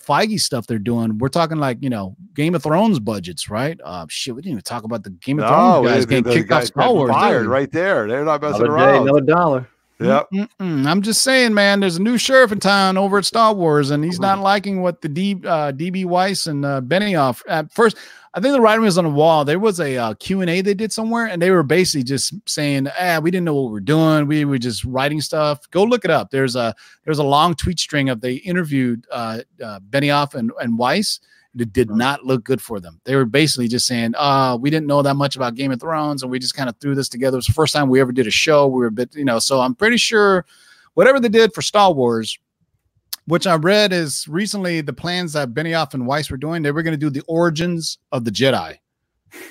Feige 0.09 0.39
stuff 0.39 0.65
they're 0.65 0.79
doing. 0.79 1.19
We're 1.19 1.29
talking 1.29 1.57
like 1.57 1.77
you 1.81 1.89
know 1.89 2.15
Game 2.33 2.55
of 2.55 2.63
Thrones 2.63 2.99
budgets, 2.99 3.49
right? 3.49 3.79
Uh, 3.83 4.07
shit, 4.09 4.35
we 4.35 4.41
didn't 4.41 4.53
even 4.53 4.63
talk 4.63 4.83
about 4.83 5.03
the 5.03 5.11
Game 5.11 5.39
of 5.39 5.47
Thrones 5.47 5.87
guys 5.87 6.05
the- 6.05 6.09
getting 6.09 6.23
the 6.23 6.33
kicked 6.33 6.51
off 6.51 6.63
Star 6.65 6.91
Wars. 6.93 7.11
fired 7.11 7.43
did 7.43 7.49
right 7.49 7.71
there. 7.71 8.07
They're 8.07 8.25
not 8.25 8.41
messing 8.41 8.63
Another 8.63 8.77
day, 8.77 8.83
around. 8.83 9.01
another 9.07 9.21
dollar. 9.21 9.67
Yep. 10.01 10.27
Mm-mm. 10.33 10.87
I'm 10.87 11.01
just 11.01 11.23
saying, 11.23 11.53
man. 11.53 11.81
There's 11.81 11.97
a 11.97 12.01
new 12.01 12.17
sheriff 12.17 12.53
in 12.53 12.59
town 12.61 12.97
over 12.97 13.17
at 13.17 13.25
Star 13.25 13.53
Wars, 13.53 13.91
and 13.91 14.01
he's 14.01 14.17
not 14.17 14.39
liking 14.39 14.81
what 14.81 15.01
the 15.01 15.09
D, 15.09 15.33
uh, 15.43 15.73
DB 15.73 16.05
Weiss 16.05 16.47
and 16.47 16.63
uh, 16.63 16.79
Benioff. 16.79 17.41
At 17.49 17.69
first, 17.73 17.97
I 18.33 18.39
think 18.39 18.53
the 18.53 18.61
writing 18.61 18.83
was 18.83 18.97
on 18.97 19.05
the 19.05 19.09
wall. 19.09 19.43
There 19.43 19.57
was 19.57 19.79
a 19.79 19.97
uh, 19.97 20.13
Q 20.15 20.41
and 20.41 20.49
A 20.49 20.61
they 20.61 20.75
did 20.75 20.91
somewhere, 20.91 21.25
and 21.25 21.41
they 21.41 21.49
were 21.49 21.63
basically 21.63 22.03
just 22.03 22.33
saying, 22.47 22.87
"Ah, 22.99 23.19
we 23.21 23.31
didn't 23.31 23.45
know 23.45 23.55
what 23.55 23.65
we 23.65 23.71
were 23.71 23.79
doing. 23.79 24.27
We 24.27 24.45
were 24.45 24.59
just 24.59 24.83
writing 24.85 25.19
stuff." 25.19 25.69
Go 25.71 25.83
look 25.83 26.05
it 26.05 26.11
up. 26.11 26.29
There's 26.29 26.55
a 26.55 26.75
there's 27.05 27.19
a 27.19 27.23
long 27.23 27.55
tweet 27.55 27.79
string 27.79 28.09
of 28.09 28.21
they 28.21 28.35
interviewed 28.35 29.07
uh, 29.11 29.39
uh, 29.63 29.79
Benioff 29.89 30.35
and 30.35 30.51
and 30.61 30.77
Weiss. 30.77 31.19
It 31.57 31.73
did 31.73 31.89
not 31.89 32.23
look 32.23 32.43
good 32.43 32.61
for 32.61 32.79
them. 32.79 33.01
They 33.05 33.15
were 33.15 33.25
basically 33.25 33.67
just 33.67 33.87
saying, 33.87 34.13
uh, 34.15 34.55
we 34.61 34.69
didn't 34.69 34.85
know 34.85 35.01
that 35.01 35.15
much 35.15 35.35
about 35.35 35.55
Game 35.55 35.71
of 35.71 35.79
Thrones, 35.79 36.21
and 36.21 36.31
we 36.31 36.37
just 36.37 36.53
kind 36.53 36.69
of 36.69 36.77
threw 36.77 36.93
this 36.93 37.09
together. 37.09 37.35
It 37.35 37.39
was 37.39 37.47
the 37.47 37.53
first 37.53 37.73
time 37.73 37.89
we 37.89 37.99
ever 37.99 38.11
did 38.11 38.27
a 38.27 38.31
show. 38.31 38.67
We 38.67 38.79
were 38.79 38.87
a 38.87 38.91
bit, 38.91 39.15
you 39.15 39.25
know, 39.25 39.39
so 39.39 39.59
I'm 39.59 39.73
pretty 39.73 39.97
sure 39.97 40.45
whatever 40.93 41.19
they 41.19 41.27
did 41.27 41.53
for 41.53 41.63
Star 41.63 41.91
Wars, 41.91 42.37
which 43.29 43.47
I 43.47 43.55
read 43.55 43.93
is 43.93 44.27
recently 44.27 44.81
the 44.81 44.93
plans 44.93 45.33
that 45.33 45.53
Benioff 45.53 45.93
and 45.93 46.07
Weiss 46.07 46.29
were 46.29 46.37
doing, 46.37 46.63
they 46.63 46.71
were 46.71 46.83
going 46.83 46.93
to 46.93 46.97
do 46.97 47.09
the 47.09 47.23
origins 47.27 47.99
of 48.11 48.25
the 48.25 48.31
Jedi. 48.31 48.77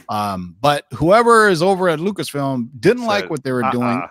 Um, 0.09 0.57
but 0.61 0.87
whoever 0.93 1.49
is 1.49 1.62
over 1.62 1.89
at 1.89 2.01
Lucasfilm 2.01 2.68
didn't 2.81 3.07
like 3.07 3.31
what 3.31 3.45
they 3.45 3.53
were 3.53 3.68
doing, 3.70 3.99
Uh-uh. 3.99 4.09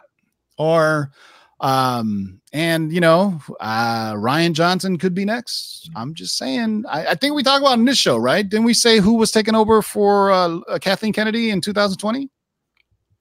or 0.58 1.12
um, 1.60 2.40
and 2.54 2.94
you 2.94 3.02
know, 3.02 3.42
uh, 3.60 4.14
Rian 4.14 4.54
Johnson 4.54 4.98
could 4.98 5.14
be 5.14 5.26
next. 5.26 5.90
I'm 5.96 6.14
just 6.14 6.38
saying. 6.38 6.86
I, 6.88 7.08
I 7.08 7.16
think 7.16 7.36
we 7.36 7.44
talked 7.44 7.62
about 7.64 7.80
in 7.80 7.86
this 7.86 7.98
show, 7.98 8.16
right? 8.16 8.48
Didn't 8.48 8.66
we 8.66 8.74
say 8.74 9.00
who 9.00 9.16
was 9.16 9.32
taking 9.32 9.56
over 9.56 9.82
for 9.82 10.32
uh, 10.32 10.60
uh, 10.70 10.80
Kathleen 10.80 11.14
Kennedy 11.14 11.50
in 11.50 11.60
2020? 11.60 12.30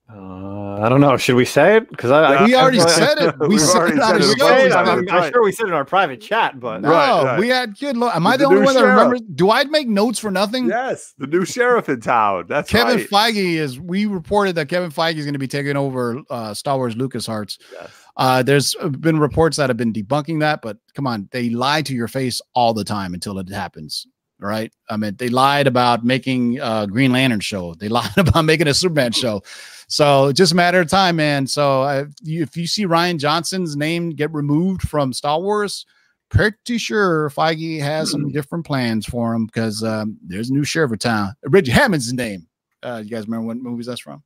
Uh, 0.09 0.81
I 0.81 0.89
don't 0.89 1.01
know. 1.01 1.17
Should 1.17 1.35
we 1.35 1.45
say 1.45 1.79
it? 1.79 1.89
Because 1.91 2.13
I, 2.13 2.35
I 2.35 2.45
we 2.45 2.55
already 2.55 2.81
I- 2.81 2.87
said 2.87 3.19
it. 3.19 3.35
We 3.41 3.49
We've 3.49 3.61
said 3.61 3.77
already 3.77 3.97
it 3.97 4.03
said 4.03 4.17
it 4.17 4.23
a 4.25 4.29
We 4.29 4.35
show. 4.39 4.47
bunch 4.49 4.63
said. 4.63 4.73
I'm, 4.73 4.89
I'm- 4.89 5.09
I'm 5.11 5.33
sure 5.33 5.43
we 5.43 5.51
said 5.51 5.65
it 5.65 5.69
in 5.71 5.75
our 5.75 5.85
private 5.85 6.21
chat, 6.21 6.61
but 6.61 6.83
No, 6.83 6.91
Right, 6.91 7.25
right. 7.25 7.41
we 7.41 7.49
had 7.49 7.77
good. 7.79 7.97
Lo- 7.97 8.11
Am 8.15 8.25
I 8.27 8.37
the, 8.37 8.43
the 8.43 8.45
only 8.47 8.61
new 8.61 8.65
one 8.67 8.75
that 8.75 8.81
sheriff. 8.81 8.97
remembers? 8.97 9.21
Do 9.35 9.51
I 9.51 9.65
make 9.65 9.89
notes 9.89 10.21
for 10.21 10.31
nothing? 10.31 10.69
Yes, 10.69 11.13
the 11.19 11.27
new 11.27 11.45
sheriff 11.45 11.89
in 11.89 12.01
town. 12.01 12.45
That's 12.49 12.71
Kevin 12.71 12.99
right. 12.99 13.09
Feige 13.35 13.57
is. 13.57 13.81
We 13.81 14.07
reported 14.07 14.55
that 14.55 14.69
Kevin 14.69 14.91
Feige 14.91 15.17
is 15.17 15.25
going 15.25 15.33
to 15.35 15.41
be 15.41 15.49
taking 15.49 15.77
over 15.77 16.21
uh, 16.31 16.55
Star 16.55 16.77
Wars 16.77 16.95
LucasArts. 16.95 17.59
Yes. 17.73 17.91
Uh, 18.17 18.43
there's 18.45 18.77
been 19.01 19.19
reports 19.19 19.57
that 19.57 19.69
have 19.71 19.77
been 19.77 19.93
debunking 19.93 20.39
that, 20.41 20.63
but 20.63 20.79
come 20.95 21.07
on, 21.09 21.29
they 21.33 21.51
lie 21.51 21.83
to 21.83 21.95
your 21.95 22.09
face 22.09 22.41
all 22.55 22.73
the 22.73 22.85
time 22.85 23.13
until 23.13 23.39
it 23.39 23.49
happens. 23.51 24.07
Right? 24.39 24.73
I 24.91 24.97
mean, 24.97 25.17
they 25.17 25.29
lied 25.29 25.67
about 25.67 26.05
making 26.05 26.59
a 26.61 26.87
Green 26.87 27.13
Lantern 27.13 27.41
show. 27.41 27.75
They 27.75 27.89
lied 27.91 28.17
about 28.17 28.45
making 28.45 28.69
a 28.69 28.75
Superman 28.75 29.13
show. 29.13 29.43
So 29.89 30.33
just 30.33 30.53
a 30.53 30.57
matter 30.57 30.81
of 30.81 30.91
time, 30.91 31.17
man. 31.17 31.47
So 31.47 32.07
you, 32.23 32.43
if 32.43 32.57
you 32.57 32.67
see 32.67 32.87
Rian 32.87 33.19
Johnson's 33.19 33.77
name 33.77 34.11
get 34.11 34.33
removed 34.33 34.83
from 34.83 35.13
Star 35.13 35.41
Wars, 35.41 35.87
pretty 36.29 36.79
sure 36.79 37.31
Feige 37.31 37.81
has 37.81 38.11
some 38.11 38.29
different 38.33 38.67
plans 38.67 39.07
for 39.07 39.35
him 39.35 39.47
because 39.47 39.83
um, 39.83 40.19
there's 40.23 40.51
a 40.51 40.53
new 40.53 40.65
sheriff 40.65 40.93
of 40.93 40.99
town. 40.99 41.35
Reggie 41.45 41.73
Hammond's 41.73 42.13
name. 42.13 42.47
Uh, 42.83 43.03
you 43.05 43.11
guys 43.11 43.27
remember 43.27 43.47
what 43.47 43.57
movies 43.57 43.87
that's 43.87 44.01
from? 44.01 44.23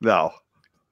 No. 0.00 0.32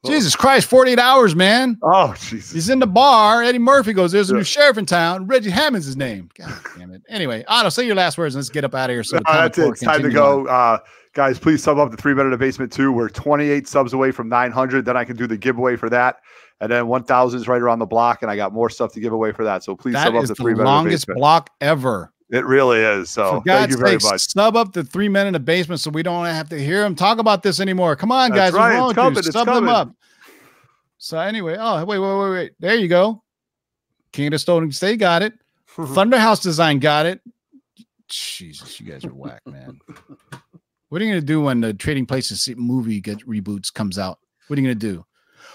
Jesus 0.06 0.36
Christ, 0.36 0.68
48 0.68 0.98
hours, 0.98 1.34
man. 1.34 1.76
Oh, 1.82 2.14
Jesus. 2.18 2.52
He's 2.52 2.68
in 2.68 2.78
the 2.78 2.86
bar. 2.86 3.42
Eddie 3.42 3.58
Murphy 3.58 3.92
goes, 3.92 4.12
There's 4.12 4.30
a 4.30 4.34
Yeah. 4.34 4.38
new 4.38 4.44
sheriff 4.44 4.78
in 4.78 4.86
town. 4.86 5.26
Reggie 5.26 5.50
Hammond's 5.50 5.86
his 5.86 5.96
name. 5.96 6.28
God 6.38 6.54
damn 6.76 6.92
it. 6.92 7.02
Anyway, 7.08 7.44
Otto, 7.48 7.68
say 7.68 7.84
your 7.84 7.96
last 7.96 8.16
words 8.16 8.34
and 8.34 8.40
let's 8.40 8.48
get 8.48 8.64
up 8.64 8.74
out 8.74 8.90
of 8.90 8.94
here. 8.94 9.02
So 9.02 9.16
No, 9.16 9.22
that's 9.26 9.58
it. 9.58 9.68
It's 9.70 9.80
time 9.82 10.02
to 10.02 10.10
go. 10.10 10.46
Uh, 10.46 10.78
guys, 11.14 11.38
please 11.38 11.62
sub 11.62 11.78
up 11.78 11.90
the 11.90 11.96
three 11.96 12.14
men 12.14 12.26
in 12.26 12.30
the 12.30 12.38
basement 12.38 12.72
too. 12.72 12.92
We're 12.92 13.08
28 13.08 13.66
subs 13.66 13.92
away 13.92 14.12
from 14.12 14.28
900. 14.28 14.84
Then 14.84 14.96
I 14.96 15.04
can 15.04 15.16
do 15.16 15.26
the 15.26 15.36
giveaway 15.36 15.74
for 15.76 15.90
that. 15.90 16.16
And 16.60 16.70
then 16.70 16.86
1000 16.86 17.38
is 17.40 17.48
right 17.48 17.60
around 17.60 17.80
the 17.80 17.86
block. 17.86 18.22
And 18.22 18.30
I 18.30 18.36
got 18.36 18.52
more 18.52 18.70
stuff 18.70 18.92
to 18.92 19.00
give 19.00 19.12
away 19.12 19.32
for 19.32 19.44
that. 19.44 19.64
So 19.64 19.74
please 19.74 19.94
That 19.94 20.04
sub 20.06 20.14
up 20.14 20.22
the 20.22 20.28
the 20.28 20.34
three 20.36 20.52
in 20.52 20.58
the 20.58 20.64
longest 20.64 21.06
block 21.08 21.50
ever. 21.60 22.12
It 22.30 22.44
really 22.44 22.80
is. 22.80 23.10
So 23.10 23.22
For 23.24 23.34
thank 23.36 23.44
God's 23.46 23.72
you 23.72 23.78
very 23.78 24.00
sake, 24.00 24.10
much. 24.10 24.20
sub 24.28 24.56
up 24.56 24.72
the 24.72 24.84
three 24.84 25.08
men 25.08 25.26
in 25.26 25.32
the 25.32 25.40
basement 25.40 25.80
so 25.80 25.90
we 25.90 26.02
don't 26.02 26.26
have 26.26 26.48
to 26.50 26.58
hear 26.62 26.82
them 26.82 26.94
talk 26.94 27.18
about 27.18 27.42
this 27.42 27.58
anymore. 27.60 27.96
Come 27.96 28.12
on, 28.12 28.30
That's 28.30 28.38
guys. 28.38 28.52
What's 28.52 28.60
right. 28.60 28.74
wrong 28.78 28.90
It's 28.90 28.96
with 28.96 28.96
you? 28.96 29.02
coming. 29.02 29.18
It's 29.18 29.32
Sub 29.32 29.46
them 29.46 29.68
up. 29.68 29.92
So 30.98 31.18
anyway, 31.18 31.56
oh 31.58 31.84
wait, 31.84 31.98
wait, 31.98 32.18
wait, 32.18 32.30
wait. 32.30 32.52
There 32.60 32.74
you 32.74 32.88
go. 32.88 33.22
King 34.12 34.26
of 34.28 34.32
the 34.32 34.38
Stone 34.38 34.70
State 34.72 34.98
got 34.98 35.22
it. 35.22 35.32
Thunderhouse 35.76 36.42
Design 36.42 36.78
got 36.80 37.06
it. 37.06 37.20
Jesus, 38.08 38.80
you 38.80 38.90
guys 38.90 39.04
are 39.04 39.14
whack, 39.14 39.42
man. 39.46 39.78
What 40.88 41.00
are 41.00 41.04
you 41.04 41.10
gonna 41.12 41.20
do 41.20 41.42
when 41.42 41.60
the 41.60 41.74
Trading 41.74 42.06
Places 42.06 42.48
movie 42.56 43.00
gets 43.00 43.22
reboots 43.24 43.72
comes 43.72 43.98
out? 43.98 44.18
What 44.48 44.58
are 44.58 44.62
you 44.62 44.68
gonna 44.68 44.74
do? 44.74 45.04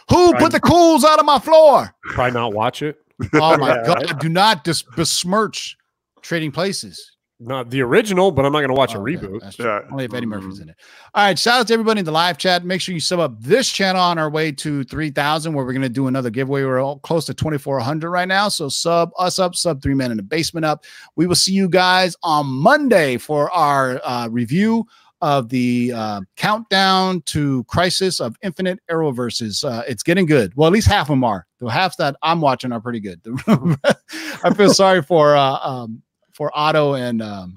Who 0.10 0.32
Right. 0.32 0.42
put 0.42 0.52
the 0.52 0.60
cools 0.60 1.04
out 1.04 1.20
of 1.20 1.26
my 1.26 1.40
floor? 1.40 1.94
Try 2.12 2.30
not 2.30 2.54
watch 2.54 2.82
it. 2.84 2.98
Oh 3.34 3.58
my 3.58 3.70
Yeah, 3.76 3.84
god! 3.88 4.20
Do 4.20 4.30
not 4.30 4.64
dis- 4.64 4.84
besmirch 4.96 5.78
Trading 6.24 6.52
Places. 6.52 7.12
Not 7.40 7.70
the 7.70 7.82
original, 7.82 8.32
but 8.32 8.46
I'm 8.46 8.54
not 8.54 8.60
going 8.60 8.70
to 8.70 8.76
watch 8.76 8.94
a 8.94 9.00
Oh, 9.00 9.02
okay, 9.02 9.18
reboot. 9.18 9.42
that's 9.42 9.58
true. 9.58 9.66
Yeah. 9.66 9.80
Only 9.92 10.06
if 10.06 10.14
Eddie 10.14 10.28
Murphy's 10.28 10.60
in 10.60 10.70
it. 10.70 10.76
All 11.14 11.26
right. 11.26 11.38
Shout 11.38 11.60
out 11.60 11.68
to 11.68 11.74
everybody 11.74 12.00
in 12.00 12.06
the 12.06 12.12
live 12.12 12.38
chat. 12.38 12.64
Make 12.64 12.80
sure 12.80 12.94
you 12.94 13.02
sub 13.02 13.20
up 13.20 13.34
this 13.42 13.68
channel 13.70 14.02
on 14.02 14.18
our 14.18 14.30
way 14.30 14.52
to 14.54 14.84
3,000, 14.86 15.52
where 15.54 15.66
we're 15.66 15.74
going 15.74 15.82
to 15.82 15.90
do 15.90 16.08
another 16.08 16.30
giveaway. 16.30 16.64
We're 16.64 16.80
all 16.80 17.00
close 17.00 17.26
to 17.26 17.34
2,400 17.34 18.10
right 18.10 18.28
now. 18.30 18.48
So 18.48 18.70
sub 18.70 19.10
us 19.20 19.40
up, 19.40 19.56
sub 19.56 19.82
three 19.82 19.96
men 19.96 20.12
in 20.12 20.18
the 20.18 20.24
basement 20.24 20.64
up. 20.66 20.86
We 21.18 21.28
will 21.28 21.36
see 21.36 21.52
you 21.52 21.68
guys 21.68 22.16
on 22.24 22.46
Monday 22.46 23.18
for 23.18 23.52
our 23.52 24.00
uh, 24.06 24.30
review 24.30 24.86
of 25.22 25.50
the 25.50 25.92
uh, 25.94 26.22
countdown 26.38 27.22
to 27.24 27.64
Crisis 27.66 28.22
of 28.22 28.38
Infinite 28.42 28.80
Arrowverses. 28.90 29.66
Uh, 29.70 29.84
it's 29.88 30.04
getting 30.04 30.26
good. 30.28 30.54
Well, 30.56 30.68
at 30.68 30.74
least 30.74 30.88
half 30.88 31.08
of 31.08 31.14
them 31.14 31.24
are. 31.26 31.46
The 31.60 31.68
halves 31.68 31.98
that 31.98 32.16
I'm 32.22 32.40
watching 32.42 32.72
are 32.72 32.80
pretty 32.80 33.00
good. 33.02 33.20
I 33.48 34.54
feel 34.56 34.74
sorry 34.74 35.02
for 35.02 35.36
uh, 35.36 35.58
um, 35.60 36.02
for 36.34 36.52
Otto 36.54 36.96
and 36.96 37.22
um, 37.22 37.56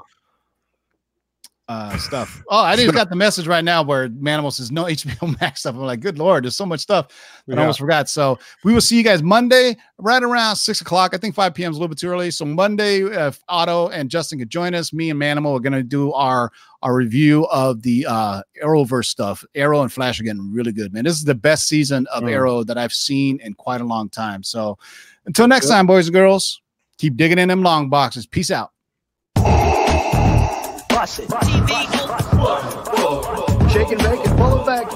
uh, 1.68 1.96
stuff. 1.98 2.44
Oh, 2.48 2.58
I 2.58 2.76
just 2.76 2.94
got 2.94 3.10
the 3.10 3.16
message 3.16 3.48
right 3.48 3.64
now 3.64 3.82
where 3.82 4.08
Manimal 4.08 4.52
says 4.52 4.70
no 4.70 4.84
HBO 4.86 5.40
Max 5.40 5.60
stuff. 5.60 5.74
I'm 5.74 5.80
like, 5.82 5.98
good 6.00 6.16
lord, 6.18 6.44
there's 6.44 6.56
so 6.56 6.66
much 6.66 6.80
stuff 6.80 7.08
that 7.48 7.58
I 7.58 7.62
almost 7.62 7.80
forgot. 7.80 8.08
So 8.08 8.38
we 8.62 8.72
will 8.72 8.80
see 8.80 8.96
you 8.96 9.02
guys 9.02 9.20
Monday 9.22 9.76
right 9.98 10.22
around 10.22 10.56
six 10.56 10.80
o'clock. 10.80 11.12
I 11.12 11.18
think 11.18 11.34
5 11.34 11.54
p.m. 11.54 11.72
is 11.72 11.76
a 11.76 11.80
little 11.80 11.88
bit 11.88 11.98
too 11.98 12.08
early. 12.08 12.30
So 12.30 12.44
Monday, 12.44 13.00
if 13.02 13.42
Otto 13.48 13.88
and 13.88 14.08
Justin 14.08 14.38
could 14.38 14.50
join 14.50 14.74
us, 14.74 14.92
me 14.92 15.10
and 15.10 15.20
Manimal 15.20 15.56
are 15.56 15.60
going 15.60 15.72
to 15.72 15.82
do 15.82 16.12
our 16.12 16.52
our 16.82 16.94
review 16.94 17.46
of 17.46 17.82
the 17.82 18.06
uh 18.08 18.42
Arrowverse 18.62 19.06
stuff. 19.06 19.44
Arrow 19.56 19.82
and 19.82 19.92
Flash 19.92 20.20
are 20.20 20.24
getting 20.24 20.52
really 20.52 20.72
good, 20.72 20.92
man. 20.92 21.02
This 21.02 21.16
is 21.16 21.24
the 21.24 21.34
best 21.34 21.66
season 21.66 22.06
of 22.12 22.22
Mm. 22.22 22.30
Arrow 22.30 22.62
that 22.64 22.78
I've 22.78 22.92
seen 22.92 23.40
in 23.40 23.54
quite 23.54 23.80
a 23.80 23.84
long 23.84 24.08
time. 24.08 24.44
So 24.44 24.78
until 25.24 25.48
next 25.48 25.66
time, 25.66 25.86
boys 25.86 26.06
and 26.06 26.14
girls, 26.14 26.60
keep 26.98 27.16
digging 27.16 27.38
in 27.38 27.48
them 27.48 27.62
long 27.62 27.88
boxes. 27.88 28.26
Peace 28.26 28.50
out. 28.50 28.70
Shake 33.70 33.90
and 33.90 34.02
bake 34.02 34.26
and 34.26 34.38
pull 34.38 34.60
it 34.60 34.66
back. 34.66 34.95